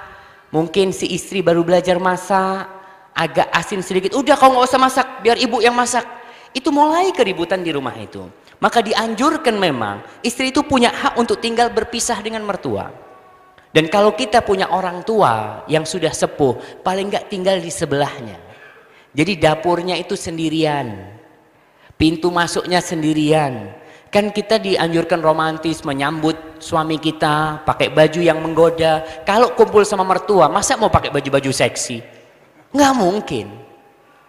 mungkin 0.49 0.95
si 0.95 1.11
istri 1.11 1.43
baru 1.43 1.61
belajar 1.61 1.99
masak. 1.99 2.71
Agak 3.13 3.51
asin 3.53 3.83
sedikit. 3.83 4.15
Udah 4.17 4.33
kau 4.39 4.49
nggak 4.49 4.65
usah 4.65 4.81
masak. 4.81 5.07
Biar 5.21 5.37
ibu 5.37 5.61
yang 5.61 5.77
masak 5.77 6.17
itu 6.55 6.69
mulai 6.71 7.11
keributan 7.11 7.63
di 7.63 7.71
rumah 7.71 7.95
itu. 7.95 8.23
Maka 8.57 8.81
dianjurkan 8.81 9.53
memang 9.53 10.01
istri 10.25 10.49
itu 10.49 10.65
punya 10.65 10.89
hak 10.89 11.13
untuk 11.19 11.37
tinggal 11.37 11.69
berpisah 11.69 12.17
dengan 12.25 12.41
mertua. 12.41 12.89
Dan 13.69 13.85
kalau 13.93 14.17
kita 14.17 14.41
punya 14.41 14.73
orang 14.73 15.05
tua 15.05 15.61
yang 15.69 15.85
sudah 15.85 16.09
sepuh, 16.09 16.81
paling 16.81 17.13
nggak 17.13 17.29
tinggal 17.29 17.61
di 17.61 17.69
sebelahnya. 17.69 18.41
Jadi 19.13 19.37
dapurnya 19.37 19.93
itu 19.93 20.17
sendirian. 20.17 21.13
Pintu 21.93 22.33
masuknya 22.33 22.81
sendirian. 22.81 23.73
Kan 24.07 24.31
kita 24.31 24.57
dianjurkan 24.57 25.19
romantis 25.19 25.83
menyambut 25.83 26.61
suami 26.63 26.97
kita 26.97 27.61
pakai 27.67 27.91
baju 27.91 28.21
yang 28.23 28.39
menggoda. 28.39 29.03
Kalau 29.27 29.53
kumpul 29.53 29.83
sama 29.83 30.07
mertua, 30.07 30.47
masa 30.47 30.79
mau 30.79 30.89
pakai 30.89 31.11
baju-baju 31.11 31.51
seksi? 31.51 32.01
Nggak 32.71 32.93
mungkin. 32.97 33.66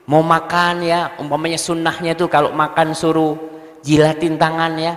Mau 0.09 0.24
makan 0.24 0.89
ya, 0.89 1.12
umpamanya 1.20 1.60
sunnahnya 1.60 2.16
tuh 2.16 2.32
kalau 2.32 2.56
makan 2.56 2.97
suruh 2.97 3.36
jilatin 3.85 4.40
tangan 4.40 4.72
ya. 4.80 4.97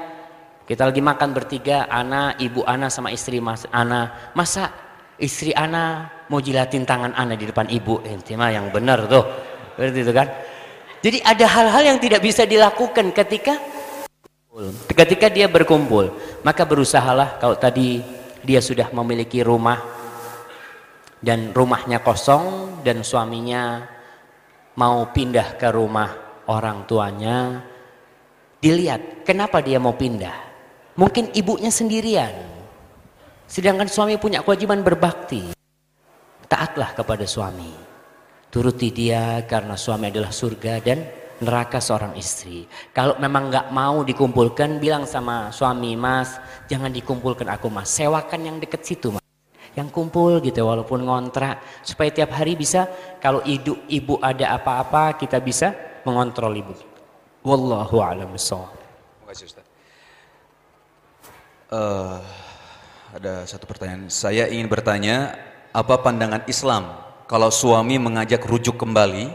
Kita 0.64 0.88
lagi 0.88 1.04
makan 1.04 1.36
bertiga, 1.36 1.84
Ana, 1.92 2.40
ibu 2.40 2.64
Ana 2.64 2.88
sama 2.88 3.12
istri 3.12 3.44
mas 3.44 3.68
Ana. 3.76 4.32
Masa 4.32 4.72
istri 5.20 5.52
Ana 5.52 6.08
mau 6.32 6.40
jilatin 6.40 6.88
tangan 6.88 7.12
Ana 7.12 7.36
di 7.36 7.44
depan 7.44 7.68
ibu? 7.68 8.00
Ente 8.08 8.40
mah 8.40 8.56
yang 8.56 8.72
benar 8.72 9.04
tuh. 9.12 9.28
Berarti 9.76 10.00
itu 10.00 10.14
kan. 10.16 10.32
Jadi 11.04 11.18
ada 11.28 11.46
hal-hal 11.60 11.84
yang 11.92 12.00
tidak 12.00 12.24
bisa 12.24 12.48
dilakukan 12.48 13.12
ketika 13.12 13.60
ketika 14.96 15.28
dia 15.28 15.52
berkumpul. 15.52 16.08
Maka 16.40 16.64
berusahalah 16.64 17.36
kalau 17.36 17.60
tadi 17.60 18.00
dia 18.48 18.64
sudah 18.64 18.88
memiliki 18.96 19.44
rumah 19.44 19.76
dan 21.20 21.52
rumahnya 21.52 22.00
kosong 22.00 22.80
dan 22.80 23.04
suaminya 23.04 23.91
mau 24.82 25.06
pindah 25.14 25.62
ke 25.62 25.70
rumah 25.70 26.10
orang 26.50 26.90
tuanya, 26.90 27.62
dilihat 28.58 29.22
kenapa 29.22 29.62
dia 29.62 29.78
mau 29.78 29.94
pindah. 29.94 30.50
Mungkin 30.98 31.38
ibunya 31.38 31.70
sendirian, 31.70 32.34
sedangkan 33.46 33.86
suami 33.86 34.18
punya 34.18 34.42
kewajiban 34.42 34.82
berbakti. 34.82 35.54
Taatlah 36.50 36.98
kepada 36.98 37.30
suami, 37.30 37.70
turuti 38.50 38.90
dia 38.90 39.46
karena 39.46 39.78
suami 39.78 40.10
adalah 40.10 40.34
surga 40.34 40.74
dan 40.82 41.00
neraka 41.46 41.78
seorang 41.78 42.18
istri. 42.18 42.66
Kalau 42.90 43.22
memang 43.22 43.54
nggak 43.54 43.68
mau 43.70 44.02
dikumpulkan, 44.02 44.82
bilang 44.82 45.06
sama 45.06 45.54
suami, 45.54 45.94
mas, 45.94 46.42
jangan 46.66 46.90
dikumpulkan 46.90 47.48
aku 47.54 47.70
mas, 47.70 47.88
sewakan 47.94 48.42
yang 48.50 48.58
deket 48.58 48.82
situ 48.84 49.14
mas 49.14 49.21
yang 49.76 49.88
kumpul 49.88 50.44
gitu 50.44 50.68
walaupun 50.68 51.08
ngontrak 51.08 51.64
supaya 51.80 52.12
tiap 52.12 52.36
hari 52.36 52.60
bisa 52.60 52.88
kalau 53.24 53.40
ibu 53.48 53.88
ibu 53.88 54.20
ada 54.20 54.60
apa-apa 54.60 55.16
kita 55.16 55.40
bisa 55.40 55.72
mengontrol 56.04 56.52
ibu. 56.52 56.76
Wallahu 57.42 57.98
a'lam. 58.04 58.36
Uh, 61.72 62.20
ada 63.16 63.48
satu 63.48 63.64
pertanyaan. 63.64 64.12
Saya 64.12 64.52
ingin 64.52 64.68
bertanya, 64.68 65.40
apa 65.72 66.04
pandangan 66.04 66.44
Islam 66.46 66.92
kalau 67.32 67.48
suami 67.48 67.96
mengajak 67.96 68.44
rujuk 68.44 68.76
kembali 68.76 69.32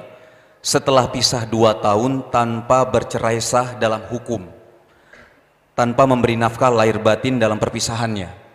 setelah 0.61 1.09
pisah 1.09 1.49
dua 1.49 1.81
tahun 1.81 2.29
tanpa 2.29 2.85
bercerai 2.85 3.41
sah 3.41 3.73
dalam 3.81 4.05
hukum, 4.13 4.45
tanpa 5.73 6.05
memberi 6.05 6.37
nafkah 6.37 6.69
lahir 6.69 7.01
batin 7.01 7.41
dalam 7.41 7.57
perpisahannya? 7.57 8.46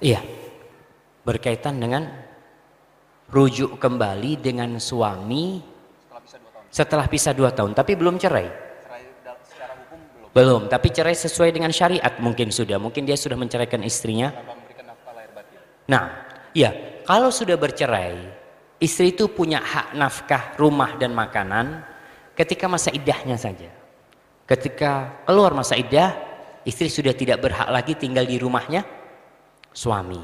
Iya. 0.00 0.24
Berkaitan 1.20 1.76
dengan 1.76 2.08
rujuk 3.30 3.76
kembali 3.78 4.40
dengan 4.40 4.80
suami 4.80 5.60
setelah 6.72 7.06
pisah 7.06 7.36
dua 7.36 7.52
tahun, 7.52 7.76
tapi 7.76 7.94
belum 7.94 8.16
cerai. 8.16 8.72
belum. 10.30 10.70
tapi 10.70 10.94
cerai 10.94 11.12
sesuai 11.12 11.50
dengan 11.50 11.74
syariat 11.74 12.16
mungkin 12.22 12.54
sudah. 12.54 12.78
Mungkin 12.78 13.02
dia 13.04 13.18
sudah 13.18 13.34
menceraikan 13.34 13.82
istrinya. 13.82 14.30
Nah, 15.90 16.04
iya, 16.54 17.02
kalau 17.02 17.34
sudah 17.34 17.58
bercerai, 17.58 18.14
istri 18.78 19.10
itu 19.10 19.26
punya 19.26 19.58
hak 19.58 19.98
nafkah 19.98 20.54
rumah 20.54 20.94
dan 20.96 21.10
makanan 21.12 21.82
ketika 22.38 22.70
masa 22.70 22.94
idahnya 22.94 23.34
saja. 23.34 23.68
Ketika 24.46 25.22
keluar 25.26 25.50
masa 25.50 25.74
idah, 25.74 26.14
istri 26.62 26.86
sudah 26.86 27.10
tidak 27.12 27.42
berhak 27.42 27.66
lagi 27.66 27.98
tinggal 27.98 28.22
di 28.22 28.38
rumahnya 28.38 28.99
suami. 29.70 30.20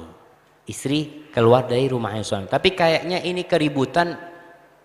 Istri 0.66 1.30
keluar 1.30 1.70
dari 1.70 1.86
rumahnya 1.86 2.26
suami. 2.26 2.46
Tapi 2.50 2.74
kayaknya 2.74 3.22
ini 3.22 3.46
keributan 3.46 4.18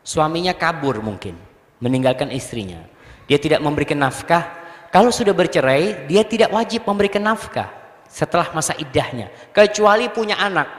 suaminya 0.06 0.54
kabur 0.54 1.02
mungkin. 1.02 1.34
Meninggalkan 1.82 2.30
istrinya. 2.30 2.78
Dia 3.26 3.42
tidak 3.42 3.66
memberikan 3.66 3.98
nafkah. 3.98 4.62
Kalau 4.94 5.10
sudah 5.10 5.34
bercerai, 5.34 6.06
dia 6.06 6.22
tidak 6.22 6.54
wajib 6.54 6.86
memberikan 6.86 7.26
nafkah. 7.26 7.72
Setelah 8.06 8.54
masa 8.54 8.78
idahnya. 8.78 9.34
Kecuali 9.50 10.12
punya 10.14 10.38
anak. 10.38 10.70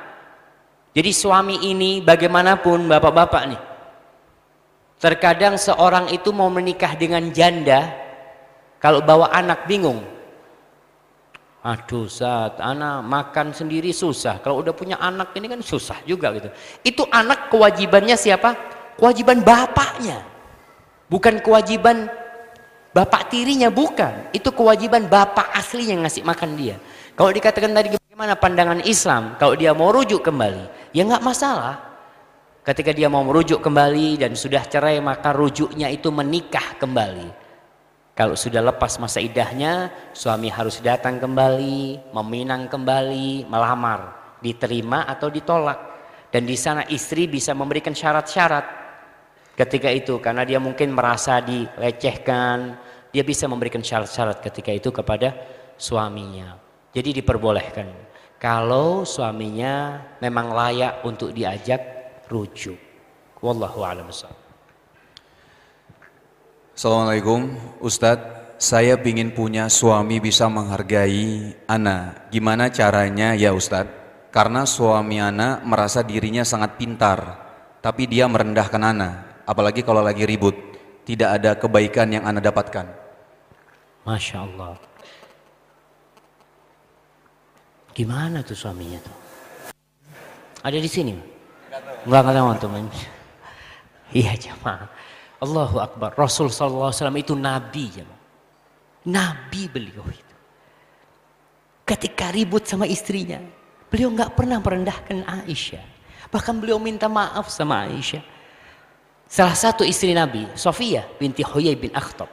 Jadi 0.92 1.10
suami 1.10 1.66
ini 1.66 2.04
bagaimanapun 2.04 2.84
bapak-bapak 2.86 3.42
nih. 3.48 3.62
Terkadang 5.02 5.58
seorang 5.58 6.14
itu 6.14 6.30
mau 6.30 6.46
menikah 6.46 6.94
dengan 6.94 7.26
janda. 7.34 7.90
Kalau 8.78 9.02
bawa 9.02 9.34
anak 9.34 9.66
bingung 9.66 10.11
Aduh 11.62 12.10
saat 12.10 12.58
anak 12.58 13.06
makan 13.06 13.54
sendiri 13.54 13.94
susah. 13.94 14.42
Kalau 14.42 14.58
udah 14.58 14.74
punya 14.74 14.98
anak 14.98 15.30
ini 15.38 15.46
kan 15.46 15.62
susah 15.62 16.02
juga 16.02 16.34
gitu. 16.34 16.50
Itu 16.82 17.06
anak 17.06 17.54
kewajibannya 17.54 18.18
siapa? 18.18 18.58
Kewajiban 18.98 19.46
bapaknya. 19.46 20.26
Bukan 21.06 21.38
kewajiban 21.38 22.10
bapak 22.90 23.30
tirinya, 23.30 23.70
bukan. 23.70 24.34
Itu 24.34 24.50
kewajiban 24.50 25.06
bapak 25.06 25.54
asli 25.54 25.94
yang 25.94 26.02
ngasih 26.02 26.26
makan 26.26 26.58
dia. 26.58 26.82
Kalau 27.14 27.30
dikatakan 27.30 27.70
tadi 27.70 27.94
bagaimana 27.94 28.34
pandangan 28.34 28.80
Islam, 28.82 29.38
kalau 29.38 29.54
dia 29.54 29.70
mau 29.70 29.94
rujuk 29.94 30.18
kembali, 30.24 30.90
ya 30.90 31.06
nggak 31.06 31.22
masalah. 31.22 31.92
Ketika 32.62 32.94
dia 32.94 33.10
mau 33.10 33.26
merujuk 33.26 33.58
kembali 33.58 34.22
dan 34.22 34.38
sudah 34.38 34.62
cerai, 34.62 35.02
maka 35.02 35.34
rujuknya 35.34 35.90
itu 35.90 36.14
menikah 36.14 36.78
kembali. 36.78 37.41
Kalau 38.12 38.36
sudah 38.36 38.60
lepas 38.60 39.00
masa 39.00 39.24
idahnya, 39.24 39.88
suami 40.12 40.52
harus 40.52 40.84
datang 40.84 41.16
kembali, 41.16 42.12
meminang 42.12 42.68
kembali, 42.68 43.48
melamar, 43.48 44.36
diterima 44.44 45.08
atau 45.08 45.32
ditolak. 45.32 45.80
Dan 46.28 46.44
di 46.44 46.56
sana 46.56 46.84
istri 46.92 47.24
bisa 47.24 47.56
memberikan 47.56 47.96
syarat-syarat. 47.96 48.82
ketika 49.52 49.92
itu 49.92 50.16
karena 50.18 50.48
dia 50.48 50.56
mungkin 50.56 50.96
merasa 50.96 51.40
dilecehkan 51.44 52.76
dia 53.12 53.20
bisa 53.20 53.44
memberikan 53.44 53.84
syarat-syarat 53.84 54.40
ketika 54.40 54.72
itu 54.72 54.88
kepada 54.88 55.36
suaminya 55.76 56.56
jadi 56.96 57.20
diperbolehkan 57.20 57.88
kalau 58.40 59.04
suaminya 59.04 60.00
memang 60.24 60.50
layak 60.50 61.04
untuk 61.04 61.36
diajak 61.36 61.80
rujuk 62.32 62.80
wallahu 63.44 63.84
a'lam 63.84 64.08
Assalamualaikum 66.82 67.46
Ustadz 67.78 68.58
saya 68.58 68.98
ingin 68.98 69.30
punya 69.30 69.70
suami 69.70 70.18
bisa 70.18 70.50
menghargai 70.50 71.54
Ana 71.70 72.26
gimana 72.26 72.74
caranya 72.74 73.38
ya 73.38 73.54
Ustadz 73.54 74.26
karena 74.34 74.66
suami 74.66 75.22
Ana 75.22 75.62
merasa 75.62 76.02
dirinya 76.02 76.42
sangat 76.42 76.74
pintar, 76.82 77.38
tapi 77.78 78.10
dia 78.10 78.26
merendahkan 78.26 78.82
Ana, 78.82 79.38
apalagi 79.46 79.86
kalau 79.86 80.02
lagi 80.02 80.26
ribut. 80.26 80.58
Tidak 81.06 81.30
ada 81.30 81.54
kebaikan 81.54 82.18
yang 82.18 82.26
Ana 82.26 82.42
dapatkan. 82.42 82.90
Masya 84.02 84.42
Allah. 84.42 84.74
Gimana 87.94 88.42
tuh 88.42 88.58
suaminya 88.58 88.98
tuh? 88.98 89.16
Ada 90.66 90.82
di 90.82 90.90
sini? 90.90 91.14
Enggak 92.02 92.26
tahu 92.26 92.50
teman. 92.58 92.90
Iya 94.10 94.34
jemaah. 94.34 95.01
Allahu 95.42 95.82
Akbar. 95.82 96.14
Rasul 96.14 96.46
SAW 96.48 96.94
itu 97.18 97.34
nabi 97.34 97.90
jemaah. 97.90 98.20
Nabi 99.02 99.66
beliau 99.66 100.06
itu. 100.06 100.36
Ketika 101.82 102.30
ribut 102.30 102.62
sama 102.62 102.86
istrinya, 102.86 103.42
Beliau 103.92 104.08
nggak 104.08 104.32
pernah 104.32 104.56
merendahkan 104.56 105.20
Aisyah. 105.44 105.84
Bahkan 106.32 106.64
beliau 106.64 106.80
minta 106.80 107.12
maaf 107.12 107.52
sama 107.52 107.84
Aisyah. 107.84 108.24
Salah 109.28 109.52
satu 109.52 109.84
istri 109.84 110.16
Nabi, 110.16 110.48
Sofia 110.56 111.04
binti 111.20 111.44
Huyai 111.44 111.76
bin 111.76 111.92
Akhtab. 111.92 112.28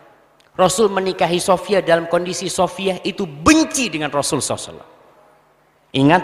Rasul 0.56 0.88
menikahi 0.88 1.36
Sofia 1.44 1.84
dalam 1.84 2.08
kondisi 2.08 2.48
Sofia 2.48 2.96
itu 3.04 3.28
benci 3.28 3.92
dengan 3.92 4.08
Rasul 4.08 4.40
SAW. 4.40 4.80
Ingat, 5.92 6.24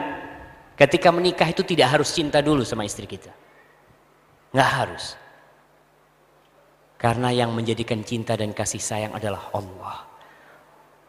ketika 0.79 1.11
menikah 1.11 1.51
itu 1.51 1.67
tidak 1.67 1.99
harus 1.99 2.15
cinta 2.15 2.39
dulu 2.39 2.63
sama 2.63 2.87
istri 2.87 3.03
kita. 3.03 3.31
Nggak 4.55 4.71
harus. 4.71 5.19
Karena 6.95 7.29
yang 7.29 7.51
menjadikan 7.51 8.01
cinta 8.01 8.39
dan 8.39 8.55
kasih 8.55 8.79
sayang 8.79 9.13
adalah 9.13 9.51
Allah. 9.51 10.07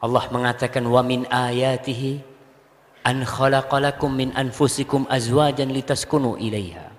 Allah 0.02 0.24
mengatakan 0.28 0.84
wa 0.84 1.00
min 1.00 1.24
ayatihi 1.30 2.20
an 3.06 3.22
khalaqalakum 3.22 4.12
min 4.12 4.28
anfusikum 4.34 5.06
azwajan 5.08 5.72
litaskunu 5.72 6.36
ilaiha 6.36 6.92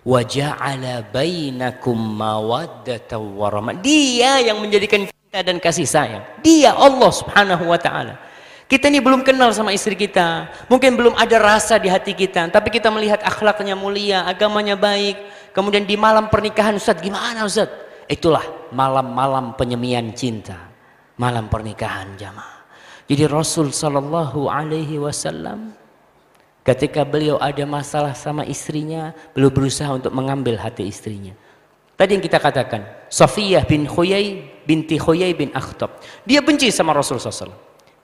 wa 0.00 0.20
ja'ala 0.24 1.04
bainakum 1.12 1.96
mawaddatan 1.96 3.36
warahmah 3.36 3.76
dia 3.84 4.40
yang 4.40 4.56
menjadikan 4.58 5.06
cinta 5.06 5.40
dan 5.44 5.60
kasih 5.60 5.86
sayang. 5.86 6.24
Dia 6.40 6.72
Allah 6.72 7.10
Subhanahu 7.12 7.68
wa 7.68 7.78
taala. 7.78 8.16
Kita 8.70 8.86
ini 8.86 9.02
belum 9.02 9.26
kenal 9.26 9.50
sama 9.50 9.74
istri 9.74 9.98
kita. 9.98 10.46
Mungkin 10.70 10.94
belum 10.94 11.14
ada 11.18 11.42
rasa 11.42 11.74
di 11.76 11.90
hati 11.90 12.14
kita. 12.14 12.54
Tapi 12.54 12.70
kita 12.70 12.86
melihat 12.86 13.18
akhlaknya 13.26 13.74
mulia 13.74 14.22
agamanya 14.22 14.78
baik. 14.78 15.18
Kemudian 15.50 15.82
di 15.82 15.98
malam 15.98 16.30
pernikahan 16.30 16.78
Ustaz 16.78 17.02
gimana 17.02 17.42
Ustaz 17.42 17.89
itulah 18.10 18.42
malam-malam 18.74 19.54
penyemian 19.54 20.10
cinta 20.12 20.58
malam 21.14 21.46
pernikahan 21.46 22.18
jamaah 22.18 22.60
jadi 23.06 23.30
Rasul 23.30 23.70
Shallallahu 23.70 24.50
Alaihi 24.50 24.98
Wasallam 24.98 25.74
ketika 26.62 27.02
beliau 27.02 27.42
ada 27.42 27.66
masalah 27.66 28.14
sama 28.14 28.46
istrinya, 28.46 29.10
beliau 29.34 29.50
berusaha 29.50 29.90
untuk 29.90 30.14
mengambil 30.14 30.54
hati 30.54 30.86
istrinya. 30.86 31.34
Tadi 31.98 32.16
yang 32.16 32.22
kita 32.22 32.38
katakan, 32.38 32.86
Sofiyah 33.10 33.66
bin 33.66 33.84
Khuyai 33.84 34.62
binti 34.64 34.96
Khuyai 34.96 35.34
bin 35.34 35.50
Akhtab. 35.50 36.00
Dia 36.22 36.40
benci 36.40 36.70
sama 36.70 36.94
Rasul 36.94 37.18
SAW. 37.18 37.52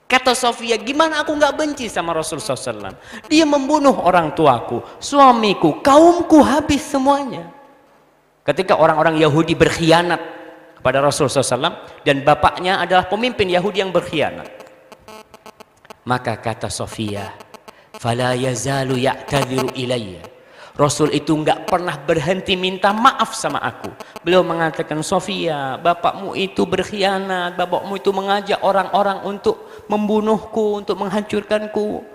Kata 0.07 0.31
Sofia, 0.31 0.79
gimana 0.79 1.19
aku 1.23 1.35
nggak 1.35 1.55
benci 1.55 1.91
sama 1.91 2.15
Rasul 2.15 2.39
SAW? 2.39 2.95
Dia 3.27 3.43
membunuh 3.43 3.91
orang 4.03 4.31
tuaku, 4.31 4.79
suamiku, 5.03 5.83
kaumku 5.83 6.39
habis 6.43 6.83
semuanya. 6.83 7.56
Ketika 8.47 8.79
orang-orang 8.79 9.19
Yahudi 9.19 9.59
berkhianat 9.59 10.23
kepada 10.79 11.03
Rasul 11.03 11.27
SAW 11.27 11.83
dan 12.07 12.23
bapaknya 12.23 12.79
adalah 12.79 13.03
pemimpin 13.11 13.51
Yahudi 13.51 13.83
yang 13.83 13.91
berkhianat. 13.91 14.47
Maka 16.07 16.39
kata 16.39 16.71
Sofia, 16.71 17.35
"Fala 17.99 18.31
yazalu 18.39 19.03
ya'tadiru 19.03 19.75
ilayya." 19.75 20.23
Rasul 20.79 21.11
itu 21.11 21.35
enggak 21.35 21.67
pernah 21.67 21.99
berhenti 21.99 22.55
minta 22.55 22.95
maaf 22.95 23.35
sama 23.35 23.59
aku. 23.59 23.91
Beliau 24.21 24.45
mengatakan, 24.45 25.01
Sofia, 25.01 25.75
bapakmu 25.81 26.37
itu 26.37 26.63
berkhianat, 26.69 27.57
bapakmu 27.57 27.97
itu 27.97 28.13
mengajak 28.13 28.61
orang-orang 28.61 29.25
untuk 29.25 29.83
membunuhku, 29.89 30.85
untuk 30.85 30.95
menghancurkanku. 31.01 32.05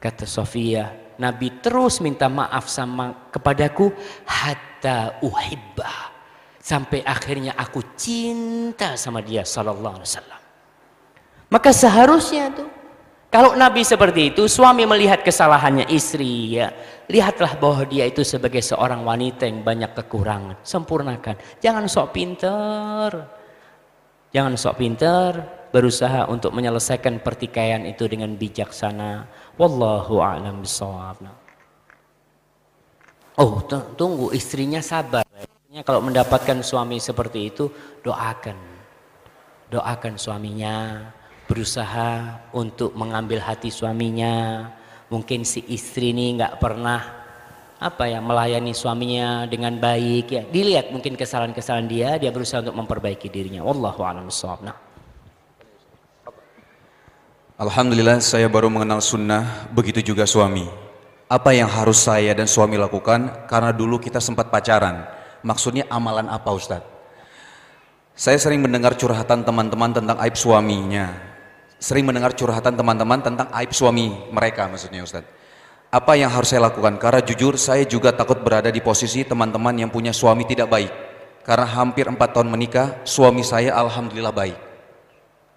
Kata 0.00 0.24
Sofia, 0.24 0.88
Nabi 1.20 1.60
terus 1.60 2.00
minta 2.00 2.32
maaf 2.32 2.64
sama 2.72 3.28
kepadaku 3.28 3.92
hatta 4.80 5.20
uhibba 5.20 5.92
sampai 6.56 7.04
akhirnya 7.04 7.52
aku 7.52 7.84
cinta 8.00 8.96
sama 8.96 9.20
dia 9.20 9.44
sallallahu 9.44 10.00
alaihi 10.00 10.08
wasallam. 10.08 10.40
Maka 11.52 11.68
seharusnya 11.76 12.48
tuh 12.48 12.68
kalau 13.28 13.54
Nabi 13.54 13.84
seperti 13.84 14.34
itu, 14.34 14.50
suami 14.50 14.88
melihat 14.88 15.22
kesalahannya 15.22 15.86
istri, 15.92 16.58
ya, 16.58 16.74
lihatlah 17.06 17.54
bahwa 17.62 17.86
dia 17.86 18.08
itu 18.08 18.26
sebagai 18.26 18.58
seorang 18.58 19.06
wanita 19.06 19.46
yang 19.46 19.62
banyak 19.62 19.94
kekurangan. 19.94 20.58
Sempurnakan. 20.66 21.38
Jangan 21.62 21.86
sok 21.86 22.10
pinter. 22.10 23.10
Jangan 24.34 24.58
sok 24.58 24.82
pinter, 24.82 25.46
berusaha 25.70 26.26
untuk 26.26 26.50
menyelesaikan 26.58 27.22
pertikaian 27.22 27.86
itu 27.86 28.10
dengan 28.10 28.34
bijaksana. 28.34 29.30
Wallahu 29.54 30.18
a'lam 30.18 30.66
bishawab. 30.66 31.39
Oh, 33.40 33.64
tunggu, 33.96 34.36
istrinya 34.36 34.84
sabar. 34.84 35.24
Istrinya 35.24 35.80
kalau 35.80 36.04
mendapatkan 36.04 36.60
suami 36.60 37.00
seperti 37.00 37.48
itu, 37.48 37.72
doakan. 38.04 38.58
Doakan 39.72 40.20
suaminya, 40.20 41.08
berusaha 41.50 42.38
untuk 42.54 42.94
mengambil 42.94 43.42
hati 43.42 43.74
suaminya 43.74 44.70
mungkin 45.10 45.42
si 45.42 45.66
istri 45.66 46.14
ini 46.14 46.38
nggak 46.38 46.62
pernah 46.62 47.02
apa 47.82 48.06
ya 48.06 48.22
melayani 48.22 48.70
suaminya 48.70 49.50
dengan 49.50 49.74
baik 49.74 50.26
ya 50.30 50.42
dilihat 50.46 50.94
mungkin 50.94 51.18
kesalahan-kesalahan 51.18 51.90
dia 51.90 52.08
dia 52.22 52.30
berusaha 52.30 52.62
untuk 52.62 52.78
memperbaiki 52.78 53.26
dirinya 53.26 53.66
wallahu 53.66 54.06
a'lam 54.06 54.30
nah. 54.62 54.78
Alhamdulillah 57.58 58.22
saya 58.22 58.46
baru 58.46 58.70
mengenal 58.70 59.02
sunnah 59.02 59.66
begitu 59.74 60.14
juga 60.14 60.30
suami 60.30 60.70
apa 61.30 61.50
yang 61.54 61.70
harus 61.70 62.02
saya 62.02 62.34
dan 62.34 62.50
suami 62.50 62.74
lakukan 62.74 63.46
karena 63.46 63.70
dulu 63.70 64.02
kita 64.02 64.18
sempat 64.18 64.50
pacaran 64.50 65.06
maksudnya 65.46 65.86
amalan 65.86 66.26
apa 66.26 66.50
Ustadz 66.50 66.98
saya 68.18 68.36
sering 68.36 68.60
mendengar 68.60 68.98
curhatan 68.98 69.46
teman-teman 69.46 69.94
tentang 69.94 70.18
aib 70.18 70.34
suaminya 70.34 71.30
sering 71.80 72.04
mendengar 72.04 72.36
curhatan 72.36 72.76
teman-teman 72.76 73.24
tentang 73.24 73.48
aib 73.56 73.72
suami 73.72 74.12
mereka 74.28 74.68
maksudnya 74.68 75.00
Ustaz. 75.00 75.24
Apa 75.90 76.14
yang 76.14 76.30
harus 76.30 76.54
saya 76.54 76.70
lakukan? 76.70 77.00
Karena 77.02 77.18
jujur 77.24 77.58
saya 77.58 77.82
juga 77.82 78.14
takut 78.14 78.38
berada 78.38 78.70
di 78.70 78.78
posisi 78.78 79.26
teman-teman 79.26 79.74
yang 79.74 79.90
punya 79.90 80.14
suami 80.14 80.46
tidak 80.46 80.70
baik. 80.70 80.92
Karena 81.42 81.66
hampir 81.66 82.06
empat 82.06 82.36
tahun 82.36 82.46
menikah, 82.46 83.02
suami 83.02 83.42
saya 83.42 83.74
alhamdulillah 83.74 84.30
baik. 84.30 84.58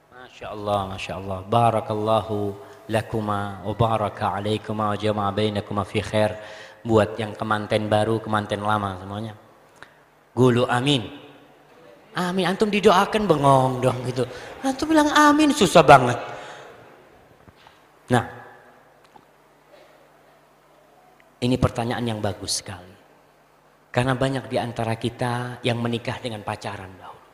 Masya 0.09 0.47
Allah, 0.49 0.79
Masya 0.95 1.13
Allah. 1.21 1.39
Barakallahu 1.45 2.57
lakuma 2.89 3.63
wa 3.63 3.73
baraka 3.75 4.39
alaikuma 4.39 4.91
wa 4.91 4.97
jama'a 4.97 5.31
bainakuma 5.31 5.83
fi 5.87 5.99
khair. 6.03 6.35
Buat 6.83 7.15
yang 7.15 7.31
kemanten 7.31 7.87
baru, 7.87 8.19
kemanten 8.19 8.59
lama 8.59 8.99
semuanya. 8.99 9.39
Gulu 10.35 10.67
amin. 10.67 11.07
Amin. 12.13 12.45
Antum 12.45 12.67
didoakan 12.67 13.23
bengong 13.23 13.73
dong 13.79 13.99
gitu. 14.03 14.27
Antum 14.59 14.91
bilang 14.91 15.07
amin 15.15 15.55
susah 15.55 15.79
banget. 15.79 16.19
Nah, 18.11 18.25
ini 21.39 21.55
pertanyaan 21.55 22.03
yang 22.03 22.19
bagus 22.19 22.59
sekali. 22.59 22.91
Karena 23.93 24.17
banyak 24.17 24.49
di 24.49 24.57
antara 24.57 24.97
kita 24.97 25.61
yang 25.61 25.77
menikah 25.77 26.17
dengan 26.17 26.41
pacaran 26.41 26.89
dahulu. 26.97 27.29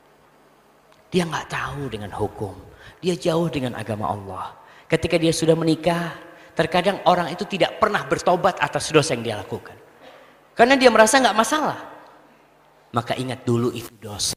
Dia 1.10 1.24
nggak 1.26 1.48
tahu 1.50 1.82
dengan 1.88 2.12
hukum. 2.14 2.54
Dia 3.00 3.16
jauh 3.16 3.48
dengan 3.48 3.80
agama 3.80 4.12
Allah. 4.12 4.59
Ketika 4.90 5.22
dia 5.22 5.30
sudah 5.30 5.54
menikah, 5.54 6.18
terkadang 6.58 6.98
orang 7.06 7.30
itu 7.30 7.46
tidak 7.46 7.78
pernah 7.78 8.02
bertobat 8.10 8.58
atas 8.58 8.90
dosa 8.90 9.14
yang 9.14 9.22
dia 9.22 9.36
lakukan. 9.38 9.78
Karena 10.58 10.74
dia 10.74 10.90
merasa 10.90 11.22
nggak 11.22 11.38
masalah. 11.38 11.78
Maka 12.90 13.14
ingat 13.14 13.46
dulu 13.46 13.70
itu 13.70 13.94
dosa. 14.02 14.34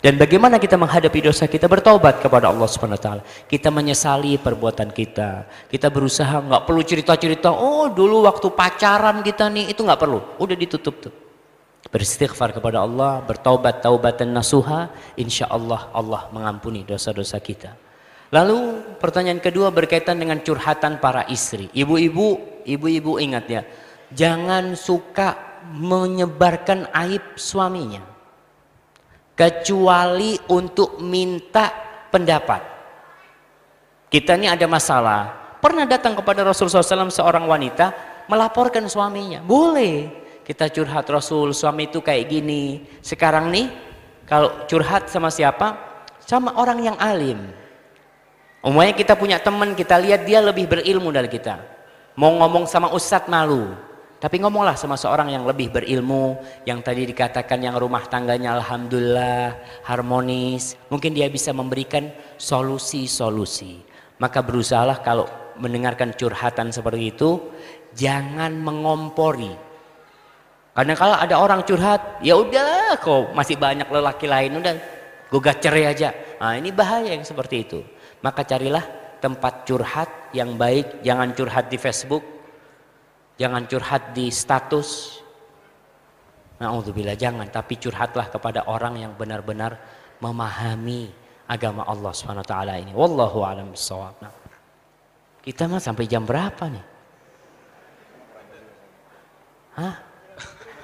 Dan 0.00 0.16
bagaimana 0.16 0.56
kita 0.56 0.80
menghadapi 0.80 1.20
dosa 1.28 1.44
kita 1.44 1.68
bertobat 1.68 2.24
kepada 2.24 2.48
Allah 2.48 2.68
Subhanahu 2.68 2.96
wa 2.96 3.04
taala. 3.04 3.22
Kita 3.48 3.68
menyesali 3.68 4.40
perbuatan 4.40 4.92
kita. 4.92 5.48
Kita 5.68 5.92
berusaha 5.92 6.40
nggak 6.40 6.64
perlu 6.64 6.80
cerita-cerita, 6.80 7.52
oh 7.52 7.88
dulu 7.92 8.24
waktu 8.24 8.48
pacaran 8.52 9.20
kita 9.20 9.48
nih 9.48 9.72
itu 9.72 9.80
nggak 9.80 10.00
perlu. 10.00 10.40
Udah 10.40 10.56
ditutup 10.56 10.96
tuh. 11.08 11.14
beristighfar 11.90 12.54
kepada 12.54 12.84
Allah, 12.86 13.18
bertaubat 13.24 13.82
taubatan 13.82 14.30
nasuha, 14.30 14.94
insya 15.18 15.50
Allah 15.50 15.90
Allah 15.90 16.30
mengampuni 16.30 16.86
dosa-dosa 16.86 17.40
kita. 17.42 17.74
Lalu 18.30 18.58
pertanyaan 19.02 19.42
kedua 19.42 19.74
berkaitan 19.74 20.18
dengan 20.22 20.38
curhatan 20.38 21.02
para 21.02 21.26
istri. 21.26 21.66
Ibu-ibu, 21.74 22.62
ibu-ibu 22.62 23.18
ingat 23.18 23.44
ya, 23.50 23.62
jangan 24.14 24.78
suka 24.78 25.62
menyebarkan 25.74 26.90
aib 26.94 27.34
suaminya. 27.34 28.06
Kecuali 29.34 30.36
untuk 30.52 31.02
minta 31.02 31.72
pendapat. 32.12 32.62
Kita 34.10 34.36
ini 34.38 34.46
ada 34.46 34.66
masalah. 34.70 35.20
Pernah 35.58 35.88
datang 35.88 36.14
kepada 36.14 36.44
Rasulullah 36.44 36.84
SAW 36.84 37.10
seorang 37.10 37.48
wanita 37.48 37.92
melaporkan 38.28 38.86
suaminya. 38.86 39.40
Boleh 39.42 40.20
kita 40.50 40.66
curhat 40.66 41.06
Rasul 41.06 41.54
suami 41.54 41.86
itu 41.86 42.02
kayak 42.02 42.26
gini 42.26 42.82
sekarang 42.98 43.54
nih 43.54 43.70
kalau 44.26 44.66
curhat 44.66 45.06
sama 45.06 45.30
siapa 45.30 45.78
sama 46.18 46.58
orang 46.58 46.90
yang 46.90 46.96
alim 46.98 47.38
umumnya 48.64 48.92
kita 48.92 49.16
punya 49.16 49.40
teman 49.40 49.72
kita 49.72 49.96
lihat 50.00 50.24
dia 50.24 50.40
lebih 50.44 50.68
berilmu 50.68 51.08
dari 51.12 51.28
kita. 51.28 51.60
Mau 52.16 52.36
ngomong 52.36 52.68
sama 52.68 52.92
ustadz 52.92 53.30
malu. 53.30 53.72
Tapi 54.20 54.36
ngomonglah 54.36 54.76
sama 54.76 55.00
seorang 55.00 55.32
yang 55.32 55.48
lebih 55.48 55.72
berilmu 55.72 56.36
yang 56.68 56.84
tadi 56.84 57.08
dikatakan 57.08 57.56
yang 57.56 57.80
rumah 57.80 58.04
tangganya 58.04 58.52
alhamdulillah 58.60 59.56
harmonis. 59.88 60.76
Mungkin 60.92 61.16
dia 61.16 61.32
bisa 61.32 61.56
memberikan 61.56 62.12
solusi-solusi. 62.36 63.80
Maka 64.20 64.44
berusahalah 64.44 65.00
kalau 65.00 65.24
mendengarkan 65.56 66.12
curhatan 66.12 66.68
seperti 66.68 67.16
itu 67.16 67.40
jangan 67.96 68.52
mengompori. 68.60 69.56
Karena 70.76 70.94
kalau 70.94 71.16
ada 71.16 71.36
orang 71.40 71.60
curhat, 71.64 72.20
ya 72.20 72.36
udah 72.36 73.00
kok 73.00 73.32
masih 73.32 73.56
banyak 73.56 73.88
lelaki 73.88 74.28
lain 74.28 74.60
udah 74.60 74.74
gugat 75.32 75.64
cerai 75.64 75.90
aja. 75.90 76.12
Nah, 76.40 76.56
ini 76.60 76.70
bahaya 76.70 77.16
yang 77.16 77.24
seperti 77.24 77.64
itu. 77.64 77.80
Maka 78.20 78.44
carilah 78.44 78.84
tempat 79.20 79.64
curhat 79.64 80.32
yang 80.36 80.56
baik, 80.56 81.04
jangan 81.04 81.32
curhat 81.32 81.72
di 81.72 81.76
Facebook, 81.80 82.24
jangan 83.40 83.64
curhat 83.64 84.12
di 84.12 84.28
status. 84.28 85.20
Nauzubillah 86.60 87.16
jangan, 87.16 87.48
tapi 87.48 87.80
curhatlah 87.80 88.28
kepada 88.28 88.68
orang 88.68 89.00
yang 89.00 89.12
benar-benar 89.16 89.80
memahami 90.20 91.08
agama 91.48 91.88
Allah 91.88 92.12
taala 92.44 92.76
ini. 92.76 92.92
Wallahu 92.92 93.40
a'lam 93.40 93.72
bishawab. 93.72 94.20
Nah, 94.20 94.32
kita 95.40 95.64
mah 95.64 95.80
sampai 95.80 96.04
jam 96.04 96.28
berapa 96.28 96.68
nih? 96.68 96.84
Hah? 99.80 99.94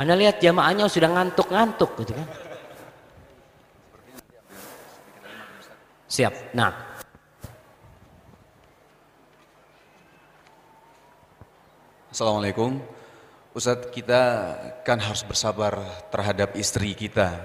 Anda 0.00 0.16
lihat 0.16 0.40
jamaahnya 0.40 0.88
sudah 0.88 1.12
ngantuk-ngantuk 1.12 1.92
gitu 2.00 2.12
kan. 2.16 2.28
Siap. 6.08 6.56
Nah. 6.56 6.85
Assalamualaikum. 12.16 12.80
Ustadz 13.52 13.92
kita 13.92 14.20
kan 14.88 14.96
harus 14.96 15.20
bersabar 15.20 15.76
terhadap 16.08 16.56
istri 16.56 16.96
kita. 16.96 17.44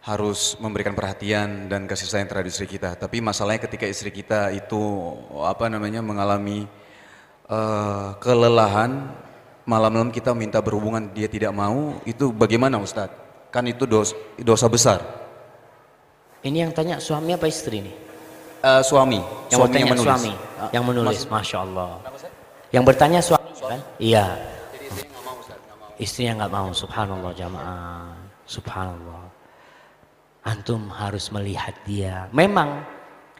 Harus 0.00 0.56
memberikan 0.56 0.96
perhatian 0.96 1.68
dan 1.68 1.84
kasih 1.84 2.08
sayang 2.08 2.32
terhadap 2.32 2.48
istri 2.48 2.64
kita. 2.64 2.96
Tapi 2.96 3.20
masalahnya 3.20 3.68
ketika 3.68 3.84
istri 3.84 4.08
kita 4.08 4.56
itu 4.56 4.80
apa 5.44 5.68
namanya 5.68 6.00
mengalami 6.00 6.64
uh, 7.52 8.16
kelelahan 8.16 9.12
malam-malam 9.68 10.16
kita 10.16 10.32
minta 10.32 10.64
berhubungan 10.64 11.12
dia 11.12 11.28
tidak 11.28 11.52
mau, 11.52 12.00
itu 12.08 12.32
bagaimana 12.32 12.80
Ustadz? 12.80 13.52
Kan 13.52 13.68
itu 13.68 13.84
dosa, 13.84 14.16
dosa 14.40 14.64
besar. 14.64 15.04
Ini 16.40 16.64
yang 16.64 16.72
tanya 16.72 17.04
suami 17.04 17.36
apa 17.36 17.44
istri 17.44 17.84
nih? 17.84 17.92
Uh, 18.64 18.80
suami. 18.80 19.20
Yang 19.52 19.60
suami 19.60 19.76
yang 19.76 19.88
menulis. 19.92 20.08
Suami 20.08 20.32
uh, 20.56 20.70
yang 20.72 20.84
menulis, 20.88 21.20
Mas, 21.28 21.44
Masya 21.44 21.58
Allah. 21.68 21.90
Yang 22.74 22.84
bertanya 22.84 23.20
suami, 23.24 23.50
kan? 23.56 23.80
Iya. 23.96 24.26
Jadi 24.72 24.86
istrinya 24.88 25.12
nggak 25.14 25.24
mau 25.24 25.36
Ustaz, 25.40 25.58
nggak 25.58 25.78
mau. 25.78 25.88
Istrinya 25.96 26.32
nggak 26.36 26.52
mau, 26.52 26.68
subhanallah 26.72 27.32
jamaah. 27.32 28.12
Subhanallah. 28.48 29.24
Antum 30.44 30.82
harus 30.88 31.28
melihat 31.32 31.74
dia. 31.84 32.28
Memang 32.32 32.84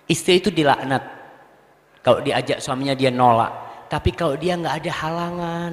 istri 0.08 0.40
itu 0.40 0.52
dilaknat. 0.52 1.00
Kalau 2.04 2.20
diajak 2.24 2.60
suaminya 2.60 2.92
dia 2.92 3.08
nolak. 3.08 3.52
Tapi 3.88 4.12
kalau 4.12 4.36
dia 4.36 4.52
nggak 4.52 4.84
ada 4.84 4.92
halangan, 4.92 5.72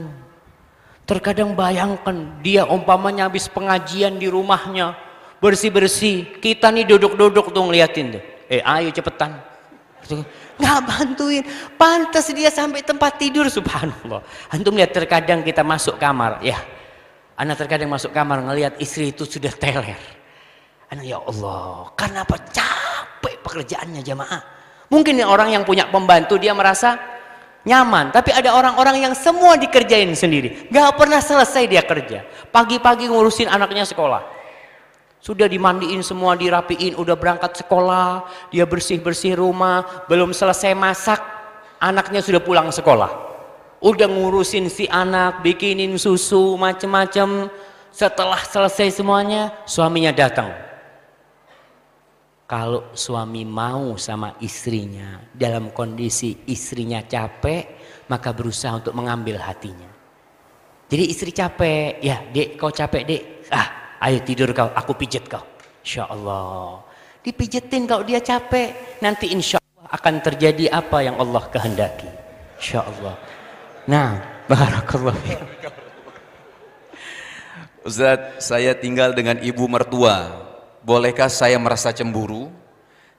Terkadang 1.05 1.53
bayangkan 1.53 2.41
dia 2.41 2.65
umpamanya 2.65 3.29
habis 3.29 3.45
pengajian 3.45 4.17
di 4.17 4.25
rumahnya 4.25 4.97
bersih-bersih. 5.37 6.41
Kita 6.41 6.73
nih 6.73 6.89
duduk-duduk 6.89 7.53
tuh 7.53 7.61
ngeliatin 7.69 8.17
tuh. 8.17 8.23
Eh 8.49 8.65
ayo 8.65 8.89
cepetan. 8.89 9.37
Nggak 10.55 10.79
bantuin. 10.87 11.43
Pantas 11.75 12.31
dia 12.31 12.47
sampai 12.47 12.81
tempat 12.81 13.19
tidur 13.19 13.47
subhanallah. 13.51 14.23
Antum 14.51 14.75
lihat 14.75 14.95
terkadang 14.95 15.43
kita 15.43 15.61
masuk 15.63 15.99
kamar. 15.99 16.39
Ya 16.39 16.59
anak 17.35 17.59
terkadang 17.59 17.91
masuk 17.91 18.15
kamar 18.15 18.43
ngelihat 18.43 18.79
istri 18.79 19.11
itu 19.11 19.27
sudah 19.27 19.51
teler. 19.51 19.99
Anak 20.91 21.05
ya 21.05 21.19
Allah. 21.19 21.91
Kenapa 21.99 22.39
capek 22.51 23.35
pekerjaannya 23.43 24.01
jamaah. 24.03 24.41
Mungkin 24.87 25.17
orang 25.25 25.51
yang 25.51 25.63
punya 25.65 25.89
pembantu 25.89 26.37
dia 26.37 26.53
merasa 26.55 26.95
nyaman. 27.65 28.13
Tapi 28.13 28.31
ada 28.31 28.53
orang-orang 28.53 29.09
yang 29.09 29.13
semua 29.17 29.57
dikerjain 29.57 30.13
sendiri. 30.13 30.69
Gak 30.69 30.95
pernah 30.95 31.19
selesai 31.19 31.63
dia 31.65 31.81
kerja. 31.83 32.23
Pagi-pagi 32.53 33.09
ngurusin 33.09 33.49
anaknya 33.49 33.83
sekolah. 33.83 34.34
Sudah 35.25 35.49
dimandiin 35.49 36.05
semua, 36.05 36.37
dirapiin, 36.37 36.93
udah 37.01 37.17
berangkat 37.17 37.65
sekolah, 37.65 38.29
dia 38.53 38.61
bersih-bersih 38.69 39.41
rumah, 39.41 40.05
belum 40.05 40.29
selesai 40.29 40.77
masak, 40.77 41.17
anaknya 41.81 42.21
sudah 42.21 42.37
pulang 42.37 42.69
sekolah. 42.69 43.09
Udah 43.81 44.05
ngurusin 44.05 44.69
si 44.69 44.85
anak, 44.85 45.41
bikinin 45.41 45.97
susu, 45.97 46.53
macem-macem. 46.61 47.49
Setelah 47.89 48.37
selesai 48.37 49.01
semuanya, 49.01 49.49
suaminya 49.65 50.13
datang 50.13 50.53
kalau 52.45 52.93
suami 52.93 53.41
mau 53.41 53.97
sama 53.97 54.37
istrinya 54.37 55.17
dalam 55.33 55.73
kondisi 55.73 56.45
istrinya 56.45 57.01
capek, 57.01 57.81
maka 58.05 58.29
berusaha 58.29 58.77
untuk 58.77 58.93
mengambil 58.93 59.41
hatinya. 59.41 59.89
Jadi 60.85 61.03
istri 61.09 61.33
capek, 61.33 61.97
ya 62.05 62.21
dek 62.29 62.61
kau 62.61 62.69
capek 62.69 63.01
dek, 63.01 63.23
ayo 64.01 64.19
tidur 64.23 64.51
kau, 64.51 64.71
aku 64.73 64.93
pijet 64.97 65.27
kau. 65.29 65.43
Insya 65.85 66.09
Allah. 66.09 66.81
Dipijetin 67.21 67.85
kalau 67.85 68.05
dia 68.05 68.21
capek, 68.21 68.99
nanti 69.01 69.33
insya 69.33 69.61
Allah 69.61 69.89
akan 69.93 70.13
terjadi 70.21 70.69
apa 70.73 71.01
yang 71.05 71.17
Allah 71.21 71.43
kehendaki. 71.49 72.09
Insya 72.57 72.85
Allah. 72.85 73.15
Nah, 73.85 74.17
barakallah. 74.49 75.17
Ustaz, 77.85 78.41
saya 78.41 78.73
tinggal 78.73 79.13
dengan 79.13 79.37
ibu 79.45 79.69
mertua 79.69 80.45
bolehkah 80.85 81.29
saya 81.29 81.57
merasa 81.57 81.89
cemburu 81.89 82.53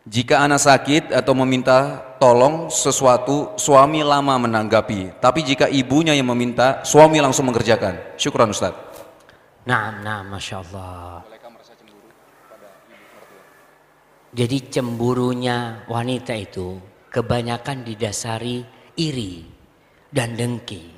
jika 0.06 0.38
anak 0.38 0.62
sakit 0.62 1.10
atau 1.10 1.34
meminta 1.34 1.98
tolong 2.22 2.70
sesuatu 2.70 3.58
suami 3.58 4.06
lama 4.06 4.38
menanggapi 4.38 5.18
tapi 5.18 5.42
jika 5.42 5.66
ibunya 5.66 6.14
yang 6.14 6.30
meminta 6.30 6.86
suami 6.86 7.18
langsung 7.18 7.50
mengerjakan 7.50 7.98
syukuran 8.14 8.54
Ustaz 8.54 8.70
nah 9.66 9.90
nah 10.00 10.22
Masya 10.22 10.56
Allah 10.62 11.26
jadi 14.30 14.58
cemburunya 14.70 15.86
wanita 15.90 16.32
itu 16.38 16.78
kebanyakan 17.10 17.82
didasari 17.82 18.62
iri 18.96 19.44
dan 20.08 20.38
dengki 20.38 20.94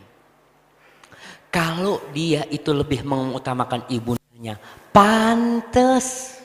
kalau 1.49 1.99
dia 2.13 2.45
itu 2.53 2.71
lebih 2.77 3.03
mengutamakan 3.09 3.89
ibunya 3.89 4.61
pantas 4.93 6.39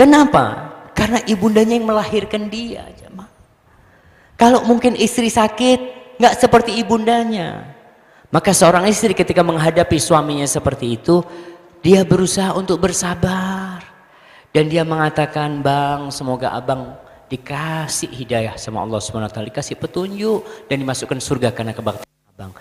Kenapa? 0.00 0.72
Karena 0.96 1.20
ibundanya 1.28 1.76
yang 1.76 1.84
melahirkan 1.84 2.48
dia. 2.48 2.88
Kalau 4.40 4.64
mungkin 4.64 4.96
istri 4.96 5.28
sakit, 5.28 5.76
nggak 6.16 6.40
seperti 6.40 6.80
ibundanya. 6.80 7.76
Maka 8.30 8.54
seorang 8.54 8.86
istri 8.86 9.10
ketika 9.10 9.42
menghadapi 9.42 9.98
suaminya 9.98 10.46
seperti 10.46 10.94
itu, 10.94 11.22
dia 11.82 12.06
berusaha 12.06 12.54
untuk 12.54 12.78
bersabar. 12.78 13.82
Dan 14.50 14.66
dia 14.66 14.82
mengatakan, 14.82 15.62
bang 15.62 16.10
semoga 16.10 16.54
abang 16.54 16.94
dikasih 17.30 18.10
hidayah 18.10 18.58
sama 18.58 18.82
Allah 18.82 18.98
SWT, 18.98 19.38
dikasih 19.38 19.78
petunjuk 19.78 20.66
dan 20.66 20.82
dimasukkan 20.82 21.18
surga 21.22 21.54
karena 21.54 21.70
kebaktian 21.74 22.10
abang. 22.34 22.52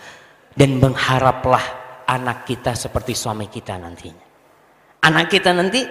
Dan 0.54 0.78
mengharaplah 0.78 1.62
anak 2.06 2.46
kita 2.46 2.74
seperti 2.74 3.18
suami 3.18 3.50
kita 3.50 3.78
nantinya. 3.78 4.26
Anak 5.06 5.34
kita 5.34 5.54
nanti 5.54 5.86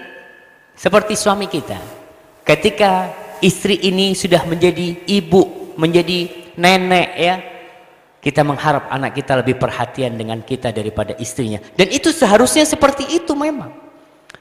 seperti 0.74 1.18
suami 1.18 1.50
kita. 1.50 1.78
Ketika 2.46 3.10
istri 3.42 3.82
ini 3.82 4.14
sudah 4.14 4.42
menjadi 4.46 5.06
ibu, 5.06 5.74
menjadi 5.78 6.50
nenek 6.58 7.08
ya. 7.18 7.36
Kita 8.18 8.42
mengharap 8.42 8.90
anak 8.90 9.14
kita 9.14 9.38
lebih 9.38 9.56
perhatian 9.56 10.18
dengan 10.18 10.42
kita 10.42 10.74
daripada 10.74 11.14
istrinya. 11.22 11.62
Dan 11.78 11.86
itu 11.94 12.10
seharusnya 12.10 12.66
seperti 12.66 13.06
itu 13.14 13.32
memang. 13.38 13.70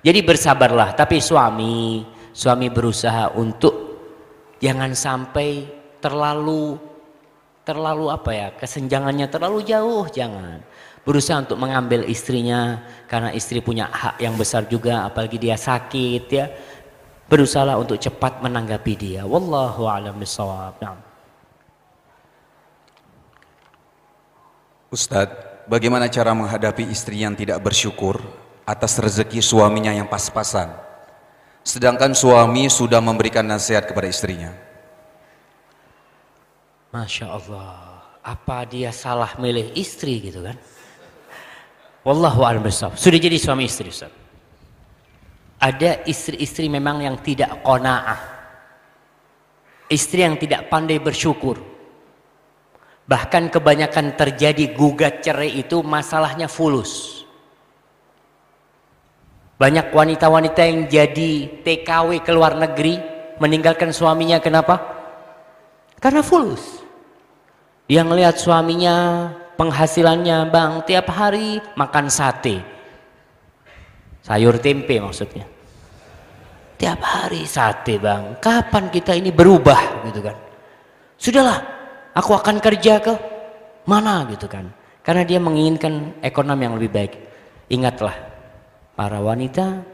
Jadi 0.02 0.20
bersabarlah. 0.26 0.98
Tapi 0.98 1.22
suami, 1.22 2.02
suami 2.34 2.74
berusaha 2.74 3.38
untuk 3.38 3.74
jangan 4.58 4.94
sampai 4.98 5.66
terlalu 6.02 6.78
terlalu 7.68 8.08
apa 8.08 8.32
ya 8.32 8.48
kesenjangannya 8.56 9.28
terlalu 9.28 9.60
jauh 9.68 10.08
jangan 10.08 10.64
berusaha 11.04 11.44
untuk 11.44 11.60
mengambil 11.60 12.08
istrinya 12.08 12.80
karena 13.12 13.36
istri 13.36 13.60
punya 13.60 13.92
hak 13.92 14.24
yang 14.24 14.40
besar 14.40 14.64
juga 14.72 15.04
apalagi 15.04 15.36
dia 15.36 15.60
sakit 15.60 16.24
ya 16.32 16.48
berusaha 17.28 17.76
untuk 17.76 18.00
cepat 18.00 18.40
menanggapi 18.40 18.94
dia 18.96 19.22
wallahu 19.28 19.84
a'lam 19.84 20.16
nah. 20.80 21.07
Ustadz, 24.88 25.68
bagaimana 25.68 26.08
cara 26.08 26.32
menghadapi 26.32 26.88
istri 26.88 27.24
yang 27.24 27.36
tidak 27.36 27.60
bersyukur 27.60 28.24
atas 28.64 29.00
rezeki 29.00 29.44
suaminya 29.44 29.92
yang 29.92 30.08
pas-pasan 30.08 30.72
sedangkan 31.68 32.16
suami 32.16 32.72
sudah 32.72 33.04
memberikan 33.04 33.44
nasihat 33.44 33.84
kepada 33.84 34.08
istrinya 34.08 34.56
Masya 36.88 37.28
Allah, 37.28 38.00
apa 38.24 38.64
dia 38.64 38.96
salah 38.96 39.36
milih 39.38 39.76
istri 39.76 40.24
gitu 40.24 40.40
kan? 40.40 40.56
Wallahu 42.08 42.48
a'lam 42.48 42.64
Sudah 42.72 43.20
jadi 43.20 43.36
suami 43.36 43.68
istri 43.68 43.92
Ustaz. 43.92 44.10
Ada 45.60 46.08
istri-istri 46.08 46.72
memang 46.72 47.04
yang 47.04 47.20
tidak 47.20 47.60
qanaah. 47.60 48.18
Istri 49.92 50.20
yang 50.26 50.36
tidak 50.40 50.72
pandai 50.72 50.98
bersyukur. 50.98 51.60
Bahkan 53.08 53.48
kebanyakan 53.48 54.20
terjadi 54.20 54.76
gugat 54.76 55.24
cerai 55.24 55.56
itu 55.56 55.80
masalahnya 55.80 56.52
fulus. 56.52 57.24
Banyak 59.56 59.90
wanita-wanita 59.90 60.62
yang 60.68 60.86
jadi 60.92 61.64
TKW 61.64 62.22
ke 62.22 62.30
luar 62.36 62.60
negeri 62.60 63.00
meninggalkan 63.40 63.96
suaminya 63.96 64.44
kenapa? 64.44 64.76
Karena 66.04 66.20
fulus. 66.20 66.84
Dia 67.88 68.04
ngelihat 68.04 68.36
suaminya 68.36 69.32
penghasilannya 69.56 70.52
bang 70.52 70.72
tiap 70.84 71.08
hari 71.08 71.64
makan 71.80 72.12
sate. 72.12 72.60
Sayur 74.22 74.60
tempe 74.60 75.00
maksudnya. 75.00 75.48
Tiap 76.76 77.00
hari 77.00 77.48
sate 77.48 77.98
bang. 77.98 78.36
Kapan 78.44 78.92
kita 78.92 79.16
ini 79.16 79.32
berubah 79.32 80.06
gitu 80.12 80.20
kan. 80.22 80.36
Sudahlah 81.18 81.77
aku 82.18 82.34
akan 82.34 82.58
kerja 82.58 82.98
ke 82.98 83.14
mana 83.86 84.26
gitu 84.34 84.50
kan. 84.50 84.74
Karena 85.06 85.24
dia 85.24 85.38
menginginkan 85.38 86.18
ekonomi 86.26 86.66
yang 86.66 86.76
lebih 86.76 86.92
baik. 86.92 87.14
Ingatlah 87.70 88.18
para 88.98 89.22
wanita 89.22 89.86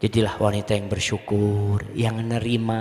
jadilah 0.00 0.34
wanita 0.40 0.74
yang 0.74 0.88
bersyukur, 0.88 1.84
yang 1.92 2.16
menerima, 2.18 2.80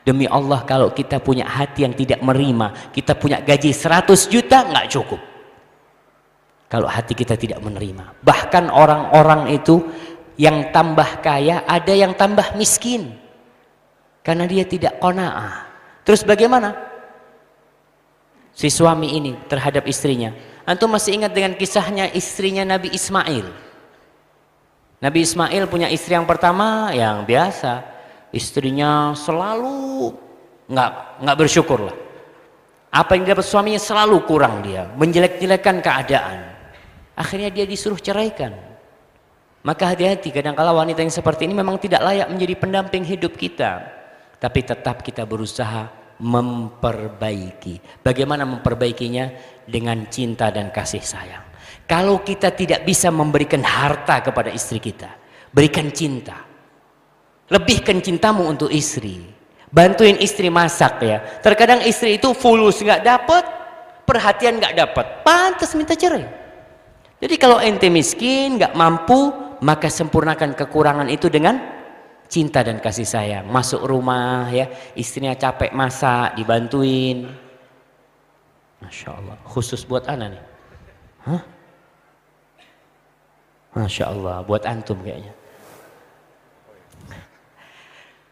Demi 0.00 0.24
Allah 0.24 0.64
kalau 0.64 0.90
kita 0.90 1.20
punya 1.20 1.44
hati 1.44 1.84
yang 1.84 1.92
tidak 1.92 2.24
menerima, 2.24 2.90
kita 2.90 3.14
punya 3.14 3.44
gaji 3.44 3.68
100 3.68 4.32
juta 4.32 4.64
nggak 4.64 4.88
cukup. 4.88 5.20
Kalau 6.70 6.88
hati 6.88 7.12
kita 7.12 7.36
tidak 7.36 7.60
menerima. 7.60 8.18
Bahkan 8.24 8.72
orang-orang 8.72 9.52
itu 9.52 9.78
yang 10.40 10.72
tambah 10.72 11.20
kaya 11.20 11.68
ada 11.68 11.92
yang 11.92 12.16
tambah 12.16 12.56
miskin. 12.56 13.12
Karena 14.24 14.48
dia 14.48 14.64
tidak 14.64 14.96
kona'ah. 15.02 15.68
Terus 16.02 16.24
bagaimana? 16.24 16.89
Si 18.54 18.68
suami 18.68 19.16
ini 19.16 19.32
terhadap 19.46 19.86
istrinya. 19.86 20.34
Antum 20.66 20.92
masih 20.92 21.16
ingat 21.16 21.32
dengan 21.32 21.56
kisahnya 21.56 22.10
istrinya 22.12 22.62
Nabi 22.66 22.92
Ismail. 22.92 23.46
Nabi 25.00 25.18
Ismail 25.24 25.64
punya 25.66 25.88
istri 25.88 26.12
yang 26.12 26.28
pertama 26.28 26.92
yang 26.92 27.24
biasa. 27.24 27.82
Istrinya 28.30 29.16
selalu 29.16 30.12
nggak 30.70 30.90
nggak 31.24 31.36
bersyukur 31.40 31.82
lah 31.82 31.96
apa 32.90 33.14
yang 33.14 33.22
dapat 33.22 33.46
suaminya 33.46 33.78
selalu 33.78 34.18
kurang 34.26 34.66
dia 34.66 34.90
menjelek-jelekan 34.98 35.78
keadaan. 35.78 36.42
Akhirnya 37.14 37.46
dia 37.46 37.62
disuruh 37.62 37.98
ceraikan. 38.02 38.50
Maka 39.62 39.94
hati-hati 39.94 40.34
kadang-kala 40.34 40.74
wanita 40.74 40.98
yang 40.98 41.12
seperti 41.14 41.46
ini 41.46 41.54
memang 41.54 41.78
tidak 41.78 42.02
layak 42.02 42.26
menjadi 42.26 42.54
pendamping 42.58 43.06
hidup 43.06 43.38
kita. 43.38 43.86
Tapi 44.42 44.60
tetap 44.66 45.06
kita 45.06 45.22
berusaha 45.22 45.86
memperbaiki. 46.20 48.04
Bagaimana 48.04 48.44
memperbaikinya? 48.44 49.58
Dengan 49.70 50.10
cinta 50.10 50.50
dan 50.50 50.74
kasih 50.74 50.98
sayang. 50.98 51.46
Kalau 51.86 52.26
kita 52.26 52.50
tidak 52.54 52.82
bisa 52.82 53.06
memberikan 53.14 53.62
harta 53.62 54.18
kepada 54.18 54.50
istri 54.50 54.82
kita 54.82 55.20
berikan 55.50 55.90
cinta. 55.90 56.46
Lebihkan 57.50 57.98
cintamu 57.98 58.46
untuk 58.46 58.70
istri. 58.70 59.26
Bantuin 59.70 60.18
istri 60.18 60.50
masak 60.50 61.02
ya. 61.02 61.18
Terkadang 61.42 61.82
istri 61.86 62.18
itu 62.18 62.34
fulus 62.34 62.82
nggak 62.82 63.02
dapat 63.02 63.44
perhatian 64.06 64.58
nggak 64.58 64.74
dapat 64.74 65.06
pantas 65.22 65.74
minta 65.78 65.94
cerai. 65.94 66.26
Jadi 67.20 67.34
kalau 67.38 67.62
ente 67.62 67.86
miskin 67.90 68.58
nggak 68.58 68.74
mampu 68.74 69.30
maka 69.62 69.86
sempurnakan 69.90 70.56
kekurangan 70.58 71.06
itu 71.10 71.30
dengan 71.30 71.79
cinta 72.30 72.62
dan 72.62 72.78
kasih 72.78 73.04
sayang 73.04 73.50
masuk 73.50 73.82
rumah 73.82 74.46
ya 74.54 74.70
istrinya 74.94 75.34
capek 75.34 75.74
masak 75.74 76.38
dibantuin 76.38 77.26
Masya 78.80 79.10
Allah 79.12 79.36
khusus 79.44 79.82
buat 79.84 80.06
anak 80.06 80.38
nih 80.38 80.44
Hah? 81.26 81.42
Masya 83.76 84.04
Allah 84.08 84.40
buat 84.46 84.62
antum 84.64 85.02
kayaknya 85.02 85.40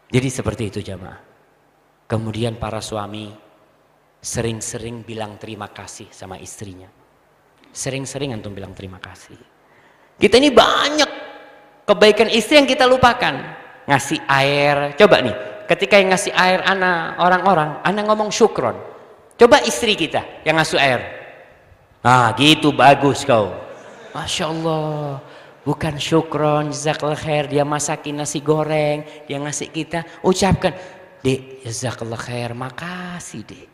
jadi 0.09 0.29
seperti 0.29 0.73
itu 0.73 0.79
jamaah. 0.81 1.21
Kemudian 2.09 2.57
para 2.57 2.81
suami 2.81 3.29
sering-sering 4.17 5.05
bilang 5.05 5.37
terima 5.37 5.69
kasih 5.69 6.09
sama 6.09 6.41
istrinya. 6.41 6.89
Sering-sering 7.69 8.33
antum 8.33 8.57
bilang 8.57 8.73
terima 8.73 8.97
kasih. 8.97 9.37
Kita 10.17 10.41
ini 10.41 10.49
banyak 10.49 11.11
kebaikan 11.85 12.33
istri 12.33 12.57
yang 12.57 12.65
kita 12.65 12.89
lupakan. 12.89 13.58
Ngasih 13.89 14.21
air, 14.29 14.93
coba 14.93 15.17
nih, 15.25 15.33
ketika 15.65 15.97
yang 15.97 16.13
ngasih 16.13 16.29
air 16.37 16.61
anak 16.61 17.17
orang-orang, 17.17 17.81
anak 17.81 18.03
ngomong 18.05 18.29
syukron. 18.29 18.77
Coba 19.39 19.63
istri 19.63 19.95
kita 19.95 20.43
yang 20.43 20.59
ngasih 20.59 20.75
air. 20.75 21.01
Nah 22.03 22.35
gitu 22.35 22.75
bagus 22.75 23.23
kau. 23.23 23.55
Masya 24.11 24.51
Allah 24.51 25.23
bukan 25.63 25.95
syukron 25.95 26.75
jazakallah 26.75 27.15
khair. 27.15 27.47
Dia 27.47 27.63
masakin 27.63 28.19
nasi 28.19 28.43
goreng 28.43 29.07
dia 29.31 29.39
ngasih 29.39 29.71
kita 29.71 30.03
ucapkan 30.27 30.75
dek 31.23 31.63
jazakallah 31.63 32.19
khair 32.19 32.51
makasih 32.51 33.47
dek. 33.47 33.67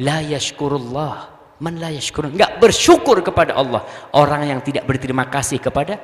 La 0.00 0.24
yashkurullah. 0.24 1.42
Man 1.60 1.76
la 1.76 1.92
yashkurun. 1.92 2.32
Enggak 2.32 2.56
bersyukur 2.56 3.20
kepada 3.20 3.52
Allah. 3.52 3.84
Orang 4.16 4.48
yang 4.48 4.64
tidak 4.64 4.88
berterima 4.88 5.28
kasih 5.28 5.60
kepada 5.60 6.00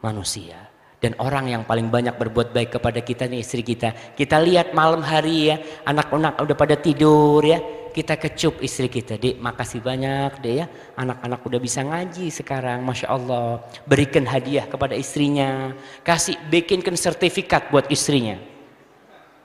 manusia 0.00 0.69
dan 1.00 1.16
orang 1.16 1.48
yang 1.48 1.62
paling 1.64 1.88
banyak 1.88 2.12
berbuat 2.12 2.52
baik 2.52 2.76
kepada 2.76 3.00
kita 3.00 3.24
nih 3.24 3.40
istri 3.40 3.64
kita. 3.64 3.96
Kita 4.12 4.36
lihat 4.36 4.76
malam 4.76 5.00
hari 5.00 5.48
ya 5.48 5.56
anak-anak 5.88 6.44
udah 6.44 6.56
pada 6.56 6.76
tidur 6.76 7.40
ya. 7.40 7.58
Kita 7.90 8.14
kecup 8.20 8.62
istri 8.62 8.86
kita. 8.86 9.18
Dek 9.18 9.40
makasih 9.42 9.82
banyak 9.82 10.38
dek 10.44 10.54
ya. 10.54 10.66
Anak-anak 10.94 11.40
udah 11.42 11.58
bisa 11.58 11.82
ngaji 11.82 12.30
sekarang 12.30 12.84
Masya 12.84 13.08
Allah. 13.10 13.64
Berikan 13.88 14.28
hadiah 14.28 14.68
kepada 14.68 14.94
istrinya. 14.94 15.74
Kasih 16.06 16.38
bikinkan 16.52 16.94
sertifikat 16.94 17.72
buat 17.72 17.90
istrinya. 17.90 18.38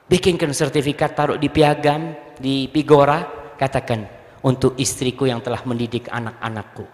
Bikinkan 0.05 0.53
sertifikat 0.53 1.17
taruh 1.17 1.39
di 1.39 1.49
piagam 1.49 2.13
di 2.37 2.69
pigora. 2.69 3.25
Katakan 3.55 4.05
untuk 4.43 4.75
istriku 4.77 5.25
yang 5.25 5.39
telah 5.39 5.63
mendidik 5.65 6.11
anak-anakku. 6.11 6.85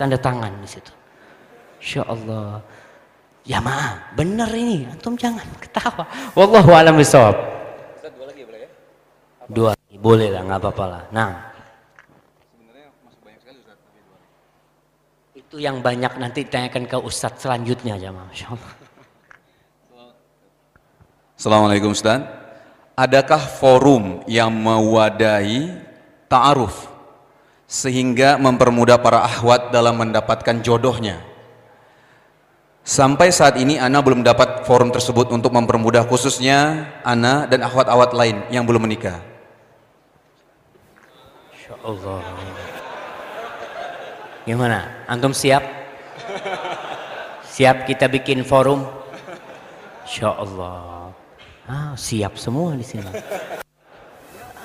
Tanda 0.00 0.16
tangan 0.16 0.64
di 0.64 0.66
situ. 0.66 0.92
Masya 1.78 2.02
Allah 2.08 2.64
ya 3.44 3.58
maaf 3.60 4.14
benar 4.16 4.50
ini 4.52 4.88
antum 4.88 5.16
jangan 5.16 5.44
ketawa 5.60 6.04
wallahu 6.36 6.70
alam 6.72 6.96
bisawab 6.96 7.36
dua 9.50 9.74
boleh 10.00 10.32
lah, 10.32 10.42
nggak 10.48 10.60
apa-apa 10.64 10.84
lah. 10.88 11.02
Nah, 11.12 11.30
itu 15.36 15.56
yang 15.60 15.84
banyak 15.84 16.16
nanti 16.16 16.48
tanyakan 16.48 16.88
ke 16.88 16.96
Ustadz 16.96 17.44
selanjutnya 17.44 18.00
aja, 18.00 18.08
Masya 18.08 18.46
Allah. 18.56 18.72
Assalamualaikum 21.36 21.92
Ustaz. 21.92 22.24
Adakah 22.96 23.40
forum 23.40 24.24
yang 24.28 24.52
mewadahi 24.52 25.72
ta'aruf 26.28 26.88
sehingga 27.64 28.36
mempermudah 28.36 29.00
para 29.00 29.24
ahwat 29.24 29.72
dalam 29.72 30.00
mendapatkan 30.00 30.60
jodohnya? 30.60 31.29
Sampai 32.80 33.28
saat 33.30 33.60
ini 33.60 33.76
Ana 33.76 34.00
belum 34.00 34.24
dapat 34.24 34.64
forum 34.64 34.88
tersebut 34.88 35.28
untuk 35.30 35.52
mempermudah 35.52 36.08
khususnya 36.08 36.88
Ana 37.04 37.44
dan 37.44 37.62
ahwat-ahwat 37.62 38.16
lain 38.16 38.40
yang 38.48 38.64
belum 38.64 38.88
menikah. 38.88 39.20
Insya 41.52 41.76
Allah. 41.84 42.24
Gimana? 44.48 45.04
Antum 45.04 45.36
siap? 45.36 45.62
Siap 47.44 47.84
kita 47.84 48.08
bikin 48.08 48.40
forum? 48.42 48.88
Insya 50.08 50.32
Allah. 50.32 51.12
Ah, 51.70 51.92
siap 51.94 52.34
semua 52.40 52.74
di 52.74 52.82
sini. 52.82 53.06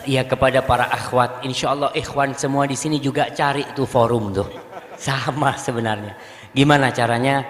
Ya 0.05 0.25
kepada 0.25 0.61
para 0.65 0.89
akhwat, 0.89 1.45
insya 1.45 1.73
Allah 1.73 1.93
ikhwan 1.93 2.33
semua 2.33 2.65
di 2.65 2.73
sini 2.73 2.97
juga 2.97 3.29
cari 3.29 3.61
tuh 3.77 3.85
forum 3.85 4.33
tuh. 4.33 4.49
Sama 4.97 5.53
sebenarnya. 5.59 6.17
Gimana 6.55 6.89
caranya? 6.89 7.43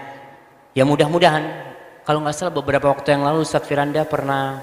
Ya 0.75 0.83
mudah-mudahan. 0.83 1.71
Kalau 2.03 2.19
nggak 2.19 2.35
salah 2.35 2.51
beberapa 2.51 2.91
waktu 2.91 3.15
yang 3.15 3.23
lalu 3.23 3.47
Ustadz 3.47 3.63
Firanda 3.63 4.03
pernah 4.03 4.59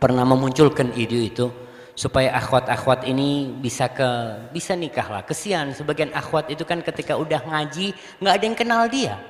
pernah 0.00 0.24
memunculkan 0.24 0.96
ide 0.96 1.28
itu 1.28 1.52
supaya 1.92 2.32
akhwat-akhwat 2.40 3.04
ini 3.04 3.52
bisa 3.52 3.92
ke 3.92 4.08
bisa 4.48 4.72
nikah 4.72 5.04
lah. 5.12 5.22
Kesian 5.28 5.76
sebagian 5.76 6.08
akhwat 6.16 6.48
itu 6.48 6.64
kan 6.64 6.80
ketika 6.80 7.20
udah 7.20 7.44
ngaji 7.44 7.92
nggak 8.16 8.32
ada 8.32 8.44
yang 8.48 8.56
kenal 8.56 8.82
dia, 8.88 9.20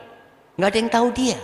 nggak 0.54 0.68
ada 0.70 0.78
yang 0.78 0.90
tahu 0.94 1.08
dia. 1.10 1.38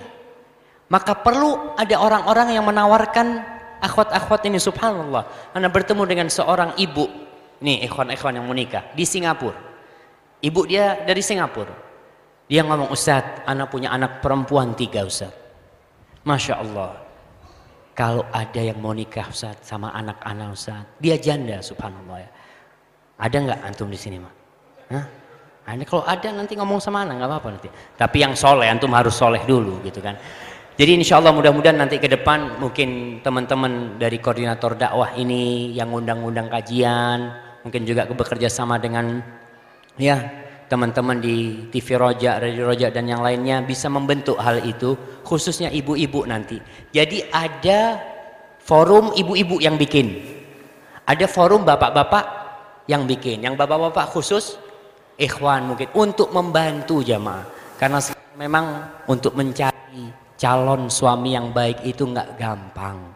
Maka 0.87 1.19
perlu 1.19 1.75
ada 1.75 1.99
orang-orang 1.99 2.55
yang 2.55 2.63
menawarkan 2.63 3.43
akhwat-akhwat 3.83 4.47
ini 4.47 4.63
subhanallah. 4.63 5.27
Anda 5.59 5.67
bertemu 5.67 6.07
dengan 6.07 6.31
seorang 6.31 6.79
ibu, 6.79 7.11
nih 7.59 7.83
ikhwan-ikhwan 7.91 8.39
yang 8.39 8.47
mau 8.47 8.55
nikah 8.55 8.95
di 8.95 9.03
Singapura. 9.03 9.59
Ibu 10.39 10.61
dia 10.71 11.03
dari 11.03 11.19
Singapura. 11.19 11.86
Dia 12.47 12.63
ngomong, 12.63 12.95
Ustaz, 12.95 13.43
anak 13.43 13.75
punya 13.75 13.91
anak 13.91 14.23
perempuan 14.23 14.79
tiga 14.79 15.03
Ustaz. 15.03 15.35
Masya 16.23 16.63
Allah. 16.63 17.07
Kalau 17.97 18.29
ada 18.29 18.61
yang 18.61 18.79
mau 18.79 18.93
nikah 18.93 19.27
Ustaz 19.31 19.57
sama 19.65 19.91
anak-anak 19.95 20.53
Ustaz. 20.53 20.85
Dia 21.01 21.17
janda 21.17 21.59
subhanallah 21.59 22.19
ya. 22.23 22.31
Ada 23.17 23.37
nggak 23.41 23.61
antum 23.65 23.89
di 23.89 23.97
sini 23.97 24.21
mah? 24.21 24.35
Hah? 24.93 25.07
Ada 25.67 25.83
kalau 25.83 26.05
ada 26.07 26.29
nanti 26.31 26.55
ngomong 26.55 26.79
sama 26.79 27.03
anak 27.03 27.19
nggak 27.19 27.31
apa-apa 27.33 27.49
nanti. 27.57 27.69
Tapi 27.99 28.17
yang 28.23 28.39
soleh 28.39 28.71
antum 28.71 28.93
harus 28.95 29.17
soleh 29.17 29.43
dulu 29.43 29.83
gitu 29.83 29.99
kan. 29.99 30.15
Jadi 30.77 30.93
insya 30.93 31.17
Allah 31.17 31.33
mudah-mudahan 31.33 31.81
nanti 31.81 31.97
ke 31.97 32.05
depan 32.07 32.61
mungkin 32.61 33.19
teman-teman 33.25 33.97
dari 33.97 34.21
koordinator 34.21 34.77
dakwah 34.77 35.17
ini 35.17 35.73
yang 35.73 35.89
undang-undang 35.89 36.53
kajian, 36.53 37.33
mungkin 37.65 37.89
juga 37.89 38.05
bekerja 38.05 38.53
sama 38.53 38.77
dengan 38.77 39.25
ya 39.97 40.46
teman-teman 40.67 41.19
di 41.23 41.67
TV 41.71 41.99
Roja, 41.99 42.43
Radio 42.43 42.69
Roja 42.69 42.91
dan 42.91 43.07
yang 43.07 43.23
lainnya 43.23 43.63
bisa 43.63 43.87
membentuk 43.89 44.39
hal 44.39 44.63
itu, 44.63 44.95
khususnya 45.23 45.71
ibu-ibu 45.71 46.27
nanti. 46.27 46.59
Jadi 46.91 47.25
ada 47.31 48.03
forum 48.61 49.15
ibu-ibu 49.15 49.63
yang 49.63 49.79
bikin, 49.79 50.21
ada 51.07 51.27
forum 51.31 51.65
bapak-bapak 51.65 52.25
yang 52.91 53.07
bikin, 53.09 53.43
yang 53.47 53.55
bapak-bapak 53.55 54.11
khusus 54.11 54.59
ikhwan 55.17 55.73
mungkin 55.73 55.89
untuk 55.97 56.29
membantu 56.35 57.01
jamaah, 57.01 57.47
karena 57.81 57.99
memang 58.37 58.67
untuk 59.09 59.33
mencari 59.33 60.13
calon 60.37 60.93
suami 60.93 61.33
yang 61.33 61.57
baik 61.57 61.81
itu 61.89 62.05
nggak 62.05 62.37
gampang. 62.37 63.16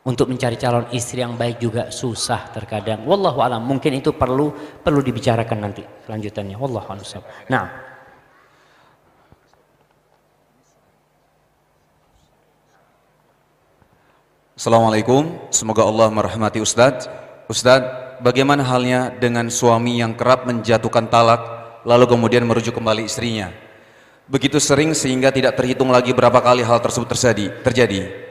Untuk 0.00 0.32
mencari 0.32 0.56
calon 0.56 0.88
istri 0.96 1.20
yang 1.20 1.36
baik 1.36 1.60
juga 1.60 1.92
susah 1.92 2.48
terkadang. 2.56 3.04
Wallahu 3.04 3.44
alam, 3.44 3.60
mungkin 3.60 4.00
itu 4.00 4.16
perlu 4.16 4.48
perlu 4.80 5.04
dibicarakan 5.04 5.58
nanti 5.60 5.84
selanjutannya. 6.08 6.56
Wallahu 6.56 6.88
alam. 6.88 7.04
Nah, 7.52 7.66
Assalamualaikum, 14.56 15.48
semoga 15.48 15.88
Allah 15.88 16.12
merahmati 16.12 16.60
Ustadz. 16.60 17.08
Ustadz, 17.48 18.20
bagaimana 18.20 18.60
halnya 18.60 19.08
dengan 19.08 19.48
suami 19.48 20.00
yang 20.00 20.12
kerap 20.12 20.44
menjatuhkan 20.44 21.08
talak 21.08 21.40
lalu 21.88 22.04
kemudian 22.04 22.44
merujuk 22.44 22.76
kembali 22.76 23.08
istrinya? 23.08 23.48
begitu 24.30 24.62
sering 24.62 24.94
sehingga 24.94 25.34
tidak 25.34 25.58
terhitung 25.58 25.90
lagi 25.90 26.14
berapa 26.14 26.38
kali 26.38 26.62
hal 26.62 26.78
tersebut 26.78 27.10
terjadi. 27.10 27.46
terjadi. 27.66 28.29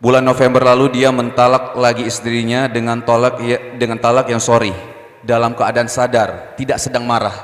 Bulan 0.00 0.24
November 0.24 0.64
lalu 0.64 0.96
dia 0.96 1.12
mentalak 1.12 1.76
lagi 1.76 2.08
istrinya 2.08 2.72
dengan 2.72 3.04
tolak 3.04 3.36
ya, 3.44 3.60
dengan 3.76 4.00
talak 4.00 4.32
yang 4.32 4.40
sorry 4.40 4.72
dalam 5.20 5.52
keadaan 5.52 5.92
sadar, 5.92 6.56
tidak 6.56 6.80
sedang 6.80 7.04
marah. 7.04 7.36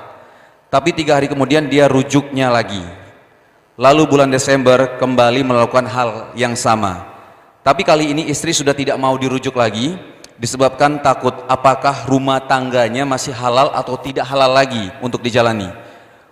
Tapi 0.73 0.97
tiga 0.97 1.21
hari 1.21 1.29
kemudian 1.29 1.69
dia 1.69 1.85
rujuknya 1.85 2.49
lagi. 2.49 2.81
Lalu 3.77 4.09
bulan 4.09 4.33
Desember 4.33 4.97
kembali 4.97 5.45
melakukan 5.45 5.85
hal 5.85 6.33
yang 6.33 6.57
sama. 6.57 7.05
Tapi 7.61 7.85
kali 7.85 8.17
ini 8.17 8.33
istri 8.33 8.57
sudah 8.57 8.73
tidak 8.73 8.97
mau 8.97 9.13
dirujuk 9.21 9.53
lagi 9.53 9.93
disebabkan 10.41 11.05
takut 11.05 11.37
apakah 11.53 12.09
rumah 12.09 12.41
tangganya 12.41 13.05
masih 13.05 13.37
halal 13.37 13.69
atau 13.77 14.01
tidak 14.01 14.25
halal 14.25 14.49
lagi 14.49 14.89
untuk 15.05 15.21
dijalani. 15.21 15.69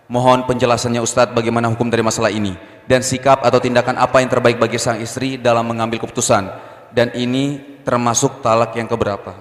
Mohon 0.09 0.49
penjelasannya 0.49 1.05
Ustadz 1.05 1.37
bagaimana 1.37 1.69
hukum 1.69 1.93
dari 1.93 2.01
masalah 2.01 2.33
ini 2.33 2.57
dan 2.85 3.01
sikap 3.01 3.41
atau 3.41 3.59
tindakan 3.61 3.97
apa 3.97 4.21
yang 4.21 4.31
terbaik 4.31 4.61
bagi 4.61 4.77
sang 4.77 5.01
istri 5.01 5.41
dalam 5.41 5.65
mengambil 5.65 6.03
keputusan 6.05 6.49
dan 6.93 7.11
ini 7.17 7.79
termasuk 7.85 8.45
talak 8.45 8.77
yang 8.77 8.89
keberapa 8.89 9.33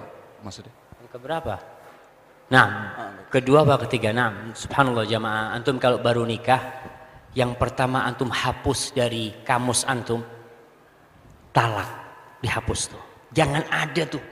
maksudnya? 0.44 0.72
Yang 1.00 1.10
keberapa? 1.16 1.54
Nah, 2.52 2.66
kedua 3.32 3.64
apa 3.64 3.88
ketiga? 3.88 4.12
Nah, 4.12 4.52
subhanallah 4.52 5.08
jamaah, 5.08 5.56
antum 5.56 5.80
kalau 5.80 5.96
baru 5.98 6.28
nikah, 6.28 6.60
yang 7.32 7.56
pertama 7.56 8.04
antum 8.04 8.28
hapus 8.28 8.92
dari 8.92 9.32
kamus 9.42 9.88
antum 9.88 10.20
talak, 11.50 11.88
dihapus 12.44 12.80
tuh. 12.92 13.04
Jangan 13.32 13.64
ada 13.72 14.02
tuh. 14.04 14.24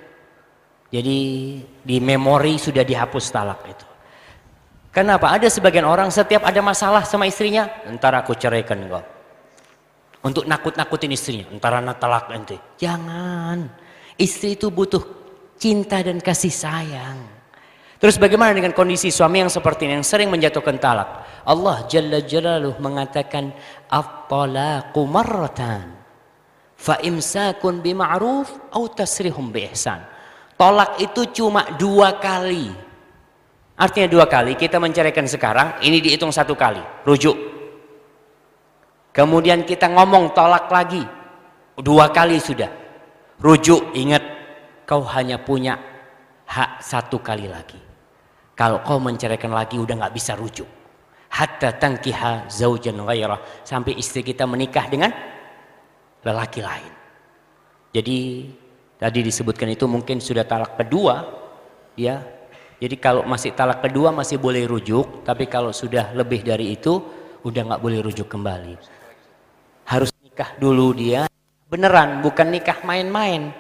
Jadi 0.93 1.19
di 1.81 1.97
memori 2.05 2.61
sudah 2.61 2.85
dihapus 2.85 3.25
talak 3.33 3.61
itu. 3.65 3.87
Kenapa? 4.93 5.33
Ada 5.33 5.49
sebagian 5.49 5.89
orang 5.89 6.13
setiap 6.13 6.45
ada 6.45 6.61
masalah 6.61 7.01
sama 7.09 7.25
istrinya, 7.25 7.65
entar 7.89 8.13
aku 8.13 8.37
ceraikan 8.37 8.77
kau. 8.93 9.01
Untuk 10.23 10.45
nakut-nakutin 10.45 11.17
istrinya, 11.17 11.49
entar 11.49 11.81
anak 11.81 11.97
talak 11.97 12.29
nanti. 12.29 12.61
Jangan. 12.77 13.73
Istri 14.21 14.61
itu 14.61 14.69
butuh 14.69 15.01
cinta 15.57 16.05
dan 16.05 16.21
kasih 16.21 16.53
sayang. 16.53 17.19
Terus 17.97 18.21
bagaimana 18.21 18.53
dengan 18.53 18.77
kondisi 18.77 19.09
suami 19.09 19.41
yang 19.41 19.49
seperti 19.49 19.89
ini 19.89 19.99
yang 19.99 20.07
sering 20.07 20.29
menjatuhkan 20.29 20.77
talak? 20.77 21.23
Allah 21.49 21.89
Jalla 21.89 22.21
Jalaluh 22.21 22.77
mengatakan 22.83 23.55
at-talaqu 23.89 25.01
marratan 25.09 26.03
fa 26.75 26.99
imsakun 26.99 27.79
bima'ruf 27.79 28.75
au 28.75 28.91
tasrihum 28.91 29.55
bi. 29.55 29.71
Tolak 30.59 30.99
itu 30.99 31.23
cuma 31.31 31.65
dua 31.79 32.19
kali. 32.19 32.92
Artinya 33.73 34.09
dua 34.09 34.25
kali 34.29 34.53
kita 34.55 34.77
menceraikan 34.77 35.25
sekarang, 35.25 35.81
ini 35.81 35.99
dihitung 36.05 36.31
satu 36.31 36.53
kali, 36.53 36.81
rujuk. 37.09 37.35
Kemudian 39.13 39.65
kita 39.65 39.89
ngomong 39.93 40.33
tolak 40.37 40.69
lagi, 40.69 41.05
dua 41.81 42.13
kali 42.13 42.37
sudah. 42.41 42.69
Rujuk, 43.43 43.97
ingat 43.97 44.23
kau 44.87 45.03
hanya 45.03 45.41
punya 45.41 45.81
hak 46.47 46.85
satu 46.85 47.19
kali 47.19 47.49
lagi. 47.49 47.81
Kalau 48.53 48.85
kau 48.85 49.01
menceraikan 49.01 49.51
lagi 49.51 49.81
udah 49.81 50.05
nggak 50.05 50.15
bisa 50.15 50.37
rujuk. 50.37 50.69
Hatta 51.33 51.73
tangkiha 51.73 52.53
zaujan 52.53 53.01
ghairah. 53.01 53.65
Sampai 53.65 53.97
istri 53.97 54.21
kita 54.21 54.45
menikah 54.45 54.85
dengan 54.87 55.11
lelaki 56.23 56.61
lain. 56.61 56.93
Jadi 57.93 58.19
tadi 59.01 59.19
disebutkan 59.25 59.73
itu 59.73 59.89
mungkin 59.89 60.21
sudah 60.21 60.45
talak 60.45 60.77
kedua, 60.77 61.25
ya 61.97 62.21
jadi 62.83 62.99
kalau 62.99 63.23
masih 63.23 63.55
talak 63.55 63.79
kedua 63.79 64.11
masih 64.11 64.43
boleh 64.43 64.67
rujuk, 64.67 65.23
tapi 65.23 65.47
kalau 65.47 65.71
sudah 65.71 66.11
lebih 66.19 66.43
dari 66.43 66.75
itu 66.75 66.99
udah 67.47 67.63
nggak 67.71 67.79
boleh 67.79 68.03
rujuk 68.03 68.27
kembali. 68.27 68.75
Harus 69.87 70.11
nikah 70.19 70.59
dulu 70.59 70.91
dia, 70.91 71.31
beneran 71.71 72.27
bukan 72.27 72.51
nikah 72.51 72.83
main-main. 72.83 73.55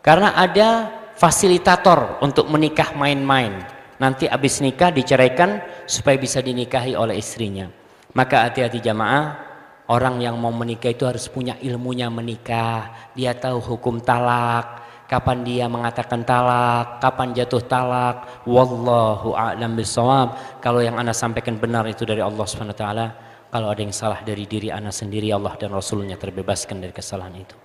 Karena 0.00 0.32
ada 0.32 0.88
fasilitator 1.12 2.24
untuk 2.24 2.48
menikah 2.48 2.96
main-main. 2.96 3.52
Nanti 4.00 4.32
habis 4.32 4.64
nikah 4.64 4.88
diceraikan 4.88 5.60
supaya 5.84 6.16
bisa 6.16 6.40
dinikahi 6.40 6.96
oleh 6.96 7.20
istrinya. 7.20 7.68
Maka 8.16 8.48
hati-hati 8.48 8.80
jamaah, 8.80 9.44
orang 9.92 10.24
yang 10.24 10.40
mau 10.40 10.56
menikah 10.56 10.88
itu 10.88 11.04
harus 11.04 11.28
punya 11.28 11.60
ilmunya 11.60 12.08
menikah. 12.08 13.12
Dia 13.12 13.36
tahu 13.36 13.60
hukum 13.60 14.00
talak, 14.00 14.83
kapan 15.10 15.44
dia 15.44 15.64
mengatakan 15.68 16.24
talak, 16.24 17.00
kapan 17.00 17.36
jatuh 17.36 17.62
talak. 17.64 18.44
Wallahu 18.48 19.36
a'lam 19.36 19.76
bisawab. 19.76 20.60
Kalau 20.64 20.80
yang 20.80 20.96
Anda 20.96 21.12
sampaikan 21.12 21.60
benar 21.60 21.84
itu 21.88 22.08
dari 22.08 22.24
Allah 22.24 22.44
Subhanahu 22.44 22.74
wa 22.74 22.80
taala, 22.80 23.06
kalau 23.54 23.70
ada 23.70 23.80
yang 23.80 23.94
salah 23.94 24.18
dari 24.26 24.48
diri 24.50 24.74
Anda 24.74 24.90
sendiri, 24.90 25.30
Allah 25.30 25.54
dan 25.54 25.70
Rasulnya 25.70 26.18
terbebaskan 26.18 26.82
dari 26.82 26.90
kesalahan 26.90 27.38
itu. 27.38 27.56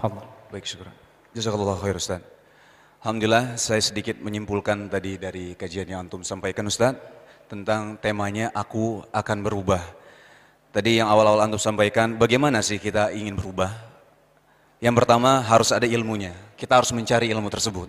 Allah. 0.00 0.24
Baik, 0.48 0.64
syukur. 0.64 0.88
Jazakallah 1.36 1.76
khair 1.76 2.00
Ustaz. 2.00 2.24
Alhamdulillah 3.04 3.54
saya 3.60 3.78
sedikit 3.78 4.18
menyimpulkan 4.18 4.90
tadi 4.90 5.20
dari 5.20 5.54
kajian 5.54 5.86
yang 5.86 6.08
Antum 6.08 6.26
sampaikan 6.26 6.66
Ustaz 6.66 6.98
tentang 7.46 7.94
temanya 8.00 8.50
aku 8.56 9.06
akan 9.14 9.38
berubah. 9.44 9.84
Tadi 10.74 10.98
yang 10.98 11.06
awal-awal 11.06 11.46
Antum 11.46 11.60
sampaikan 11.60 12.18
bagaimana 12.18 12.58
sih 12.64 12.80
kita 12.82 13.14
ingin 13.14 13.38
berubah? 13.38 13.70
Yang 14.82 14.94
pertama 15.04 15.44
harus 15.44 15.70
ada 15.70 15.86
ilmunya. 15.86 16.47
Kita 16.58 16.82
harus 16.82 16.90
mencari 16.90 17.30
ilmu 17.30 17.46
tersebut. 17.46 17.86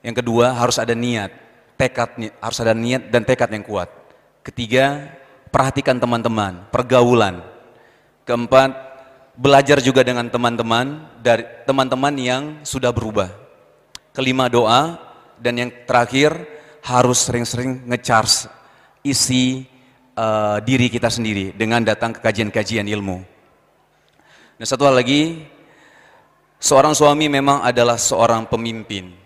Yang 0.00 0.24
kedua 0.24 0.56
harus 0.56 0.80
ada 0.80 0.96
niat. 0.96 1.52
tekad, 1.76 2.12
harus 2.44 2.58
ada 2.60 2.76
niat 2.76 3.08
dan 3.08 3.24
tekad 3.24 3.48
yang 3.52 3.64
kuat. 3.64 3.88
Ketiga, 4.44 5.08
perhatikan 5.48 5.96
teman-teman, 5.96 6.68
pergaulan. 6.68 7.40
Keempat, 8.28 8.76
belajar 9.32 9.80
juga 9.80 10.04
dengan 10.04 10.28
teman-teman 10.28 11.08
dari 11.24 11.44
teman-teman 11.64 12.14
yang 12.20 12.42
sudah 12.68 12.92
berubah. 12.92 13.32
Kelima 14.12 14.52
doa 14.52 15.00
dan 15.40 15.56
yang 15.56 15.70
terakhir 15.88 16.36
harus 16.84 17.24
sering-sering 17.24 17.88
ngecharge 17.88 18.48
isi 19.00 19.64
uh, 20.20 20.60
diri 20.60 20.92
kita 20.92 21.08
sendiri 21.08 21.56
dengan 21.56 21.80
datang 21.80 22.12
ke 22.12 22.20
kajian-kajian 22.20 22.84
ilmu. 22.84 23.24
Dan 24.60 24.66
satu 24.68 24.84
hal 24.84 25.00
lagi, 25.00 25.48
seorang 26.60 26.92
suami 26.92 27.26
memang 27.32 27.64
adalah 27.64 27.96
seorang 27.96 28.44
pemimpin. 28.46 29.16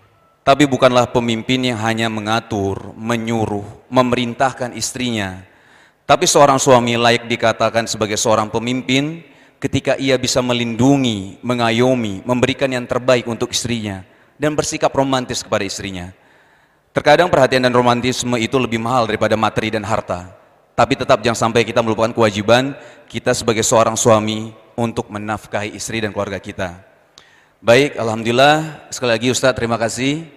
Tapi 0.45 0.69
bukanlah 0.69 1.09
pemimpin 1.09 1.73
yang 1.73 1.81
hanya 1.81 2.07
mengatur, 2.07 2.93
menyuruh, 2.95 3.65
memerintahkan 3.89 4.77
istrinya. 4.77 5.43
Tapi 6.05 6.29
seorang 6.29 6.61
suami 6.61 7.01
layak 7.01 7.27
dikatakan 7.27 7.89
sebagai 7.89 8.21
seorang 8.21 8.53
pemimpin 8.53 9.25
ketika 9.57 9.97
ia 9.97 10.21
bisa 10.21 10.45
melindungi, 10.45 11.41
mengayomi, 11.41 12.21
memberikan 12.29 12.69
yang 12.69 12.85
terbaik 12.85 13.25
untuk 13.25 13.57
istrinya 13.57 14.05
dan 14.37 14.53
bersikap 14.53 14.93
romantis 14.93 15.41
kepada 15.41 15.65
istrinya. 15.65 16.13
Terkadang 16.93 17.33
perhatian 17.33 17.65
dan 17.65 17.73
romantisme 17.73 18.37
itu 18.37 18.61
lebih 18.61 18.79
mahal 18.79 19.09
daripada 19.09 19.35
materi 19.35 19.73
dan 19.73 19.83
harta. 19.83 20.29
Tapi 20.77 20.95
tetap 20.95 21.25
jangan 21.25 21.49
sampai 21.49 21.65
kita 21.65 21.81
melupakan 21.81 22.13
kewajiban 22.13 22.77
kita 23.09 23.33
sebagai 23.33 23.65
seorang 23.65 23.97
suami 23.97 24.53
untuk 24.77 25.09
menafkahi 25.09 25.73
istri 25.73 26.05
dan 26.05 26.13
keluarga 26.13 26.37
kita. 26.37 26.94
Baik, 27.65 27.97
Alhamdulillah. 27.97 28.85
Sekali 28.93 29.17
lagi 29.17 29.33
Ustadz, 29.33 29.57
terima 29.57 29.81
kasih. 29.81 30.29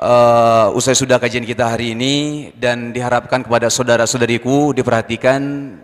Uh, 0.00 0.72
usai 0.72 0.96
sudah 0.96 1.20
kajian 1.20 1.44
kita 1.44 1.68
hari 1.68 1.92
ini 1.92 2.48
dan 2.56 2.88
diharapkan 2.88 3.44
kepada 3.44 3.68
saudara-saudariku 3.68 4.72
diperhatikan 4.72 5.40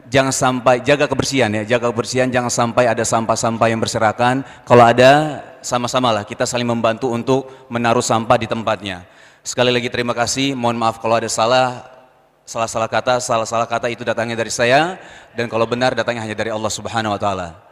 jangan 0.08 0.32
sampai 0.32 0.80
jaga 0.80 1.04
kebersihan 1.04 1.52
ya, 1.52 1.76
jaga 1.76 1.92
kebersihan 1.92 2.32
jangan 2.32 2.48
sampai 2.48 2.88
ada 2.88 3.04
sampah-sampah 3.04 3.68
yang 3.68 3.76
berserakan. 3.84 4.40
Kalau 4.64 4.88
ada 4.88 5.44
sama-sama 5.60 6.08
lah 6.08 6.24
kita 6.24 6.48
saling 6.48 6.64
membantu 6.64 7.12
untuk 7.12 7.52
menaruh 7.68 8.00
sampah 8.00 8.40
di 8.40 8.48
tempatnya. 8.48 9.04
Sekali 9.44 9.68
lagi 9.68 9.92
terima 9.92 10.16
kasih, 10.16 10.56
mohon 10.56 10.80
maaf 10.80 10.96
kalau 10.96 11.20
ada 11.20 11.28
salah 11.28 11.84
salah-salah 12.48 12.88
kata, 12.88 13.20
salah-salah 13.20 13.68
kata 13.68 13.92
itu 13.92 14.00
datangnya 14.00 14.40
dari 14.40 14.48
saya 14.48 14.96
dan 15.36 15.44
kalau 15.52 15.68
benar 15.68 15.92
datangnya 15.92 16.24
hanya 16.24 16.36
dari 16.40 16.48
Allah 16.48 16.72
Subhanahu 16.72 17.12
wa 17.12 17.20
taala. 17.20 17.71